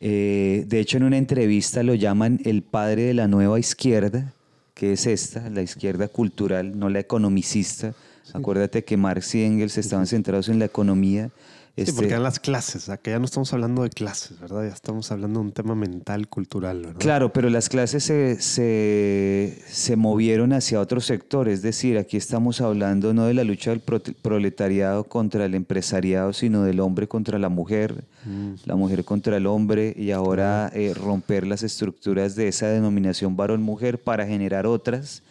eh, 0.00 0.64
de 0.66 0.80
hecho, 0.80 0.96
en 0.96 1.04
una 1.04 1.18
entrevista 1.18 1.82
lo 1.82 1.94
llaman 1.94 2.40
el 2.44 2.62
padre 2.62 3.04
de 3.04 3.14
la 3.14 3.28
nueva 3.28 3.58
izquierda, 3.58 4.32
que 4.74 4.92
es 4.92 5.06
esta, 5.06 5.48
la 5.50 5.62
izquierda 5.62 6.08
cultural, 6.08 6.78
no 6.78 6.88
la 6.88 7.00
economicista. 7.00 7.94
Acuérdate 8.32 8.84
que 8.84 8.96
Marx 8.96 9.34
y 9.34 9.44
Engels 9.44 9.78
estaban 9.78 10.06
centrados 10.06 10.48
en 10.48 10.58
la 10.58 10.64
economía 10.64 11.30
Sí, 11.76 11.80
este, 11.80 11.92
porque 11.94 12.10
eran 12.10 12.22
las 12.22 12.38
clases, 12.38 12.88
acá 12.88 13.10
ya 13.10 13.18
no 13.18 13.24
estamos 13.24 13.52
hablando 13.52 13.82
de 13.82 13.90
clases, 13.90 14.38
¿verdad? 14.38 14.62
Ya 14.62 14.72
estamos 14.72 15.10
hablando 15.10 15.40
de 15.40 15.46
un 15.46 15.52
tema 15.52 15.74
mental, 15.74 16.28
cultural, 16.28 16.82
¿verdad? 16.82 17.00
Claro, 17.00 17.32
pero 17.32 17.50
las 17.50 17.68
clases 17.68 18.04
se, 18.04 18.36
se, 18.38 19.96
movieron 19.96 20.52
hacia 20.52 20.78
otro 20.78 21.00
sector, 21.00 21.48
es 21.48 21.62
decir, 21.62 21.98
aquí 21.98 22.16
estamos 22.16 22.60
hablando 22.60 23.12
no 23.12 23.26
de 23.26 23.34
la 23.34 23.42
lucha 23.42 23.70
del 23.70 23.80
proletariado 23.80 25.02
contra 25.02 25.46
el 25.46 25.54
empresariado, 25.56 26.32
sino 26.32 26.62
del 26.62 26.78
hombre 26.78 27.08
contra 27.08 27.40
la 27.40 27.48
mujer, 27.48 28.04
mm. 28.24 28.52
la 28.66 28.76
mujer 28.76 29.04
contra 29.04 29.36
el 29.36 29.48
hombre, 29.48 29.94
y 29.98 30.12
ahora 30.12 30.70
eh, 30.74 30.94
romper 30.94 31.44
las 31.44 31.64
estructuras 31.64 32.36
de 32.36 32.46
esa 32.46 32.68
denominación 32.68 33.34
varón-mujer 33.34 34.00
para 34.00 34.24
generar 34.28 34.68
otras 34.68 35.24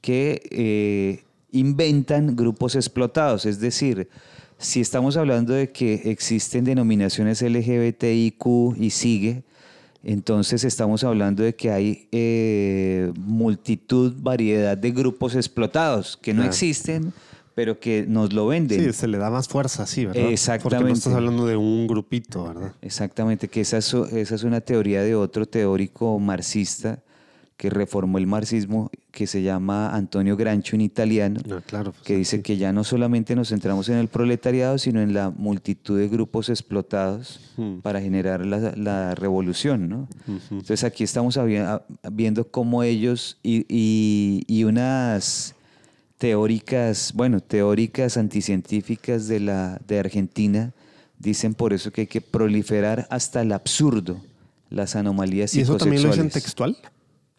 que 0.00 0.40
eh, 0.50 1.24
inventan 1.50 2.34
grupos 2.34 2.76
explotados, 2.76 3.44
es 3.44 3.60
decir, 3.60 4.08
si 4.62 4.80
estamos 4.80 5.16
hablando 5.16 5.52
de 5.52 5.70
que 5.72 6.02
existen 6.04 6.64
denominaciones 6.64 7.42
LGBTIQ 7.42 8.76
y 8.78 8.90
sigue, 8.90 9.42
entonces 10.04 10.64
estamos 10.64 11.02
hablando 11.04 11.42
de 11.42 11.54
que 11.54 11.70
hay 11.70 12.08
eh, 12.12 13.12
multitud, 13.18 14.14
variedad 14.18 14.78
de 14.78 14.92
grupos 14.92 15.34
explotados 15.34 16.16
que 16.16 16.32
no 16.32 16.44
existen, 16.44 17.12
pero 17.54 17.78
que 17.80 18.06
nos 18.08 18.32
lo 18.32 18.46
venden. 18.46 18.84
Sí, 18.84 18.92
se 18.92 19.08
le 19.08 19.18
da 19.18 19.30
más 19.30 19.48
fuerza, 19.48 19.84
sí, 19.84 20.06
¿verdad? 20.06 20.30
Exactamente. 20.30 20.76
Porque 20.76 20.90
no 20.90 20.96
estás 20.96 21.14
hablando 21.14 21.46
de 21.46 21.56
un 21.56 21.86
grupito, 21.88 22.44
¿verdad? 22.44 22.72
Exactamente, 22.82 23.48
que 23.48 23.60
esa 23.60 23.78
esa 23.78 24.06
es 24.12 24.42
una 24.44 24.60
teoría 24.60 25.02
de 25.02 25.16
otro 25.16 25.44
teórico 25.46 26.18
marxista 26.18 27.00
que 27.62 27.70
reformó 27.70 28.18
el 28.18 28.26
marxismo, 28.26 28.90
que 29.12 29.28
se 29.28 29.40
llama 29.40 29.94
Antonio 29.94 30.36
Grancho 30.36 30.74
en 30.74 30.80
italiano, 30.80 31.40
claro, 31.64 31.92
pues, 31.92 32.02
que 32.02 32.16
dice 32.16 32.42
que 32.42 32.56
ya 32.56 32.72
no 32.72 32.82
solamente 32.82 33.36
nos 33.36 33.50
centramos 33.50 33.88
en 33.88 33.98
el 33.98 34.08
proletariado, 34.08 34.78
sino 34.78 35.00
en 35.00 35.14
la 35.14 35.30
multitud 35.30 35.96
de 35.96 36.08
grupos 36.08 36.48
explotados 36.48 37.52
hmm. 37.56 37.76
para 37.82 38.00
generar 38.00 38.44
la, 38.44 39.14
revolución. 39.14 39.88
¿no? 39.88 40.08
Entonces 40.50 40.82
aquí 40.82 41.04
estamos 41.04 41.38
viendo 42.10 42.48
cómo 42.48 42.82
ellos 42.82 43.38
y, 43.44 43.64
y, 43.68 44.64
unas 44.64 45.54
teóricas, 46.18 47.12
bueno, 47.14 47.38
teóricas 47.38 48.16
anticientíficas 48.16 49.28
de, 49.28 49.38
la, 49.38 49.80
de 49.86 50.00
Argentina 50.00 50.72
dicen 51.20 51.54
por 51.54 51.72
eso 51.72 51.92
que 51.92 52.00
hay 52.00 52.06
que 52.08 52.20
proliferar 52.20 53.06
hasta 53.08 53.40
el 53.40 53.52
absurdo 53.52 54.20
las 54.72 54.96
anomalías 54.96 55.54
¿Y 55.54 55.60
eso 55.60 55.76
también 55.76 56.02
lo 56.02 56.08
dicen 56.08 56.30
textual? 56.30 56.76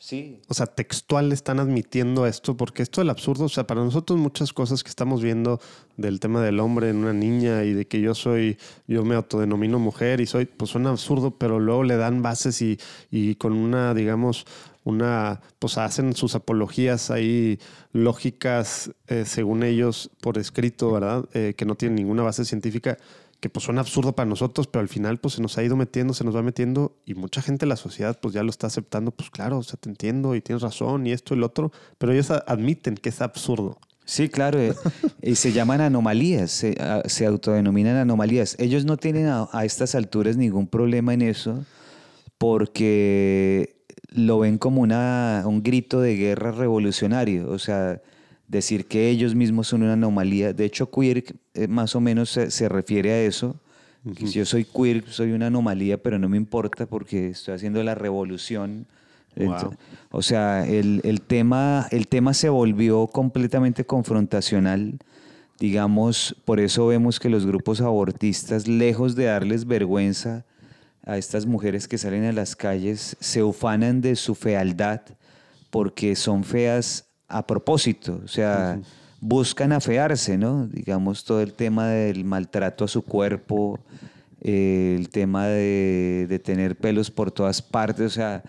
Sí. 0.04 0.42
O 0.50 0.54
sea, 0.54 0.66
textual 0.66 1.32
están 1.32 1.62
admitiendo 1.62 2.28
esto, 2.28 2.58
porque 2.58 2.84
esto 2.84 3.00
del 3.00 3.10
absurdo, 3.10 3.46
o 3.46 3.50
sea, 3.50 3.66
para 3.66 3.86
nosotros 3.86 4.20
muchas 4.20 4.52
cosas 4.52 4.84
que 4.84 4.90
estamos 4.90 5.24
viendo 5.24 5.62
del 5.96 6.20
tema 6.20 6.42
del 6.42 6.60
hombre 6.60 6.90
en 6.90 6.98
una 6.98 7.14
niña 7.14 7.64
y 7.64 7.72
de 7.72 7.88
que 7.88 8.02
yo 8.02 8.14
soy, 8.14 8.58
yo 8.86 9.06
me 9.06 9.16
autodenomino 9.16 9.80
mujer 9.80 10.20
y 10.20 10.26
soy, 10.26 10.44
pues 10.44 10.72
suena 10.72 10.90
absurdo, 10.90 11.38
pero 11.38 11.58
luego 11.58 11.86
le 11.86 11.96
dan 11.96 12.22
bases 12.22 12.62
y, 12.62 12.78
y 13.12 13.36
con 13.36 13.54
una, 13.54 13.94
digamos, 13.94 14.46
una, 14.84 15.40
pues 15.60 15.78
hacen 15.78 16.14
sus 16.18 16.36
apologías 16.36 17.10
ahí 17.10 17.58
lógicas, 17.94 18.92
eh, 19.08 19.24
según 19.26 19.64
ellos, 19.64 20.12
por 20.20 20.38
escrito, 20.38 20.92
¿verdad? 20.92 21.30
Eh, 21.34 21.54
que 21.56 21.64
no 21.64 21.76
tienen 21.76 21.96
ninguna 21.96 22.24
base 22.24 22.44
científica, 22.44 22.98
que 23.44 23.50
pues 23.50 23.66
suena 23.66 23.82
absurdo 23.82 24.16
para 24.16 24.30
nosotros, 24.30 24.68
pero 24.68 24.82
al 24.82 24.88
final 24.88 25.20
pues 25.20 25.34
se 25.34 25.42
nos 25.42 25.58
ha 25.58 25.64
ido 25.64 25.76
metiendo, 25.76 26.14
se 26.14 26.24
nos 26.24 26.34
va 26.34 26.42
metiendo 26.42 26.96
y 27.06 27.14
mucha 27.14 27.42
gente 27.42 27.66
de 27.66 27.68
la 27.68 27.76
sociedad 27.76 28.18
pues 28.22 28.34
ya 28.34 28.42
lo 28.42 28.50
está 28.50 28.68
aceptando, 28.68 29.12
pues 29.12 29.30
claro, 29.30 29.58
o 29.58 29.64
sea, 29.64 29.78
te 29.78 29.90
entiendo 29.90 30.34
y 30.34 30.40
tienes 30.40 30.62
razón 30.62 31.06
y 31.06 31.12
esto 31.12 31.34
y 31.34 31.40
lo 31.40 31.48
otro, 31.48 31.74
pero 31.98 32.14
ellos 32.14 32.32
admiten 32.32 32.96
que 32.96 33.10
es 33.10 33.22
absurdo. 33.22 33.80
Sí, 34.06 34.30
claro, 34.30 34.62
eh, 34.62 34.74
y 35.22 35.36
se 35.36 35.52
llaman 35.52 35.82
anomalías, 35.82 36.52
se, 36.52 37.26
autodenominan 37.26 37.98
anomalías. 37.98 38.56
Ellos 38.60 38.86
no 38.86 38.96
tienen 38.96 39.28
a, 39.28 39.66
estas 39.66 39.94
alturas 39.94 40.38
ningún 40.38 40.68
problema 40.68 41.14
en 41.14 41.24
eso 41.24 41.66
porque 42.38 43.76
lo 44.08 44.40
ven 44.40 44.58
como 44.58 44.80
una, 44.80 45.44
un 45.46 45.64
grito 45.64 46.00
de 46.00 46.16
guerra 46.16 46.52
revolucionario, 46.54 47.50
o 47.50 47.60
sea, 47.60 48.02
decir 48.48 48.86
que 48.86 49.10
ellos 49.10 49.36
mismos 49.36 49.68
son 49.68 49.84
una 49.84 49.94
anomalía. 49.94 50.54
De 50.54 50.66
hecho, 50.66 50.90
queer 50.90 51.24
eh, 51.54 51.68
más 51.68 51.96
o 51.96 52.02
menos 52.02 52.30
se, 52.30 52.70
refiere 52.70 53.12
a 53.12 53.22
eso. 53.24 53.56
Si 54.18 54.28
yo 54.28 54.46
soy 54.46 54.66
queer, 54.66 55.06
soy 55.10 55.32
una 55.32 55.48
anomalía, 55.48 56.02
pero 56.02 56.20
no 56.20 56.28
me 56.28 56.38
importa 56.38 56.86
porque 56.86 57.30
estoy 57.30 57.56
haciendo 57.56 57.82
la 57.84 57.96
revolución 57.96 58.86
o 60.12 60.22
sea, 60.22 60.66
el, 60.68 61.22
tema, 61.22 61.88
el 61.92 62.08
tema 62.08 62.34
se 62.34 62.50
volvió 62.50 63.08
completamente 63.08 63.86
confrontacional. 63.86 65.00
Digamos, 65.60 66.36
por 66.46 66.60
eso 66.60 66.88
vemos 66.88 67.20
que 67.20 67.30
los 67.30 67.46
grupos 67.46 67.82
abortistas, 67.82 68.68
lejos 68.68 69.16
de 69.16 69.26
darles 69.26 69.66
vergüenza 69.66 70.46
a 71.06 71.18
estas 71.18 71.46
mujeres 71.46 71.88
que 71.88 71.98
salen 71.98 72.26
a 72.26 72.32
las 72.32 72.56
calles, 72.56 73.16
se 73.20 73.44
ufanan 73.44 74.02
de 74.02 74.16
su 74.16 74.36
fealdad 74.36 75.02
porque 75.70 76.16
son 76.16 76.44
feas 76.44 77.06
a 77.38 77.46
propósito. 77.46 78.22
O 78.24 78.28
sea, 78.28 78.80
buscan 79.20 79.72
afearse, 79.72 80.38
¿no? 80.38 80.68
Digamos, 80.68 81.24
todo 81.24 81.42
el 81.42 81.54
tema 81.54 81.88
del 81.88 82.26
maltrato 82.26 82.86
a 82.86 82.88
su 82.88 83.02
cuerpo, 83.02 83.80
eh, 84.42 84.96
el 84.98 85.10
tema 85.10 85.48
de, 85.48 86.28
de 86.30 86.40
tener 86.40 86.78
pelos 86.78 87.10
por 87.12 87.32
todas 87.32 87.62
partes, 87.62 88.06
o 88.06 88.10
sea 88.10 88.44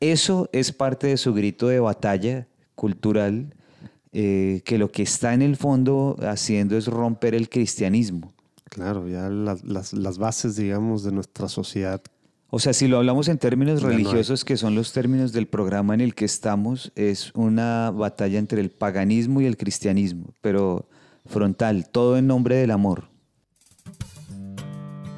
eso 0.00 0.48
es 0.52 0.72
parte 0.72 1.08
de 1.08 1.16
su 1.16 1.34
grito 1.34 1.68
de 1.68 1.80
batalla 1.80 2.46
cultural, 2.74 3.54
eh, 4.12 4.62
que 4.64 4.78
lo 4.78 4.90
que 4.90 5.02
está 5.02 5.34
en 5.34 5.42
el 5.42 5.56
fondo 5.56 6.16
haciendo 6.20 6.76
es 6.76 6.86
romper 6.86 7.34
el 7.34 7.48
cristianismo. 7.48 8.32
Claro, 8.64 9.08
ya 9.08 9.28
las, 9.28 10.18
bases, 10.18 10.56
digamos, 10.56 11.02
de 11.02 11.12
nuestra 11.12 11.48
sociedad. 11.48 12.00
O 12.50 12.58
sea, 12.58 12.72
si 12.72 12.88
lo 12.88 12.96
hablamos 12.96 13.28
en 13.28 13.36
términos 13.36 13.82
religiosos, 13.82 14.42
que 14.42 14.56
son 14.56 14.74
los 14.74 14.92
términos 14.92 15.32
del 15.32 15.46
programa 15.46 15.92
en 15.92 16.00
el 16.00 16.14
que 16.14 16.24
estamos, 16.24 16.92
es 16.94 17.30
una 17.34 17.90
batalla 17.90 18.38
entre 18.38 18.62
el 18.62 18.70
paganismo 18.70 19.42
y 19.42 19.46
el 19.46 19.58
cristianismo, 19.58 20.32
pero 20.40 20.88
frontal, 21.26 21.90
todo 21.90 22.16
en 22.16 22.26
nombre 22.26 22.56
del 22.56 22.70
amor. 22.70 23.10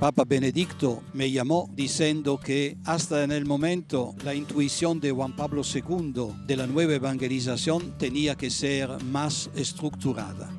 Papa 0.01 0.24
Benedicto 0.27 1.02
me 1.12 1.31
llamó 1.31 1.70
diciendo 1.73 2.40
que 2.43 2.78
hasta 2.85 3.23
en 3.23 3.31
el 3.31 3.44
momento 3.44 4.15
la 4.24 4.35
intuición 4.35 4.98
de 4.98 5.12
Juan 5.12 5.36
Pablo 5.36 5.62
II 5.62 6.32
de 6.47 6.57
la 6.57 6.66
nueva 6.66 6.94
evangelización 6.94 7.97
tenía 7.98 8.35
que 8.35 8.51
ser 8.51 8.89
más 9.05 9.51
estructurada. 9.55 10.51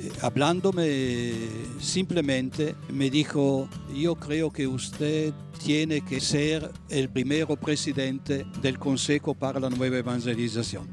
Eh, 0.00 0.10
hablándome 0.20 1.32
simplemente, 1.80 2.74
me 2.92 3.10
dijo, 3.10 3.68
yo 3.96 4.16
creo 4.16 4.50
que 4.50 4.66
usted 4.66 5.32
tiene 5.62 6.02
que 6.02 6.20
ser 6.20 6.70
el 6.88 7.08
primero 7.08 7.56
presidente 7.56 8.46
del 8.60 8.78
Consejo 8.78 9.34
para 9.34 9.60
la 9.60 9.70
Nueva 9.70 9.98
Evangelización. 9.98 10.88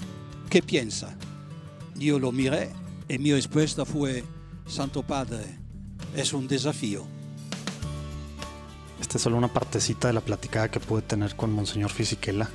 ¿Qué 0.50 0.62
piensa? 0.62 1.16
Yo 1.96 2.20
lo 2.20 2.32
miré 2.32 2.72
y 3.08 3.18
mi 3.18 3.34
respuesta 3.34 3.86
fue, 3.86 4.24
Santo 4.66 5.04
Padre, 5.04 5.44
es 6.16 6.34
un 6.34 6.48
desafío. 6.48 7.06
Esta 9.00 9.18
es 9.18 9.24
solo 9.24 9.38
una 9.38 9.48
partecita 9.48 10.08
de 10.08 10.14
la 10.14 10.22
platicada 10.22 10.70
que 10.70 10.80
pude 10.80 11.02
tener 11.02 11.36
con 11.36 11.52
Monseñor 11.52 11.92
Fisichella, 11.92 12.50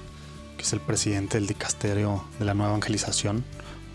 que 0.57 0.62
es 0.62 0.73
el 0.73 0.81
presidente 0.81 1.39
del 1.39 1.47
dicasterio 1.47 2.24
de 2.39 2.45
la 2.45 2.55
nueva 2.55 2.73
evangelización, 2.73 3.45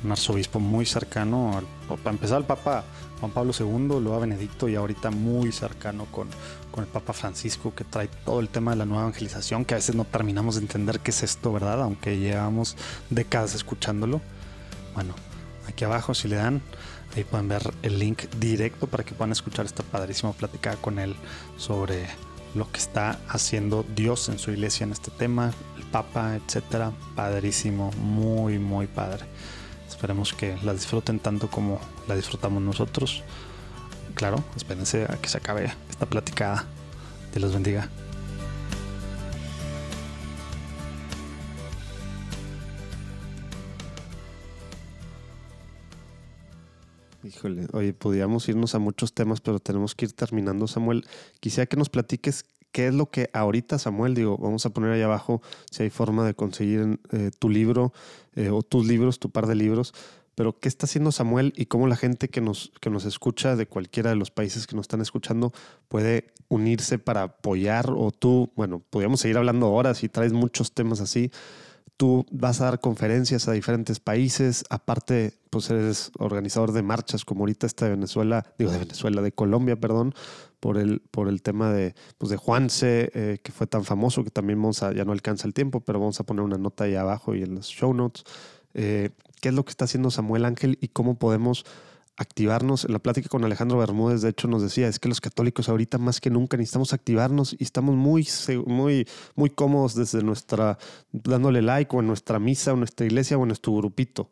un 0.04 0.12
arzobispo 0.12 0.60
muy 0.60 0.86
cercano, 0.86 1.58
al, 1.58 1.98
para 1.98 2.12
empezar 2.12 2.38
al 2.38 2.46
Papa 2.46 2.84
Juan 3.22 3.32
Pablo 3.32 3.54
II, 3.58 4.02
luego 4.02 4.20
Benedicto 4.20 4.68
y 4.68 4.76
ahorita 4.76 5.12
muy 5.12 5.52
cercano 5.52 6.06
con, 6.06 6.28
con 6.72 6.84
el 6.84 6.90
Papa 6.90 7.14
Francisco, 7.14 7.74
que 7.74 7.84
trae 7.84 8.10
todo 8.26 8.40
el 8.40 8.50
tema 8.50 8.72
de 8.72 8.78
la 8.78 8.86
nueva 8.86 9.04
evangelización, 9.04 9.64
que 9.64 9.76
a 9.76 9.78
veces 9.78 9.96
no 9.96 10.06
terminamos 10.06 10.56
de 10.56 10.62
entender 10.62 11.00
qué 11.00 11.12
es 11.12 11.22
esto, 11.22 11.54
¿verdad? 11.54 11.84
Aunque 11.84 12.18
llevamos 12.18 12.76
décadas 13.12 13.54
escuchándolo. 13.54 14.22
Bueno, 14.96 15.14
aquí 15.68 15.86
abajo 15.86 16.16
si 16.16 16.30
le 16.30 16.38
dan, 16.38 16.64
ahí 17.16 17.24
pueden 17.24 17.48
ver 17.48 17.62
el 17.84 18.00
link 18.00 18.24
directo 18.40 18.88
para 18.88 19.04
que 19.04 19.14
puedan 19.14 19.32
escuchar 19.32 19.68
esta 19.68 19.84
padrísima 19.84 20.34
platicada 20.34 20.78
con 20.78 20.98
él 20.98 21.16
sobre 21.58 22.08
lo 22.56 22.72
que 22.72 22.80
está 22.80 23.20
haciendo 23.30 23.86
Dios 23.96 24.30
en 24.30 24.40
su 24.40 24.50
iglesia 24.50 24.84
en 24.84 24.94
este 24.94 25.12
tema, 25.12 25.54
el 25.78 25.84
Papa, 25.84 26.36
etcétera. 26.36 26.92
Padrísimo, 27.16 27.92
muy, 27.92 28.58
muy 28.58 28.88
padre. 28.88 29.26
Esperemos 29.88 30.34
que 30.34 30.58
la 30.64 30.74
disfruten 30.74 31.20
tanto 31.20 31.50
como 31.50 31.80
la 32.12 32.18
disfrutamos 32.18 32.62
nosotros. 32.62 33.24
Claro, 34.16 34.44
espérense 34.58 35.06
a 35.06 35.16
que 35.16 35.30
se 35.30 35.38
acabe 35.38 35.72
esta 35.90 36.06
platicada. 36.06 36.66
Dios 37.32 37.42
los 37.42 37.54
bendiga. 37.54 37.90
Híjole, 47.24 47.68
oye, 47.72 47.94
podríamos 47.94 48.50
irnos 48.50 48.76
a 48.76 48.80
muchos 48.80 49.14
temas, 49.14 49.40
pero 49.40 49.60
tenemos 49.60 49.96
que 49.96 50.06
ir 50.06 50.12
terminando, 50.12 50.68
Samuel. 50.68 51.06
Quisiera 51.40 51.66
que 51.66 51.78
nos 51.78 51.90
platiques 51.90 52.44
qué 52.74 52.88
es 52.88 52.94
lo 52.94 53.10
que 53.10 53.30
ahorita, 53.32 53.80
Samuel, 53.80 54.16
digo, 54.16 54.38
vamos 54.38 54.66
a 54.66 54.72
poner 54.72 54.92
ahí 54.92 55.02
abajo 55.02 55.42
si 55.70 55.84
hay 55.84 55.90
forma 55.90 56.26
de 56.26 56.34
conseguir 56.34 57.00
eh, 57.12 57.32
tu 57.40 57.48
libro 57.50 57.94
eh, 58.36 58.50
o 58.50 58.64
tus 58.64 58.86
libros, 58.86 59.20
tu 59.20 59.30
par 59.30 59.48
de 59.48 59.56
libros, 59.56 59.94
pero 60.36 60.60
qué 60.60 60.68
está 60.68 60.86
haciendo 60.86 61.12
Samuel 61.12 61.54
y 61.56 61.66
cómo 61.66 61.88
la 61.88 61.96
gente 61.96 62.30
que 62.30 62.42
nos, 62.42 62.72
que 62.80 62.90
nos 62.90 63.06
escucha 63.06 63.56
de 63.56 63.68
cualquiera 63.68 64.10
de 64.10 64.16
los 64.16 64.32
países 64.32 64.68
que 64.68 64.76
nos 64.76 64.84
están 64.84 65.02
escuchando 65.02 65.52
puede 65.88 66.34
unirse 66.48 67.00
para 67.00 67.24
apoyar 67.24 67.90
o 67.90 68.12
tú, 68.12 68.52
bueno, 68.56 68.82
podríamos 68.90 69.22
seguir 69.22 69.38
hablando 69.38 69.72
horas 69.72 70.04
y 70.04 70.10
traes 70.10 70.34
muchos 70.34 70.74
temas 70.74 71.02
así 71.02 71.32
tú 72.02 72.26
vas 72.32 72.60
a 72.62 72.66
dar 72.66 72.80
conferencias 72.80 73.48
a 73.48 73.52
diferentes 73.52 74.00
países, 74.00 74.66
aparte, 74.72 75.36
pues 75.52 75.70
eres 75.70 76.12
organizador 76.18 76.72
de 76.72 76.82
marchas 76.82 77.26
como 77.26 77.42
ahorita 77.42 77.68
está 77.68 77.86
de 77.86 77.92
Venezuela, 77.92 78.44
digo 78.58 78.72
de 78.72 78.80
Venezuela, 78.80 79.22
de 79.22 79.32
Colombia, 79.32 79.80
perdón, 79.80 80.16
por 80.60 80.80
el, 80.80 81.02
por 81.12 81.28
el 81.28 81.44
tema 81.44 81.72
de, 81.72 81.94
pues 82.18 82.32
de 82.32 82.38
Juanse, 82.38 83.12
eh, 83.14 83.38
que 83.44 83.52
fue 83.52 83.68
tan 83.68 83.86
famoso 83.86 84.24
que 84.24 84.32
también 84.32 84.60
vamos 84.60 84.82
a, 84.82 84.92
ya 84.94 85.06
no 85.06 85.12
alcanza 85.12 85.46
el 85.46 85.54
tiempo, 85.54 85.82
pero 85.82 86.00
vamos 86.00 86.20
a 86.20 86.24
poner 86.24 86.42
una 86.44 86.58
nota 86.58 86.86
ahí 86.86 86.96
abajo 86.96 87.36
y 87.36 87.44
en 87.44 87.54
los 87.54 87.68
show 87.68 87.94
notes. 87.94 88.24
Eh, 88.74 89.12
¿Qué 89.42 89.50
es 89.50 89.56
lo 89.56 89.66
que 89.66 89.72
está 89.72 89.86
haciendo 89.86 90.12
Samuel 90.12 90.46
Ángel 90.46 90.78
y 90.82 90.88
cómo 90.90 91.20
podemos 91.20 91.66
activarnos. 92.18 92.86
En 92.86 92.94
la 92.94 93.00
plática 93.00 93.30
con 93.30 93.44
Alejandro 93.44 93.80
Bermúdez, 93.80 94.22
de 94.22 94.30
hecho, 94.30 94.48
nos 94.48 94.62
decía, 94.62 94.88
es 94.88 95.00
que 95.00 95.10
los 95.10 95.22
católicos 95.22 95.70
ahorita 95.70 95.98
más 95.98 96.22
que 96.22 96.30
nunca 96.30 96.56
necesitamos 96.56 96.94
activarnos 96.94 97.56
y 97.58 97.64
estamos 97.64 97.96
muy, 97.96 98.28
muy, 98.66 99.08
muy 99.36 99.50
cómodos 99.50 99.96
desde 99.96 100.24
nuestra, 100.24 100.78
dándole 101.12 101.62
like 101.62 101.96
o 101.96 102.00
en 102.00 102.08
nuestra 102.08 102.40
misa 102.40 102.72
o 102.72 102.74
en 102.76 102.82
nuestra 102.82 103.06
iglesia 103.06 103.38
o 103.38 103.42
en 103.42 103.48
nuestro 103.48 103.74
grupito. 103.74 104.32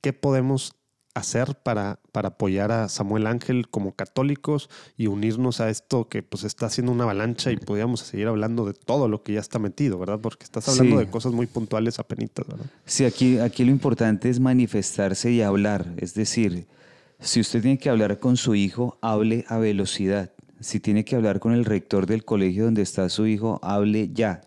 ¿Qué 0.00 0.12
podemos 0.12 0.77
hacer 1.18 1.54
para, 1.62 1.98
para 2.12 2.28
apoyar 2.28 2.72
a 2.72 2.88
Samuel 2.88 3.26
Ángel 3.26 3.68
como 3.68 3.92
católicos 3.92 4.70
y 4.96 5.06
unirnos 5.06 5.60
a 5.60 5.70
esto 5.70 6.08
que 6.08 6.22
pues 6.22 6.44
está 6.44 6.66
haciendo 6.66 6.92
una 6.92 7.04
avalancha 7.04 7.50
y 7.52 7.56
podríamos 7.56 8.00
seguir 8.00 8.28
hablando 8.28 8.64
de 8.64 8.74
todo 8.74 9.08
lo 9.08 9.22
que 9.22 9.34
ya 9.34 9.40
está 9.40 9.58
metido, 9.58 9.98
¿verdad? 9.98 10.18
Porque 10.20 10.44
estás 10.44 10.68
hablando 10.68 10.98
de 10.98 11.10
cosas 11.10 11.32
muy 11.32 11.46
puntuales 11.46 11.98
apenitas, 11.98 12.46
¿verdad? 12.46 12.66
Sí, 12.84 13.04
aquí, 13.04 13.38
aquí 13.38 13.64
lo 13.64 13.70
importante 13.70 14.30
es 14.30 14.40
manifestarse 14.40 15.30
y 15.30 15.42
hablar, 15.42 15.92
es 15.98 16.14
decir, 16.14 16.66
si 17.20 17.40
usted 17.40 17.62
tiene 17.62 17.78
que 17.78 17.90
hablar 17.90 18.20
con 18.20 18.36
su 18.36 18.54
hijo, 18.54 18.96
hable 19.00 19.44
a 19.48 19.58
velocidad. 19.58 20.30
Si 20.60 20.80
tiene 20.80 21.04
que 21.04 21.16
hablar 21.16 21.40
con 21.40 21.52
el 21.52 21.64
rector 21.64 22.06
del 22.06 22.24
colegio 22.24 22.64
donde 22.64 22.82
está 22.82 23.08
su 23.08 23.26
hijo, 23.26 23.58
hable 23.62 24.10
ya. 24.12 24.42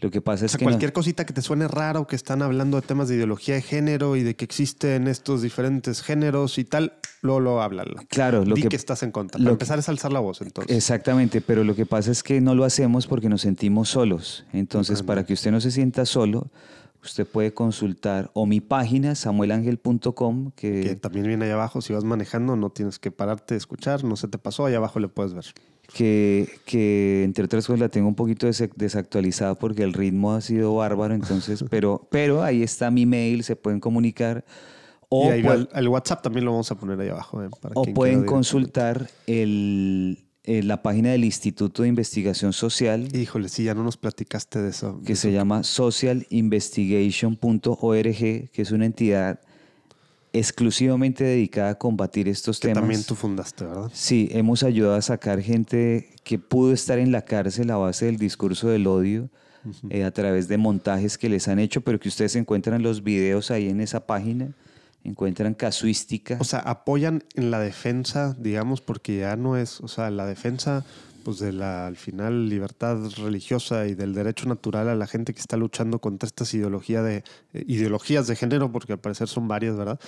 Lo 0.00 0.10
que 0.10 0.20
pasa 0.20 0.46
es 0.46 0.56
que 0.56 0.64
cualquier 0.64 0.92
cosita 0.92 1.24
que 1.24 1.32
te 1.32 1.40
suene 1.40 1.68
raro, 1.68 2.06
que 2.06 2.16
están 2.16 2.42
hablando 2.42 2.80
de 2.80 2.86
temas 2.86 3.08
de 3.08 3.14
ideología 3.14 3.54
de 3.54 3.62
género 3.62 4.16
y 4.16 4.22
de 4.22 4.36
que 4.36 4.44
existen 4.44 5.08
estos 5.08 5.42
diferentes 5.42 6.02
géneros 6.02 6.58
y 6.58 6.64
tal, 6.64 6.94
luego 7.22 7.40
lo 7.40 7.62
háblalo. 7.62 7.94
Claro, 8.08 8.44
lo 8.44 8.54
que, 8.54 8.68
estás 8.74 9.02
en 9.02 9.12
contra. 9.12 9.38
Para 9.38 9.50
empezar 9.50 9.78
es 9.78 9.88
alzar 9.88 10.12
la 10.12 10.20
voz, 10.20 10.42
entonces. 10.42 10.76
Exactamente, 10.76 11.40
pero 11.40 11.64
lo 11.64 11.74
que 11.74 11.86
pasa 11.86 12.10
es 12.10 12.22
que 12.22 12.40
no 12.40 12.54
lo 12.54 12.64
hacemos 12.64 13.06
porque 13.06 13.28
nos 13.28 13.42
sentimos 13.42 13.88
solos. 13.88 14.44
Entonces, 14.52 15.02
para 15.02 15.24
que 15.24 15.32
usted 15.32 15.50
no 15.50 15.60
se 15.60 15.70
sienta 15.70 16.04
solo, 16.04 16.50
Usted 17.04 17.26
puede 17.26 17.52
consultar 17.52 18.30
o 18.32 18.46
mi 18.46 18.62
página 18.62 19.14
samuelangel.com 19.14 20.52
que... 20.52 20.80
que 20.80 20.96
también 20.96 21.26
viene 21.26 21.44
ahí 21.44 21.50
abajo. 21.50 21.82
Si 21.82 21.92
vas 21.92 22.02
manejando 22.02 22.56
no 22.56 22.70
tienes 22.70 22.98
que 22.98 23.10
pararte 23.10 23.54
de 23.54 23.58
escuchar, 23.58 24.04
no 24.04 24.16
se 24.16 24.26
te 24.26 24.38
pasó, 24.38 24.64
ahí 24.64 24.74
abajo 24.74 25.00
le 25.00 25.08
puedes 25.08 25.34
ver. 25.34 25.44
Que, 25.94 26.48
que 26.66 27.22
entre 27.24 27.44
otras 27.44 27.66
cosas 27.66 27.80
la 27.80 27.88
tengo 27.88 28.08
un 28.08 28.14
poquito 28.14 28.46
des- 28.46 28.68
desactualizada 28.76 29.54
porque 29.54 29.82
el 29.82 29.92
ritmo 29.92 30.32
ha 30.34 30.40
sido 30.40 30.74
bárbaro, 30.74 31.14
entonces, 31.14 31.64
pero, 31.70 32.06
pero 32.10 32.42
ahí 32.42 32.62
está 32.62 32.90
mi 32.90 33.06
mail, 33.06 33.44
se 33.44 33.56
pueden 33.56 33.80
comunicar. 33.80 34.44
O, 35.08 35.26
y 35.26 35.28
ahí 35.30 35.46
el, 35.46 35.68
el 35.72 35.88
WhatsApp 35.88 36.22
también 36.22 36.44
lo 36.44 36.50
vamos 36.50 36.70
a 36.70 36.74
poner 36.74 37.00
ahí 37.00 37.08
abajo. 37.08 37.42
eh, 37.42 37.48
para 37.60 37.74
o 37.78 37.84
pueden 37.84 38.26
consultar 38.26 39.08
el, 39.28 40.18
la 40.44 40.82
página 40.82 41.12
del 41.12 41.24
Instituto 41.24 41.82
de 41.84 41.88
Investigación 41.88 42.52
Social. 42.52 43.08
Híjole, 43.14 43.48
sí, 43.48 43.62
ya 43.64 43.74
no 43.74 43.84
nos 43.84 43.96
platicaste 43.96 44.60
de 44.60 44.70
eso. 44.70 45.00
que 45.06 45.12
de 45.12 45.16
se 45.16 45.28
eso. 45.28 45.36
llama 45.36 45.62
socialinvestigation.org, 45.62 48.50
que 48.50 48.62
es 48.62 48.72
una 48.72 48.86
entidad 48.86 49.38
exclusivamente 50.34 51.24
dedicada 51.24 51.70
a 51.70 51.74
combatir 51.76 52.28
estos 52.28 52.58
Que 52.60 52.68
temas. 52.68 52.82
también 52.82 53.02
tú 53.04 53.14
fundaste, 53.14 53.64
¿verdad? 53.64 53.90
Sí, 53.94 54.28
hemos 54.32 54.62
ayudado 54.62 54.96
a 54.96 55.02
sacar 55.02 55.40
gente 55.40 56.10
que 56.24 56.38
pudo 56.38 56.72
estar 56.72 56.98
en 56.98 57.12
la 57.12 57.22
cárcel 57.22 57.70
a 57.70 57.76
base 57.76 58.06
del 58.06 58.18
discurso 58.18 58.68
del 58.68 58.86
odio 58.86 59.30
eh, 59.88 60.04
a 60.04 60.10
través 60.10 60.46
de 60.48 60.58
montajes 60.58 61.16
que 61.16 61.28
les 61.30 61.48
han 61.48 61.58
hecho, 61.58 61.80
pero 61.80 61.98
que 61.98 62.08
ustedes 62.08 62.36
encuentran 62.36 62.82
los 62.82 63.02
videos 63.02 63.50
ahí 63.50 63.68
en 63.70 63.80
esa 63.80 64.06
página, 64.06 64.50
encuentran 65.04 65.54
casuística. 65.54 66.36
O 66.40 66.44
sea, 66.44 66.58
apoyan 66.58 67.22
en 67.34 67.50
la 67.50 67.60
defensa, 67.60 68.36
digamos, 68.38 68.80
porque 68.80 69.18
ya 69.18 69.36
no 69.36 69.56
es, 69.56 69.80
o 69.80 69.88
sea, 69.88 70.10
la 70.10 70.26
defensa, 70.26 70.84
pues 71.24 71.38
de 71.38 71.52
la, 71.52 71.86
al 71.86 71.96
final, 71.96 72.48
libertad 72.48 72.98
religiosa 73.16 73.86
y 73.86 73.94
del 73.94 74.14
derecho 74.14 74.46
natural 74.46 74.88
a 74.88 74.94
la 74.94 75.06
gente 75.06 75.34
que 75.34 75.40
está 75.40 75.56
luchando 75.56 75.98
contra 75.98 76.26
estas 76.26 76.54
ideología 76.54 77.02
de, 77.02 77.24
eh, 77.54 77.64
ideologías 77.66 78.26
de 78.26 78.36
género, 78.36 78.70
porque 78.70 78.92
al 78.92 79.00
parecer 79.00 79.26
son 79.28 79.48
varias, 79.48 79.76
¿verdad? 79.76 79.98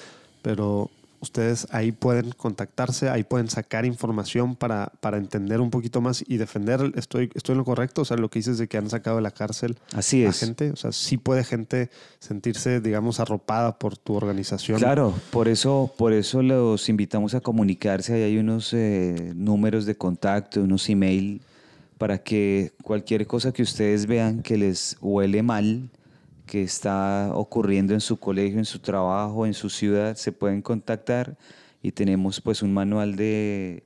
Pero 0.43 0.90
ustedes 1.20 1.66
ahí 1.70 1.93
pueden 1.93 2.30
contactarse, 2.32 3.09
ahí 3.09 3.24
pueden 3.24 3.48
sacar 3.48 3.84
información 3.84 4.56
para, 4.56 4.93
para 5.01 5.16
entender 5.16 5.60
un 5.60 5.70
poquito 5.70 6.01
más 6.01 6.24
y 6.26 6.36
defender, 6.36 6.93
estoy, 6.97 7.30
estoy 7.34 7.55
en 7.55 7.59
lo 7.59 7.64
correcto, 7.64 8.02
o 8.02 8.05
sea, 8.05 8.16
lo 8.16 8.28
que 8.30 8.38
dices 8.38 8.59
de 8.59 8.68
que 8.68 8.78
han 8.78 8.90
sacado 8.90 9.16
de 9.16 9.22
la 9.22 9.30
cárcel 9.30 9.76
Así 9.93 10.24
a 10.24 10.30
es. 10.30 10.40
gente, 10.40 10.70
o 10.70 10.76
sea, 10.76 10.93
sí 10.93 11.16
puede 11.16 11.44
gente 11.44 11.90
sentirse, 12.18 12.80
digamos, 12.80 13.20
arropada 13.20 13.78
por 13.78 13.97
tu 13.97 14.14
organización. 14.14 14.78
Claro, 14.78 15.14
por 15.30 15.48
eso, 15.48 15.93
por 15.97 16.12
eso 16.12 16.43
los 16.43 16.88
invitamos 16.88 17.34
a 17.34 17.40
comunicarse. 17.40 18.14
Ahí 18.14 18.22
hay 18.22 18.38
unos 18.38 18.72
eh, 18.72 19.32
números 19.34 19.86
de 19.86 19.97
contacto, 19.97 20.62
unos 20.62 20.88
email, 20.88 21.43
para 21.98 22.18
que 22.18 22.72
cualquier 22.82 23.26
cosa 23.26 23.52
que 23.52 23.62
ustedes 23.62 24.06
vean 24.06 24.43
que 24.43 24.56
les 24.56 24.97
huele 25.01 25.43
mal, 25.43 25.90
que 26.47 26.62
está 26.62 27.31
ocurriendo 27.35 27.93
en 27.93 28.01
su 28.01 28.18
colegio, 28.18 28.59
en 28.59 28.64
su 28.64 28.78
trabajo, 28.78 29.47
en 29.47 29.55
su 29.55 29.68
ciudad, 29.68 30.16
se 30.16 30.32
pueden 30.32 30.62
contactar 30.62 31.36
y 31.82 31.93
tenemos 31.93 32.40
pues 32.40 32.62
un 32.62 32.73
manual 32.73 33.16
de 33.16 33.85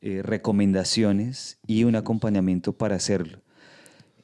eh, 0.00 0.22
recomendaciones 0.22 1.58
y 1.66 1.84
un 1.84 1.96
acompañamiento 1.96 2.72
para 2.72 2.96
hacerlo. 2.96 3.38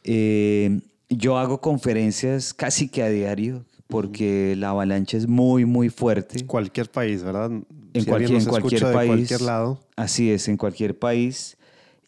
Eh, 0.05 0.81
yo 1.09 1.39
hago 1.39 1.61
conferencias 1.61 2.55
casi 2.55 2.89
que 2.89 3.03
a 3.03 3.09
diario 3.09 3.65
porque 3.89 4.55
la 4.57 4.71
avalancha 4.71 5.17
es 5.17 5.27
muy, 5.27 5.65
muy 5.65 5.89
fuerte. 5.89 6.45
Cualquier 6.47 6.91
país, 6.91 7.23
¿verdad? 7.23 7.51
En 7.51 8.03
Si 8.03 8.07
cualquier, 8.07 8.41
en 8.41 8.45
cualquier 8.47 8.83
país. 8.83 8.95
De 8.95 9.07
cualquier 9.07 9.41
lado. 9.43 9.81
Así 9.97 10.31
es, 10.31 10.49
en 10.49 10.57
cualquier 10.57 10.99
país. 10.99 11.57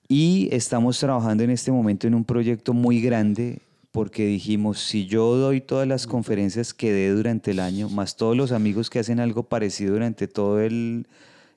Y 0.08 0.48
estamos 0.52 0.98
trabajando 0.98 1.44
en 1.44 1.50
este 1.50 1.72
momento 1.72 2.06
en 2.06 2.14
un 2.14 2.24
proyecto 2.24 2.72
muy 2.72 3.00
grande 3.00 3.60
porque 3.96 4.26
dijimos, 4.26 4.78
si 4.78 5.06
yo 5.06 5.36
doy 5.36 5.62
todas 5.62 5.88
las 5.88 6.06
conferencias 6.06 6.74
que 6.74 6.92
dé 6.92 7.08
durante 7.08 7.52
el 7.52 7.60
año, 7.60 7.88
más 7.88 8.14
todos 8.14 8.36
los 8.36 8.52
amigos 8.52 8.90
que 8.90 8.98
hacen 8.98 9.20
algo 9.20 9.44
parecido 9.44 9.94
durante 9.94 10.28
todo 10.28 10.60
el, 10.60 11.06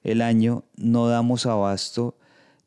el 0.05 0.21
año, 0.21 0.63
no 0.77 1.09
damos 1.09 1.45
abasto. 1.45 2.15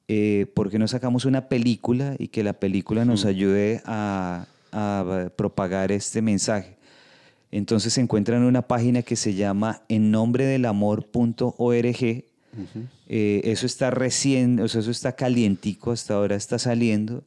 Eh, 0.09 0.45
porque 0.53 0.79
no 0.79 0.87
sacamos 0.89 1.25
una 1.25 1.49
película 1.49 2.17
y 2.19 2.29
que 2.29 2.43
la 2.43 2.53
película 2.53 3.07
nos 3.07 3.25
ayude 3.25 3.81
a, 3.87 4.45
a 4.73 5.31
propagar 5.37 5.91
este 5.91 6.21
mensaje? 6.21 6.77
Entonces 7.51 7.95
se 7.95 8.03
encuentra 8.03 8.37
en 8.37 8.43
una 8.43 8.61
página 8.61 9.01
que 9.01 9.17
se 9.17 9.33
llama 9.33 9.81
ennombredelamor.org. 9.89 12.25
Eh, 13.09 13.41
eso 13.45 13.65
está 13.65 13.91
recién, 13.91 14.61
o 14.61 14.69
sea, 14.69 14.83
eso 14.83 14.91
está 14.91 15.17
calientico, 15.17 15.93
hasta 15.93 16.13
ahora 16.13 16.37
está 16.37 16.59
saliendo, 16.59 17.25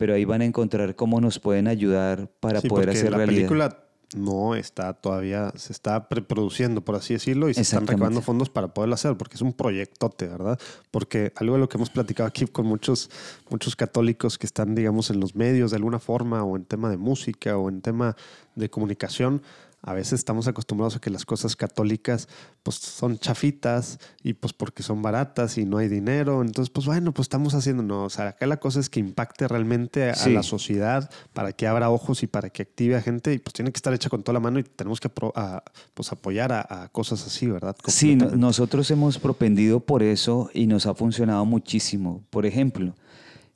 pero 0.00 0.14
ahí 0.14 0.24
van 0.24 0.40
a 0.40 0.46
encontrar 0.46 0.96
cómo 0.96 1.20
nos 1.20 1.38
pueden 1.38 1.68
ayudar 1.68 2.26
para 2.40 2.62
Sí, 2.62 2.68
poder 2.68 2.88
hacer 2.88 3.10
la 3.10 3.18
realidad. 3.18 3.36
película 3.36 3.84
no 4.16 4.54
está 4.54 4.94
todavía, 4.94 5.52
se 5.56 5.74
está 5.74 6.08
preproduciendo, 6.08 6.80
por 6.82 6.94
así 6.94 7.12
decirlo, 7.12 7.50
y 7.50 7.54
se 7.54 7.60
están 7.60 7.86
recaudando 7.86 8.22
fondos 8.22 8.48
para 8.48 8.72
poderlo 8.72 8.94
hacer, 8.94 9.14
porque 9.18 9.34
es 9.34 9.42
un 9.42 9.52
proyectote, 9.52 10.26
¿verdad? 10.26 10.58
Porque 10.90 11.34
algo 11.36 11.56
de 11.56 11.60
lo 11.60 11.68
que 11.68 11.76
hemos 11.76 11.90
platicado 11.90 12.26
aquí 12.26 12.46
con 12.46 12.64
muchos, 12.64 13.10
muchos 13.50 13.76
católicos 13.76 14.38
que 14.38 14.46
están, 14.46 14.74
digamos, 14.74 15.10
en 15.10 15.20
los 15.20 15.36
medios 15.36 15.70
de 15.70 15.76
alguna 15.76 15.98
forma, 15.98 16.44
o 16.44 16.56
en 16.56 16.64
tema 16.64 16.88
de 16.88 16.96
música, 16.96 17.58
o 17.58 17.68
en 17.68 17.82
tema 17.82 18.16
de 18.54 18.70
comunicación, 18.70 19.42
a 19.82 19.94
veces 19.94 20.14
estamos 20.14 20.46
acostumbrados 20.46 20.96
a 20.96 21.00
que 21.00 21.08
las 21.10 21.24
cosas 21.24 21.56
católicas 21.56 22.28
pues 22.62 22.76
son 22.76 23.18
chafitas 23.18 23.98
y 24.22 24.34
pues 24.34 24.52
porque 24.52 24.82
son 24.82 25.00
baratas 25.00 25.56
y 25.56 25.64
no 25.64 25.78
hay 25.78 25.88
dinero. 25.88 26.42
Entonces, 26.42 26.70
pues 26.70 26.84
bueno, 26.86 27.12
pues 27.12 27.24
estamos 27.24 27.54
haciendo, 27.54 27.82
no, 27.82 28.04
o 28.04 28.10
sea, 28.10 28.28
acá 28.28 28.46
la 28.46 28.58
cosa 28.58 28.80
es 28.80 28.90
que 28.90 29.00
impacte 29.00 29.48
realmente 29.48 30.10
a 30.10 30.14
Sí. 30.14 30.32
la 30.34 30.42
sociedad 30.42 31.10
para 31.32 31.52
que 31.52 31.66
abra 31.66 31.88
ojos 31.90 32.22
y 32.22 32.26
para 32.26 32.50
que 32.50 32.62
active 32.62 32.96
a 32.96 33.00
gente 33.00 33.32
y 33.32 33.38
pues 33.38 33.54
tiene 33.54 33.72
que 33.72 33.78
estar 33.78 33.94
hecha 33.94 34.10
con 34.10 34.22
toda 34.22 34.34
la 34.34 34.40
mano 34.40 34.58
y 34.58 34.64
tenemos 34.64 35.00
que 35.00 35.10
a, 35.34 35.62
pues 35.94 36.12
apoyar 36.12 36.52
a, 36.52 36.66
a 36.84 36.88
cosas 36.88 37.26
así, 37.26 37.46
¿verdad? 37.46 37.74
Sí, 37.86 38.16
nosotros 38.16 38.90
hemos 38.90 39.18
propendido 39.18 39.80
por 39.80 40.02
eso 40.02 40.50
y 40.52 40.66
nos 40.66 40.84
ha 40.86 40.94
funcionado 40.94 41.44
muchísimo. 41.46 42.22
Por 42.30 42.44
ejemplo, 42.44 42.94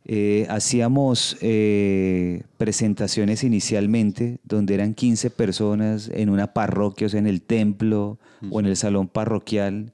eh, 0.06 0.47
hacíamos 0.51 1.36
eh, 1.40 2.43
presentaciones 2.59 3.43
inicialmente 3.43 4.39
donde 4.44 4.74
eran 4.74 4.93
15 4.93 5.31
personas 5.31 6.10
en 6.12 6.28
una 6.28 6.52
parroquia, 6.52 7.06
o 7.06 7.10
sea, 7.10 7.20
en 7.20 7.26
el 7.26 7.40
templo 7.40 8.18
o 8.51 8.60
en 8.60 8.66
el 8.66 8.76
salón 8.76 9.09
parroquial. 9.09 9.93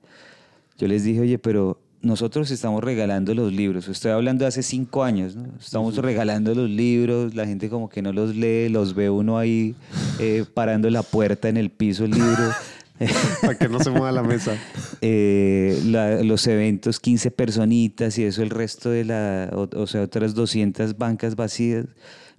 Yo 0.78 0.88
les 0.88 1.04
dije, 1.04 1.20
oye, 1.20 1.38
pero 1.38 1.78
nosotros 2.02 2.50
estamos 2.50 2.82
regalando 2.82 3.34
los 3.34 3.52
libros. 3.52 3.86
Estoy 3.88 4.12
hablando 4.12 4.44
de 4.44 4.48
hace 4.48 4.62
cinco 4.62 5.04
años, 5.04 5.36
¿no? 5.36 5.46
Estamos 5.60 5.96
regalando 5.96 6.54
los 6.54 6.68
libros, 6.68 7.34
la 7.34 7.46
gente 7.46 7.68
como 7.68 7.88
que 7.88 8.02
no 8.02 8.12
los 8.12 8.34
lee, 8.34 8.68
los 8.68 8.94
ve 8.94 9.10
uno 9.10 9.38
ahí 9.38 9.74
eh, 10.18 10.44
parando 10.52 10.88
la 10.90 11.02
puerta 11.02 11.48
en 11.48 11.56
el 11.56 11.70
piso 11.70 12.04
el 12.04 12.12
libro. 12.12 12.50
para 13.40 13.59
que 13.59 13.68
no 13.68 13.81
se 13.82 13.90
mueva 13.90 14.12
la 14.12 14.22
mesa. 14.22 14.56
eh, 15.01 15.81
los 16.24 16.47
eventos 16.47 17.01
15 17.01 17.31
personitas 17.31 18.18
y 18.18 18.24
eso 18.24 18.43
el 18.43 18.51
resto 18.51 18.90
de 18.90 19.05
la, 19.05 19.51
o, 19.55 19.86
sea, 19.86 20.02
otras 20.02 20.35
200 20.35 20.98
bancas 20.98 21.36
vacías. 21.36 21.86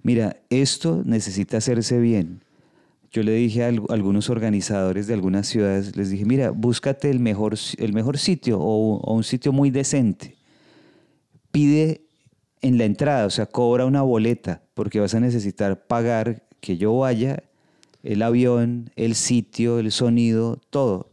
Mira, 0.02 0.36
esto 0.50 1.02
necesita 1.04 1.56
hacerse 1.58 1.98
bien. 1.98 2.42
Yo 3.10 3.22
le 3.22 3.32
dije 3.32 3.64
a 3.64 3.68
al- 3.68 3.82
algunos 3.90 4.30
organizadores 4.30 5.06
de 5.06 5.14
algunas 5.14 5.46
ciudades, 5.46 5.96
les 5.96 6.10
dije, 6.10 6.24
mira, 6.24 6.50
búscate 6.50 7.10
el 7.10 7.20
mejor, 7.20 7.54
el 7.76 7.92
mejor 7.92 8.18
sitio 8.18 8.58
o, 8.58 8.96
o 8.98 9.14
un 9.14 9.22
sitio 9.24 9.52
muy 9.52 9.70
decente. 9.70 10.36
Pide 11.50 12.02
en 12.62 12.78
la 12.78 12.84
entrada, 12.84 13.26
o 13.26 13.30
sea, 13.30 13.46
cobra 13.46 13.84
una 13.84 14.02
boleta, 14.02 14.62
porque 14.74 15.00
vas 15.00 15.14
a 15.14 15.20
necesitar 15.20 15.86
pagar 15.86 16.44
que 16.60 16.76
yo 16.78 16.96
vaya, 16.96 17.42
el 18.02 18.22
avión, 18.22 18.90
el 18.96 19.14
sitio, 19.14 19.78
el 19.78 19.92
sonido, 19.92 20.58
todo. 20.70 21.10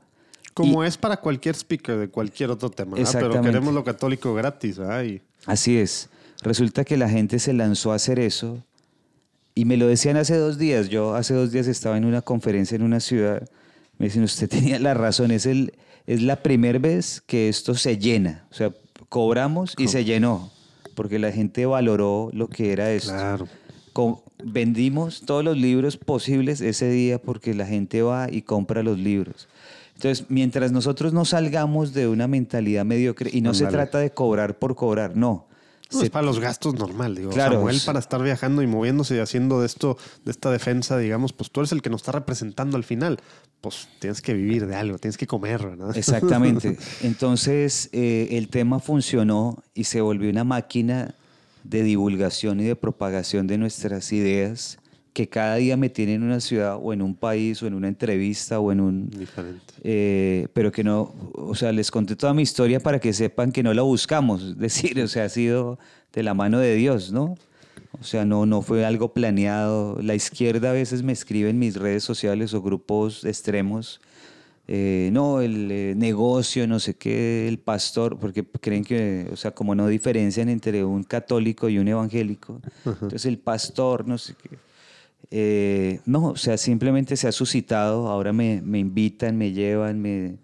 Como 0.54 0.84
es 0.84 0.98
para 0.98 1.18
cualquier 1.18 1.56
speaker 1.56 1.98
de 1.98 2.10
cualquier 2.10 2.52
otro 2.52 2.70
tema, 2.70 2.98
pero 3.14 3.42
queremos 3.42 3.74
lo 3.74 3.84
católico 3.84 4.34
gratis. 4.34 4.80
Y 5.06 5.22
Así 5.46 5.78
es. 5.78 6.10
Resulta 6.42 6.84
que 6.84 6.98
la 6.98 7.10
gente 7.10 7.40
se 7.40 7.54
lanzó 7.54 7.92
a 7.92 7.96
hacer 7.96 8.20
eso 8.20 8.64
y 9.56 9.66
me 9.66 9.78
lo 9.78 9.88
decían 9.88 10.18
hace 10.18 10.36
dos 10.36 10.58
días. 10.58 10.90
Yo 10.90 11.16
hace 11.16 11.34
dos 11.34 11.52
días 11.52 11.68
estaba 11.68 11.98
en 11.98 12.06
una 12.06 12.22
conferencia 12.22 12.76
en 12.76 12.84
una 12.84 13.00
ciudad. 13.00 13.48
Me 13.98 14.08
dicen, 14.08 14.24
usted 14.24 14.50
tenía 14.50 14.80
la 14.80 14.94
razón, 14.94 15.32
es, 15.32 15.46
el, 15.46 15.74
es 16.08 16.22
la 16.22 16.42
primera 16.44 16.80
vez 16.80 17.22
que 17.26 17.50
esto 17.50 17.76
se 17.76 17.98
llena. 17.98 18.48
O 18.52 18.54
sea, 18.54 18.74
cobramos 19.10 19.76
y 19.78 19.88
se 19.88 20.04
llenó 20.04 20.52
porque 20.96 21.20
la 21.20 21.32
gente 21.32 21.66
valoró 21.66 22.30
lo 22.34 22.50
que 22.50 22.74
era 22.74 22.92
esto. 22.92 23.12
claro. 23.12 23.48
Vendimos 24.44 25.22
todos 25.26 25.44
los 25.44 25.58
libros 25.58 25.98
posibles 25.98 26.62
ese 26.62 26.90
día 26.90 27.22
porque 27.22 27.54
la 27.54 27.66
gente 27.66 28.02
va 28.02 28.28
y 28.32 28.42
compra 28.44 28.84
los 28.84 28.98
libros. 28.98 29.48
Entonces, 29.96 30.26
mientras 30.30 30.72
nosotros 30.72 31.12
no 31.12 31.26
salgamos 31.26 31.94
de 31.94 32.08
una 32.08 32.28
mentalidad 32.28 32.86
mediocre, 32.86 33.30
y 33.34 33.42
no 33.42 33.54
se 33.54 33.66
trata 33.68 34.00
de 34.00 34.12
cobrar 34.12 34.58
por 34.58 34.76
cobrar, 34.76 35.16
no. 35.18 35.48
No, 35.92 36.00
Se- 36.00 36.06
es 36.06 36.12
para 36.12 36.26
los 36.26 36.40
gastos 36.40 36.76
normal, 36.76 37.16
digo. 37.16 37.32
Claro, 37.32 37.56
Samuel 37.56 37.76
es- 37.78 37.84
para 37.84 38.00
estar 38.00 38.22
viajando 38.22 38.62
y 38.62 38.68
moviéndose 38.68 39.16
y 39.16 39.20
haciendo 39.20 39.60
de 39.60 39.66
esto, 39.66 39.98
de 40.24 40.32
esta 40.32 40.52
defensa, 40.52 40.98
digamos, 41.00 41.34
pues 41.34 41.50
tú 41.52 41.60
eres 41.62 41.72
el 41.72 41.82
que 41.82 41.90
nos 41.90 42.02
está 42.02 42.12
representando 42.12 42.78
al 42.78 42.84
final. 42.84 43.20
Pues 43.60 43.90
tienes 44.00 44.22
que 44.22 44.34
vivir 44.36 44.68
de 44.68 44.76
algo, 44.76 45.00
tienes 45.00 45.18
que 45.18 45.28
comer, 45.28 45.66
¿verdad? 45.66 45.98
Exactamente. 45.98 46.78
Entonces, 47.02 47.90
eh, 47.92 48.30
el 48.32 48.48
tema 48.50 48.80
funcionó 48.80 49.62
y 49.74 49.86
se 49.86 50.00
volvió 50.00 50.30
una 50.30 50.44
máquina 50.46 51.16
de 51.64 51.84
divulgación 51.84 52.60
y 52.60 52.64
de 52.64 52.76
propagación 52.76 53.48
de 53.48 53.58
nuestras 53.58 54.12
ideas 54.12 54.80
que 55.14 55.28
cada 55.28 55.56
día 55.56 55.76
me 55.76 55.90
tienen 55.90 56.16
en 56.16 56.24
una 56.24 56.40
ciudad 56.40 56.78
o 56.82 56.94
en 56.94 57.02
un 57.02 57.16
país 57.16 57.62
o 57.62 57.68
en 57.68 57.74
una 57.74 57.88
entrevista 57.88 58.60
o 58.60 58.72
en 58.72 58.80
un... 58.80 59.10
Diferente. 59.10 59.74
eh, 59.84 60.48
pero 60.54 60.72
que 60.72 60.84
no, 60.84 61.14
o 61.34 61.56
sea, 61.56 61.72
les 61.72 61.92
conté 61.92 62.16
toda 62.16 62.34
mi 62.34 62.44
historia 62.44 62.80
para 62.80 63.00
que 63.00 63.12
sepan 63.12 63.52
que 63.52 63.64
no 63.64 63.74
la 63.74 63.82
buscamos, 63.82 64.44
es 64.44 64.58
decir, 64.58 65.02
o 65.02 65.08
sea, 65.08 65.26
ha 65.26 65.30
sido 65.30 65.80
de 66.14 66.24
la 66.24 66.34
mano 66.34 66.60
de 66.60 66.76
Dios, 66.76 67.12
¿no? 67.12 67.36
O 68.00 68.04
sea, 68.04 68.24
no, 68.24 68.46
no 68.46 68.62
fue 68.62 68.86
algo 68.86 69.14
planeado. 69.14 69.98
La 70.02 70.16
izquierda 70.16 70.70
a 70.70 70.74
veces 70.74 71.02
me 71.04 71.12
escribe 71.12 71.50
en 71.50 71.60
mis 71.60 71.76
redes 71.76 72.04
sociales 72.04 72.54
o 72.54 72.62
grupos 72.62 73.26
extremos, 73.26 74.00
eh, 74.72 75.10
no, 75.12 75.42
el 75.42 75.72
eh, 75.72 75.94
negocio, 75.98 76.68
no 76.68 76.80
sé 76.80 76.94
qué, 76.94 77.48
el 77.48 77.58
pastor, 77.58 78.20
porque 78.20 78.44
creen 78.44 78.84
que, 78.84 79.28
o 79.34 79.36
sea, 79.36 79.50
como 79.50 79.74
no 79.74 79.88
diferencian 79.88 80.48
entre 80.48 80.84
un 80.84 81.04
católico 81.04 81.70
y 81.70 81.80
un 81.80 81.88
evangélico, 81.88 82.62
entonces 82.86 83.26
el 83.26 83.40
pastor, 83.40 84.08
no 84.08 84.20
sé 84.20 84.36
qué. 84.36 84.60
Eh, 85.32 86.02
no, 86.06 86.28
o 86.28 86.36
sea, 86.36 86.56
simplemente 86.56 87.18
se 87.18 87.28
ha 87.28 87.32
suscitado, 87.32 88.10
ahora 88.10 88.32
me, 88.32 88.62
me 88.62 88.78
invitan, 88.78 89.40
me 89.40 89.54
llevan, 89.54 90.00
me, 90.04 90.38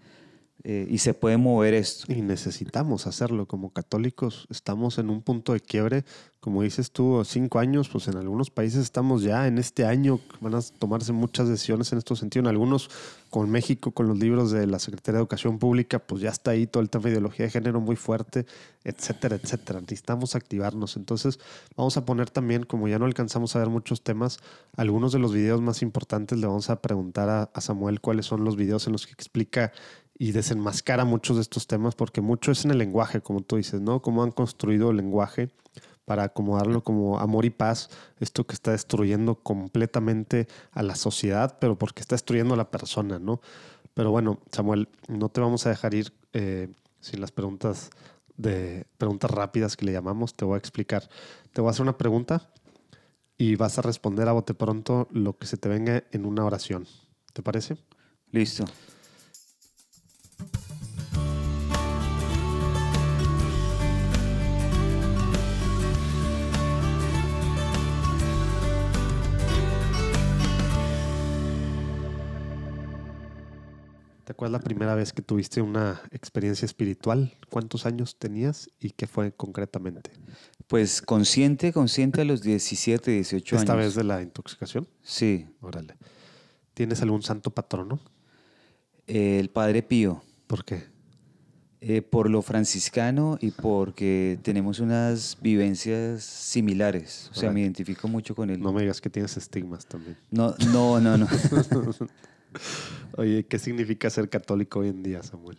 eh, 0.67 0.87
y 0.89 0.97
se 0.97 1.13
puede 1.13 1.37
mover 1.37 1.75
esto. 1.75 2.11
Y 2.11 2.23
necesitamos 2.23 3.05
hacerlo 3.05 3.45
como 3.45 3.69
católicos. 3.69 4.47
Estamos 4.49 4.97
en 4.97 5.11
un 5.11 5.21
punto 5.21 5.53
de 5.53 5.59
quiebre. 5.59 6.05
Como 6.39 6.63
dices 6.63 6.91
tú, 6.91 7.23
cinco 7.23 7.59
años, 7.59 7.87
pues 7.87 8.07
en 8.07 8.17
algunos 8.17 8.49
países 8.49 8.81
estamos 8.81 9.21
ya 9.21 9.45
en 9.45 9.59
este 9.59 9.85
año. 9.85 10.19
Van 10.41 10.55
a 10.55 10.61
tomarse 10.61 11.13
muchas 11.13 11.47
decisiones 11.49 11.91
en 11.91 11.99
este 11.99 12.15
sentido. 12.15 12.41
En 12.41 12.47
algunos, 12.47 12.89
con 13.29 13.51
México, 13.51 13.91
con 13.91 14.07
los 14.07 14.17
libros 14.17 14.49
de 14.49 14.65
la 14.65 14.79
Secretaría 14.79 15.17
de 15.17 15.21
Educación 15.21 15.59
Pública, 15.59 15.99
pues 15.99 16.21
ya 16.21 16.29
está 16.31 16.51
ahí 16.51 16.65
todo 16.65 16.81
el 16.81 16.89
tema 16.89 17.03
de 17.05 17.11
ideología 17.11 17.45
de 17.45 17.51
género 17.51 17.79
muy 17.79 17.95
fuerte, 17.95 18.47
etcétera, 18.83 19.35
etcétera. 19.35 19.81
Necesitamos 19.81 20.35
activarnos. 20.35 20.97
Entonces, 20.97 21.39
vamos 21.77 21.95
a 21.97 22.05
poner 22.05 22.31
también, 22.31 22.63
como 22.63 22.87
ya 22.87 22.97
no 22.97 23.05
alcanzamos 23.05 23.55
a 23.55 23.59
ver 23.59 23.69
muchos 23.69 24.01
temas, 24.01 24.39
algunos 24.75 25.11
de 25.11 25.19
los 25.19 25.31
videos 25.31 25.61
más 25.61 25.83
importantes 25.83 26.39
le 26.39 26.47
vamos 26.47 26.71
a 26.71 26.81
preguntar 26.81 27.29
a, 27.29 27.43
a 27.53 27.61
Samuel 27.61 28.01
cuáles 28.01 28.25
son 28.25 28.43
los 28.43 28.55
videos 28.55 28.87
en 28.87 28.93
los 28.93 29.05
que 29.05 29.13
explica 29.13 29.71
y 30.17 30.31
desenmascara 30.31 31.05
muchos 31.05 31.35
de 31.37 31.41
estos 31.41 31.67
temas, 31.67 31.95
porque 31.95 32.21
mucho 32.21 32.51
es 32.51 32.65
en 32.65 32.71
el 32.71 32.77
lenguaje, 32.77 33.21
como 33.21 33.41
tú 33.41 33.57
dices, 33.57 33.81
¿no? 33.81 34.01
Cómo 34.01 34.23
han 34.23 34.31
construido 34.31 34.91
el 34.91 34.97
lenguaje 34.97 35.49
para 36.05 36.23
acomodarlo 36.23 36.83
como 36.83 37.19
amor 37.19 37.45
y 37.45 37.49
paz, 37.49 37.89
esto 38.19 38.45
que 38.45 38.53
está 38.53 38.71
destruyendo 38.71 39.35
completamente 39.35 40.47
a 40.71 40.83
la 40.83 40.95
sociedad, 40.95 41.57
pero 41.59 41.77
porque 41.77 42.01
está 42.01 42.15
destruyendo 42.15 42.53
a 42.53 42.57
la 42.57 42.69
persona, 42.69 43.19
¿no? 43.19 43.41
Pero 43.93 44.11
bueno, 44.11 44.39
Samuel, 44.51 44.87
no 45.07 45.29
te 45.29 45.41
vamos 45.41 45.65
a 45.65 45.69
dejar 45.69 45.93
ir 45.93 46.13
eh, 46.33 46.69
sin 46.99 47.21
las 47.21 47.31
preguntas 47.31 47.89
de 48.37 48.85
preguntas 48.97 49.31
rápidas 49.31 49.75
que 49.75 49.85
le 49.85 49.93
llamamos. 49.93 50.35
Te 50.35 50.45
voy 50.45 50.55
a 50.55 50.57
explicar. 50.57 51.09
Te 51.53 51.61
voy 51.61 51.69
a 51.69 51.71
hacer 51.71 51.83
una 51.83 51.97
pregunta 51.97 52.49
y 53.37 53.55
vas 53.55 53.77
a 53.79 53.81
responder 53.81 54.27
a 54.27 54.33
bote 54.33 54.53
pronto 54.53 55.07
lo 55.11 55.37
que 55.37 55.47
se 55.47 55.57
te 55.57 55.69
venga 55.69 56.03
en 56.11 56.25
una 56.25 56.45
oración. 56.45 56.85
¿Te 57.33 57.41
parece? 57.41 57.77
Listo. 58.31 58.65
¿Te 74.26 74.31
acuerdas 74.31 74.60
la 74.60 74.65
primera 74.65 74.95
vez 74.95 75.14
que 75.14 75.22
tuviste 75.22 75.61
una 75.61 76.02
experiencia 76.11 76.65
espiritual? 76.65 77.31
¿Cuántos 77.49 77.85
años 77.85 78.18
tenías 78.18 78.69
y 78.80 78.89
qué 78.89 79.06
fue 79.06 79.31
concretamente? 79.31 80.11
Pues 80.65 81.03
consciente, 81.03 81.72
consciente 81.72 82.22
a 82.22 82.26
los 82.26 82.41
17, 82.41 83.11
18 83.11 83.56
Esta 83.56 83.73
años. 83.73 83.85
vez 83.85 83.95
de 83.95 84.03
la 84.03 84.23
intoxicación. 84.23 84.88
Sí, 85.03 85.47
Órale. 85.61 85.95
¿Tienes 86.73 87.02
algún 87.03 87.22
santo 87.22 87.52
patrono? 87.52 87.99
eh, 89.07 89.38
el 89.39 89.49
Padre 89.52 89.84
Pío. 89.84 90.23
¿Por 90.47 90.65
qué? 90.65 90.84
Eh, 91.81 92.02
por 92.02 92.27
lo 92.31 92.41
franciscano 92.41 93.38
y 93.39 93.52
porque 93.52 94.39
tenemos 94.41 94.80
unas 94.80 95.38
vivencias 95.39 96.23
similares. 96.23 97.30
O 97.31 97.35
sea, 97.35 97.52
me 97.52 97.61
identifico 97.61 98.07
mucho 98.07 98.34
con 98.34 98.49
él. 98.49 98.60
No 98.60 98.73
me 98.73 98.81
digas 98.81 98.99
que 99.02 99.11
tienes 99.11 99.38
estigmas 99.38 99.85
también. 99.85 100.18
No, 100.31 100.56
no, 100.73 100.99
no, 100.99 101.15
no. 101.15 101.27
Oye, 103.18 103.45
¿qué 103.45 103.60
significa 103.60 104.10
ser 104.10 104.30
católico 104.30 104.80
hoy 104.80 104.90
en 104.90 105.03
día, 105.03 105.23
Samuel? 105.23 105.57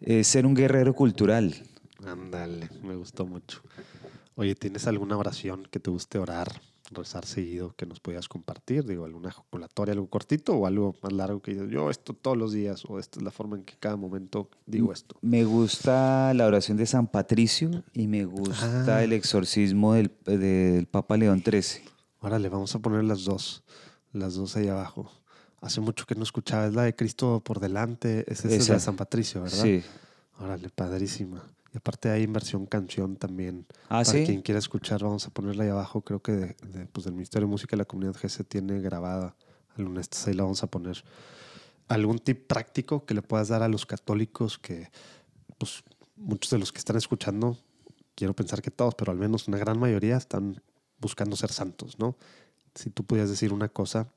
Eh, 0.00 0.24
ser 0.24 0.46
un 0.46 0.54
guerrero 0.54 0.94
cultural. 0.94 1.54
Ándale, 2.04 2.68
me 2.82 2.94
gustó 2.96 3.26
mucho. 3.26 3.60
Oye, 4.34 4.54
¿tienes 4.54 4.86
alguna 4.86 5.16
oración 5.18 5.68
que 5.70 5.78
te 5.80 5.90
guste 5.90 6.18
orar, 6.18 6.62
rezar 6.92 7.26
seguido 7.26 7.74
que 7.76 7.84
nos 7.84 8.00
podías 8.00 8.26
compartir? 8.26 8.84
Digo, 8.86 9.04
alguna 9.04 9.28
ejaculatoria, 9.28 9.92
algo 9.92 10.08
cortito 10.08 10.54
o 10.54 10.66
algo 10.66 10.96
más 11.02 11.12
largo 11.12 11.42
que 11.42 11.54
yo 11.68 11.90
esto 11.90 12.14
todos 12.14 12.38
los 12.38 12.52
días 12.52 12.84
o 12.88 12.98
esta 12.98 13.18
es 13.18 13.22
la 13.24 13.30
forma 13.30 13.56
en 13.56 13.64
que 13.64 13.74
cada 13.78 13.96
momento 13.96 14.48
digo 14.64 14.92
esto. 14.94 15.16
Me 15.20 15.44
gusta 15.44 16.32
la 16.32 16.46
oración 16.46 16.78
de 16.78 16.86
San 16.86 17.06
Patricio 17.06 17.84
y 17.92 18.06
me 18.08 18.24
gusta 18.24 18.96
Ah. 18.96 19.04
el 19.04 19.12
exorcismo 19.12 19.92
del, 19.92 20.10
del 20.24 20.86
Papa 20.86 21.18
León 21.18 21.42
XIII. 21.44 21.82
Órale, 22.20 22.48
vamos 22.48 22.74
a 22.74 22.78
poner 22.78 23.04
las 23.04 23.24
dos, 23.24 23.62
las 24.12 24.34
dos 24.34 24.56
ahí 24.56 24.68
abajo. 24.68 25.10
Hace 25.60 25.80
mucho 25.80 26.06
que 26.06 26.14
no 26.14 26.22
escuchaba, 26.22 26.66
es 26.66 26.74
la 26.74 26.82
de 26.84 26.94
Cristo 26.94 27.42
por 27.44 27.60
delante, 27.60 28.24
esa 28.32 28.48
es 28.48 28.54
la 28.54 28.56
Esa. 28.62 28.72
de 28.74 28.80
San 28.80 28.96
Patricio, 28.96 29.42
¿verdad? 29.42 29.62
Sí. 29.62 29.82
Órale, 30.38 30.70
padrísima. 30.70 31.42
Y 31.72 31.76
aparte 31.76 32.08
hay 32.10 32.22
inversión 32.22 32.66
canción 32.66 33.16
también. 33.16 33.66
Ah, 33.84 34.02
Para 34.02 34.04
sí. 34.04 34.24
quien 34.24 34.40
quiera 34.42 34.58
escuchar, 34.58 35.02
vamos 35.02 35.26
a 35.26 35.30
ponerla 35.30 35.64
ahí 35.64 35.70
abajo. 35.70 36.00
Creo 36.00 36.20
que 36.20 36.32
de, 36.32 36.46
de, 36.66 36.86
pues, 36.86 37.04
del 37.04 37.12
Ministerio 37.14 37.46
de 37.46 37.50
Música 37.50 37.72
de 37.76 37.78
la 37.78 37.84
Comunidad 37.84 38.16
GC 38.20 38.42
tiene 38.44 38.80
grabada 38.80 39.36
alguna 39.76 40.00
estas. 40.00 40.26
Ahí 40.26 40.34
la 40.34 40.42
vamos 40.44 40.62
a 40.62 40.66
poner. 40.66 41.04
¿Algún 41.88 42.18
tip 42.18 42.46
práctico 42.46 43.04
que 43.04 43.14
le 43.14 43.22
puedas 43.22 43.48
dar 43.48 43.62
a 43.62 43.68
los 43.68 43.84
católicos 43.84 44.58
que, 44.58 44.90
pues, 45.58 45.84
muchos 46.16 46.50
de 46.50 46.58
los 46.58 46.72
que 46.72 46.78
están 46.78 46.96
escuchando, 46.96 47.58
quiero 48.14 48.34
pensar 48.34 48.62
que 48.62 48.70
todos, 48.70 48.94
pero 48.94 49.12
al 49.12 49.18
menos 49.18 49.46
una 49.46 49.58
gran 49.58 49.78
mayoría 49.78 50.16
están 50.16 50.60
buscando 50.98 51.36
ser 51.36 51.52
santos, 51.52 51.98
¿no? 51.98 52.16
Si 52.74 52.90
tú 52.90 53.04
pudieras 53.04 53.30
decir 53.30 53.52
una 53.52 53.68
cosa 53.68 54.08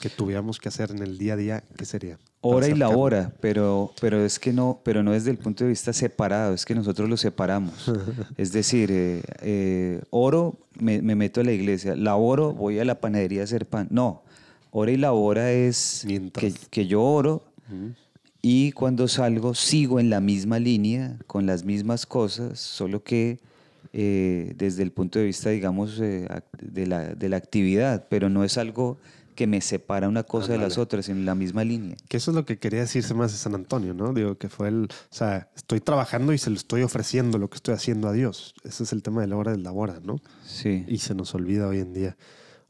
que 0.00 0.08
tuviéramos 0.08 0.58
que 0.58 0.68
hacer 0.68 0.90
en 0.90 0.98
el 1.02 1.18
día 1.18 1.34
a 1.34 1.36
día, 1.36 1.64
¿qué 1.76 1.84
sería? 1.84 2.18
Hora 2.40 2.68
y 2.68 2.74
la 2.74 2.88
hora, 2.88 3.32
pero, 3.40 3.92
pero 4.00 4.24
es 4.24 4.38
que 4.38 4.52
no, 4.52 4.80
pero 4.82 5.02
no 5.02 5.12
desde 5.12 5.30
el 5.30 5.36
punto 5.36 5.64
de 5.64 5.70
vista 5.70 5.92
separado, 5.92 6.54
es 6.54 6.64
que 6.64 6.74
nosotros 6.74 7.08
lo 7.08 7.16
separamos. 7.16 7.92
es 8.36 8.52
decir, 8.52 8.90
eh, 8.90 9.22
eh, 9.42 10.02
oro, 10.10 10.58
me, 10.78 11.02
me 11.02 11.14
meto 11.14 11.42
a 11.42 11.44
la 11.44 11.52
iglesia, 11.52 11.94
laboro, 11.94 12.52
voy 12.52 12.78
a 12.78 12.84
la 12.84 13.00
panadería 13.00 13.42
a 13.42 13.44
hacer 13.44 13.66
pan. 13.66 13.88
No, 13.90 14.22
hora 14.70 14.90
y 14.90 14.96
la 14.96 15.12
hora 15.12 15.52
es 15.52 16.06
que, 16.32 16.54
que 16.70 16.86
yo 16.86 17.02
oro 17.02 17.42
Ujú. 17.68 17.92
y 18.40 18.72
cuando 18.72 19.06
salgo 19.06 19.54
sigo 19.54 20.00
en 20.00 20.08
la 20.08 20.20
misma 20.20 20.58
línea, 20.58 21.18
con 21.26 21.44
las 21.46 21.64
mismas 21.64 22.06
cosas, 22.06 22.58
solo 22.58 23.04
que 23.04 23.38
eh, 23.92 24.54
desde 24.56 24.84
el 24.84 24.92
punto 24.92 25.18
de 25.18 25.24
vista, 25.24 25.50
digamos, 25.50 25.98
eh, 26.00 26.26
de, 26.62 26.86
la, 26.86 27.14
de 27.14 27.28
la 27.28 27.36
actividad, 27.36 28.06
pero 28.08 28.28
no 28.28 28.44
es 28.44 28.56
algo 28.56 28.98
que 29.40 29.46
me 29.46 29.62
separa 29.62 30.06
una 30.06 30.22
cosa 30.24 30.52
de 30.52 30.58
las 30.58 30.76
otras, 30.76 31.08
en 31.08 31.24
la 31.24 31.34
misma 31.34 31.64
línea. 31.64 31.96
Que 32.10 32.18
eso 32.18 32.30
es 32.30 32.34
lo 32.34 32.44
que 32.44 32.58
quería 32.58 32.80
decirse 32.80 33.14
más 33.14 33.32
de 33.32 33.38
San 33.38 33.54
Antonio, 33.54 33.94
¿no? 33.94 34.12
Digo, 34.12 34.36
que 34.36 34.50
fue 34.50 34.68
el, 34.68 34.84
o 34.84 35.14
sea, 35.14 35.48
estoy 35.56 35.80
trabajando 35.80 36.34
y 36.34 36.36
se 36.36 36.50
lo 36.50 36.56
estoy 36.56 36.82
ofreciendo 36.82 37.38
lo 37.38 37.48
que 37.48 37.56
estoy 37.56 37.72
haciendo 37.72 38.06
a 38.08 38.12
Dios. 38.12 38.54
Ese 38.64 38.82
es 38.82 38.92
el 38.92 39.02
tema 39.02 39.22
de 39.22 39.28
la 39.28 39.38
hora 39.38 39.52
de 39.52 39.56
la 39.56 39.72
hora, 39.72 39.98
¿no? 40.02 40.20
Sí. 40.44 40.84
Y 40.86 40.98
se 40.98 41.14
nos 41.14 41.34
olvida 41.34 41.68
hoy 41.68 41.78
en 41.78 41.94
día. 41.94 42.18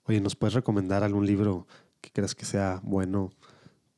Oye, 0.05 0.21
¿nos 0.21 0.37
puedes 0.37 0.55
recomendar 0.55 1.03
algún 1.03 1.27
libro 1.27 1.67
que 2.01 2.13
creas 2.13 2.37
que 2.37 2.45
sea 2.45 2.81
bueno 2.85 3.33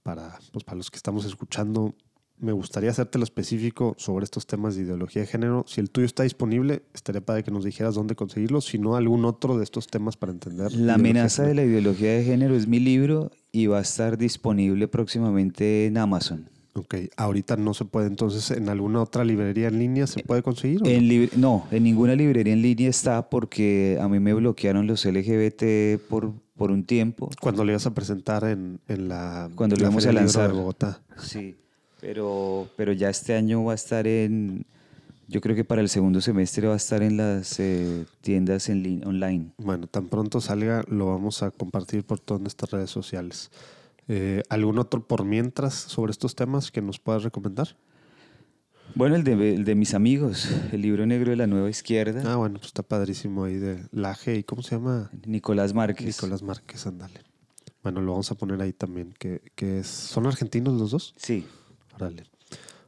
para, 0.02 0.38
pues, 0.50 0.64
para 0.64 0.78
los 0.78 0.90
que 0.90 0.96
estamos 0.96 1.26
escuchando? 1.26 1.94
Me 2.42 2.52
gustaría 2.52 2.90
hacértelo 2.90 3.22
específico 3.24 3.94
sobre 3.98 4.24
estos 4.24 4.46
temas 4.46 4.74
de 4.74 4.82
ideología 4.82 5.22
de 5.22 5.28
género. 5.28 5.64
Si 5.68 5.80
el 5.80 5.90
tuyo 5.90 6.06
está 6.06 6.24
disponible, 6.24 6.82
estaría 6.92 7.20
padre 7.20 7.44
que 7.44 7.50
nos 7.52 7.64
dijeras 7.64 7.94
dónde 7.94 8.14
conseguirlo, 8.16 8.60
si 8.60 8.78
no 8.78 8.96
algún 8.96 9.24
otro 9.24 9.56
de 9.56 9.64
estos 9.64 9.86
temas 9.86 10.16
para 10.16 10.32
entender. 10.32 10.72
La 10.72 10.94
amenaza 10.94 11.44
de 11.44 11.54
la 11.54 11.62
ideología 11.62 12.12
de 12.12 12.24
género 12.24 12.54
es 12.56 12.66
mi 12.66 12.80
libro 12.80 13.30
y 13.52 13.66
va 13.68 13.78
a 13.78 13.82
estar 13.82 14.18
disponible 14.18 14.88
próximamente 14.88 15.86
en 15.86 15.98
Amazon. 15.98 16.48
Ok, 16.74 16.94
ahorita 17.18 17.56
no 17.56 17.74
se 17.74 17.84
puede, 17.84 18.06
entonces 18.06 18.50
en 18.50 18.70
alguna 18.70 19.02
otra 19.02 19.24
librería 19.26 19.68
en 19.68 19.78
línea 19.78 20.06
se 20.06 20.22
puede 20.22 20.42
conseguir. 20.42 20.80
o 20.80 20.84
no? 20.84 20.90
En 20.90 21.04
lib- 21.04 21.32
no, 21.36 21.66
en 21.70 21.82
ninguna 21.84 22.14
librería 22.16 22.54
en 22.54 22.62
línea 22.62 22.88
está 22.88 23.28
porque 23.28 23.98
a 24.00 24.08
mí 24.08 24.18
me 24.20 24.32
bloquearon 24.32 24.86
los 24.86 25.04
LGBT 25.04 26.00
por, 26.08 26.32
por 26.56 26.70
un 26.72 26.84
tiempo. 26.84 27.28
Cuando 27.42 27.62
le 27.64 27.72
ibas 27.72 27.86
a 27.86 27.92
presentar 27.92 28.44
en, 28.44 28.80
en 28.88 29.08
la, 29.08 29.50
Cuando 29.54 29.76
lo 29.76 29.82
íbamos 29.82 30.06
a 30.06 30.12
lanzar. 30.12 30.48
de 30.50 30.54
Bogotá. 30.56 31.02
Sí, 31.18 31.56
pero, 32.02 32.68
pero 32.76 32.92
ya 32.92 33.08
este 33.08 33.34
año 33.36 33.62
va 33.64 33.72
a 33.72 33.74
estar 33.76 34.06
en, 34.08 34.66
yo 35.28 35.40
creo 35.40 35.54
que 35.56 35.64
para 35.64 35.80
el 35.80 35.88
segundo 35.88 36.20
semestre 36.20 36.66
va 36.66 36.74
a 36.74 36.76
estar 36.76 37.00
en 37.02 37.16
las 37.16 37.58
eh, 37.60 38.04
tiendas 38.20 38.68
en 38.68 38.82
lin- 38.82 39.06
online. 39.06 39.52
Bueno, 39.56 39.86
tan 39.86 40.08
pronto 40.08 40.40
salga, 40.40 40.84
lo 40.88 41.06
vamos 41.06 41.42
a 41.44 41.52
compartir 41.52 42.04
por 42.04 42.18
todas 42.18 42.40
nuestras 42.42 42.72
redes 42.72 42.90
sociales. 42.90 43.50
Eh, 44.08 44.42
¿Algún 44.48 44.78
otro 44.80 45.06
por 45.06 45.24
mientras 45.24 45.74
sobre 45.74 46.10
estos 46.10 46.34
temas 46.34 46.72
que 46.72 46.82
nos 46.82 46.98
puedas 46.98 47.22
recomendar? 47.22 47.76
Bueno, 48.96 49.14
el 49.14 49.22
de, 49.22 49.54
el 49.54 49.64
de 49.64 49.74
mis 49.76 49.94
amigos, 49.94 50.48
el 50.72 50.82
libro 50.82 51.06
negro 51.06 51.30
de 51.30 51.36
la 51.36 51.46
nueva 51.46 51.70
izquierda, 51.70 52.20
Ah, 52.26 52.36
bueno, 52.36 52.56
pues 52.56 52.66
está 52.66 52.82
padrísimo 52.82 53.44
ahí 53.44 53.54
de 53.56 53.78
Laje 53.92 54.34
y 54.38 54.42
¿cómo 54.42 54.62
se 54.62 54.74
llama? 54.74 55.08
Nicolás 55.24 55.72
Márquez. 55.72 56.04
Nicolás 56.04 56.42
Márquez, 56.42 56.84
ándale. 56.86 57.20
Bueno, 57.82 58.00
lo 58.02 58.10
vamos 58.12 58.30
a 58.32 58.34
poner 58.34 58.60
ahí 58.60 58.72
también, 58.72 59.14
que, 59.18 59.40
que 59.54 59.78
es, 59.78 59.86
¿son 59.86 60.26
argentinos 60.26 60.78
los 60.78 60.90
dos? 60.90 61.14
Sí. 61.16 61.46
Órale. 61.94 62.24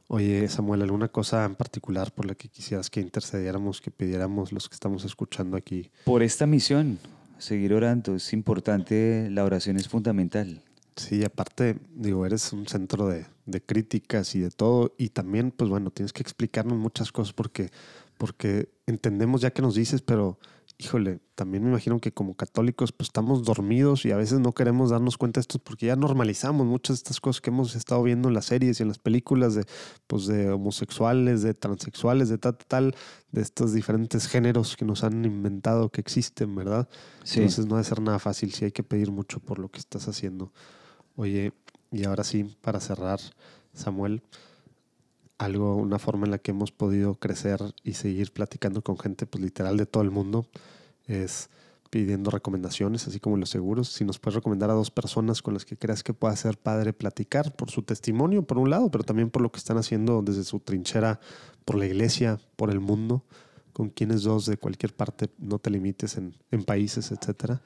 Oye, 0.09 0.49
Samuel, 0.49 0.83
¿alguna 0.83 1.09
cosa 1.09 1.45
en 1.45 1.55
particular 1.55 2.13
por 2.13 2.27
la 2.27 2.35
que 2.35 2.49
quisieras 2.49 2.91
que 2.91 3.01
intercediéramos, 3.01 3.81
que 3.81 3.91
pidiéramos 3.91 4.53
los 4.53 4.69
que 4.69 4.75
estamos 4.75 5.05
escuchando 5.05 5.57
aquí? 5.57 5.91
Por 6.05 6.23
esta 6.23 6.47
misión, 6.47 6.99
seguir 7.39 7.73
orando, 7.73 8.15
es 8.15 8.33
importante, 8.33 9.29
la 9.31 9.45
oración 9.45 9.77
es 9.77 9.89
fundamental. 9.89 10.63
Sí, 10.97 11.25
aparte, 11.25 11.79
digo, 11.95 12.25
eres 12.27 12.53
un 12.53 12.69
centro 12.69 13.09
de, 13.09 13.27
de 13.47 13.61
críticas 13.63 14.35
y 14.35 14.41
de 14.41 14.51
todo, 14.51 14.95
y 14.99 15.09
también, 15.09 15.51
pues 15.51 15.71
bueno, 15.71 15.91
tienes 15.91 16.13
que 16.13 16.23
explicarnos 16.23 16.79
muchas 16.79 17.11
cosas 17.11 17.33
porque, 17.33 17.71
porque 18.19 18.69
entendemos 18.87 19.41
ya 19.41 19.51
que 19.51 19.63
nos 19.63 19.75
dices, 19.75 20.03
pero 20.03 20.39
híjole, 20.79 21.21
también 21.35 21.63
me 21.63 21.71
imagino 21.71 22.01
que 22.01 22.13
como 22.13 22.35
católicos 22.35 22.93
pues 22.93 23.09
estamos 23.09 23.45
dormidos 23.45 24.05
y 24.05 24.11
a 24.11 24.17
veces 24.17 24.41
no 24.41 24.53
queremos 24.53 24.91
darnos 24.91 25.17
cuenta 25.17 25.39
de 25.39 25.43
esto 25.43 25.59
porque 25.59 25.87
ya 25.87 25.97
normalizamos 25.97 26.67
muchas 26.67 26.97
de 26.97 26.99
estas 26.99 27.21
cosas 27.21 27.41
que 27.41 27.51
hemos 27.51 27.77
estado 27.77 28.03
viendo 28.03 28.29
en 28.29 28.35
las 28.35 28.47
series 28.47 28.81
y 28.81 28.83
en 28.83 28.89
las 28.89 28.99
películas 28.99 29.55
de, 29.55 29.65
pues, 30.07 30.27
de 30.27 30.51
homosexuales, 30.51 31.43
de 31.43 31.55
transexuales, 31.55 32.29
de 32.29 32.39
tal, 32.39 32.57
tal, 32.57 32.95
de 33.31 33.43
estos 33.43 33.73
diferentes 33.73 34.27
géneros 34.27 34.77
que 34.77 34.85
nos 34.85 35.05
han 35.05 35.25
inventado 35.25 35.91
que 35.91 36.01
existen, 36.01 36.55
¿verdad? 36.55 36.89
Sí. 37.23 37.41
Entonces 37.41 37.67
no 37.67 37.77
debe 37.77 37.85
ser 37.85 38.01
nada 38.01 38.19
fácil, 38.19 38.53
sí 38.53 38.65
hay 38.65 38.73
que 38.73 38.83
pedir 38.83 39.11
mucho 39.11 39.41
por 39.41 39.59
lo 39.59 39.69
que 39.69 39.79
estás 39.79 40.09
haciendo. 40.09 40.53
Oye, 41.17 41.53
y 41.93 42.05
ahora 42.05 42.25
sí, 42.25 42.57
para 42.61 42.81
cerrar, 42.81 43.21
Samuel, 43.73 44.23
algo, 45.39 45.77
una 45.77 45.99
forma 45.99 46.25
en 46.27 46.31
la 46.31 46.39
que 46.39 46.53
hemos 46.53 46.71
podido 46.73 47.15
crecer 47.17 47.61
y 47.83 47.95
seguir 47.95 48.33
platicando 48.33 48.83
con 48.83 48.99
gente, 48.99 49.27
pues 49.27 49.43
literal 49.43 49.77
de 49.77 49.87
todo 49.87 50.03
el 50.03 50.11
mundo, 50.11 50.47
es 51.07 51.51
pidiendo 51.91 52.31
recomendaciones, 52.31 53.07
así 53.07 53.21
como 53.21 53.37
los 53.37 53.51
seguros. 53.51 53.89
Si 53.89 54.05
nos 54.05 54.19
puedes 54.19 54.35
recomendar 54.37 54.69
a 54.71 54.75
dos 54.75 54.91
personas 54.91 55.43
con 55.43 55.55
las 55.55 55.65
que 55.65 55.77
creas 55.77 56.03
que 56.03 56.13
pueda 56.13 56.35
ser 56.35 56.59
padre 56.59 56.93
platicar 56.93 57.55
por 57.55 57.71
su 57.71 57.83
testimonio, 57.83 58.43
por 58.43 58.59
un 58.59 58.69
lado, 58.71 58.91
pero 58.91 59.05
también 59.05 59.31
por 59.31 59.43
lo 59.43 59.53
que 59.53 59.59
están 59.59 59.77
haciendo 59.79 60.21
desde 60.23 60.43
su 60.45 60.59
trinchera, 60.61 61.21
por 61.65 61.77
la 61.77 61.87
iglesia, 61.87 62.41
por 62.57 62.71
el 62.71 62.81
mundo, 62.81 63.23
con 63.73 63.91
quienes 63.91 64.23
dos 64.23 64.47
de 64.47 64.57
cualquier 64.57 64.95
parte, 64.95 65.31
no 65.39 65.59
te 65.61 65.71
limites 65.71 66.17
en, 66.17 66.35
en 66.51 66.65
países, 66.65 67.13
etcétera. 67.13 67.61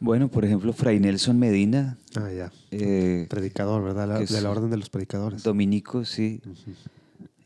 Bueno, 0.00 0.28
por 0.28 0.44
ejemplo, 0.44 0.72
Fray 0.74 0.98
Nelson 1.00 1.38
Medina, 1.38 1.98
Ah, 2.16 2.30
ya. 2.30 2.52
eh, 2.70 3.26
Predicador, 3.28 3.82
¿verdad? 3.82 4.06
La- 4.08 4.18
de 4.20 4.40
la 4.42 4.50
orden 4.50 4.70
de 4.70 4.76
los 4.78 4.90
predicadores. 4.90 5.42
dominico, 5.42 6.04
sí. 6.04 6.40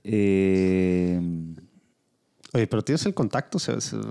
Eh, 0.04 1.20
Oye, 2.52 2.66
pero 2.66 2.82
tienes 2.82 3.06
el 3.06 3.14
contacto, 3.14 3.58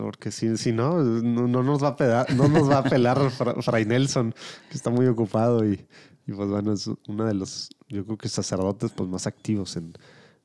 porque 0.01 0.31
si, 0.31 0.55
si 0.55 0.71
no, 0.71 1.03
no, 1.03 1.45
no 1.49 1.61
nos 1.61 1.83
va 1.83 1.89
a 1.89 1.95
pelar, 1.97 2.33
no 2.35 2.47
nos 2.47 2.69
va 2.69 2.77
a 2.77 2.83
pelar 2.83 3.29
Fra- 3.31 3.61
Fray 3.61 3.83
Nelson, 3.83 4.33
que 4.69 4.77
está 4.77 4.89
muy 4.89 5.07
ocupado 5.07 5.69
y, 5.69 5.85
y, 6.25 6.31
pues 6.31 6.47
bueno, 6.47 6.71
es 6.71 6.89
uno 7.09 7.25
de 7.25 7.33
los, 7.33 7.69
yo 7.89 8.05
creo 8.05 8.17
que 8.17 8.29
sacerdotes 8.29 8.91
pues 8.95 9.09
más 9.09 9.27
activos 9.27 9.75
en, 9.75 9.91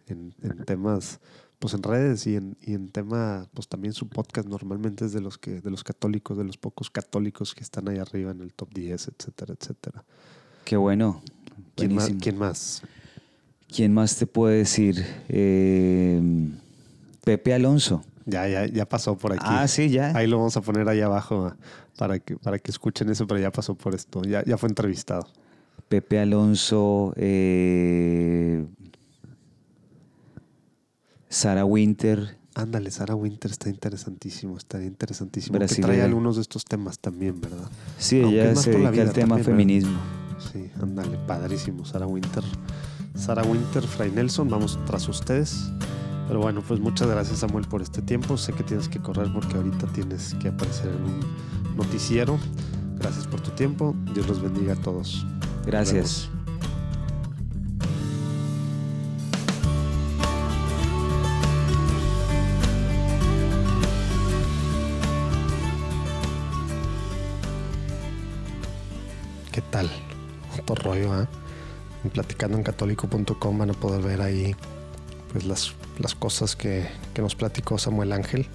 en, 0.09 0.35
en 0.43 0.65
temas, 0.65 1.21
pues 1.61 1.73
en 1.75 1.85
redes 1.85 2.27
y 2.27 2.35
en, 2.35 2.57
y 2.61 2.75
en 2.75 2.89
tema, 2.89 3.47
pues 3.55 3.69
también 3.69 3.93
su 3.95 4.09
podcast 4.09 4.49
normalmente 4.49 5.05
es 5.05 5.13
de 5.13 5.21
los 5.21 5.39
que, 5.39 5.61
de 5.61 5.71
los 5.71 5.85
católicos, 5.85 6.37
de 6.37 6.43
los 6.43 6.57
pocos 6.59 6.91
católicos 6.91 7.55
que 7.55 7.63
están 7.63 7.89
ahí 7.89 7.99
arriba 7.99 8.33
en 8.33 8.41
el 8.41 8.53
top 8.55 8.75
10, 8.75 9.07
etcétera, 9.17 9.55
etcétera. 9.57 10.05
qué 10.65 10.77
bueno. 10.77 11.23
¿Quién 11.77 11.95
más? 11.95 12.11
¿Quién 12.21 12.39
más? 12.39 12.83
¿Quién 13.75 13.93
más 13.93 14.17
te 14.17 14.27
puede 14.27 14.59
decir? 14.59 15.05
Eh, 15.29 16.21
Pepe 17.25 17.55
Alonso. 17.55 18.05
Ya, 18.27 18.47
ya, 18.49 18.67
ya 18.67 18.87
pasó 18.89 19.17
por 19.17 19.33
aquí. 19.33 19.43
Ah, 19.45 19.67
sí, 19.67 19.89
ya. 19.91 20.17
Ahí 20.17 20.27
lo 20.27 20.39
vamos 20.39 20.57
a 20.57 20.61
poner 20.61 20.89
ahí 20.89 21.01
abajo 21.01 21.53
para 21.99 22.19
que, 22.19 22.37
para 22.37 22.59
que 22.59 22.71
escuchen 22.71 23.09
eso, 23.11 23.27
pero 23.27 23.41
ya 23.41 23.51
pasó 23.51 23.75
por 23.75 23.95
esto. 23.95 24.23
Ya, 24.23 24.45
ya 24.45 24.57
fue 24.57 24.69
entrevistado. 24.69 25.27
Pepe 25.89 26.19
Alonso, 26.21 27.13
eh, 27.17 28.65
Sara 31.29 31.65
Winter, 31.65 32.39
Ándale, 32.57 32.93
Sara 32.93 33.17
Winter 33.17 33.51
está 33.51 33.69
interesantísimo, 33.69 34.57
está 34.57 34.81
interesantísimo. 34.81 35.59
Que 35.59 35.67
trae 35.67 36.03
algunos 36.03 36.37
de 36.37 36.43
estos 36.43 36.65
temas 36.65 37.01
también, 37.01 37.41
¿verdad? 37.41 37.69
sí, 37.99 38.23
Aunque 38.23 38.43
ella 38.43 38.55
se 38.55 38.71
dedica 38.71 39.03
al 39.03 39.13
tema 39.13 39.13
también, 39.13 39.29
¿verdad? 39.29 39.45
feminismo. 39.45 39.99
Sí, 40.53 40.71
ándale, 40.81 41.19
padrísimo, 41.27 41.85
Sara 41.85 42.07
Winter. 42.07 42.45
Sara 43.15 43.43
Winter, 43.45 43.83
Fray 43.83 44.11
Nelson, 44.11 44.49
vamos 44.49 44.79
tras 44.87 45.09
ustedes. 45.09 45.71
Pero 46.27 46.41
bueno, 46.41 46.63
pues 46.67 46.81
muchas 46.81 47.09
gracias 47.09 47.39
Samuel 47.39 47.67
por 47.67 47.81
este 47.81 48.03
tiempo. 48.03 48.37
Sé 48.37 48.53
que 48.53 48.63
tienes 48.65 48.89
que 48.89 48.99
correr 49.01 49.33
porque 49.33 49.57
ahorita 49.57 49.87
tienes 49.89 50.35
que 50.35 50.49
aparecer 50.49 50.91
en 50.91 51.05
un 51.05 51.77
noticiero. 51.77 52.39
Gracias 52.99 53.27
por 53.27 53.41
tu 53.41 53.51
tiempo. 53.53 53.95
Dios 54.15 54.27
los 54.29 54.43
bendiga 54.43 54.73
a 54.73 54.77
todos. 54.77 55.27
Gracias. 55.65 56.29
¿Qué 69.53 69.61
tal? 69.71 69.89
Otro 70.59 70.75
rollo, 70.91 71.23
¿eh? 71.23 71.44
Platicando 72.13 72.57
en 72.59 72.65
católico.com 72.65 73.59
van 73.59 73.71
a 73.71 73.75
poder 73.75 74.03
ver 74.03 74.21
ahí 74.21 74.55
pues 75.33 75.45
las, 75.47 75.75
las 75.99 76.15
cosas 76.15 76.55
que, 76.55 76.87
que 77.13 77.23
nos 77.23 77.35
platicó 77.35 77.79
Samuel 77.79 78.13
Ángel. 78.13 78.47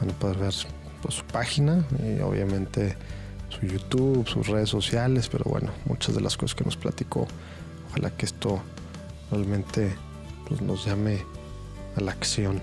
Van 0.00 0.10
a 0.10 0.12
poder 0.14 0.38
ver 0.38 0.54
pues, 1.02 1.14
su 1.14 1.24
página 1.24 1.84
y 1.98 2.20
obviamente 2.20 2.96
su 3.48 3.66
YouTube, 3.66 4.26
sus 4.28 4.46
redes 4.46 4.68
sociales, 4.68 5.28
pero 5.28 5.44
bueno, 5.44 5.72
muchas 5.84 6.14
de 6.14 6.20
las 6.20 6.36
cosas 6.36 6.54
que 6.54 6.64
nos 6.64 6.76
platicó. 6.76 7.26
Ojalá 7.90 8.10
que 8.10 8.26
esto 8.26 8.62
realmente 9.30 9.92
pues, 10.48 10.62
nos 10.62 10.84
llame 10.84 11.24
a 11.96 12.00
la 12.00 12.12
acción. 12.12 12.62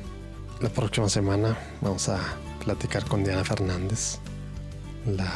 La 0.62 0.70
próxima 0.70 1.10
semana 1.10 1.58
vamos 1.82 2.10
a 2.10 2.20
platicar 2.64 3.06
con 3.06 3.24
Diana 3.24 3.44
Fernández, 3.44 4.20
la 5.06 5.32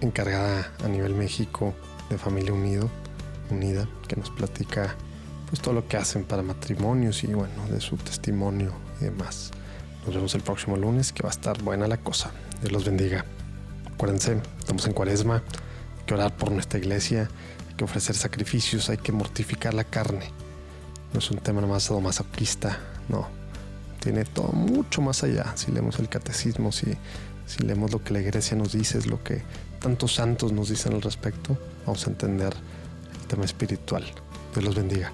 encargada 0.00 0.72
a 0.84 0.88
nivel 0.88 1.14
México 1.14 1.74
de 2.08 2.18
Familia 2.18 2.52
Unido, 2.52 2.88
Unida, 3.50 3.88
que 4.08 4.16
nos 4.16 4.30
platica 4.30 4.96
pues 5.48 5.60
todo 5.60 5.74
lo 5.74 5.88
que 5.88 5.96
hacen 5.96 6.24
para 6.24 6.42
matrimonios 6.42 7.24
y 7.24 7.28
bueno, 7.28 7.66
de 7.68 7.80
su 7.80 7.96
testimonio 7.96 8.72
y 9.00 9.04
demás. 9.04 9.50
Nos 10.06 10.14
vemos 10.14 10.34
el 10.34 10.42
próximo 10.42 10.76
lunes, 10.76 11.12
que 11.12 11.22
va 11.22 11.28
a 11.28 11.32
estar 11.32 11.60
buena 11.62 11.86
la 11.88 11.98
cosa. 11.98 12.30
Dios 12.60 12.72
los 12.72 12.84
bendiga. 12.84 13.24
Acuérdense, 13.92 14.40
estamos 14.58 14.86
en 14.86 14.92
cuaresma, 14.92 15.42
hay 15.98 16.04
que 16.06 16.14
orar 16.14 16.36
por 16.36 16.52
nuestra 16.52 16.78
iglesia, 16.78 17.28
hay 17.68 17.74
que 17.74 17.84
ofrecer 17.84 18.16
sacrificios, 18.16 18.88
hay 18.88 18.96
que 18.96 19.12
mortificar 19.12 19.74
la 19.74 19.84
carne. 19.84 20.30
No 21.12 21.18
es 21.18 21.30
un 21.30 21.38
tema 21.38 21.60
nomás 21.60 21.82
sadomasoquista, 21.84 22.78
no. 23.08 23.28
Tiene 24.00 24.24
todo 24.24 24.52
mucho 24.52 25.02
más 25.02 25.22
allá. 25.24 25.52
Si 25.56 25.72
leemos 25.72 25.98
el 25.98 26.08
catecismo, 26.08 26.72
si, 26.72 26.96
si 27.46 27.58
leemos 27.64 27.92
lo 27.92 28.02
que 28.02 28.14
la 28.14 28.20
iglesia 28.20 28.56
nos 28.56 28.72
dice, 28.72 28.98
es 28.98 29.06
lo 29.06 29.22
que 29.22 29.42
tantos 29.80 30.14
santos 30.14 30.52
nos 30.52 30.68
dicen 30.68 30.94
al 30.94 31.02
respecto, 31.02 31.58
vamos 31.84 32.06
a 32.06 32.10
entender 32.10 32.54
tema 33.30 33.44
espiritual. 33.44 34.04
Dios 34.52 34.64
los 34.64 34.74
bendiga. 34.74 35.12